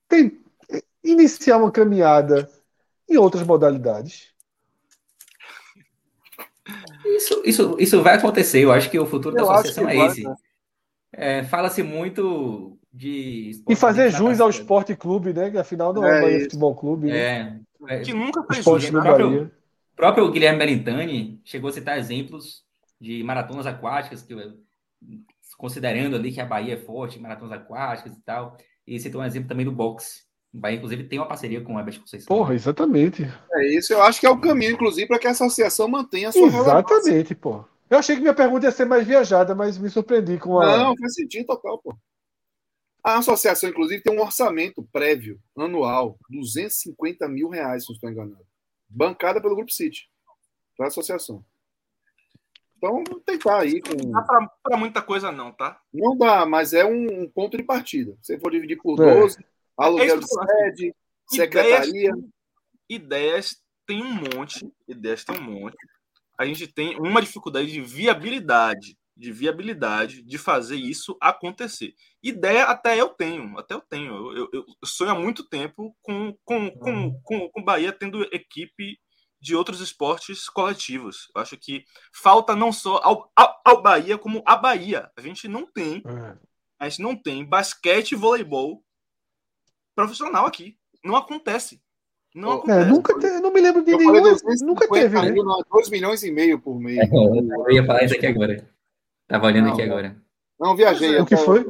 tem 0.08 0.40
iniciar 1.04 1.58
uma 1.58 1.72
caminhada 1.72 2.50
em 3.10 3.18
outras 3.18 3.44
modalidades. 3.44 4.32
Isso, 7.06 7.42
isso, 7.46 7.76
isso 7.80 8.02
vai 8.02 8.16
acontecer. 8.16 8.60
Eu 8.64 8.72
acho 8.72 8.90
que 8.90 9.00
o 9.00 9.06
futuro 9.06 9.36
da 9.36 9.42
Eu 9.42 9.50
acho 9.52 9.62
associação 9.62 9.90
é 9.90 9.96
vai, 9.96 10.08
esse. 10.08 10.24
né? 10.24 10.36
É, 11.14 11.44
Fala-se 11.44 11.84
muito 11.84 12.78
de. 12.94 13.52
E 13.68 13.76
fazer 13.76 14.12
da 14.12 14.18
jus 14.18 14.40
ao. 14.40 14.50
Esporte 14.50 14.96
Clube, 14.96 15.34
né? 15.34 15.50
Que 15.50 15.58
afinal 15.58 15.94
não 15.94 16.06
é, 16.06 16.16
É 16.16 16.20
o 16.20 16.22
Bahia. 16.22 16.40
Futebol 16.44 16.76
Clube. 16.76 17.08
né? 17.08 17.62
É, 17.88 17.96
é, 17.96 18.00
Que 18.02 18.14
nunca 18.14 18.44
fez 18.44 18.60
Esporte 18.60 18.84
isso, 18.84 18.92
do 18.94 19.00
né? 19.00 19.04
próprio-. 19.04 19.44
O 19.46 19.96
próprio 19.96 20.32
Guilherme 20.32 20.60
Belintani 20.60 21.42
chegou 21.44 21.70
a 21.70 21.74
citar 21.74 21.98
exemplos 21.98 22.64
de 23.00 23.22
maratonas 23.24 23.68
aquáticas, 23.68 24.22
que, 24.22 24.34
considerando 25.58 26.16
ali 26.16 26.32
que 26.32 26.42
a 26.42 26.46
Bahia 26.46 26.76
é 26.76 26.78
forte 26.78 27.18
em 27.18 27.22
maratonas 27.22 27.54
aquáticas 27.54 28.14
e 28.14 28.22
tal. 28.22 28.58
E 28.86 29.00
citou 29.00 29.22
um 29.22 29.26
exemplo 29.26 29.50
também 29.50 29.66
do 29.66 29.72
boxe. 29.72 30.24
O 30.54 30.60
Bahia, 30.60 30.78
inclusive, 30.78 31.06
tem 31.06 31.20
uma 31.20 31.28
parceria 31.28 31.62
com 31.62 31.78
a 31.78 31.80
Herbert 31.80 32.00
Conceição. 32.00 32.28
Porra, 32.28 32.54
exatamente. 32.54 33.24
É 33.54 33.68
isso, 33.68 33.94
eu 33.94 34.02
acho 34.04 34.20
que 34.20 34.26
é 34.26 34.30
o 34.30 34.40
caminho, 34.40 34.74
inclusive, 34.74 35.08
para 35.08 35.20
que 35.20 35.28
a 35.28 35.32
associação 35.32 35.88
mantenha 35.88 36.30
a 36.30 36.32
sua. 36.32 36.48
Exatamente, 36.48 37.34
pô. 37.36 37.64
Eu 37.90 37.98
achei 37.98 38.16
que 38.16 38.22
minha 38.22 38.34
pergunta 38.34 38.66
ia 38.66 38.72
ser 38.72 38.86
mais 38.86 39.06
viajada, 39.06 39.54
mas 39.54 39.78
me 39.78 39.90
surpreendi 39.90 40.38
com 40.38 40.60
a. 40.60 40.78
Não, 40.78 40.98
faz 40.98 41.14
sentido 41.14 41.46
total, 41.46 41.78
pô. 41.80 41.96
A 43.04 43.18
associação, 43.18 43.70
inclusive, 43.70 44.04
tem 44.04 44.16
um 44.16 44.22
orçamento 44.22 44.88
prévio, 44.92 45.40
anual, 45.58 46.18
250 46.30 47.28
mil 47.28 47.50
reais, 47.50 47.84
se 47.84 47.90
não 47.90 47.96
estou 47.96 48.10
enganado. 48.10 48.46
Bancada 48.88 49.42
pelo 49.42 49.56
Grupo 49.56 49.72
City, 49.72 50.08
para 50.78 50.88
a 50.88 50.90
associação. 50.90 51.44
Então, 52.84 53.04
vamos 53.08 53.24
tentar 53.24 53.60
aí 53.60 53.80
com. 53.80 53.94
Não 54.08 54.12
dá 54.12 54.50
pra 54.64 54.76
muita 54.78 55.02
coisa, 55.04 55.32
não, 55.32 55.52
tá? 55.52 55.80
Não 55.94 56.18
dá, 56.18 56.48
mas 56.48 56.74
é 56.74 56.84
um, 56.84 57.22
um 57.24 57.30
ponto 57.30 57.56
de 57.56 57.62
partida. 57.64 58.18
Se 58.24 58.40
for 58.40 58.52
dividir 58.52 58.78
por 58.82 59.00
É. 59.00 59.20
12, 59.20 59.38
aluguel 59.78 60.20
de 60.20 60.26
sede, 60.28 60.96
secretaria. 61.30 62.12
Ideias 62.90 63.58
tem 63.86 64.02
um 64.04 64.14
monte. 64.14 64.72
Ideias 64.88 65.24
tem 65.24 65.38
um 65.38 65.44
monte. 65.44 65.78
A 66.38 66.46
gente 66.46 66.68
tem 66.68 66.98
uma 67.00 67.22
dificuldade 67.22 67.72
de 67.72 67.82
viabilidade. 67.82 68.98
De 69.16 69.32
viabilidade 69.32 70.24
de 70.24 70.38
fazer 70.40 70.78
isso 70.78 71.16
acontecer. 71.22 71.94
Ideia 72.24 72.64
até 72.64 73.00
eu 73.00 73.10
tenho, 73.10 73.60
até 73.60 73.76
eu 73.76 73.82
tenho. 73.82 74.16
Eu, 74.36 74.50
eu- 74.52 74.66
eu 74.66 74.88
sonho 74.88 75.12
há 75.12 75.16
muito 75.16 75.48
tempo 75.48 75.96
com, 76.02 76.36
com, 76.44 76.72
com, 76.72 77.22
com, 77.22 77.50
com 77.50 77.64
Bahia 77.64 77.92
tendo 77.92 78.24
equipe 78.34 78.98
de 79.42 79.56
outros 79.56 79.82
esportes 79.82 80.48
coletivos. 80.48 81.28
Eu 81.36 81.42
acho 81.42 81.58
que 81.58 81.84
falta 82.14 82.56
não 82.56 82.72
só 82.72 83.00
ao, 83.04 83.32
ao, 83.36 83.62
ao 83.66 83.82
Bahia, 83.82 84.18
como 84.18 84.44
a 84.46 84.56
Bahia. 84.56 85.10
A 85.18 85.22
gente 85.22 85.48
não 85.48 85.66
tem 85.66 86.04
É. 86.06 86.38
a 86.80 86.88
gente 86.90 87.02
não 87.02 87.16
tem 87.16 87.44
basquete 87.44 88.12
e 88.12 88.16
voleibol 88.16 88.84
profissional 89.96 90.46
aqui. 90.46 90.78
Não 91.04 91.16
acontece. 91.16 91.82
Não 92.34 92.52
É, 92.52 92.56
acontece. 92.56 92.90
nunca 92.90 93.20
te- 93.20 93.26
eu 93.26 93.42
não 93.42 93.52
me 93.52 93.60
lembro 93.60 93.84
de 93.84 93.92
nenhum. 93.96 94.06
falei 94.06 94.22
250 94.22 94.66
Nunca 94.66 94.88
teve, 94.90 95.22
né? 95.22 95.32
mil, 95.32 95.44
não, 95.44 95.62
2 95.70 95.90
milhões 95.90 96.24
e 96.24 96.32
meio 96.32 96.60
por 96.62 96.80
mês. 96.80 97.00
É, 97.00 97.10
eu 97.14 97.72
ia 97.72 97.86
falar 97.86 98.04
isso 98.04 98.16
aqui 98.16 98.26
agora. 98.28 98.70
Tava 99.28 99.48
olhando 99.48 99.66
Não, 99.66 99.74
aqui 99.74 99.86
não. 99.86 99.92
agora. 99.94 100.22
Não, 100.60 100.76
viajei. 100.76 101.20
O 101.20 101.26
que 101.26 101.36
foi? 101.36 101.64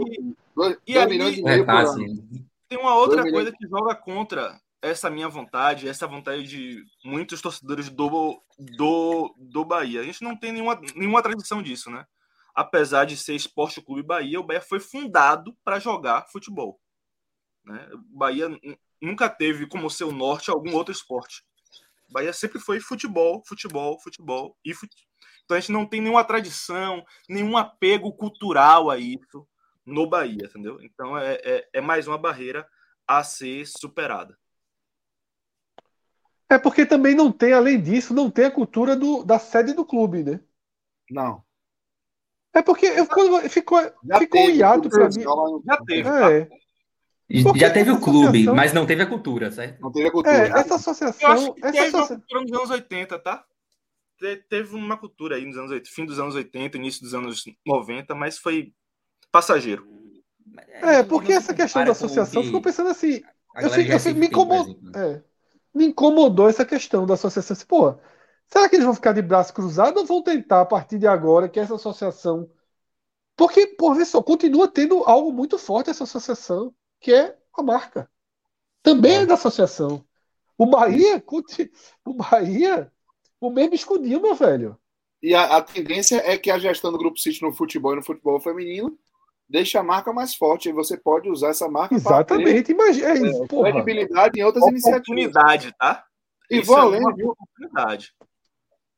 2 0.56 0.78
E 0.86 0.98
aí- 0.98 1.08
milhões 1.08 1.38
e 1.38 1.42
É 1.42 1.44
meio 1.44 1.66
por 1.66 1.72
fácil. 1.74 2.04
ano. 2.04 2.46
Tem 2.68 2.78
uma 2.80 2.96
outra 2.96 3.30
coisa 3.30 3.52
que 3.52 3.68
joga 3.68 3.96
contra 3.96 4.61
essa 4.82 5.10
minha 5.10 5.30
vontade, 5.30 5.88
essa 5.88 6.08
vontade 6.08 6.44
de 6.44 6.84
muitos 7.06 7.42
torcedores 7.42 7.90
do, 7.90 8.42
do, 8.58 9.36
do 9.38 9.64
Bahia. 9.64 10.02
A 10.02 10.04
gente 10.04 10.24
não 10.24 10.36
tem 10.36 10.52
nenhuma, 10.52 10.80
nenhuma 10.96 11.22
tradição 11.22 11.62
disso, 11.62 11.92
né? 11.92 12.06
Apesar 12.54 13.06
de 13.06 13.16
ser 13.16 13.36
Esporte 13.36 13.82
Clube 13.82 14.04
Bahia, 14.04 14.40
o 14.40 14.44
Bahia 14.44 14.62
foi 14.62 14.80
fundado 14.80 15.56
para 15.64 15.80
jogar 15.80 16.28
futebol. 16.32 16.82
Né? 17.64 17.90
Bahia 18.10 18.50
nunca 19.02 19.30
teve 19.30 19.68
como 19.68 19.90
seu 19.90 20.12
norte 20.12 20.50
algum 20.50 20.74
outro 20.76 20.92
esporte. 20.92 21.44
Bahia 22.10 22.34
sempre 22.34 22.60
foi 22.60 22.80
futebol, 22.80 23.42
futebol, 23.46 24.00
futebol 24.02 24.58
e 24.66 24.74
fute... 24.74 24.96
Então 25.46 25.56
a 25.56 25.60
gente 25.60 25.72
não 25.72 25.86
tem 25.86 26.02
nenhuma 26.02 26.24
tradição, 26.24 27.06
nenhum 27.30 27.56
apego 27.56 28.12
cultural 28.14 28.90
a 28.90 28.98
isso 28.98 29.48
no 29.86 30.08
Bahia, 30.08 30.46
entendeu? 30.46 30.82
Então 30.82 31.18
é, 31.18 31.36
é, 31.36 31.70
é 31.74 31.82
mais 31.82 32.08
uma 32.08 32.18
barreira 32.18 32.68
a 33.08 33.24
ser 33.24 33.66
superada. 33.66 34.38
É 36.52 36.60
porque 36.60 36.86
também 36.86 37.16
não 37.16 37.32
tem, 37.32 37.54
além 37.54 37.82
disso, 37.82 38.14
não 38.14 38.30
tem 38.30 38.44
a 38.46 38.52
cultura 38.52 38.94
do, 38.94 39.24
da 39.24 39.40
sede 39.40 39.72
do 39.72 39.86
clube, 39.86 40.22
né? 40.22 40.42
Não. 41.10 41.42
É 42.54 42.62
porque 42.62 42.86
eu, 42.88 43.08
quando 43.08 43.50
ficou, 43.50 43.80
Já 44.04 44.20
ficou 44.20 44.42
um 44.42 44.50
hiato 44.50 44.90
mim. 45.08 45.24
Já 45.66 45.78
teve, 45.78 46.04
tá? 46.04 46.32
É, 46.34 46.50
Porque 47.44 47.60
Já 47.60 47.72
teve 47.72 47.92
o 47.92 48.02
clube, 48.02 48.28
associação- 48.28 48.56
mas 48.56 48.74
não 48.74 48.86
teve 48.86 49.02
a 49.02 49.06
cultura, 49.06 49.50
certo? 49.50 49.80
Não 49.80 49.92
teve 49.94 50.10
a 50.10 50.12
cultura. 50.12 50.36
é, 50.36 50.42
essa 50.42 50.58
Eu 50.58 50.60
acho 50.60 50.76
associação. 50.76 51.54
que 51.54 51.66
Essa 51.66 51.72
teve 51.72 51.90
uma 51.90 51.98
associa... 52.04 52.16
cultura 52.18 52.42
nos 52.42 52.52
anos 52.52 52.70
80, 52.70 53.20
tá? 53.20 53.46
Te- 54.20 54.36
Teve 54.50 54.76
uma 54.76 54.98
cultura 54.98 55.38
aí 55.38 55.46
nos 55.46 55.58
anos 55.58 55.72
80, 55.72 55.90
fim 55.96 56.06
dos 56.06 56.20
anos 56.20 56.36
80, 56.36 56.76
início 56.78 57.02
dos 57.02 57.14
anos 57.14 57.46
90, 57.66 58.14
mas 58.14 58.38
foi 58.38 58.74
passageiro. 59.32 59.88
É, 60.82 61.02
porque 61.04 61.32
não 61.32 61.38
essa 61.38 61.54
questão 61.54 61.86
da 61.86 61.92
associação 61.94 62.42
que 62.42 62.48
ficou 62.48 62.62
pensando 62.62 62.90
assim. 62.90 63.22
Eu 63.56 63.70
de 63.70 63.88
eu 63.88 63.94
Recife 63.94 64.20
me, 64.20 64.28
incomodou, 64.28 64.78
exemplo. 64.84 64.92
é, 65.00 65.24
me 65.74 65.88
incomodou 65.88 66.50
essa 66.50 66.66
questão 66.66 67.06
da 67.06 67.14
associação. 67.14 67.56
Assim, 67.56 67.66
pô, 67.66 67.96
será 68.48 68.68
que 68.68 68.76
eles 68.76 68.86
vão 68.86 68.94
ficar 68.94 69.14
de 69.14 69.22
braço 69.22 69.54
cruzado 69.54 70.00
ou 70.00 70.06
vão 70.06 70.22
tentar, 70.22 70.62
a 70.62 70.66
partir 70.66 70.98
de 70.98 71.08
agora, 71.08 71.50
que 71.50 71.60
essa 71.60 71.76
associação. 71.76 72.50
Porque, 73.36 73.68
por 73.68 73.96
ver 73.96 74.06
só, 74.06 74.22
continua 74.22 74.68
tendo 74.68 75.04
algo 75.04 75.32
muito 75.32 75.58
forte 75.58 75.90
essa 75.90 76.04
associação, 76.04 76.74
que 77.00 77.14
é 77.14 77.38
a 77.54 77.64
marca. 77.64 78.10
Também 78.84 79.18
é 79.18 79.26
da 79.26 79.36
associação. 79.36 80.06
O 80.58 80.66
Bahia, 80.66 81.24
o 82.06 82.14
Bahia, 82.14 82.92
o 83.40 83.50
mesmo 83.50 83.74
escudinho, 83.74 84.22
meu 84.22 84.36
velho. 84.36 84.78
E 85.22 85.34
a, 85.34 85.58
a 85.58 85.62
tendência 85.62 86.22
é 86.26 86.38
que 86.38 86.52
a 86.52 86.60
gestão 86.60 86.92
do 86.92 86.98
Grupo 86.98 87.18
City 87.20 87.42
no 87.42 87.54
futebol 87.54 87.94
e 87.94 87.96
no 87.96 88.04
futebol 88.04 88.40
feminino 88.40 88.98
deixe 89.52 89.78
a 89.78 89.84
marca 89.84 90.14
mais 90.14 90.34
forte. 90.34 90.70
E 90.70 90.74
você 90.74 90.98
pode 90.98 91.30
usar 91.30 91.50
essa 91.50 91.68
marca 91.70 92.00
para 92.02 92.24
ter 92.24 92.36
Exatamente, 92.36 92.72
imagina. 92.72 93.08
É 93.10 93.14
isso, 93.14 93.48
porra. 93.48 93.72
credibilidade 93.72 94.40
em 94.40 94.44
outras 94.44 94.66
iniciativas. 94.68 95.28
Oportunidade, 95.28 95.74
tá? 95.78 96.06
E 96.50 96.58
Isso 96.60 96.68
vou 96.68 96.78
é 96.78 96.82
além, 96.82 97.16
viu? 97.16 97.30
oportunidade. 97.30 98.14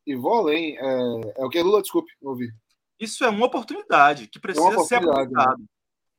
E 0.06 0.16
vou 0.16 0.34
além. 0.34 0.78
É, 0.78 1.42
é 1.42 1.46
o 1.46 1.50
que, 1.50 1.62
Lula? 1.62 1.82
Desculpe, 1.82 2.12
não 2.22 2.32
ouvi. 2.32 2.52
Isso 3.00 3.24
é 3.24 3.30
uma 3.30 3.46
oportunidade 3.48 4.28
que 4.28 4.40
precisa 4.40 4.66
É 4.66 4.70
uma 4.70 4.84
ser 4.86 4.96
oportunidade, 4.98 5.34
aproveitada. 5.34 5.64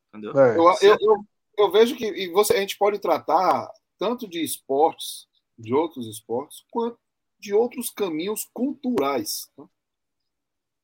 Entendeu? 0.08 0.38
É. 0.38 0.58
Eu, 0.58 0.90
eu, 0.90 0.98
eu, 1.00 1.24
eu 1.58 1.72
vejo 1.72 1.96
que 1.96 2.04
e 2.06 2.28
você, 2.30 2.54
a 2.54 2.60
gente 2.60 2.76
pode 2.76 2.98
tratar 2.98 3.70
tanto 3.98 4.28
de 4.28 4.42
esportes, 4.42 5.26
de 5.58 5.72
outros 5.72 6.06
esportes, 6.08 6.64
quanto 6.70 6.98
de 7.38 7.54
outros 7.54 7.90
caminhos 7.90 8.48
culturais. 8.52 9.48
tá? 9.56 9.64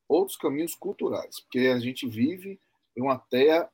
Outros 0.09 0.37
caminhos 0.37 0.75
culturais. 0.75 1.41
Porque 1.41 1.69
a 1.69 1.79
gente 1.79 2.09
vive 2.09 2.61
em 3.01 3.03
uma 3.03 3.19
terra 3.19 3.69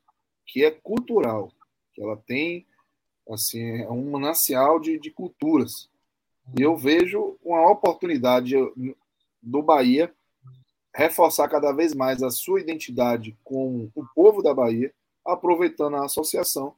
que 0.45 0.63
é 0.63 0.71
cultural, 0.71 1.51
que 1.93 2.01
ela 2.01 2.15
tem 2.15 2.65
assim, 3.29 3.81
é 3.81 3.89
um 3.89 4.11
manancial 4.11 4.79
de, 4.79 4.97
de 4.97 5.11
culturas. 5.11 5.89
E 6.57 6.61
eu 6.61 6.77
vejo 6.77 7.37
uma 7.43 7.69
oportunidade 7.69 8.55
do 9.41 9.61
Bahia 9.61 10.13
reforçar 10.95 11.49
cada 11.49 11.73
vez 11.73 11.93
mais 11.93 12.23
a 12.23 12.29
sua 12.29 12.61
identidade 12.61 13.37
com 13.43 13.91
o 13.93 14.05
povo 14.15 14.41
da 14.41 14.53
Bahia, 14.53 14.93
aproveitando 15.25 15.97
a 15.97 16.05
associação 16.05 16.73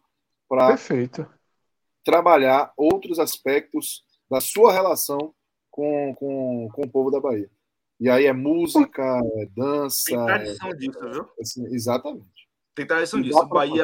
para 0.47 0.76
trabalhar 2.03 2.73
outros 2.76 3.19
aspectos 3.19 4.03
da 4.30 4.41
sua 4.41 4.73
relação 4.73 5.34
com, 5.69 6.15
com, 6.15 6.67
com 6.73 6.81
o 6.81 6.89
povo 6.89 7.11
da 7.11 7.19
Bahia. 7.19 7.49
E 7.99 8.09
aí 8.09 8.26
é 8.26 8.34
música, 8.34 9.03
é 9.35 9.45
dança, 9.45 10.05
Tem 10.07 10.19
é, 10.19 10.26
tradição 10.26 10.69
disso, 10.69 11.11
viu? 11.11 11.30
assim, 11.39 11.65
exatamente. 11.67 12.39
Tem 12.80 12.88
tradição 12.88 13.22
disso. 13.22 13.38
O 13.38 13.45
Bahia, 13.45 13.84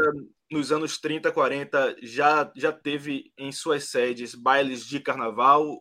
nos 0.49 0.71
anos 0.71 0.97
30, 0.97 1.29
40, 1.29 1.97
já, 2.01 2.49
já 2.55 2.71
teve 2.71 3.33
em 3.37 3.51
suas 3.51 3.89
sedes 3.89 4.33
bailes 4.33 4.85
de 4.85 5.01
carnaval. 5.01 5.77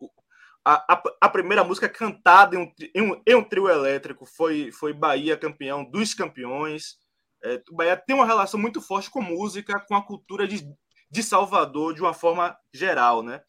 A, 0.65 0.93
a, 0.93 1.03
a 1.21 1.29
primeira 1.29 1.63
música 1.63 1.87
cantada 1.87 2.57
em 2.57 2.59
um, 2.59 2.71
em 2.93 3.01
um, 3.01 3.21
em 3.25 3.35
um 3.35 3.41
trio 3.41 3.69
elétrico 3.69 4.25
foi, 4.25 4.69
foi 4.73 4.91
Bahia 4.91 5.37
campeão 5.37 5.89
dos 5.89 6.13
campeões. 6.13 6.97
É, 7.41 7.63
o 7.71 7.75
Bahia 7.77 7.95
tem 7.95 8.13
uma 8.13 8.25
relação 8.25 8.59
muito 8.59 8.81
forte 8.81 9.09
com 9.09 9.21
música, 9.21 9.79
com 9.87 9.95
a 9.95 10.05
cultura 10.05 10.45
de, 10.45 10.69
de 11.09 11.23
Salvador 11.23 11.93
de 11.93 12.01
uma 12.01 12.13
forma 12.13 12.53
geral, 12.73 13.23
né? 13.23 13.41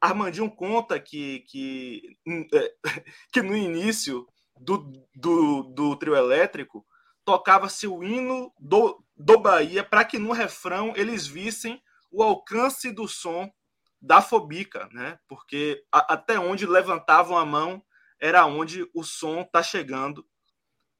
Armandinho 0.00 0.50
conta 0.50 0.98
que, 0.98 1.40
que, 1.40 2.16
é, 2.54 2.74
que 3.30 3.42
no 3.42 3.54
início 3.54 4.26
do, 4.58 4.90
do, 5.14 5.64
do 5.64 5.96
trio 5.96 6.16
elétrico 6.16 6.86
tocava-se 7.30 7.86
o 7.86 8.02
hino 8.02 8.52
do, 8.58 9.04
do 9.20 9.38
Bahia 9.38 9.84
para 9.84 10.02
que 10.02 10.18
no 10.18 10.32
refrão 10.32 10.94
eles 10.96 11.26
vissem 11.26 11.82
o 12.10 12.22
alcance 12.22 12.90
do 12.90 13.06
som 13.06 13.52
da 14.00 14.22
Fobica, 14.22 14.88
né? 14.92 15.18
Porque 15.28 15.84
a, 15.92 16.14
até 16.14 16.38
onde 16.38 16.64
levantavam 16.64 17.36
a 17.36 17.44
mão 17.44 17.82
era 18.18 18.46
onde 18.46 18.88
o 18.94 19.04
som 19.04 19.42
está 19.42 19.62
chegando 19.62 20.26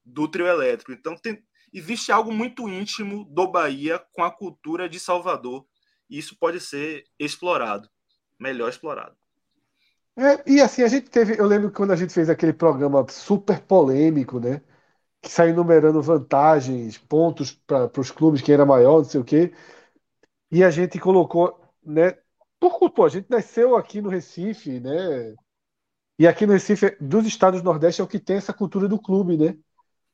do 0.05 0.27
trio 0.27 0.45
elétrico. 0.45 0.91
Então 0.91 1.17
tem, 1.17 1.43
existe 1.73 2.11
algo 2.11 2.31
muito 2.31 2.69
íntimo 2.69 3.25
do 3.25 3.47
Bahia 3.47 3.97
com 4.13 4.23
a 4.23 4.29
cultura 4.29 4.87
de 4.87 4.99
Salvador 4.99 5.65
e 6.07 6.19
isso 6.19 6.37
pode 6.37 6.59
ser 6.59 7.05
explorado, 7.17 7.89
melhor 8.39 8.69
explorado. 8.69 9.15
É, 10.15 10.43
e 10.45 10.61
assim, 10.61 10.83
a 10.83 10.87
gente 10.87 11.09
teve. 11.09 11.39
Eu 11.39 11.47
lembro 11.47 11.71
quando 11.71 11.91
a 11.91 11.95
gente 11.95 12.13
fez 12.13 12.29
aquele 12.29 12.53
programa 12.53 13.03
super 13.09 13.61
polêmico, 13.61 14.39
né? 14.39 14.61
Que 15.21 15.29
saiu 15.29 15.55
numerando 15.55 16.01
vantagens, 16.01 16.97
pontos 16.97 17.51
para 17.67 17.91
os 17.99 18.11
clubes, 18.11 18.41
quem 18.41 18.53
era 18.55 18.65
maior, 18.65 18.97
não 18.99 19.03
sei 19.05 19.21
o 19.21 19.23
quê. 19.23 19.53
E 20.51 20.63
a 20.63 20.69
gente 20.71 20.99
colocou, 20.99 21.59
né? 21.83 22.17
Por, 22.59 22.91
pô, 22.91 23.05
a 23.05 23.09
gente 23.09 23.29
nasceu 23.29 23.75
aqui 23.75 24.01
no 24.01 24.09
Recife, 24.09 24.79
né? 24.79 25.35
E 26.19 26.27
aqui 26.27 26.45
no 26.45 26.53
Recife, 26.53 26.97
dos 27.01 27.25
estados 27.25 27.61
do 27.61 27.65
Nordeste, 27.65 28.01
é 28.01 28.03
o 28.03 28.07
que 28.07 28.19
tem 28.19 28.37
essa 28.37 28.53
cultura 28.53 28.87
do 28.87 28.99
clube, 29.01 29.37
né? 29.37 29.57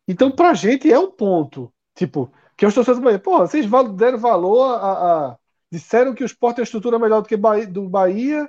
Então, 0.08 0.32
pra 0.32 0.54
gente 0.54 0.92
é 0.92 1.00
um 1.00 1.12
ponto. 1.12 1.74
Tipo, 1.96 2.32
que 2.58 2.66
os 2.66 2.76
torcedores 2.76 3.02
do 3.02 3.06
Bahia, 3.06 3.20
pô, 3.20 3.40
vocês 3.40 3.68
deram 3.96 4.20
valor 4.20 4.64
a, 4.76 5.32
a- 5.34 5.38
Disseram 5.72 6.14
que 6.16 6.24
o 6.24 6.28
Sport 6.28 6.56
tem 6.58 6.64
uma 6.64 6.66
estrutura 6.66 7.00
melhor 7.00 7.22
do 7.22 7.28
que 7.30 7.38
Bahia, 7.38 7.68
do 7.68 7.90
Bahia, 7.90 8.48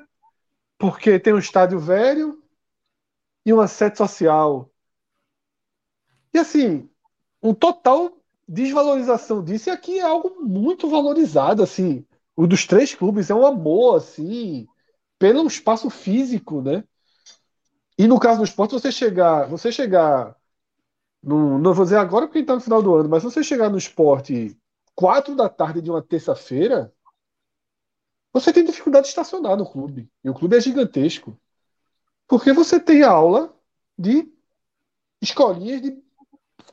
porque 0.78 1.18
tem 1.20 1.34
um 1.34 1.38
estádio 1.38 1.78
velho 1.80 2.42
e 3.44 3.52
uma 3.52 3.66
sede 3.66 3.98
social. 3.98 4.70
E 6.32 6.38
assim, 6.38 6.88
um 7.42 7.54
total 7.54 8.12
desvalorização 8.46 9.44
disso, 9.44 9.68
e 9.68 9.72
aqui 9.72 9.98
é 9.98 10.02
algo 10.02 10.42
muito 10.42 10.88
valorizado, 10.88 11.62
assim. 11.62 12.04
O 12.34 12.46
dos 12.46 12.66
três 12.66 12.94
clubes 12.94 13.30
é 13.30 13.34
um 13.34 13.46
amor, 13.46 13.96
assim, 13.96 14.66
pelo 15.18 15.46
espaço 15.46 15.90
físico, 15.90 16.62
né? 16.62 16.84
E 17.98 18.06
no 18.06 18.18
caso 18.18 18.38
do 18.38 18.44
esporte, 18.44 18.72
você 18.72 18.92
chegar, 18.92 19.48
você 19.48 19.72
chegar, 19.72 20.36
no, 21.22 21.58
não 21.58 21.74
vou 21.74 21.84
dizer 21.84 21.96
agora 21.96 22.26
porque 22.26 22.38
está 22.38 22.54
no 22.54 22.60
final 22.60 22.82
do 22.82 22.94
ano, 22.94 23.08
mas 23.08 23.24
você 23.24 23.42
chegar 23.42 23.68
no 23.68 23.76
esporte 23.76 24.56
quatro 24.94 25.34
da 25.34 25.48
tarde 25.48 25.82
de 25.82 25.90
uma 25.90 26.02
terça-feira, 26.02 26.92
você 28.32 28.52
tem 28.52 28.64
dificuldade 28.64 29.04
de 29.04 29.10
estacionar 29.10 29.56
no 29.56 29.68
clube. 29.68 30.10
E 30.22 30.30
o 30.30 30.34
clube 30.34 30.56
é 30.56 30.60
gigantesco. 30.60 31.38
Porque 32.26 32.52
você 32.52 32.78
tem 32.78 33.02
aula 33.02 33.54
de 33.98 34.30
escolinhas 35.20 35.82
de 35.82 36.02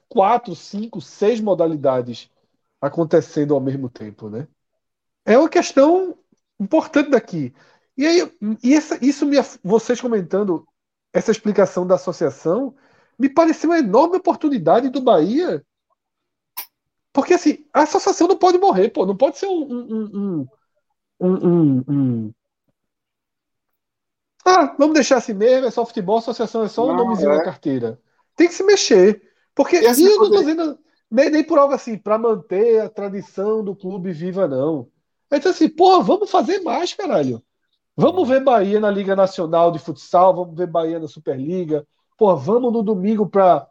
quatro, 0.10 0.56
cinco, 0.56 1.02
seis 1.02 1.40
modalidades 1.40 2.30
acontecendo 2.82 3.54
ao 3.54 3.62
mesmo 3.62 3.90
tempo, 3.90 4.30
né? 4.30 4.48
É 5.26 5.38
uma 5.38 5.50
questão 5.50 6.18
importante 6.60 7.10
daqui. 7.10 7.54
E 7.98 8.06
aí, 8.06 8.32
e 8.64 8.74
essa, 8.74 9.04
isso 9.04 9.26
me, 9.26 9.38
vocês 9.64 10.00
comentando 10.02 10.68
essa 11.14 11.32
explicação 11.32 11.88
da 11.88 11.96
associação, 11.96 12.76
me 13.18 13.30
pareceu 13.30 13.70
uma 13.70 13.80
enorme 13.80 14.18
oportunidade 14.18 14.90
do 14.90 15.02
Bahia. 15.02 15.66
Porque 17.14 17.34
assim, 17.34 17.66
a 17.74 17.84
associação 17.84 18.28
não 18.28 18.38
pode 18.38 18.58
morrer, 18.58 18.90
pô, 18.90 19.06
não 19.06 19.16
pode 19.16 19.38
ser 19.38 19.48
um, 19.48 19.64
um, 19.64 20.48
um, 21.20 21.84
um, 21.88 22.34
Ah, 24.46 24.76
vamos 24.78 24.94
deixar 24.94 25.18
assim 25.18 25.34
mesmo, 25.34 25.68
é 25.68 25.72
só 25.72 25.86
futebol, 25.86 26.18
associação 26.18 26.64
é 26.64 26.68
só 26.68 26.88
um 26.88 26.96
nomezinho 26.96 27.32
é. 27.32 27.38
na 27.38 27.44
carteira. 27.44 28.00
Tem 28.36 28.48
que 28.48 28.54
se 28.54 28.64
mexer. 28.64 29.25
Porque 29.56 29.78
e, 29.78 29.86
eu 29.86 30.20
não 30.20 30.30
tô 30.30 30.40
dizendo 30.40 30.78
nem, 31.10 31.30
nem 31.30 31.44
por 31.44 31.58
algo 31.58 31.74
assim, 31.74 31.98
para 31.98 32.18
manter 32.18 32.82
a 32.82 32.90
tradição 32.90 33.64
do 33.64 33.76
clube 33.76 34.12
viva, 34.12 34.48
não. 34.48 34.90
É 35.32 35.38
então, 35.38 35.52
assim, 35.52 35.70
porra, 35.70 36.04
vamos 36.04 36.30
fazer 36.30 36.60
mais, 36.60 36.94
caralho. 36.94 37.42
Vamos 37.96 38.28
ver 38.28 38.44
Bahia 38.44 38.80
na 38.80 38.92
Liga 38.92 39.16
Nacional 39.16 39.72
de 39.72 39.80
Futsal, 39.80 40.36
vamos 40.36 40.58
ver 40.58 40.68
Bahia 40.68 41.00
na 41.00 41.08
Superliga. 41.08 41.88
Porra, 42.18 42.36
vamos 42.36 42.72
no 42.74 42.84
domingo 42.84 43.28
para 43.28 43.68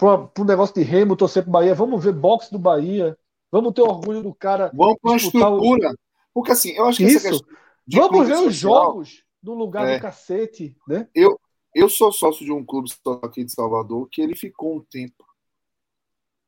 o 0.00 0.44
negócio 0.44 0.74
de 0.74 0.82
remo, 0.82 1.16
torcer 1.16 1.42
pro 1.42 1.52
Bahia. 1.52 1.74
Vamos 1.74 2.02
ver 2.02 2.12
boxe 2.12 2.52
do 2.52 2.58
Bahia. 2.58 3.18
Vamos 3.50 3.72
ter 3.72 3.82
orgulho 3.82 4.22
do 4.22 4.34
cara. 4.34 4.70
Vamos 4.74 4.96
com 5.00 5.10
a 5.10 5.16
estrutura. 5.16 5.90
O... 5.90 5.94
Porque 6.32 6.52
assim, 6.52 6.70
eu 6.70 6.86
acho 6.86 6.98
que 6.98 7.04
Isso. 7.04 7.44
Vamos 7.86 8.26
ver 8.26 8.36
social, 8.36 8.48
os 8.48 8.56
jogos 8.56 9.24
no 9.42 9.54
lugar 9.54 9.88
é, 9.88 9.96
do 9.96 10.02
cacete, 10.02 10.76
né? 10.88 11.06
Eu, 11.14 11.38
eu 11.74 11.88
sou 11.88 12.12
sócio 12.12 12.44
de 12.44 12.52
um 12.52 12.64
clube 12.64 12.90
aqui 13.22 13.44
de 13.44 13.52
Salvador 13.52 14.08
que 14.08 14.22
ele 14.22 14.36
ficou 14.36 14.76
um 14.76 14.80
tempo. 14.80 15.24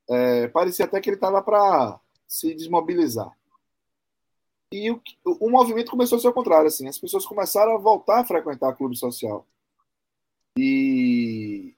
É, 0.09 0.48
parecia 0.48 0.85
até 0.85 1.01
que 1.01 1.09
ele 1.11 1.16
estava 1.16 1.43
para 1.43 1.98
se 2.28 2.55
desmobilizar. 2.55 3.36
E 4.73 4.90
o, 4.90 5.01
o 5.24 5.51
movimento 5.51 5.90
começou 5.90 6.19
a 6.19 6.20
ser 6.20 6.28
o 6.28 6.32
contrário. 6.32 6.69
Assim, 6.69 6.89
as 6.89 6.98
pessoas 6.98 7.27
começaram 7.27 7.74
a 7.74 7.78
voltar 7.78 8.20
a 8.20 8.24
frequentar 8.24 8.77
clube 8.77 8.97
social. 8.97 9.47
E 10.59 11.74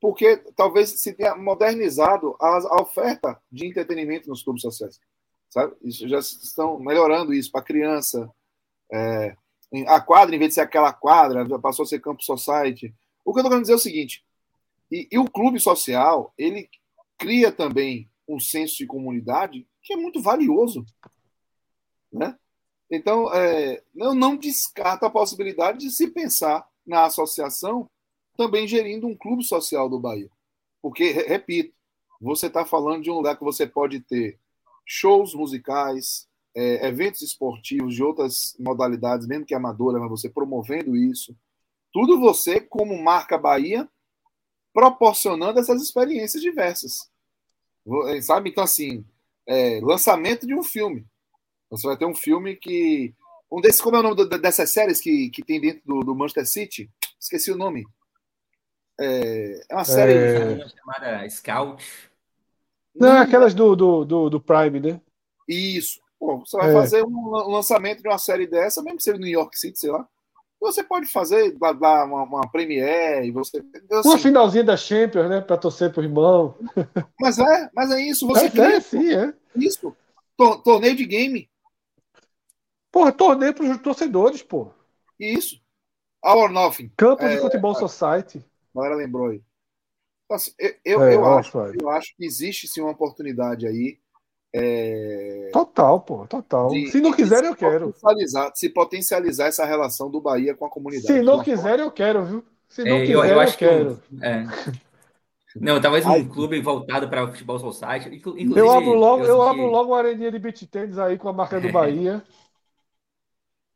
porque 0.00 0.36
talvez 0.54 0.90
se 0.90 1.14
tenha 1.14 1.34
modernizado 1.34 2.36
a, 2.38 2.58
a 2.58 2.82
oferta 2.82 3.40
de 3.50 3.66
entretenimento 3.66 4.28
nos 4.28 4.42
clubes 4.42 4.60
sociais. 4.60 5.00
Sabe? 5.48 5.74
Isso, 5.82 6.06
já 6.06 6.18
estão 6.18 6.78
melhorando 6.78 7.32
isso 7.32 7.50
para 7.50 7.62
criança. 7.62 8.30
É, 8.92 9.34
a 9.86 10.00
quadra, 10.00 10.34
em 10.34 10.38
vez 10.38 10.50
de 10.50 10.54
ser 10.54 10.60
aquela 10.60 10.92
quadra, 10.92 11.46
passou 11.58 11.84
a 11.84 11.86
ser 11.86 12.00
campo 12.00 12.22
society. 12.22 12.94
O 13.24 13.32
que 13.32 13.38
eu 13.38 13.40
estou 13.40 13.50
querendo 13.50 13.62
dizer 13.62 13.72
é 13.72 13.76
o 13.76 13.78
seguinte: 13.78 14.24
e, 14.90 15.08
e, 15.10 15.18
o 15.18 15.30
clube 15.30 15.58
social, 15.58 16.32
ele 16.38 16.68
cria 17.18 17.50
também 17.50 18.08
um 18.28 18.38
senso 18.38 18.76
de 18.76 18.86
comunidade 18.86 19.66
que 19.82 19.92
é 19.92 19.96
muito 19.96 20.20
valioso. 20.22 20.84
Né? 22.12 22.38
Então, 22.90 23.32
é, 23.34 23.82
eu 23.94 24.14
não 24.14 24.36
descarto 24.36 25.04
a 25.04 25.10
possibilidade 25.10 25.78
de 25.78 25.90
se 25.90 26.08
pensar 26.08 26.66
na 26.86 27.04
associação 27.04 27.90
também 28.36 28.68
gerindo 28.68 29.06
um 29.06 29.16
clube 29.16 29.42
social 29.44 29.88
do 29.88 29.98
Bahia. 29.98 30.30
Porque, 30.80 31.12
repito, 31.12 31.74
você 32.20 32.46
está 32.46 32.64
falando 32.64 33.02
de 33.02 33.10
um 33.10 33.14
lugar 33.14 33.36
que 33.36 33.44
você 33.44 33.66
pode 33.66 34.00
ter 34.00 34.38
shows 34.84 35.34
musicais, 35.34 36.28
é, 36.54 36.86
eventos 36.86 37.22
esportivos 37.22 37.94
de 37.94 38.02
outras 38.02 38.56
modalidades, 38.58 39.26
mesmo 39.26 39.44
que 39.44 39.54
amadora, 39.54 39.98
mas 39.98 40.10
você 40.10 40.28
promovendo 40.28 40.96
isso. 40.96 41.36
Tudo 41.92 42.20
você, 42.20 42.60
como 42.60 43.00
marca 43.02 43.36
Bahia, 43.36 43.88
proporcionando 44.72 45.60
essas 45.60 45.82
experiências 45.82 46.42
diversas. 46.42 47.10
É, 48.08 48.20
sabe? 48.20 48.50
Então, 48.50 48.64
assim, 48.64 49.04
é, 49.46 49.80
lançamento 49.82 50.46
de 50.46 50.54
um 50.54 50.62
filme. 50.62 51.06
Você 51.70 51.86
vai 51.86 51.96
ter 51.96 52.06
um 52.06 52.14
filme 52.14 52.56
que. 52.56 53.14
Um 53.50 53.60
desses, 53.60 53.80
como 53.80 53.96
é 53.96 54.00
o 54.00 54.02
nome 54.02 54.26
dessas 54.38 54.70
séries 54.70 55.00
que, 55.00 55.30
que 55.30 55.42
tem 55.42 55.60
dentro 55.60 55.82
do, 55.84 56.00
do 56.00 56.14
Manchester 56.14 56.46
City? 56.46 56.90
Esqueci 57.20 57.52
o 57.52 57.56
nome. 57.56 57.86
É, 59.00 59.60
é 59.68 59.74
uma 59.74 59.84
série 59.84 60.12
é... 60.12 60.68
chamada 60.68 61.28
Scout. 61.28 61.84
Não, 62.94 63.18
aquelas 63.18 63.54
do, 63.54 63.74
do, 63.74 64.04
do, 64.04 64.30
do 64.30 64.40
Prime, 64.40 64.80
né? 64.80 65.00
Isso. 65.48 66.00
Pô, 66.24 66.38
você 66.38 66.56
vai 66.56 66.70
é. 66.70 66.72
fazer 66.72 67.04
um 67.04 67.28
lançamento 67.50 68.00
de 68.00 68.08
uma 68.08 68.16
série 68.16 68.46
dessa, 68.46 68.82
mesmo 68.82 68.96
que 68.96 69.02
seja 69.02 69.18
no 69.18 69.24
New 69.24 69.30
York 69.30 69.58
City, 69.58 69.78
sei 69.78 69.90
lá. 69.90 70.08
Você 70.58 70.82
pode 70.82 71.06
fazer 71.12 71.54
lá, 71.60 72.04
uma, 72.06 72.22
uma 72.22 72.50
premiere, 72.50 73.30
você. 73.30 73.62
Assim, 73.92 74.08
uma 74.08 74.18
finalzinha 74.18 74.64
da 74.64 74.74
Champions, 74.74 75.28
né? 75.28 75.42
Para 75.42 75.58
torcer 75.58 75.92
pro 75.92 76.02
irmão. 76.02 76.56
Mas 77.20 77.38
é, 77.38 77.70
mas 77.74 77.90
é 77.90 78.00
isso. 78.00 78.26
Você 78.26 78.46
é, 78.46 78.50
cria, 78.50 78.76
é, 78.76 78.80
sim, 78.80 79.12
é. 79.12 79.34
Isso. 79.54 79.94
Torneio 80.64 80.96
de 80.96 81.04
game. 81.04 81.50
Porra, 82.90 83.12
torneio 83.12 83.52
para 83.52 83.66
os 83.66 83.78
torcedores, 83.82 84.42
pô. 84.42 84.70
Isso. 85.20 85.60
Our 86.24 86.50
Nothing. 86.50 86.90
Campo 86.96 87.22
de 87.28 87.34
é, 87.34 87.38
Futebol 87.38 87.72
é, 87.72 87.80
Society. 87.80 88.42
Agora 88.74 88.94
lembrou 88.94 89.28
aí. 89.28 89.42
Então, 90.24 90.36
assim, 90.36 90.52
eu, 90.58 90.72
eu, 90.82 91.02
é, 91.02 91.14
eu 91.16 91.26
acho, 91.26 91.58
eu 91.58 91.90
acho 91.90 92.16
que 92.16 92.24
existe 92.24 92.66
sim 92.66 92.80
uma 92.80 92.92
oportunidade 92.92 93.66
aí 93.66 93.98
é... 94.56 95.50
Total, 95.52 96.00
pô, 96.00 96.24
total. 96.28 96.68
De, 96.68 96.88
se 96.88 97.00
não 97.00 97.12
quiser, 97.12 97.42
eu 97.42 97.56
quero. 97.56 97.92
Se 98.54 98.68
potencializar 98.68 99.46
essa 99.46 99.64
relação 99.64 100.08
do 100.08 100.20
Bahia 100.20 100.54
com 100.54 100.64
a 100.64 100.70
comunidade. 100.70 101.08
Se 101.08 101.22
não 101.22 101.42
quiser, 101.42 101.80
eu 101.80 101.90
quero, 101.90 102.24
viu? 102.24 102.44
Se 102.68 102.84
não 102.84 102.98
é, 102.98 103.00
quiser, 103.00 103.14
eu, 103.14 103.24
eu, 103.24 103.40
acho 103.40 103.54
eu 103.54 103.58
quero. 103.58 103.96
Que, 103.96 104.24
é. 104.24 104.46
Não, 105.56 105.80
talvez 105.80 106.06
um 106.06 106.12
Ai. 106.12 106.24
clube 106.24 106.60
voltado 106.60 107.08
para 107.08 107.24
o 107.24 107.32
futebol 107.32 107.58
society. 107.58 108.14
Inclusive, 108.14 108.56
eu 108.56 108.70
abro 108.70 108.94
logo, 108.94 109.24
eu, 109.24 109.42
abro 109.42 109.66
logo 109.66 109.90
uma 109.90 109.98
areninha 109.98 110.30
de 110.30 110.38
beat 110.38 110.66
tênis 110.70 110.98
aí 111.00 111.18
com 111.18 111.28
a 111.28 111.32
marca 111.32 111.60
do 111.60 111.72
Bahia. 111.72 112.22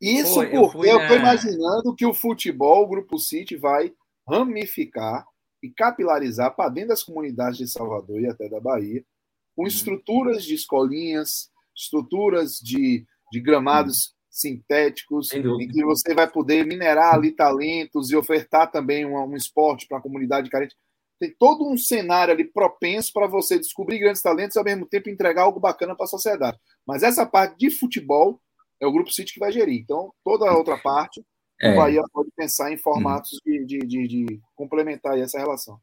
Isso 0.01 0.35
Pô, 0.35 0.71
porque 0.71 0.89
eu, 0.89 1.01
estou 1.01 1.17
na... 1.17 1.23
imaginando 1.23 1.95
que 1.97 2.07
o 2.07 2.15
futebol, 2.15 2.85
o 2.85 2.89
Grupo 2.89 3.19
City, 3.19 3.57
vai 3.57 3.93
ramificar 4.29 5.27
e 5.61 5.71
capilarizar 5.71 6.55
para 6.55 6.71
dentro 6.71 6.91
das 6.91 7.03
comunidades 7.03 7.59
de 7.59 7.67
Salvador 7.67 8.21
e 8.21 8.29
até 8.29 8.49
da 8.49 8.61
Bahia 8.61 9.05
com 9.59 9.63
uhum. 9.63 9.69
estruturas 9.69 10.45
de 10.45 10.55
escolinhas, 10.55 11.51
estruturas 11.77 12.61
de, 12.63 13.05
de 13.33 13.41
gramados 13.41 14.15
sintéticos, 14.31 15.33
em 15.33 15.43
que 15.67 15.85
você 15.85 16.15
vai 16.15 16.31
poder 16.31 16.65
minerar 16.65 17.13
ali 17.13 17.33
talentos 17.33 18.13
e 18.13 18.17
ofertar 18.17 18.71
também 18.71 19.05
um, 19.05 19.19
um 19.19 19.35
esporte 19.35 19.89
para 19.89 19.99
a 19.99 20.01
comunidade 20.01 20.49
carente. 20.49 20.77
Tem 21.19 21.35
todo 21.37 21.69
um 21.69 21.77
cenário 21.77 22.33
ali 22.33 22.45
propenso 22.45 23.13
para 23.13 23.27
você 23.27 23.59
descobrir 23.59 23.99
grandes 23.99 24.23
talentos 24.23 24.55
e, 24.55 24.61
ao 24.61 24.65
mesmo 24.65 24.87
tempo, 24.87 25.11
entregar 25.11 25.43
algo 25.43 25.59
bacana 25.59 25.97
para 25.97 26.05
a 26.05 26.09
sociedade. 26.09 26.57
Mas 26.87 27.03
essa 27.03 27.27
parte 27.27 27.59
de 27.59 27.69
futebol 27.69 28.41
é 28.81 28.87
o 28.87 28.93
Grupo 28.93 29.11
City 29.11 29.35
que 29.35 29.41
vai 29.41 29.51
gerir. 29.51 29.81
Então, 29.81 30.13
toda 30.23 30.49
a 30.49 30.57
outra 30.57 30.79
parte, 30.79 31.21
é. 31.61 31.73
o 31.73 31.77
Bahia 31.77 32.05
pode 32.13 32.31
pensar 32.37 32.73
em 32.73 32.79
formatos 32.79 33.33
hum. 33.33 33.39
de, 33.45 33.65
de, 33.65 33.79
de, 33.81 34.07
de 34.07 34.41
complementar 34.55 35.19
essa 35.19 35.37
relação. 35.37 35.81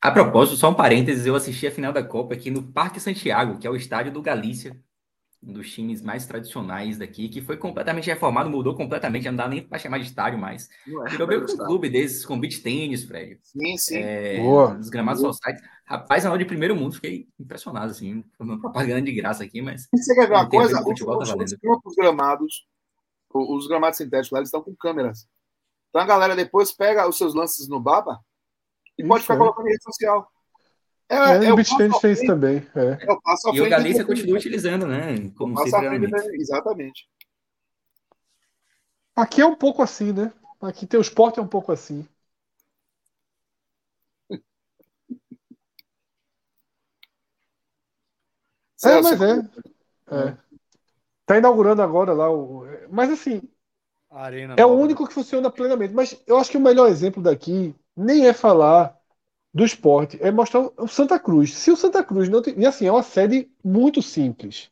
A 0.00 0.12
propósito, 0.12 0.56
só 0.56 0.70
um 0.70 0.74
parênteses, 0.74 1.26
eu 1.26 1.34
assisti 1.34 1.66
a 1.66 1.72
final 1.72 1.92
da 1.92 2.04
Copa 2.04 2.34
aqui 2.34 2.50
no 2.50 2.62
Parque 2.62 3.00
Santiago, 3.00 3.58
que 3.58 3.66
é 3.66 3.70
o 3.70 3.74
estádio 3.74 4.12
do 4.12 4.22
Galícia, 4.22 4.80
um 5.42 5.52
dos 5.52 5.72
times 5.72 6.00
mais 6.00 6.24
tradicionais 6.24 6.98
daqui, 6.98 7.28
que 7.28 7.42
foi 7.42 7.56
completamente 7.56 8.08
reformado, 8.08 8.48
mudou 8.48 8.76
completamente, 8.76 9.26
não 9.26 9.36
dá 9.36 9.48
nem 9.48 9.62
para 9.62 9.78
chamar 9.78 9.98
de 9.98 10.06
estádio 10.06 10.38
mais. 10.38 10.68
É, 10.86 11.10
Virou 11.10 11.26
meio 11.26 11.44
que 11.44 11.52
um 11.52 11.56
clube 11.56 11.88
desses, 11.88 12.24
com 12.24 12.38
beach 12.38 12.60
tênis, 12.60 13.04
Fred. 13.04 13.40
Sim, 13.42 13.76
sim. 13.76 13.98
É, 13.98 14.38
Boa. 14.38 14.76
Os 14.78 14.88
gramados 14.88 15.20
sociais. 15.20 15.60
Rapaz, 15.84 16.22
na 16.22 16.30
hora 16.30 16.38
de 16.38 16.44
primeiro 16.44 16.76
mundo, 16.76 16.94
fiquei 16.94 17.26
impressionado, 17.38 17.90
assim, 17.90 18.22
uma 18.38 18.60
propaganda 18.60 19.02
de 19.02 19.12
graça 19.12 19.42
aqui, 19.42 19.60
mas... 19.60 19.88
você 19.92 20.14
quer 20.14 20.28
ver 20.28 20.34
uma 20.34 20.48
coisa? 20.48 20.80
Os, 20.80 21.00
tá 21.00 21.16
os, 21.16 21.80
os 21.84 21.94
gramados, 21.96 22.66
os 23.32 23.66
gramados 23.66 23.96
sintéticos 23.96 24.30
lá, 24.30 24.38
eles 24.38 24.48
estão 24.48 24.62
com 24.62 24.76
câmeras. 24.76 25.26
Então 25.88 26.02
a 26.02 26.06
galera 26.06 26.36
depois 26.36 26.70
pega 26.70 27.08
os 27.08 27.16
seus 27.16 27.34
lances 27.34 27.68
no 27.68 27.80
Baba, 27.80 28.20
e 28.98 29.06
pode 29.06 29.22
ficar 29.22 29.34
é. 29.34 29.38
colocando 29.38 29.66
em 29.68 29.70
rede 29.70 29.84
social. 29.84 30.30
É, 31.08 31.16
é, 31.16 31.44
é 31.46 31.52
o 31.52 31.56
BitTennis 31.56 31.98
fez 32.00 32.20
também. 32.20 32.66
É. 32.74 33.06
é 33.06 33.12
o 33.12 33.20
passo 33.22 33.54
e 33.54 33.60
o 33.60 33.70
Galícia 33.70 34.04
continua 34.04 34.36
utilizando, 34.36 34.86
né? 34.86 35.30
Como 35.36 35.58
Exatamente. 36.34 37.08
Aqui 39.16 39.40
é 39.40 39.46
um 39.46 39.54
pouco 39.54 39.82
assim, 39.82 40.12
né? 40.12 40.32
Aqui 40.60 40.86
tem 40.86 40.98
o 40.98 41.00
esporte 41.00 41.38
é 41.38 41.42
um 41.42 41.48
pouco 41.48 41.72
assim. 41.72 42.06
é, 48.84 49.00
mas 49.00 49.20
é. 49.20 49.38
é. 50.10 50.36
Tá 51.24 51.36
inaugurando 51.36 51.82
agora 51.82 52.12
lá 52.12 52.30
o. 52.30 52.64
Mas 52.90 53.10
assim. 53.10 53.42
É 54.56 54.66
o 54.66 54.74
único 54.74 55.06
que 55.06 55.14
funciona 55.14 55.50
plenamente. 55.50 55.94
Mas 55.94 56.20
eu 56.26 56.36
acho 56.38 56.50
que 56.50 56.56
o 56.56 56.60
melhor 56.60 56.88
exemplo 56.88 57.22
daqui 57.22 57.74
nem 57.96 58.26
é 58.26 58.32
falar 58.32 58.96
do 59.52 59.64
esporte, 59.64 60.18
é 60.20 60.30
mostrar 60.30 60.70
o 60.76 60.88
Santa 60.88 61.18
Cruz. 61.18 61.54
Se 61.54 61.70
o 61.70 61.76
Santa 61.76 62.02
Cruz 62.02 62.28
não 62.28 62.42
tem. 62.42 62.58
E 62.58 62.66
assim, 62.66 62.86
é 62.86 62.92
uma 62.92 63.02
sede 63.02 63.50
muito 63.64 64.02
simples. 64.02 64.70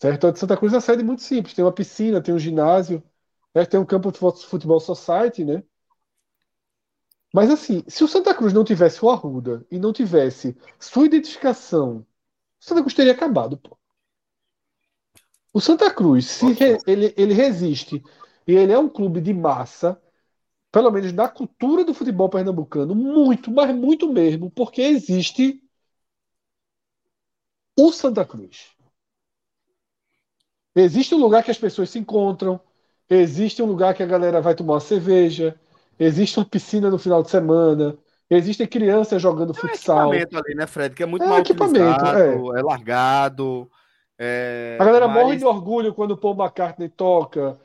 Certo? 0.00 0.26
A 0.26 0.30
de 0.30 0.38
Santa 0.38 0.56
Cruz 0.56 0.72
é 0.72 0.76
uma 0.76 0.82
sede 0.82 1.02
muito 1.02 1.22
simples. 1.22 1.54
Tem 1.54 1.64
uma 1.64 1.72
piscina, 1.72 2.22
tem 2.22 2.34
um 2.34 2.38
ginásio, 2.38 3.02
né? 3.54 3.66
tem 3.66 3.78
um 3.78 3.84
campo 3.84 4.10
de 4.10 4.18
futebol 4.18 4.80
society, 4.80 5.44
né? 5.44 5.62
Mas 7.32 7.50
assim, 7.50 7.84
se 7.86 8.02
o 8.02 8.08
Santa 8.08 8.34
Cruz 8.34 8.52
não 8.52 8.64
tivesse 8.64 9.04
o 9.04 9.10
Arruda 9.10 9.64
e 9.70 9.78
não 9.78 9.92
tivesse 9.92 10.56
sua 10.78 11.06
identificação, 11.06 12.04
o 12.60 12.64
Santa 12.64 12.80
Cruz 12.80 12.94
teria 12.94 13.12
acabado, 13.12 13.56
pô. 13.56 13.76
O 15.52 15.60
Santa 15.60 15.90
Cruz, 15.90 16.26
se 16.26 16.52
re, 16.52 16.78
ele, 16.86 17.12
ele 17.16 17.34
resiste 17.34 18.02
e 18.46 18.54
ele 18.54 18.72
é 18.72 18.78
um 18.78 18.88
clube 18.88 19.20
de 19.20 19.32
massa, 19.34 20.00
pelo 20.72 20.90
menos 20.90 21.12
na 21.12 21.28
cultura 21.28 21.84
do 21.84 21.94
futebol 21.94 22.28
pernambucano, 22.28 22.94
muito, 22.94 23.50
mas 23.50 23.74
muito 23.74 24.12
mesmo, 24.12 24.50
porque 24.50 24.82
existe 24.82 25.62
o 27.78 27.92
Santa 27.92 28.24
Cruz. 28.24 28.70
Existe 30.74 31.14
um 31.14 31.18
lugar 31.18 31.42
que 31.42 31.50
as 31.50 31.58
pessoas 31.58 31.90
se 31.90 31.98
encontram, 31.98 32.60
existe 33.08 33.62
um 33.62 33.66
lugar 33.66 33.94
que 33.94 34.02
a 34.02 34.06
galera 34.06 34.40
vai 34.40 34.54
tomar 34.54 34.74
uma 34.74 34.80
cerveja, 34.80 35.58
existe 35.98 36.38
uma 36.38 36.44
piscina 36.44 36.88
no 36.90 36.98
final 36.98 37.22
de 37.22 37.30
semana, 37.30 37.96
existem 38.28 38.66
crianças 38.66 39.20
jogando 39.20 39.52
Tem 39.52 39.62
futsal. 39.62 40.14
equipamento 40.14 40.38
ali, 40.38 40.54
né, 40.54 40.66
Fred? 40.66 40.94
Que 40.94 41.02
é 41.02 41.06
muito 41.06 41.24
É 41.24 41.26
mal 41.28 41.40
equipamento, 41.40 42.04
utilizado, 42.04 42.56
é, 42.56 42.62
largado. 42.62 43.70
é, 44.16 44.78
A 44.80 44.84
galera 44.84 45.08
mas- 45.08 45.24
morre 45.24 45.36
de 45.36 45.44
orgulho 45.44 45.92
quando 45.92 46.12
o 46.12 46.16
Paul 46.16 46.36
McCartney 46.36 46.88
toca, 46.88 47.58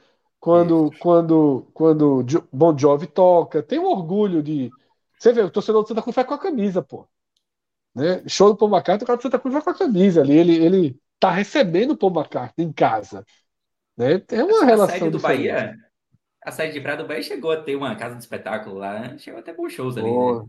quando, 0.45 0.91
quando, 0.99 1.67
quando 1.73 2.23
Jo- 2.23 2.47
Bon 2.51 2.77
Jovi 2.77 3.07
toca. 3.07 3.63
Tem 3.63 3.79
um 3.79 3.85
orgulho 3.85 4.43
de. 4.43 4.75
Você 5.19 5.33
vê, 5.33 5.41
o 5.41 5.49
torcedor 5.51 5.83
do 5.83 5.87
Santa 5.87 6.01
Cruz 6.01 6.15
vai 6.15 6.25
com 6.25 6.33
a 6.33 6.39
camisa, 6.39 6.81
pô. 6.83 7.07
Né? 7.95 8.27
Show 8.27 8.49
do 8.53 8.57
Paul 8.57 8.71
McCartney, 8.71 9.03
o 9.05 9.07
cara 9.07 9.17
do 9.17 9.23
Santa 9.23 9.39
Cruz 9.39 9.53
vai 9.53 9.63
com 9.63 9.71
a 9.71 9.75
camisa 9.77 10.21
ali. 10.21 10.33
Ele, 10.37 10.55
ele 10.65 11.01
tá 11.19 11.31
recebendo 11.31 11.91
o 11.91 11.97
Paul 11.97 12.13
McCartney 12.13 12.67
em 12.67 12.73
casa. 12.73 13.25
Né? 13.97 14.23
É 14.31 14.43
uma 14.43 14.65
a 14.69 14.77
relação 14.77 14.77
sede 14.77 15.11
do 15.11 15.19
diferente. 15.19 15.19
Bahia, 15.19 15.75
a 16.43 16.51
sede 16.51 16.73
de 16.73 16.81
Praia 16.81 16.97
do 16.99 17.07
Bahia 17.07 17.23
chegou 17.23 17.51
a 17.51 17.63
ter 17.63 17.75
uma 17.77 17.95
casa 17.97 18.15
de 18.15 18.21
espetáculo 18.23 18.77
lá, 18.77 18.99
né? 18.99 19.19
chegou 19.19 19.39
até 19.41 19.53
com 19.53 19.69
shows 19.69 19.97
ali. 19.97 20.19
Né? 20.19 20.41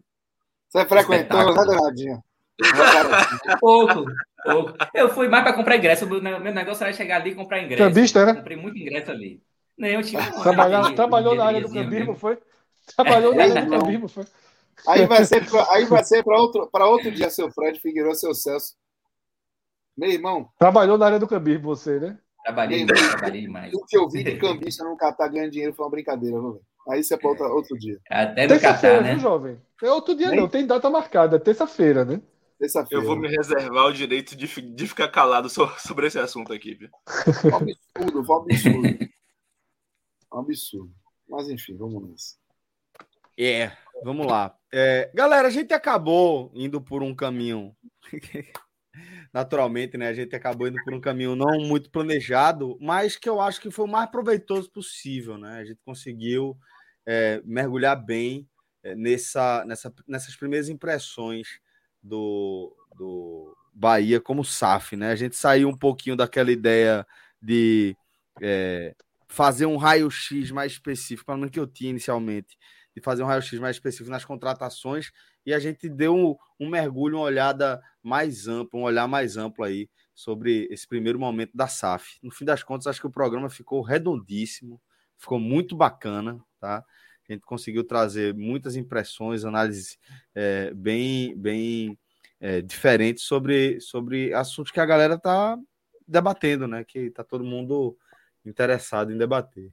Você 0.69 0.87
frequentou, 0.87 1.53
né. 1.53 1.65
Donadinho? 1.65 2.23
Pouco, 3.61 4.21
pouco. 4.43 4.77
Eu 4.95 5.09
fui 5.11 5.29
mais 5.29 5.45
para 5.45 5.53
comprar 5.55 5.77
ingresso. 5.77 6.07
Meu 6.07 6.21
meu 6.23 6.53
negócio 6.55 6.85
era 6.85 6.93
chegar 6.93 7.17
ali 7.21 7.31
e 7.31 7.35
comprar 7.35 7.61
ingresso. 7.63 8.03
Cambista, 8.03 8.21
era? 8.21 8.35
Comprei 8.35 8.57
muito 8.57 8.79
ingresso 8.79 9.11
ali. 9.11 9.43
Não, 9.79 9.89
eu 9.89 10.03
tinha 10.03 10.21
uma 10.21 10.31
bilheteria- 10.31 10.95
trabalhou 10.95 11.35
na 11.35 11.45
área 11.45 11.61
do 11.61 11.69
cambismo, 11.69 11.91
mesmo. 11.99 12.17
foi? 12.17 12.39
Trabalhou 12.95 13.35
na 13.35 13.43
área 13.43 13.65
do 13.65 13.71
Não. 13.71 13.81
cambismo, 13.81 14.09
foi? 14.09 14.25
Aí 14.89 15.07
vai 15.07 15.25
ser 15.25 15.49
pra, 15.49 15.67
aí 15.73 15.85
vai 15.87 16.05
ser 16.05 16.23
para 16.23 16.39
outro, 16.41 16.69
para 16.71 16.87
outro 16.87 17.11
dia, 17.11 17.31
seu 17.31 17.51
Fred 17.51 17.81
Figueiredo, 17.81 18.15
seu 18.15 18.35
Celso. 18.35 18.75
Meu 19.97 20.11
irmão, 20.11 20.49
Trabalhou 20.59 20.99
na 20.99 21.07
área 21.07 21.19
do 21.19 21.27
cambismo, 21.27 21.65
você, 21.65 21.99
né? 21.99 22.19
Trabalhei 22.45 22.85
demais, 22.85 23.09
trabalhei 23.11 23.41
demais. 23.41 23.75
o 23.75 23.85
que 23.87 23.97
eu 23.97 24.09
vi 24.09 24.23
de 24.23 24.37
cambista 24.37 24.85
não 24.85 24.97
catar 24.97 25.29
ganhando 25.29 25.51
dinheiro 25.51 25.75
foi 25.75 25.85
uma 25.85 25.91
brincadeira, 25.91 26.39
viu, 26.39 26.53
velho? 26.53 26.65
Aí 26.89 27.01
isso 27.01 27.13
é 27.13 27.17
para 27.17 27.29
outro, 27.31 27.45
outro 27.47 27.77
dia. 27.79 27.99
Até 28.09 28.43
no 28.43 28.49
Terça-feira, 28.51 28.97
Catar, 28.99 29.03
né? 29.09 29.13
viu, 29.15 29.21
jovem? 29.21 29.61
É 29.83 29.91
outro 29.91 30.15
dia 30.15 30.31
Hein? 30.31 30.37
não, 30.37 30.49
tem 30.49 30.65
data 30.67 30.89
marcada, 30.89 31.41
terça-feira, 31.41 32.05
né? 32.05 32.21
Terça-feira. 32.61 33.03
Eu 33.03 33.07
vou 33.07 33.17
me 33.17 33.27
reservar 33.29 33.87
o 33.87 33.93
direito 33.93 34.37
de, 34.37 34.47
de 34.47 34.87
ficar 34.87 35.09
calado 35.09 35.49
so- 35.49 35.69
sobre 35.79 36.07
esse 36.07 36.19
assunto 36.19 36.53
aqui, 36.53 36.75
viu? 36.75 36.89
Um 37.51 37.57
absurdo, 37.57 38.33
um 38.33 38.35
absurdo. 38.37 38.99
Um 40.37 40.41
absurdo. 40.41 40.93
Mas 41.27 41.49
enfim, 41.49 41.77
vamos 41.77 42.07
nessa. 42.07 42.37
É, 43.39 43.73
vamos 44.05 44.27
lá. 44.27 44.55
É, 44.73 45.11
galera, 45.15 45.49
a 45.49 45.51
gente 45.51 45.73
acabou 45.73 46.53
indo 46.55 46.81
por 46.81 47.03
um 47.03 47.15
caminho. 47.15 47.75
Naturalmente, 49.33 49.97
né? 49.97 50.09
A 50.09 50.15
gente 50.15 50.35
acabou 50.37 50.69
indo 50.69 50.83
por 50.85 50.95
um 50.95 51.01
caminho 51.01 51.35
não 51.35 51.59
muito 51.61 51.91
planejado, 51.91 52.79
mas 52.81 53.17
que 53.17 53.29
eu 53.29 53.41
acho 53.41 53.61
que 53.61 53.71
foi 53.71 53.87
o 53.87 53.91
mais 53.91 54.11
proveitoso 54.11 54.71
possível, 54.71 55.39
né? 55.39 55.59
A 55.59 55.65
gente 55.65 55.81
conseguiu 55.85 56.57
é, 57.07 57.41
mergulhar 57.45 57.97
bem 57.97 58.49
é, 58.83 58.95
nessa, 58.95 59.65
nessa, 59.65 59.95
nessas 60.07 60.37
primeiras 60.37 60.69
impressões 60.69 61.61
do, 62.03 62.75
do 62.95 63.57
Bahia 63.73 64.21
como 64.21 64.45
SAF, 64.45 64.97
né? 64.97 65.11
A 65.11 65.17
gente 65.17 65.37
saiu 65.37 65.69
um 65.69 65.77
pouquinho 65.77 66.17
daquela 66.17 66.53
ideia 66.53 67.07
de 67.41 67.97
é, 68.41 68.95
fazer 69.37 69.67
um 69.67 69.77
raio-x 69.77 70.51
mais 70.51 70.73
específico, 70.73 71.27
pelo 71.27 71.37
menos 71.37 71.53
que 71.53 71.61
eu 71.61 71.67
tinha 71.67 71.91
inicialmente, 71.91 72.57
de 72.95 73.03
fazer 73.03 73.23
um 73.23 73.27
raio-x 73.27 73.59
mais 73.61 73.77
específico 73.77 74.09
nas 74.11 74.25
contratações, 74.25 75.13
e 75.45 75.53
a 75.53 75.59
gente 75.59 75.91
deu 75.91 76.17
um, 76.17 76.35
um 76.59 76.71
mergulho, 76.71 77.19
uma 77.19 77.25
olhada 77.25 77.83
mais 78.03 78.49
ampla, 78.49 78.81
um 78.81 78.85
olhar 78.85 79.07
mais 79.07 79.37
amplo 79.37 79.63
aí 79.63 79.91
sobre 80.15 80.67
esse 80.71 80.89
primeiro 80.89 81.19
momento 81.19 81.51
da 81.55 81.69
SAF. 81.69 82.19
No 82.23 82.31
fim 82.31 82.47
das 82.47 82.63
contas, 82.63 82.87
acho 82.87 82.99
que 82.99 83.07
o 83.07 83.11
programa 83.11 83.51
ficou 83.51 83.83
redondíssimo, 83.83 84.81
ficou 85.19 85.39
muito 85.39 85.77
bacana, 85.77 86.43
tá? 86.59 86.83
A 87.29 87.33
gente 87.35 87.45
conseguiu 87.45 87.85
trazer 87.85 88.33
muitas 88.33 88.75
impressões, 88.75 89.45
análises 89.45 89.99
é, 90.35 90.73
bem, 90.73 91.37
bem 91.37 91.99
é, 92.41 92.63
diferentes 92.63 93.25
sobre, 93.25 93.83
sobre 93.83 94.33
assuntos 94.33 94.73
que 94.73 94.81
a 94.81 94.87
galera 94.87 95.17
está 95.17 95.59
debatendo, 96.09 96.67
né? 96.67 96.85
Que 96.85 97.01
está 97.01 97.23
todo 97.23 97.45
mundo 97.45 97.99
interessado 98.49 99.13
em 99.13 99.19
debater. 99.19 99.71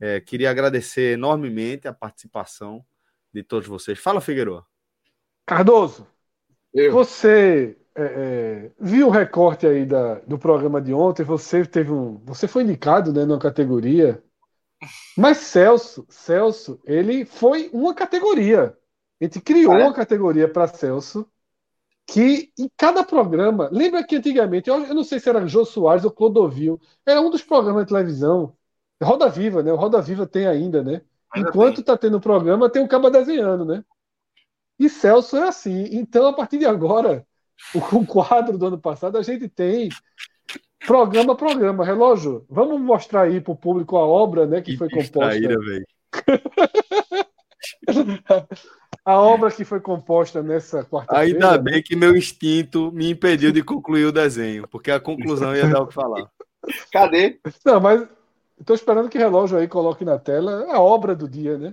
É, 0.00 0.20
queria 0.20 0.50
agradecer 0.50 1.14
enormemente 1.14 1.88
a 1.88 1.92
participação 1.92 2.84
de 3.32 3.42
todos 3.42 3.66
vocês. 3.68 3.98
Fala, 3.98 4.20
Figueiredo. 4.20 4.64
Cardoso, 5.46 6.06
Eu. 6.72 6.92
você 6.92 7.76
é, 7.94 8.02
é, 8.02 8.70
viu 8.78 9.08
o 9.08 9.10
recorte 9.10 9.66
aí 9.66 9.84
da, 9.84 10.16
do 10.20 10.38
programa 10.38 10.80
de 10.80 10.94
ontem? 10.94 11.24
Você 11.24 11.64
teve 11.64 11.90
um, 11.90 12.18
você 12.24 12.46
foi 12.46 12.62
indicado, 12.62 13.12
né, 13.12 13.24
numa 13.24 13.38
categoria. 13.38 14.22
Mas 15.16 15.38
Celso, 15.38 16.06
Celso, 16.08 16.80
ele 16.84 17.24
foi 17.24 17.68
uma 17.72 17.94
categoria. 17.94 18.76
A 19.20 19.24
gente 19.24 19.40
criou 19.40 19.72
Ah, 19.72 19.80
é? 19.80 19.84
uma 19.84 19.92
categoria 19.94 20.48
para 20.48 20.68
Celso 20.68 21.28
que 22.08 22.50
em 22.58 22.70
cada 22.74 23.04
programa, 23.04 23.68
lembra 23.70 24.02
que 24.02 24.16
antigamente, 24.16 24.70
eu, 24.70 24.82
eu 24.82 24.94
não 24.94 25.04
sei 25.04 25.20
se 25.20 25.28
era 25.28 25.46
Jô 25.46 25.66
Soares 25.66 26.04
ou 26.04 26.10
Clodovil, 26.10 26.80
era 27.04 27.20
um 27.20 27.28
dos 27.28 27.42
programas 27.42 27.84
de 27.84 27.90
televisão, 27.90 28.54
Roda 29.02 29.28
Viva, 29.28 29.62
né? 29.62 29.70
O 29.70 29.76
Roda 29.76 30.00
Viva 30.00 30.26
tem 30.26 30.46
ainda, 30.46 30.82
né? 30.82 31.02
Ainda 31.30 31.50
Enquanto 31.50 31.76
tem. 31.76 31.84
tá 31.84 31.98
tendo 31.98 32.18
programa, 32.18 32.70
tem 32.70 32.82
o 32.82 32.88
Caba 32.88 33.10
desenhando, 33.10 33.66
né? 33.66 33.84
E 34.78 34.88
Celso 34.88 35.36
é 35.36 35.48
assim. 35.48 35.86
Então, 35.92 36.26
a 36.26 36.32
partir 36.32 36.58
de 36.58 36.64
agora, 36.64 37.26
o, 37.74 38.06
quadro 38.06 38.56
do 38.56 38.66
ano 38.66 38.78
passado, 38.78 39.18
a 39.18 39.22
gente 39.22 39.46
tem 39.46 39.90
programa 40.86 41.36
programa. 41.36 41.84
Relógio, 41.84 42.46
vamos 42.48 42.80
mostrar 42.80 43.22
aí 43.22 43.38
para 43.38 43.52
o 43.52 43.56
público 43.56 43.98
a 43.98 44.06
obra 44.06 44.46
né, 44.46 44.62
que 44.62 44.78
foi 44.78 44.88
composta. 44.88 45.28
velho. 45.28 45.84
A 49.08 49.18
obra 49.18 49.50
que 49.50 49.64
foi 49.64 49.80
composta 49.80 50.42
nessa 50.42 50.84
quarta-feira. 50.84 51.32
Ainda 51.34 51.56
bem 51.56 51.82
que 51.82 51.96
meu 51.96 52.14
instinto 52.14 52.92
me 52.92 53.10
impediu 53.10 53.50
de 53.50 53.62
concluir 53.62 54.04
o 54.04 54.12
desenho, 54.12 54.68
porque 54.68 54.90
a 54.90 55.00
conclusão 55.00 55.56
ia 55.56 55.66
dar 55.66 55.80
o 55.80 55.86
que 55.86 55.94
falar. 55.94 56.30
Cadê? 56.92 57.40
Não, 57.64 57.80
mas 57.80 58.06
estou 58.60 58.76
esperando 58.76 59.08
que 59.08 59.16
o 59.16 59.20
relógio 59.20 59.56
aí 59.56 59.66
coloque 59.66 60.04
na 60.04 60.18
tela 60.18 60.66
a 60.70 60.78
obra 60.78 61.16
do 61.16 61.26
dia, 61.26 61.56
né? 61.56 61.72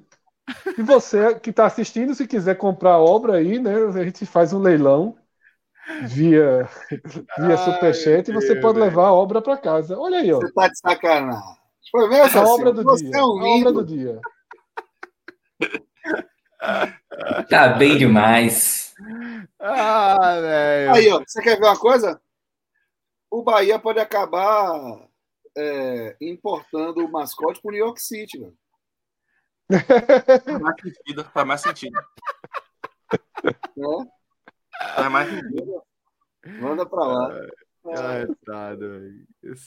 E 0.77 0.81
você 0.81 1.35
que 1.37 1.49
está 1.49 1.65
assistindo, 1.65 2.15
se 2.15 2.25
quiser 2.25 2.55
comprar 2.55 2.91
a 2.93 2.99
obra 2.99 3.33
aí, 3.33 3.59
né? 3.59 3.73
A 3.83 4.03
gente 4.05 4.25
faz 4.25 4.53
um 4.53 4.59
leilão 4.59 5.17
via, 6.03 6.69
via 6.89 7.27
Ai, 7.37 7.57
Superchat 7.57 8.31
e 8.31 8.33
você 8.33 8.53
meu 8.53 8.61
pode 8.61 8.75
Deus. 8.75 8.85
levar 8.87 9.07
a 9.07 9.13
obra 9.13 9.41
para 9.41 9.57
casa. 9.57 9.99
Olha 9.99 10.19
aí, 10.19 10.31
ó. 10.31 10.39
Você 10.39 10.53
tá 10.53 10.69
de 10.69 10.79
sacanagem. 10.79 11.41
Foi 11.91 12.07
mesmo, 12.07 12.23
A 12.23 12.29
Celso? 12.29 12.53
obra 12.53 12.71
do 12.71 12.83
Você 12.83 13.03
dia. 13.03 13.17
é 13.17 13.21
um 13.25 13.39
A 13.41 13.57
obra 13.57 13.71
do 13.73 13.83
dia. 13.83 14.21
Tá 17.49 17.69
bem 17.69 17.97
demais. 17.97 18.93
Ah, 19.59 20.39
velho. 20.41 20.93
Aí, 20.93 21.09
ó, 21.11 21.19
você 21.25 21.41
quer 21.41 21.57
ver 21.59 21.65
uma 21.65 21.77
coisa? 21.77 22.19
O 23.29 23.43
Bahia 23.43 23.77
pode 23.79 23.99
acabar 23.99 25.07
é, 25.57 26.15
importando 26.21 27.03
o 27.05 27.11
mascote 27.11 27.61
pro 27.61 27.71
New 27.71 27.79
York 27.85 28.01
City, 28.01 28.39
velho. 28.39 28.57
Faz 30.45 30.59
mais 30.61 30.75
sentido. 30.81 31.23
Faz 31.33 31.47
mais 31.47 31.61
sentido. 31.61 31.99
Né? 33.75 34.07
Faz 34.95 35.11
mais 35.11 35.29
sentido. 35.29 35.83
Manda 36.61 36.85
pra 36.85 37.03
lá. 37.03 37.35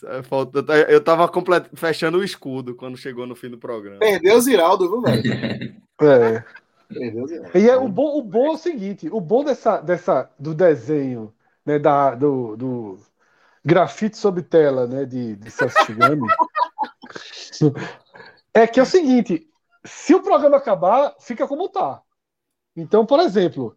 É 0.07 0.23
falta- 0.25 0.61
Eu 0.89 1.03
tava 1.03 1.29
complet... 1.29 1.69
fechando 1.77 2.19
o 2.19 2.25
escudo 2.25 2.75
quando 2.75 2.97
chegou 2.97 3.27
no 3.27 3.37
fim 3.37 3.49
do 3.49 3.59
programa. 3.59 3.99
Perdeu 4.01 4.37
o 4.37 4.41
Ziraldo, 4.41 4.89
viu, 4.89 5.01
velho? 5.03 5.77
É. 6.03 6.45
E 7.55 7.69
é, 7.69 7.77
o, 7.77 7.89
bom, 7.89 8.19
o 8.19 8.23
bom 8.23 8.47
é 8.47 8.51
o 8.51 8.57
seguinte: 8.57 9.09
o 9.11 9.21
bom 9.21 9.45
dessa, 9.45 9.81
dessa, 9.81 10.31
do 10.39 10.55
desenho, 10.55 11.35
né, 11.65 11.79
da, 11.79 12.15
do, 12.15 12.57
do 12.57 12.99
grafite 13.65 14.17
sobre 14.17 14.43
tela 14.43 14.87
né, 14.87 15.05
de, 15.05 15.37
de 15.37 15.51
Celso 15.51 15.79
Shigami, 15.85 16.27
é 18.55 18.67
que 18.67 18.81
é 18.81 18.83
o 18.83 18.87
seguinte: 18.87 19.49
se 19.85 20.15
o 20.15 20.23
programa 20.23 20.57
acabar, 20.57 21.15
fica 21.21 21.47
como 21.47 21.69
tá. 21.69 22.03
Então, 22.75 23.05
por 23.05 23.21
exemplo, 23.21 23.77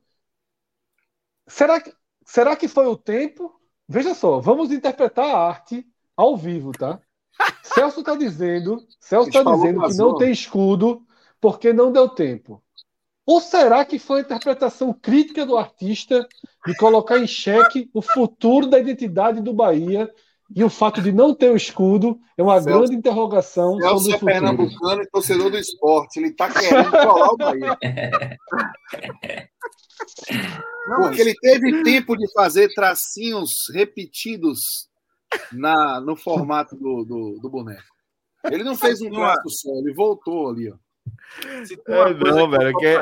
será 1.48 1.82
que, 1.82 1.94
será 2.26 2.56
que 2.56 2.68
foi 2.68 2.86
o 2.86 2.96
tempo? 2.96 3.60
Veja 3.88 4.14
só, 4.14 4.40
vamos 4.40 4.72
interpretar 4.72 5.26
a 5.26 5.48
arte 5.48 5.86
ao 6.16 6.38
vivo, 6.38 6.72
tá? 6.72 7.00
Celso 7.64 8.02
está 8.02 8.16
dizendo, 8.16 8.86
Celso 9.00 9.30
está 9.30 9.44
dizendo 9.44 9.82
que 9.82 9.94
não 9.96 10.18
tem 10.18 10.32
escudo 10.32 11.06
porque 11.40 11.74
não 11.74 11.92
deu 11.92 12.08
tempo. 12.08 12.64
Ou 13.32 13.40
será 13.40 13.86
que 13.86 13.98
foi 13.98 14.20
a 14.20 14.24
interpretação 14.24 14.92
crítica 14.92 15.46
do 15.46 15.58
artista 15.58 16.28
de 16.68 16.76
colocar 16.76 17.18
em 17.18 17.26
xeque 17.28 17.90
o 17.94 18.02
futuro 18.02 18.68
da 18.68 18.78
identidade 18.78 19.40
do 19.42 19.54
Bahia 19.54 20.12
e 20.54 20.64
o 20.66 20.70
fato 20.70 21.02
de 21.02 21.14
não 21.14 21.34
ter 21.34 21.50
o 21.50 21.56
escudo 21.56 22.20
é 22.38 22.44
uma 22.44 22.62
Celso- 22.62 22.80
grande 22.80 22.96
interrogação 22.96 23.80
Celso 23.80 23.88
sobre 23.88 24.12
é 24.12 24.16
o 24.16 24.20
futuro. 24.20 24.34
pernambucano 24.34 25.02
e 25.04 25.10
torcedor 25.10 25.50
do 25.50 25.58
esporte. 25.58 26.20
Ele 26.20 26.32
tá 26.34 26.52
querendo 26.52 26.92
colar 26.92 27.30
o 27.30 27.38
Bahia. 27.38 27.78
Porque 30.98 31.22
ele 31.22 31.36
teve 31.36 31.84
tempo 31.84 32.18
de 32.18 32.30
fazer 32.34 32.74
tracinhos 32.74 33.68
repetidos 33.74 34.90
na, 35.54 36.02
no 36.02 36.16
formato 36.16 36.76
do, 36.76 37.06
do, 37.06 37.40
do 37.40 37.50
boneco. 37.50 37.84
Ele 38.46 38.64
não 38.64 38.76
fez 38.76 39.02
um 39.02 39.10
clássico 39.10 39.50
só, 39.50 39.70
ele 39.76 39.94
voltou 39.94 40.50
ali, 40.50 40.70
ó. 40.70 40.76
É, 41.88 42.14
não, 42.14 42.50
velho, 42.50 42.78
que 42.78 42.86
é, 42.86 42.96
é, 42.96 43.02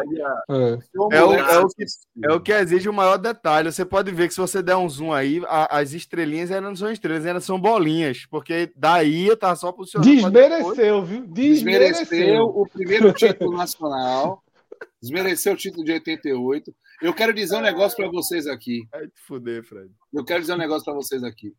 é, 1.12 1.24
o, 1.24 1.34
é, 1.34 1.60
o 1.60 1.68
que, 1.68 1.86
é 2.24 2.34
o 2.34 2.40
que 2.40 2.52
exige 2.54 2.88
o 2.88 2.94
maior 2.94 3.18
detalhe. 3.18 3.72
Você 3.72 3.84
pode 3.84 4.12
ver 4.12 4.28
que 4.28 4.34
se 4.34 4.40
você 4.40 4.62
der 4.62 4.76
um 4.76 4.88
zoom 4.88 5.12
aí, 5.12 5.42
a, 5.48 5.80
as 5.80 5.94
estrelinhas 5.94 6.52
elas 6.52 6.70
não 6.70 6.76
são 6.76 6.92
estrelas, 6.92 7.26
elas 7.26 7.44
são 7.44 7.60
bolinhas, 7.60 8.26
porque 8.28 8.72
daí 8.76 9.28
eu 9.28 9.36
tava 9.36 9.56
só 9.56 9.72
posicionando. 9.72 10.10
Desmereceu, 10.10 11.04
viu? 11.04 11.28
Desmereceu. 11.28 12.06
Desmereceu 12.06 12.44
o 12.46 12.68
primeiro 12.68 13.12
título 13.14 13.58
nacional. 13.58 14.44
Desmereceu 15.02 15.54
o 15.54 15.58
título 15.58 15.84
de 15.84 15.94
88. 15.94 16.74
Eu 17.02 17.14
quero 17.14 17.34
dizer 17.34 17.58
um 17.58 17.62
negócio 17.62 17.98
para 17.98 18.10
vocês 18.10 18.46
aqui. 18.48 18.88
Vai 18.92 19.08
te 19.08 19.22
fuder, 19.26 19.64
Fred. 19.64 19.90
Eu 20.14 20.24
quero 20.24 20.42
dizer 20.42 20.54
um 20.54 20.58
negócio 20.58 20.86
para 20.86 20.94
vocês 20.94 21.24
aqui. 21.24 21.54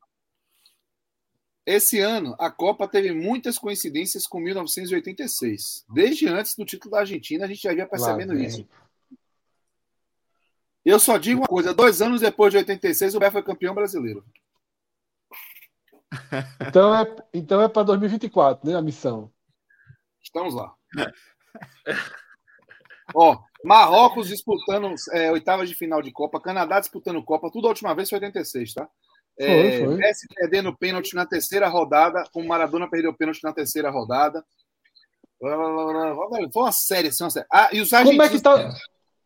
Esse 1.66 2.00
ano, 2.00 2.34
a 2.38 2.50
Copa 2.50 2.88
teve 2.88 3.12
muitas 3.12 3.58
coincidências 3.58 4.26
com 4.26 4.40
1986. 4.40 5.84
Desde 5.92 6.26
antes 6.26 6.56
do 6.56 6.64
título 6.64 6.92
da 6.92 7.00
Argentina, 7.00 7.44
a 7.44 7.48
gente 7.48 7.62
já 7.62 7.72
ia 7.72 7.86
percebendo 7.86 8.34
isso. 8.38 8.66
Eu 10.84 10.98
só 10.98 11.18
digo 11.18 11.40
uma 11.40 11.46
coisa: 11.46 11.74
dois 11.74 12.00
anos 12.00 12.20
depois 12.20 12.50
de 12.52 12.58
86, 12.58 13.14
o 13.14 13.18
Bé 13.18 13.30
foi 13.30 13.42
campeão 13.42 13.74
brasileiro. 13.74 14.24
Então 16.68 16.92
é, 16.92 17.16
então 17.32 17.62
é 17.62 17.68
para 17.68 17.84
2024, 17.84 18.68
né? 18.68 18.76
A 18.76 18.82
missão. 18.82 19.32
Estamos 20.20 20.54
lá. 20.54 20.74
Ó, 23.14 23.38
Marrocos 23.64 24.28
disputando 24.28 24.92
é, 25.12 25.30
oitavas 25.30 25.68
de 25.68 25.74
final 25.74 26.02
de 26.02 26.10
Copa, 26.10 26.40
Canadá 26.40 26.80
disputando 26.80 27.22
Copa, 27.22 27.50
tudo 27.50 27.66
a 27.66 27.70
última 27.70 27.94
vez 27.94 28.08
foi 28.08 28.18
86, 28.18 28.74
tá? 28.74 28.88
É, 29.40 29.84
foi. 29.84 29.94
Messi 29.96 30.26
perdendo 30.34 30.76
pênalti 30.76 31.14
na 31.14 31.24
terceira 31.24 31.68
rodada, 31.68 32.22
como 32.32 32.46
Maradona 32.46 32.88
perdeu 32.88 33.14
pênalti 33.14 33.42
na 33.42 33.52
terceira 33.52 33.90
rodada. 33.90 34.44
Foi 35.40 36.62
uma 36.62 36.72
série, 36.72 37.08
assim, 37.08 37.24
uma 37.24 37.30
série. 37.30 37.46
Ah, 37.50 37.70
e 37.72 37.80
os 37.80 37.90
Como 37.90 38.22
é 38.22 38.28
que 38.28 38.40
tá? 38.40 38.74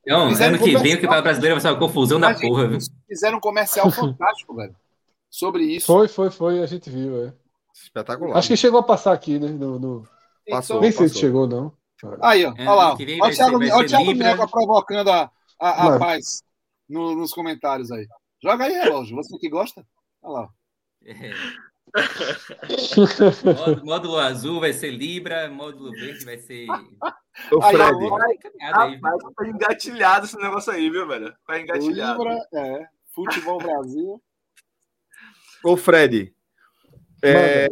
Não, 0.07 0.29
ano 0.29 0.59
que 0.59 0.77
vem 0.77 0.95
o 0.95 1.01
que 1.01 1.07
brasileiro 1.07 1.57
vai 1.57 1.61
ser 1.61 1.69
uma 1.69 1.79
confusão 1.79 2.21
da 2.21 2.35
porra, 2.35 2.69
viu? 2.69 2.79
Fizeram 3.09 3.39
um 3.39 3.41
comercial 3.41 3.91
fantástico, 3.93 4.55
velho. 4.55 4.77
Sobre 5.31 5.65
isso. 5.65 5.87
Foi, 5.87 6.07
foi, 6.07 6.31
foi, 6.31 6.63
a 6.63 6.67
gente 6.67 6.89
viu, 6.89 7.25
é. 7.25 7.33
Espetacular. 7.75 8.37
Acho 8.37 8.49
que 8.49 8.57
chegou 8.57 8.79
a 8.79 8.85
passar 8.85 9.13
aqui, 9.13 9.39
né? 9.39 9.49
No, 9.49 9.81
no... 9.81 10.09
Passou, 10.49 10.81
Nem 10.81 10.93
sei 10.93 11.09
se 11.09 11.19
chegou, 11.19 11.49
não. 11.49 11.73
Aí, 12.23 12.45
ó, 12.45 12.55
é, 12.57 12.63
olha 12.63 12.75
lá. 12.75 12.93
Olha 12.93 12.95
o 12.95 13.35
Thiago, 13.35 13.65
ser, 13.65 13.87
Thiago 13.87 14.15
Meca 14.15 14.47
provocando 14.47 15.11
a, 15.11 15.31
a, 15.59 15.95
a 15.95 15.99
paz 15.99 16.43
no, 16.89 17.17
nos 17.17 17.33
comentários 17.33 17.91
aí. 17.91 18.07
Joga 18.43 18.65
aí, 18.65 18.73
relógio. 18.75 19.17
Você 19.17 19.37
que 19.39 19.49
gosta? 19.49 19.85
Olha 20.25 20.41
lá. 20.41 20.49
É. 21.05 21.31
módulo, 23.45 23.85
módulo, 23.85 24.19
azul 24.19 24.59
vai 24.59 24.73
ser 24.73 24.91
Libra, 24.91 25.49
módulo 25.51 25.93
verde 25.93 26.25
vai 26.25 26.39
ser. 26.39 26.67
O 27.53 27.61
Fred. 27.61 27.83
Aí, 27.83 27.93
vai, 28.73 28.99
vai, 28.99 29.19
tá 29.37 29.47
engatilhado 29.47 30.25
esse 30.25 30.39
negócio 30.39 30.73
aí, 30.73 30.89
viu, 30.89 31.07
velho? 31.07 31.37
Vai 31.47 31.61
engatilhado. 31.61 32.25
Libra, 32.25 32.43
é. 32.55 32.89
Futebol 33.11 33.59
Brasil. 33.59 34.19
Ô, 35.63 35.77
Fred. 35.77 36.35
É, 37.23 37.69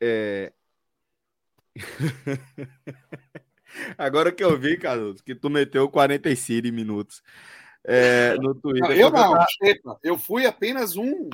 é... 0.00 0.54
Agora 3.96 4.32
que 4.32 4.42
eu 4.42 4.58
vi, 4.58 4.76
Carlos, 4.78 5.20
que 5.20 5.34
tu 5.34 5.50
meteu 5.50 5.86
45 5.88 6.74
minutos 6.74 7.22
é, 7.84 8.34
no 8.36 8.54
Twitter. 8.54 8.88
Não, 8.88 8.96
eu 8.96 9.10
não, 9.10 9.34
eu 10.02 10.16
fui 10.18 10.46
apenas 10.46 10.96
um 10.96 11.28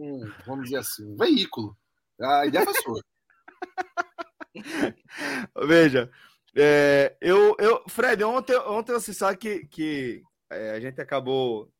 um, 0.00 0.32
vamos 0.46 0.64
dizer 0.64 0.78
assim, 0.78 1.04
um 1.12 1.16
veículo. 1.16 1.76
A 2.20 2.46
ideia 2.46 2.64
foi 2.64 2.74
sua. 2.74 3.00
Veja, 5.66 6.10
é, 6.56 7.16
eu, 7.20 7.56
eu, 7.58 7.82
Fred, 7.88 8.22
ontem, 8.24 8.56
ontem 8.58 8.92
você 8.92 9.14
sabe 9.14 9.36
que, 9.38 9.66
que 9.66 10.22
é, 10.50 10.72
a 10.72 10.80
gente 10.80 11.00
acabou 11.00 11.70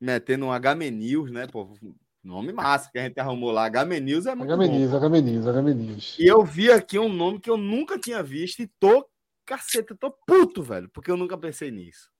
metendo 0.00 0.46
um 0.46 0.52
HM 0.52 0.90
News, 0.90 1.30
né? 1.30 1.46
Pô, 1.46 1.74
nome 2.22 2.52
massa 2.52 2.90
que 2.90 2.98
a 2.98 3.04
gente 3.04 3.18
arrumou 3.18 3.50
lá. 3.50 3.68
HM 3.68 4.00
News 4.00 4.26
é 4.26 4.34
muito 4.34 4.52
HM 4.52 4.68
News, 4.68 4.92
HM 4.92 5.22
News, 5.22 5.46
HM 5.46 5.74
News. 5.74 6.16
E 6.18 6.26
eu 6.26 6.44
vi 6.44 6.70
aqui 6.70 6.98
um 6.98 7.12
nome 7.12 7.40
que 7.40 7.50
eu 7.50 7.56
nunca 7.56 7.98
tinha 7.98 8.22
visto 8.22 8.60
e 8.60 8.66
tô, 8.78 9.08
caceta, 9.46 9.96
tô 9.96 10.10
puto, 10.26 10.62
velho, 10.62 10.88
porque 10.90 11.10
eu 11.10 11.16
nunca 11.16 11.38
pensei 11.38 11.70
nisso. 11.70 12.10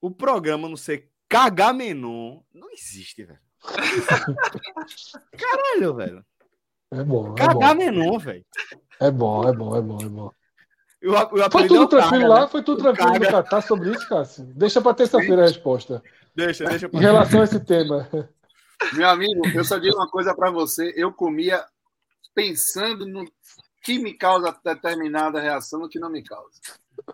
O 0.00 0.10
programa 0.10 0.68
não 0.68 0.76
ser 0.76 1.10
Cagamenon 1.28 2.42
não 2.52 2.70
existe, 2.70 3.24
velho. 3.24 3.40
Caralho, 5.38 5.94
velho. 5.94 6.24
É 6.90 7.02
bom. 7.02 7.32
É 7.32 7.34
Cagar 7.36 7.74
menor, 7.74 8.18
velho. 8.18 8.44
É 9.00 9.10
bom, 9.10 9.48
é 9.48 9.52
bom, 9.52 9.76
é 9.76 9.80
bom, 9.80 9.98
é 10.00 10.08
bom. 10.08 10.30
Eu, 11.00 11.12
eu 11.12 11.50
foi 11.50 11.66
tudo 11.66 11.88
tranquilo 11.88 12.22
cara, 12.22 12.34
lá? 12.34 12.40
Né? 12.42 12.48
Foi 12.48 12.62
tudo 12.62 12.82
tranquilo 12.82 13.12
no 13.12 13.30
Catar 13.30 13.60
sobre 13.60 13.90
isso, 13.90 14.08
Cássio? 14.08 14.44
Deixa 14.54 14.80
para 14.80 14.94
terça-feira 14.94 15.42
a 15.42 15.46
resposta. 15.46 16.02
Deixa, 16.34 16.64
deixa 16.64 16.88
pra 16.88 16.98
Em 16.98 17.02
relação 17.02 17.40
a 17.42 17.44
esse 17.44 17.60
tema. 17.60 18.08
Meu 18.92 19.08
amigo, 19.08 19.46
eu 19.54 19.64
só 19.64 19.78
digo 19.78 19.96
uma 19.96 20.08
coisa 20.08 20.34
para 20.34 20.50
você. 20.50 20.92
Eu 20.96 21.12
comia 21.12 21.64
pensando 22.34 23.06
no 23.06 23.24
que 23.82 23.98
me 23.98 24.14
causa 24.14 24.56
determinada 24.64 25.40
reação 25.40 25.82
e 25.82 25.84
o 25.84 25.88
que 25.88 25.98
não 25.98 26.10
me 26.10 26.22
causa. 26.22 26.58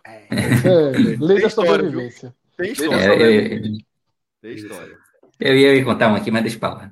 É, 0.07 0.29
é 0.29 0.91
lei 1.19 1.43
da 1.43 1.51
sobrevivência. 1.51 2.35
Tem 2.57 2.73
história. 2.73 3.57
É, 3.57 3.61
Tem 4.41 4.55
história. 4.55 4.99
Eu 5.41 5.57
ia 5.57 5.85
contar 5.85 6.09
um 6.09 6.15
aqui, 6.15 6.31
mas 6.31 6.43
deixa 6.43 6.59
pra 6.59 6.75
lá. 6.75 6.91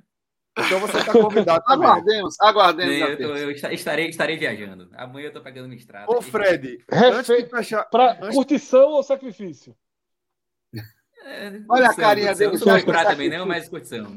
Então 0.58 0.80
você 0.80 0.98
está 0.98 1.12
convidado. 1.12 1.62
aguardemos, 1.66 2.34
aguardemos. 2.40 2.96
Eu, 2.96 3.16
tô, 3.16 3.36
eu, 3.36 3.50
estarei, 3.50 4.08
estarei 4.08 4.36
viajando. 4.36 4.88
Amanhã 4.94 5.26
eu 5.26 5.32
tô 5.32 5.40
pegando 5.40 5.66
uma 5.66 5.74
estrada. 5.74 6.10
Ô, 6.10 6.20
Fred, 6.20 6.78
antes 6.92 7.26
de 7.26 7.46
fechar. 7.46 7.84
Pra 7.84 8.18
antes... 8.20 8.34
curtição 8.34 8.90
ou 8.90 9.02
sacrifício? 9.02 9.76
É, 11.28 11.60
Olha 11.68 11.90
a 11.90 11.94
carinha 11.94 12.34
dele. 12.34 12.52
Não 12.52 12.58
sou 12.58 12.84
pra 12.84 13.04
também, 13.04 13.28
não, 13.28 13.44
mas 13.44 13.68
curtição. 13.68 14.16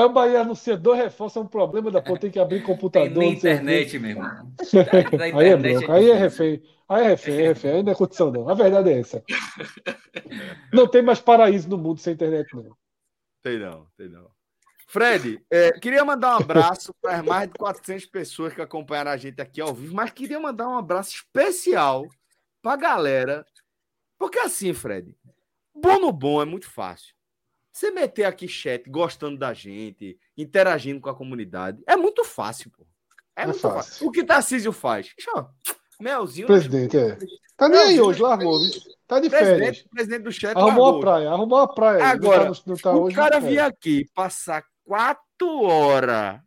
É 0.00 0.04
o 0.04 0.08
Bahia 0.08 0.40
anunciador 0.40 0.96
reforça 0.96 1.40
um 1.40 1.46
problema 1.46 1.90
da 1.90 2.00
pô, 2.00 2.16
tem 2.16 2.30
que 2.30 2.38
abrir 2.38 2.62
computador. 2.62 3.18
Tem 3.18 3.34
internet, 3.34 3.98
meu 3.98 4.12
irmão. 4.12 4.50
aí 5.36 5.48
é 5.48 5.56
bronca, 5.56 5.92
aí 5.92 6.10
é 6.10 6.14
refém. 6.14 6.62
Aí 6.88 7.04
é 7.04 7.08
refém, 7.08 7.40
é 7.40 7.48
refém. 7.48 7.82
Não 7.82 7.92
é 7.92 7.94
curtição, 7.94 8.30
não. 8.30 8.48
A 8.48 8.54
verdade 8.54 8.90
é 8.90 8.98
essa. 8.98 9.22
Não 10.72 10.88
tem 10.88 11.02
mais 11.02 11.20
paraíso 11.20 11.68
no 11.68 11.76
mundo 11.76 12.00
sem 12.00 12.14
internet, 12.14 12.54
não. 12.54 12.74
Tem 13.42 13.58
não, 13.58 13.86
tem 13.96 14.08
não. 14.08 14.30
Fred, 14.86 15.42
é, 15.50 15.72
queria 15.72 16.04
mandar 16.04 16.34
um 16.34 16.40
abraço 16.40 16.94
para 17.00 17.16
as 17.16 17.24
mais 17.24 17.48
de 17.48 17.58
400 17.58 18.06
pessoas 18.06 18.54
que 18.54 18.60
acompanharam 18.60 19.10
a 19.10 19.16
gente 19.16 19.40
aqui 19.40 19.60
ao 19.60 19.74
vivo, 19.74 19.94
mas 19.94 20.10
queria 20.10 20.40
mandar 20.40 20.68
um 20.68 20.78
abraço 20.78 21.14
especial 21.14 22.06
para 22.62 22.72
a 22.72 22.76
galera. 22.76 23.46
Porque 24.18 24.38
assim, 24.38 24.72
Fred, 24.72 25.14
bom 25.82 25.98
no 25.98 26.12
bom 26.12 26.40
é 26.40 26.44
muito 26.44 26.70
fácil. 26.70 27.14
Você 27.72 27.90
meter 27.90 28.24
aqui 28.24 28.46
chat 28.46 28.88
gostando 28.88 29.38
da 29.38 29.52
gente, 29.52 30.18
interagindo 30.36 31.00
com 31.00 31.10
a 31.10 31.14
comunidade, 31.14 31.82
é 31.86 31.96
muito 31.96 32.22
fácil, 32.22 32.70
pô. 32.70 32.86
É, 33.34 33.42
é 33.42 33.46
muito 33.46 33.60
fácil. 33.60 33.92
fácil. 33.92 34.06
O 34.06 34.12
que 34.12 34.24
Tarcísio 34.24 34.72
faz? 34.72 35.10
Deixa, 35.16 35.48
melzinho. 35.98 36.46
Presidente, 36.46 36.96
é. 36.96 37.18
Tá 37.56 37.68
nem 37.68 37.80
aí 37.80 38.00
hoje, 38.00 38.20
largou, 38.20 38.58
viu? 38.58 38.70
Tá 39.06 39.20
de 39.20 39.30
presidente, 39.30 39.58
férias. 39.58 39.82
Presidente 39.90 40.22
do 40.22 40.32
chat. 40.32 40.56
Arrumou 40.56 40.84
largou. 40.84 40.96
a 40.96 41.00
praia, 41.00 41.30
arrumou 41.30 41.58
a 41.58 41.68
praia. 41.68 42.04
Agora, 42.04 42.44
não 42.44 42.52
tá, 42.54 42.62
não 42.66 42.76
tá 42.76 42.92
o 42.92 43.02
hoje, 43.04 43.16
cara 43.16 43.40
vir 43.40 43.58
aqui 43.58 44.06
passar 44.14 44.64
quatro 44.84 45.62
horas, 45.62 46.40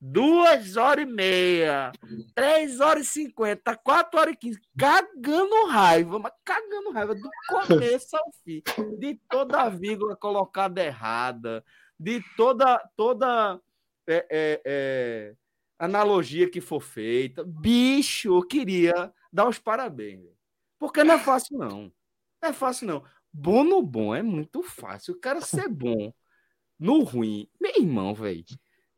duas 0.00 0.76
horas 0.76 1.04
e 1.04 1.06
meia, 1.06 1.92
três 2.34 2.80
horas 2.80 3.06
e 3.06 3.10
cinquenta, 3.10 3.76
quatro 3.76 4.18
horas 4.18 4.34
e 4.34 4.36
quinze, 4.36 4.60
cagando 4.78 5.66
raiva, 5.66 6.18
mas 6.18 6.32
cagando 6.44 6.92
raiva 6.92 7.14
do 7.14 7.28
começo 7.48 8.16
ao 8.16 8.32
fim, 8.44 8.62
de 8.98 9.20
toda 9.28 9.62
a 9.62 9.68
vírgula 9.68 10.16
colocada 10.16 10.84
errada, 10.84 11.64
de 11.98 12.22
toda 12.36 12.78
toda 12.96 13.60
é, 14.06 14.26
é, 14.30 14.62
é, 14.64 15.34
analogia 15.78 16.48
que 16.48 16.60
for 16.60 16.80
feita. 16.80 17.44
Bicho, 17.44 18.36
eu 18.36 18.42
queria 18.42 19.12
dar 19.32 19.48
os 19.48 19.58
parabéns, 19.58 20.24
porque 20.78 21.02
não 21.02 21.14
é 21.14 21.18
fácil 21.18 21.58
não, 21.58 21.92
não 22.40 22.50
é 22.50 22.52
fácil 22.52 22.86
não. 22.86 23.04
Bom 23.32 23.62
no 23.64 23.82
bom 23.82 24.14
é 24.14 24.22
muito 24.22 24.62
fácil. 24.62 25.14
O 25.14 25.20
cara 25.20 25.40
ser 25.40 25.68
bom 25.68 26.12
no 26.78 27.02
ruim, 27.02 27.48
meu 27.60 27.72
irmão, 27.76 28.14
velho. 28.14 28.44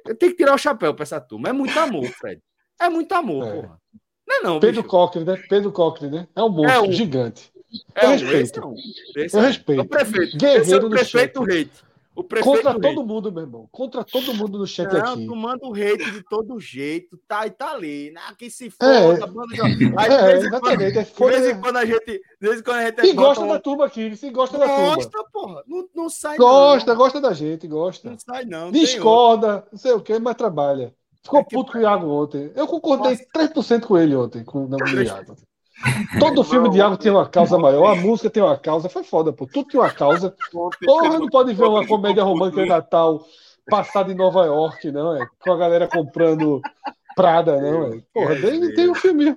Tenho 0.04 0.32
que 0.32 0.34
tirar 0.34 0.54
o 0.54 0.58
chapéu 0.58 0.94
pra 0.94 1.02
essa 1.02 1.20
turma. 1.20 1.48
É 1.48 1.52
muito 1.52 1.78
amor, 1.78 2.06
Fred. 2.18 2.40
É 2.80 2.88
muito 2.88 3.12
amor, 3.12 3.46
é. 3.46 3.52
porra. 3.52 3.80
Não 4.26 4.36
é 4.36 4.42
não, 4.42 4.60
Pedro 4.60 4.84
Cochrane, 4.84 5.26
né? 5.26 5.42
Pedro 5.48 5.72
Cochrane, 5.72 6.16
né? 6.18 6.28
É 6.36 6.42
um 6.42 6.48
monstro 6.48 6.72
é 6.72 6.80
um... 6.80 6.92
gigante. 6.92 7.52
É 7.94 8.04
eu 8.04 8.10
respeito. 8.10 8.36
Esse 8.36 8.60
não. 8.60 8.74
Esse 9.16 9.36
eu 9.36 9.40
é. 9.40 9.46
respeito. 9.46 9.82
O 9.82 9.88
prefeito. 9.88 10.36
Guerreiro 10.36 10.62
esse 10.62 10.72
é 10.72 10.76
o 10.76 10.90
prefeito 10.90 11.42
hate. 11.42 11.89
O 12.14 12.24
prefeito 12.24 12.62
Contra 12.62 12.80
todo 12.80 13.06
mundo, 13.06 13.32
meu 13.32 13.42
irmão. 13.42 13.68
Contra 13.70 14.04
todo 14.04 14.34
mundo 14.34 14.58
no 14.58 14.66
chat 14.66 14.92
não, 14.92 15.12
aqui. 15.12 15.26
Tu 15.26 15.36
manda 15.36 15.66
o 15.66 15.72
hate 15.72 16.10
de 16.10 16.22
todo 16.24 16.58
jeito, 16.58 17.18
tá 17.28 17.46
e 17.46 17.50
tá 17.50 17.72
ali. 17.72 18.10
Né? 18.10 18.20
Que 18.36 18.50
se 18.50 18.68
foda, 18.68 19.24
é. 19.24 19.26
banda 19.26 19.54
de... 19.54 19.84
Aí, 19.96 20.10
é, 20.10 20.36
exatamente. 20.38 20.98
É 20.98 21.04
quando, 21.04 21.34
de 21.34 21.40
vez 21.40 21.56
em 21.56 21.60
quando 21.60 21.76
a 21.76 21.84
gente. 21.84 22.04
De 22.04 22.48
vez 22.48 22.60
em 22.60 22.62
quando 22.62 22.76
a 22.76 22.84
gente. 22.86 23.00
Se 23.06 23.12
gosta 23.12 23.46
da 23.46 23.58
turma 23.60 23.86
aqui, 23.86 24.16
se 24.16 24.30
gosta 24.30 24.58
da 24.58 24.66
turma. 24.66 24.94
Gosta, 24.96 25.24
porra. 25.32 25.62
Não, 25.66 25.88
não 25.94 26.10
sai 26.10 26.36
Gosta, 26.36 26.90
não. 26.90 26.98
gosta 26.98 27.20
da 27.20 27.32
gente, 27.32 27.68
gosta. 27.68 28.10
Não 28.10 28.18
sai, 28.18 28.44
não. 28.44 28.72
Discorda, 28.72 29.66
não 29.70 29.78
sei 29.78 29.92
o 29.92 30.00
que, 30.00 30.18
mas 30.18 30.34
trabalha. 30.34 30.92
Ficou 31.22 31.44
puto 31.44 31.72
com 31.72 31.78
o 31.78 31.82
Iago 31.82 32.08
ontem. 32.08 32.50
Eu 32.54 32.66
concordei 32.66 33.16
3% 33.16 33.84
com 33.86 33.98
ele 33.98 34.16
ontem, 34.16 34.42
com 34.42 34.64
o 34.64 35.02
Iago. 35.02 35.36
Todo 36.18 36.44
filme 36.44 36.68
de 36.68 36.78
Iago 36.78 36.96
tem 36.96 37.10
uma 37.10 37.28
causa 37.28 37.58
maior, 37.58 37.92
a 37.92 37.96
música 37.96 38.28
tem 38.28 38.42
uma 38.42 38.58
causa. 38.58 38.88
Foi 38.88 39.02
foda, 39.02 39.32
pô. 39.32 39.46
Tudo 39.46 39.68
tem 39.68 39.80
uma 39.80 39.90
causa. 39.90 40.34
Porra, 40.84 41.18
não 41.18 41.28
pode 41.28 41.54
ver 41.54 41.64
uma 41.64 41.86
comédia 41.86 42.22
romântica 42.22 42.62
de 42.62 42.68
Natal 42.68 43.24
passada 43.66 44.10
em 44.10 44.14
Nova 44.14 44.44
York, 44.44 44.90
não, 44.90 45.16
é? 45.16 45.26
Com 45.38 45.52
a 45.52 45.56
galera 45.56 45.88
comprando 45.88 46.60
Prada, 47.14 47.60
não, 47.60 47.92
é? 47.92 48.02
Porra, 48.12 48.34
nem 48.34 48.74
tem 48.74 48.90
um 48.90 48.94
filme. 48.94 49.36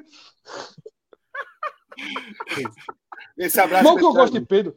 Esse 3.37 3.59
abraço. 3.59 3.83
Não 3.83 3.95
que 3.95 4.03
eu 4.03 4.13
gosto 4.13 4.33
de 4.33 4.45
Pedro. 4.45 4.75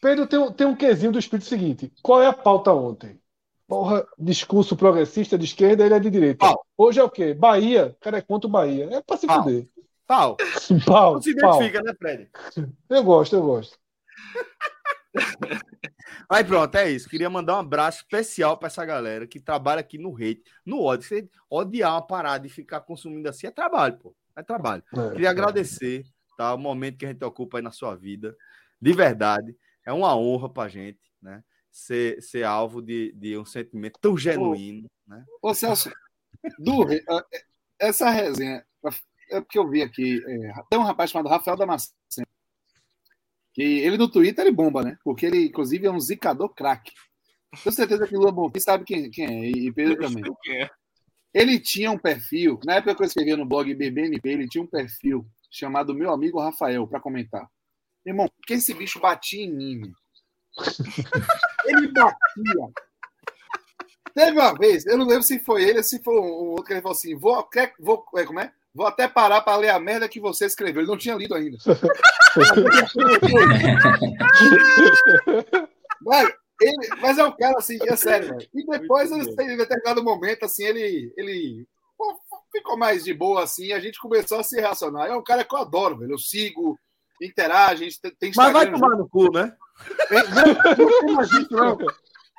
Pedro 0.00 0.26
tem, 0.26 0.52
tem 0.52 0.66
um 0.66 0.76
quesinho 0.76 1.12
do 1.12 1.18
espírito 1.18 1.48
seguinte. 1.48 1.92
Qual 2.02 2.22
é 2.22 2.26
a 2.26 2.32
pauta 2.32 2.72
ontem? 2.72 3.18
Porra, 3.66 4.06
discurso 4.18 4.76
progressista 4.76 5.36
de 5.36 5.44
esquerda, 5.44 5.84
ele 5.84 5.94
é 5.94 5.98
de 5.98 6.10
direita. 6.10 6.46
Hoje 6.76 7.00
é 7.00 7.04
o 7.04 7.10
quê? 7.10 7.34
Bahia, 7.34 7.96
cara 8.00 8.18
é 8.18 8.22
contra 8.22 8.46
o 8.46 8.50
Bahia. 8.50 8.88
É 8.92 9.00
pra 9.00 9.16
se 9.16 9.26
fuder. 9.26 9.66
Pau. 10.06 10.36
Pau. 10.86 11.14
Não 11.14 11.22
se 11.22 11.30
identifica, 11.30 11.78
pau. 11.78 11.86
né, 11.86 11.94
Fred? 11.98 12.30
Eu 12.88 13.02
gosto, 13.02 13.36
eu 13.36 13.42
gosto. 13.42 13.78
Aí 16.30 16.44
pronto, 16.44 16.74
é 16.76 16.90
isso. 16.90 17.08
Queria 17.08 17.30
mandar 17.30 17.56
um 17.56 17.60
abraço 17.60 17.98
especial 17.98 18.56
para 18.56 18.66
essa 18.66 18.84
galera 18.84 19.26
que 19.26 19.40
trabalha 19.40 19.80
aqui 19.80 19.98
no 19.98 20.14
hate, 20.14 20.42
no 20.64 20.82
ódio. 20.82 21.08
Você 21.08 21.28
odiar 21.50 21.92
uma 21.92 22.06
parada 22.06 22.46
e 22.46 22.50
ficar 22.50 22.80
consumindo 22.80 23.28
assim 23.28 23.46
é 23.46 23.50
trabalho, 23.50 23.98
pô. 23.98 24.14
É 24.36 24.42
trabalho. 24.42 24.82
É, 24.94 25.10
Queria 25.10 25.28
é. 25.28 25.30
agradecer 25.30 26.04
tá, 26.36 26.54
o 26.54 26.58
momento 26.58 26.98
que 26.98 27.06
a 27.06 27.08
gente 27.08 27.24
ocupa 27.24 27.58
aí 27.58 27.62
na 27.62 27.70
sua 27.70 27.94
vida. 27.96 28.36
De 28.80 28.92
verdade. 28.92 29.56
É 29.84 29.92
uma 29.92 30.16
honra 30.16 30.48
pra 30.52 30.68
gente, 30.68 31.00
né? 31.22 31.42
Ser, 31.70 32.20
ser 32.20 32.42
alvo 32.42 32.82
de, 32.82 33.12
de 33.12 33.38
um 33.38 33.44
sentimento 33.44 33.98
tão 34.00 34.16
genuíno. 34.18 34.88
Ô, 35.06 35.10
né? 35.10 35.24
ô 35.40 35.54
Celso, 35.54 35.90
do, 36.58 36.90
é, 36.92 37.00
essa 37.78 38.10
resenha, 38.10 38.64
é 39.30 39.40
porque 39.40 39.58
eu 39.58 39.68
vi 39.68 39.82
aqui, 39.82 40.22
é, 40.26 40.52
tem 40.70 40.78
um 40.78 40.84
rapaz 40.84 41.10
chamado 41.10 41.28
Rafael 41.28 41.56
Damasceno, 41.56 42.26
que 43.52 43.62
ele 43.62 43.96
no 43.96 44.10
Twitter 44.10 44.44
ele 44.44 44.54
bomba, 44.54 44.82
né? 44.82 44.98
Porque 45.02 45.26
ele, 45.26 45.46
inclusive, 45.46 45.86
é 45.86 45.90
um 45.90 46.00
zicador 46.00 46.54
craque. 46.54 46.92
Tenho 47.62 47.74
certeza 47.74 48.06
que 48.06 48.16
Lula 48.16 48.30
Bonfim 48.30 48.60
sabe 48.60 48.84
quem, 48.84 49.10
quem 49.10 49.26
é, 49.26 49.50
e 49.50 49.72
Pedro 49.72 49.96
também. 49.98 50.24
É. 50.50 50.68
Ele 51.32 51.58
tinha 51.58 51.90
um 51.90 51.98
perfil, 51.98 52.60
na 52.64 52.74
época 52.74 52.94
que 52.94 53.02
eu 53.02 53.06
escrevia 53.06 53.36
no 53.36 53.46
blog 53.46 53.72
BBMP, 53.74 54.28
ele 54.28 54.48
tinha 54.48 54.62
um 54.62 54.66
perfil 54.66 55.26
chamado 55.50 55.94
Meu 55.94 56.10
Amigo 56.10 56.40
Rafael, 56.40 56.86
para 56.86 57.00
comentar. 57.00 57.46
Irmão, 58.04 58.30
que 58.46 58.54
esse 58.54 58.72
bicho 58.72 59.00
batia 59.00 59.44
em 59.44 59.54
mim. 59.54 59.92
ele 61.66 61.88
batia. 61.88 62.72
Teve 64.14 64.38
uma 64.38 64.54
vez, 64.54 64.86
eu 64.86 64.96
não 64.96 65.06
lembro 65.06 65.22
se 65.22 65.38
foi 65.38 65.64
ele 65.64 65.78
ou 65.78 65.84
se 65.84 66.02
foi 66.02 66.18
um 66.18 66.50
outro 66.50 66.64
que 66.64 66.72
ele 66.72 66.80
falou 66.80 66.96
assim: 66.96 67.14
vou, 67.14 67.42
quer, 67.44 67.74
vou, 67.78 68.02
é, 68.16 68.24
como 68.24 68.40
é? 68.40 68.50
Vou 68.76 68.86
até 68.86 69.08
parar 69.08 69.40
para 69.40 69.56
ler 69.56 69.70
a 69.70 69.80
merda 69.80 70.06
que 70.06 70.20
você 70.20 70.44
escreveu. 70.44 70.82
Ele 70.82 70.90
não 70.90 70.98
tinha 70.98 71.14
lido 71.14 71.34
ainda. 71.34 71.56
mas, 76.02 76.30
ele, 76.60 76.88
mas 77.00 77.16
é 77.16 77.24
um 77.24 77.32
cara 77.32 77.56
assim, 77.56 77.78
é 77.80 77.96
sério, 77.96 78.28
velho. 78.28 78.46
E 78.54 78.66
depois, 78.66 79.10
em 79.10 79.56
determinado 79.56 80.04
momento, 80.04 80.44
assim, 80.44 80.64
ele, 80.64 81.10
ele 81.16 81.66
ficou 82.52 82.76
mais 82.76 83.02
de 83.02 83.14
boa, 83.14 83.44
assim, 83.44 83.72
a 83.72 83.80
gente 83.80 83.98
começou 83.98 84.40
a 84.40 84.42
se 84.42 84.60
relacionar. 84.60 85.06
É 85.06 85.16
um 85.16 85.24
cara 85.24 85.42
que 85.42 85.54
eu 85.54 85.60
adoro, 85.60 85.96
velho. 85.96 86.12
Eu 86.12 86.18
sigo, 86.18 86.78
interage, 87.22 87.82
a 87.82 87.88
gente 87.88 87.98
tem 88.18 88.30
Mas 88.36 88.52
vai 88.52 88.70
tomar 88.70 88.90
no 88.90 89.08
cu, 89.08 89.32
né? 89.32 89.56
É, 90.10 90.22
não, 90.28 90.44
não, 91.14 91.24
gente, 91.24 91.50
não. 91.50 91.78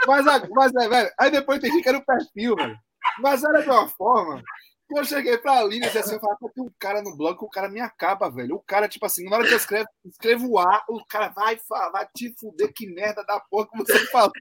Mas, 0.06 0.24
mas, 0.51 0.72
é, 0.75 0.88
velho, 0.88 1.11
aí 1.19 1.32
depois 1.32 1.59
tem 1.59 1.82
que 1.82 1.90
era 1.90 1.98
o 1.98 2.06
perfil, 2.06 2.56
velho. 2.56 2.77
Mas 3.22 3.43
era 3.43 3.64
de 3.64 3.69
uma 3.72 3.88
forma. 3.88 4.43
Eu 4.90 5.03
cheguei 5.03 5.38
pra 5.38 5.64
disse 5.80 5.98
assim: 5.98 6.16
eu 6.16 6.19
falei, 6.19 6.38
tem 6.53 6.64
um 6.64 6.72
cara 6.80 7.01
no 7.01 7.16
que 7.38 7.43
o 7.43 7.49
cara 7.49 7.69
me 7.69 7.82
acaba, 7.82 8.30
velho. 8.30 8.56
O 8.56 8.59
cara, 8.59 8.88
tipo 8.88 9.06
assim, 9.06 9.25
na 9.30 9.38
hora 9.38 9.48
que 9.48 9.53
eu 9.53 9.57
escrevo, 9.57 9.90
escrevo 10.06 10.57
A, 10.57 10.83
o 10.90 11.03
cara 11.06 11.27
vai, 11.30 11.59
vai 11.91 12.07
te 12.16 12.33
fuder, 12.40 12.72
que 12.74 12.88
merda 12.88 13.24
da 13.25 13.40
porra 13.40 13.67
que 13.69 13.77
você 13.77 13.99
falou. 14.07 14.32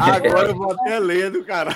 Agora 0.00 0.48
eu 0.48 0.54
vou 0.54 0.72
até 0.72 0.98
lendo, 0.98 1.44
cara. 1.44 1.74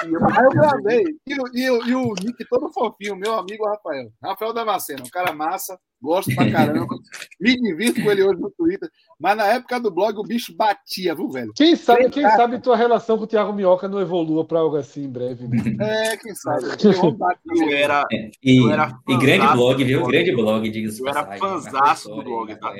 Aí 0.00 0.12
eu 0.12 0.50
gravei. 0.50 1.04
E, 1.26 1.32
e, 1.54 1.66
e, 1.66 1.94
o 1.94 2.14
Nick 2.22 2.44
todo 2.48 2.72
fofinho, 2.72 3.16
meu 3.16 3.34
amigo 3.34 3.66
Rafael. 3.66 4.10
Rafael 4.22 4.52
Damasceno, 4.52 5.04
um 5.04 5.10
cara 5.10 5.32
massa, 5.32 5.78
gosto 6.00 6.34
pra 6.34 6.50
caramba. 6.50 6.96
Me 7.40 7.60
divirto 7.60 8.02
com 8.02 8.10
ele 8.10 8.22
hoje 8.22 8.40
no 8.40 8.50
Twitter. 8.50 8.88
Mas 9.20 9.36
na 9.36 9.46
época 9.46 9.78
do 9.80 9.90
blog 9.90 10.18
o 10.18 10.22
bicho 10.22 10.54
batia, 10.56 11.14
viu, 11.14 11.28
velho? 11.28 11.52
Quem 11.54 11.76
sabe, 11.76 12.10
quem 12.10 12.22
sabe 12.22 12.60
tua 12.60 12.76
relação 12.76 13.18
com 13.18 13.24
o 13.24 13.26
Thiago 13.26 13.52
Minhoca 13.52 13.88
não 13.88 14.00
evolua 14.00 14.44
pra 14.44 14.60
algo 14.60 14.76
assim 14.76 15.04
em 15.04 15.10
breve. 15.10 15.46
Né? 15.46 16.12
É, 16.12 16.16
quem 16.16 16.34
sabe. 16.34 16.64
Eu 16.84 17.76
era, 17.76 18.04
é, 18.12 18.30
e, 18.42 18.58
eu 18.58 18.70
era 18.70 18.98
e 19.08 19.16
grande 19.18 19.46
blog, 19.52 19.84
viu? 19.84 20.06
Grande 20.06 20.34
blog, 20.34 20.70
diga-se 20.70 21.00
Eu 21.00 21.08
era 21.08 21.36
fãzaço 21.36 22.08
do 22.08 22.22
blog, 22.22 22.54
tá? 22.58 22.72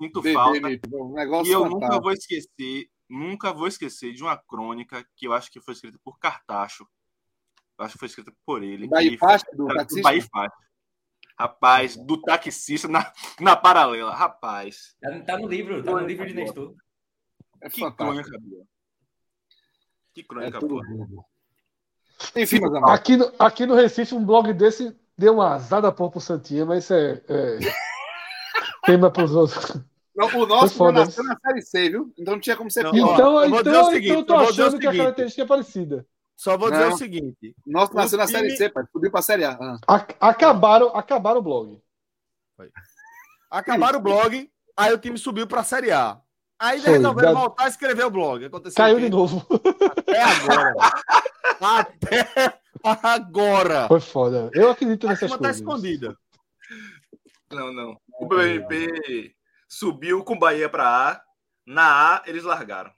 Sinto 0.00 0.22
falta. 0.32 0.66
Um 0.66 1.44
e 1.44 1.50
eu 1.50 1.68
nunca 1.68 2.00
vou 2.00 2.12
esquecer 2.12 2.86
nunca 3.12 3.52
vou 3.52 3.66
esquecer 3.66 4.12
de 4.12 4.22
uma 4.22 4.36
crônica 4.36 5.06
que 5.14 5.26
eu 5.26 5.32
acho 5.32 5.50
que 5.50 5.60
foi 5.60 5.74
escrita 5.74 5.98
por 6.02 6.18
Cartacho. 6.18 6.88
Eu 7.78 7.84
acho 7.84 7.92
que 7.94 7.98
foi 7.98 8.08
escrita 8.08 8.32
por 8.46 8.62
ele. 8.62 8.88
Bahia 8.88 9.18
Fácil, 9.18 9.46
do 9.54 9.66
taxista? 9.66 10.52
Rapaz, 11.38 11.96
do 11.96 12.20
taxista 12.20 12.88
na, 12.88 13.12
na 13.40 13.56
paralela. 13.56 14.14
Rapaz. 14.14 14.96
Tá, 15.00 15.20
tá 15.20 15.38
no 15.38 15.46
livro, 15.46 15.82
tá 15.82 15.92
no 15.92 16.06
livro 16.06 16.26
de 16.26 16.34
Nestor. 16.34 16.74
É 17.60 17.68
que 17.68 17.90
crônica, 17.92 18.38
Bia. 18.40 18.64
Que 20.14 20.22
crônica, 20.24 20.58
é 20.58 20.60
boa. 20.60 20.82
Enfim, 22.36 22.60
aqui, 22.88 23.16
no, 23.16 23.32
aqui 23.38 23.66
no 23.66 23.74
Recife, 23.74 24.14
um 24.14 24.24
blog 24.24 24.52
desse 24.52 24.96
deu 25.16 25.34
uma 25.34 25.54
azada 25.54 25.90
por 25.92 26.10
pro 26.10 26.20
Santinha, 26.20 26.64
mas 26.64 26.84
isso 26.84 26.94
é, 26.94 27.22
é... 27.28 27.58
tema 28.86 29.10
para 29.10 29.24
os 29.24 29.34
outros. 29.34 29.82
O 30.26 30.46
nosso 30.46 30.92
nasceu 30.92 31.24
na 31.24 31.36
série 31.38 31.62
C, 31.62 31.90
viu? 31.90 32.12
Então 32.18 32.34
não 32.34 32.40
tinha 32.40 32.56
como 32.56 32.70
ser 32.70 32.84
não, 32.84 32.92
pior. 32.92 33.14
Então, 33.14 33.44
então, 33.44 33.60
então, 33.60 33.84
seguinte, 33.90 34.10
então 34.10 34.18
eu 34.18 34.24
tô 34.24 34.36
achando 34.36 34.78
que 34.78 34.86
a 34.86 34.96
característica 34.96 35.42
é 35.42 35.46
parecida. 35.46 36.06
Só 36.36 36.56
vou 36.56 36.70
dizer 36.70 36.86
não. 36.86 36.94
o 36.94 36.98
seguinte: 36.98 37.54
nosso 37.66 37.94
nasceu 37.94 38.18
na 38.18 38.26
série 38.26 38.56
C, 38.56 38.68
pai. 38.68 38.84
Subiu 38.92 39.10
pra 39.10 39.22
série 39.22 39.44
A. 39.44 39.58
Ah. 39.86 40.06
Acabaram, 40.20 40.88
acabaram 40.88 41.40
o 41.40 41.42
blog. 41.42 41.80
Acabaram 43.50 43.98
o 43.98 44.02
blog, 44.02 44.50
aí 44.76 44.92
o 44.92 44.98
time 44.98 45.18
subiu 45.18 45.46
pra 45.46 45.62
série 45.62 45.92
A. 45.92 46.20
Aí 46.58 46.80
Foi, 46.80 46.92
resolveram 46.92 47.34
da... 47.34 47.40
voltar 47.40 47.64
a 47.64 47.68
escrever 47.68 48.06
o 48.06 48.10
blog. 48.10 48.44
Aconteceu 48.44 48.76
Caiu 48.76 49.00
de 49.00 49.10
novo. 49.10 49.46
Até 49.98 50.22
agora. 50.22 50.74
Até 51.60 52.60
agora. 52.84 53.88
Foi 53.88 54.00
foda. 54.00 54.50
Eu 54.54 54.70
acredito 54.70 55.08
nessas 55.08 55.30
tá 55.30 55.38
coisas. 55.38 55.56
tá 55.56 55.60
escondida. 55.60 56.16
Não, 57.50 57.72
não. 57.72 57.96
O 58.20 58.26
BMP 58.26 59.34
subiu 59.72 60.22
com 60.22 60.38
Bahia 60.38 60.68
para 60.68 60.84
A. 60.84 61.22
Na 61.66 62.16
A, 62.16 62.22
eles 62.26 62.44
largaram. 62.44 62.92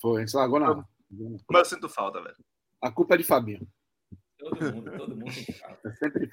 Foi, 0.00 0.20
eles 0.20 0.32
largou 0.32 0.60
na 0.60 0.70
A. 0.70 0.84
Mas 1.50 1.58
eu 1.58 1.64
sinto 1.76 1.88
falta, 1.88 2.22
velho. 2.22 2.36
A 2.80 2.90
culpa 2.90 3.14
é 3.14 3.18
de 3.18 3.24
Fabinho. 3.24 3.66
Todo 4.38 4.72
mundo, 4.72 4.96
todo 4.96 5.16
mundo 5.16 5.30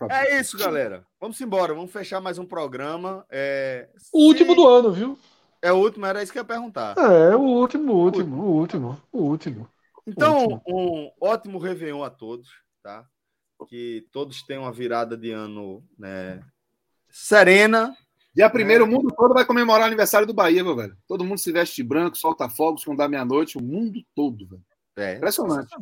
É, 0.10 0.32
é 0.32 0.40
isso, 0.40 0.58
galera. 0.58 1.06
Vamos 1.20 1.40
embora. 1.42 1.74
Vamos 1.74 1.92
fechar 1.92 2.22
mais 2.22 2.38
um 2.38 2.46
programa. 2.46 3.26
É... 3.30 3.90
O 4.14 4.26
último 4.28 4.56
do 4.56 4.68
ano, 4.68 4.92
viu? 4.92 5.20
É 5.62 5.72
o 5.72 5.78
último, 5.78 6.06
era 6.06 6.24
isso 6.24 6.32
que 6.32 6.40
eu 6.40 6.44
ia 6.44 6.48
perguntar. 6.48 6.96
É, 6.98 7.36
o 7.36 7.42
último, 7.42 7.94
o 7.94 7.98
último, 7.98 8.42
o 8.42 8.56
último, 8.56 9.02
o 9.12 9.22
último. 9.24 9.70
Então, 10.08 10.46
último. 10.46 10.62
um 10.68 11.12
ótimo 11.20 11.60
Réveillon 11.60 12.04
a 12.04 12.10
todos, 12.10 12.50
tá? 12.82 13.06
Que 13.68 14.08
todos 14.12 14.42
tenham 14.44 14.64
uma 14.64 14.72
virada 14.72 15.18
de 15.18 15.32
ano 15.32 15.84
né, 15.98 16.42
serena, 17.10 17.96
Dia 18.40 18.50
primeiro, 18.50 18.86
é. 18.86 18.88
o 18.88 18.90
mundo 18.90 19.14
todo 19.14 19.34
vai 19.34 19.44
comemorar 19.44 19.82
o 19.82 19.88
aniversário 19.88 20.26
do 20.26 20.34
Bahia, 20.34 20.64
meu 20.64 20.74
velho. 20.74 20.96
Todo 21.06 21.26
mundo 21.26 21.40
se 21.40 21.52
veste 21.52 21.76
de 21.76 21.84
branco, 21.84 22.18
solta 22.18 22.48
fogos 22.48 22.86
quando 22.86 22.98
dá 22.98 23.06
meia-noite, 23.06 23.58
o 23.58 23.62
mundo 23.62 24.02
todo, 24.16 24.48
velho. 24.48 24.64
É, 24.96 25.18
Impressionante. 25.18 25.76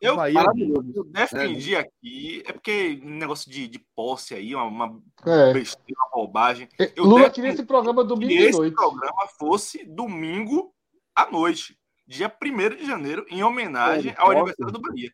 Eu, 0.00 0.16
eu 0.24 1.04
defendi 1.06 1.74
é. 1.74 1.80
aqui, 1.80 2.40
é 2.46 2.52
porque 2.52 3.00
negócio 3.02 3.50
de, 3.50 3.66
de 3.66 3.80
posse 3.96 4.32
aí, 4.32 4.54
uma, 4.54 4.62
uma 4.62 5.02
é. 5.26 5.52
besteira, 5.52 6.00
uma 6.06 6.22
bobagem. 6.22 6.68
É, 6.78 6.92
eu 6.94 7.02
Lula 7.04 7.28
queria 7.30 7.50
esse 7.50 7.64
programa 7.64 8.04
domingo 8.04 8.32
que 8.32 8.38
esse 8.38 8.58
noite. 8.58 8.76
programa 8.76 9.26
fosse 9.36 9.84
domingo 9.84 10.72
à 11.16 11.28
noite, 11.28 11.76
dia 12.06 12.32
1 12.40 12.76
de 12.76 12.86
janeiro, 12.86 13.26
em 13.28 13.42
homenagem 13.42 14.12
é, 14.12 14.14
ao 14.18 14.30
aniversário 14.30 14.72
do 14.72 14.80
Bahia. 14.80 15.10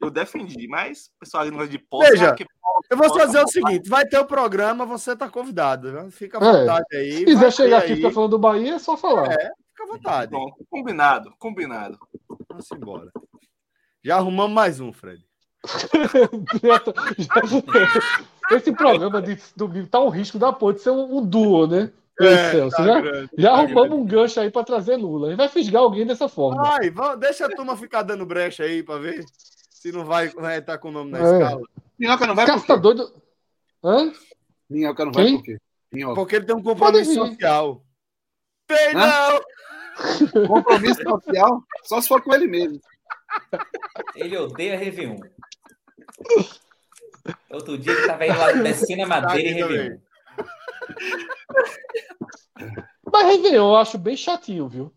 Eu 0.00 0.10
defendi, 0.10 0.68
mas 0.68 1.10
o 1.16 1.20
pessoal 1.20 1.46
não 1.46 1.56
gosta 1.56 1.70
de 1.70 1.78
posse. 1.78 2.10
Veja, 2.10 2.36
eu 2.90 2.96
vou 2.96 3.14
fazer 3.14 3.42
o 3.42 3.48
seguinte: 3.48 3.88
vai 3.88 4.06
ter 4.06 4.18
o 4.18 4.26
programa, 4.26 4.84
você 4.84 5.12
está 5.12 5.28
convidado. 5.28 6.10
Fica 6.10 6.38
à 6.38 6.46
é. 6.46 6.52
vontade 6.52 6.86
é. 6.92 6.96
aí. 6.98 7.12
Se 7.12 7.24
quiser 7.24 7.52
chegar 7.52 7.78
aqui 7.78 7.92
e 7.92 7.96
ficar 7.96 8.10
falando 8.10 8.32
do 8.32 8.38
Bahia, 8.38 8.74
é 8.74 8.78
só 8.78 8.96
falar. 8.96 9.32
É, 9.32 9.52
fica 9.70 9.84
à 9.84 9.86
vontade. 9.86 10.30
Pronto, 10.30 10.66
combinado, 10.70 11.34
combinado. 11.38 11.98
Vamos 12.48 12.70
embora. 12.72 13.10
Já 14.04 14.16
arrumamos 14.16 14.54
mais 14.54 14.80
um, 14.80 14.92
Fred. 14.92 15.24
Esse 18.52 18.72
programa 18.72 19.20
de 19.20 19.36
domingo 19.56 19.88
tá 19.88 20.00
um 20.00 20.08
risco 20.08 20.38
da 20.38 20.52
ponte 20.52 20.80
ser 20.80 20.90
um, 20.90 21.18
um 21.18 21.26
duo, 21.26 21.66
né? 21.66 21.90
É, 22.20 22.52
Celso, 22.52 22.76
tá 22.76 22.84
já, 22.84 23.00
grande, 23.00 23.30
já 23.36 23.50
tá 23.50 23.56
arrumamos 23.56 23.88
grande. 23.88 24.02
um 24.02 24.06
gancho 24.06 24.40
aí 24.40 24.50
para 24.50 24.64
trazer 24.64 24.96
Lula. 24.96 25.26
A 25.26 25.30
gente 25.30 25.38
vai 25.38 25.48
fisgar 25.48 25.82
alguém 25.82 26.06
dessa 26.06 26.28
forma. 26.28 26.76
Ai, 26.78 26.88
vamos, 26.88 27.18
deixa 27.18 27.46
a 27.46 27.48
turma 27.48 27.76
ficar 27.76 28.02
dando 28.02 28.24
brecha 28.24 28.62
aí 28.62 28.82
para 28.82 29.00
ver 29.00 29.24
Se 29.86 29.92
não 29.92 30.04
vai, 30.04 30.26
vai 30.30 30.58
estar 30.58 30.78
com 30.78 30.88
o 30.88 30.90
nome 30.90 31.12
na 31.12 31.18
É. 31.20 31.22
escala. 31.22 31.62
Minhoca 31.96 32.26
não 32.26 32.34
vai 32.34 32.44
por 32.44 32.66
tá 32.66 32.74
quê? 32.74 32.80
doido. 32.80 33.22
Hã? 33.84 34.12
Minhoca 34.68 35.04
não 35.04 35.12
vai 35.12 35.24
Quem? 35.26 35.36
por 35.36 35.44
quê? 35.44 35.58
Minhoca. 35.92 36.14
Porque 36.16 36.34
ele 36.36 36.44
tem 36.44 36.56
um 36.56 36.62
compromisso 36.62 37.14
social. 37.14 37.84
Tem 38.66 38.94
não! 38.94 39.40
Compromisso 40.48 41.00
social, 41.04 41.62
só 41.84 42.00
se 42.00 42.08
for 42.08 42.20
com 42.20 42.34
ele 42.34 42.48
mesmo. 42.48 42.80
Ele 44.16 44.36
odeia 44.36 44.76
Réveillon. 44.76 45.20
Outro 47.48 47.78
dia 47.78 47.92
ele 47.92 48.06
tava 48.08 48.26
indo 48.26 48.38
lá 48.38 48.52
descendo 48.54 49.02
a 49.04 49.06
madeira 49.06 49.48
e 49.48 49.60
Tá 49.60 49.66
Réveillon. 49.68 49.98
Mas 53.12 53.26
Réveillon 53.26 53.68
eu 53.70 53.76
acho 53.76 53.96
bem 53.98 54.16
chatinho, 54.16 54.68
viu? 54.68 54.92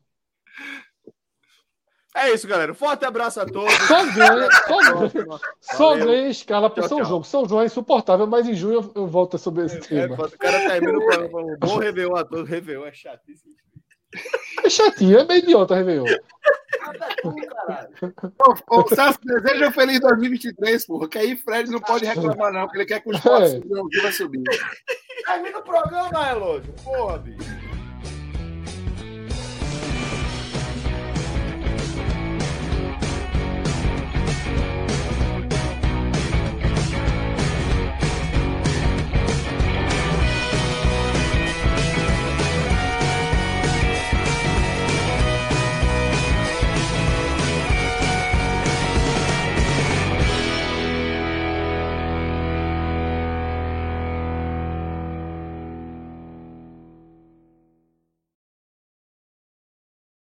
É 2.16 2.32
isso, 2.34 2.48
galera. 2.48 2.74
Forte 2.74 3.06
abraço 3.06 3.40
a 3.40 3.46
todos. 3.46 3.72
Só 3.88 4.04
ganha, 4.12 4.50
só 4.68 4.78
ganha, 4.94 5.40
só 5.62 5.96
ganha 5.96 6.30
escala 6.30 6.70
pro 6.70 6.82
Tchau, 6.82 6.90
São 6.90 6.98
tchau. 7.00 7.08
João. 7.08 7.24
São 7.24 7.48
João 7.48 7.62
é 7.62 7.66
insuportável, 7.66 8.26
mas 8.26 8.48
em 8.48 8.56
junho 8.56 8.76
eu, 8.76 8.92
eu 9.04 9.08
volto 9.08 9.38
sobre 9.38 9.66
esse 9.66 9.78
É, 9.78 9.80
tema. 9.80 10.16
o 10.26 10.38
cara 10.38 10.60
termina 10.70 10.98
o 10.98 11.06
programa 11.06 11.58
bom 11.60 11.78
Réveillon 11.78 12.16
a 12.16 12.24
todos. 12.26 12.50
Réveillon 12.50 12.86
é 12.86 12.92
chatíssimo. 12.94 13.54
É 14.64 14.70
chatinho, 14.72 15.20
é 15.20 15.24
meio 15.24 15.44
idiota 15.44 15.76
Réveillon. 15.76 16.06
Ô, 18.40 18.80
ô, 18.80 18.88
Celso, 18.88 19.20
deseja 19.24 19.68
um 19.68 19.72
feliz 19.72 20.00
2023, 20.00 20.86
porra. 20.88 21.08
Que 21.08 21.18
aí 21.20 21.36
Fred 21.38 21.70
não 21.70 21.80
pode 21.80 22.06
reclamar, 22.06 22.52
não, 22.52 22.62
porque 22.64 22.78
ele 22.80 22.86
quer 22.86 23.02
que 23.02 23.10
o 23.10 23.14
esporte 23.14 23.44
É. 23.44 23.50
subir, 23.50 23.74
o 23.78 24.02
vai 24.02 24.12
subir. 24.12 24.44
Termina 25.26 25.60
o 25.60 25.62
programa, 25.64 26.24
relógio. 26.26 26.74
Porra, 26.84 27.18
bicho. 27.20 27.79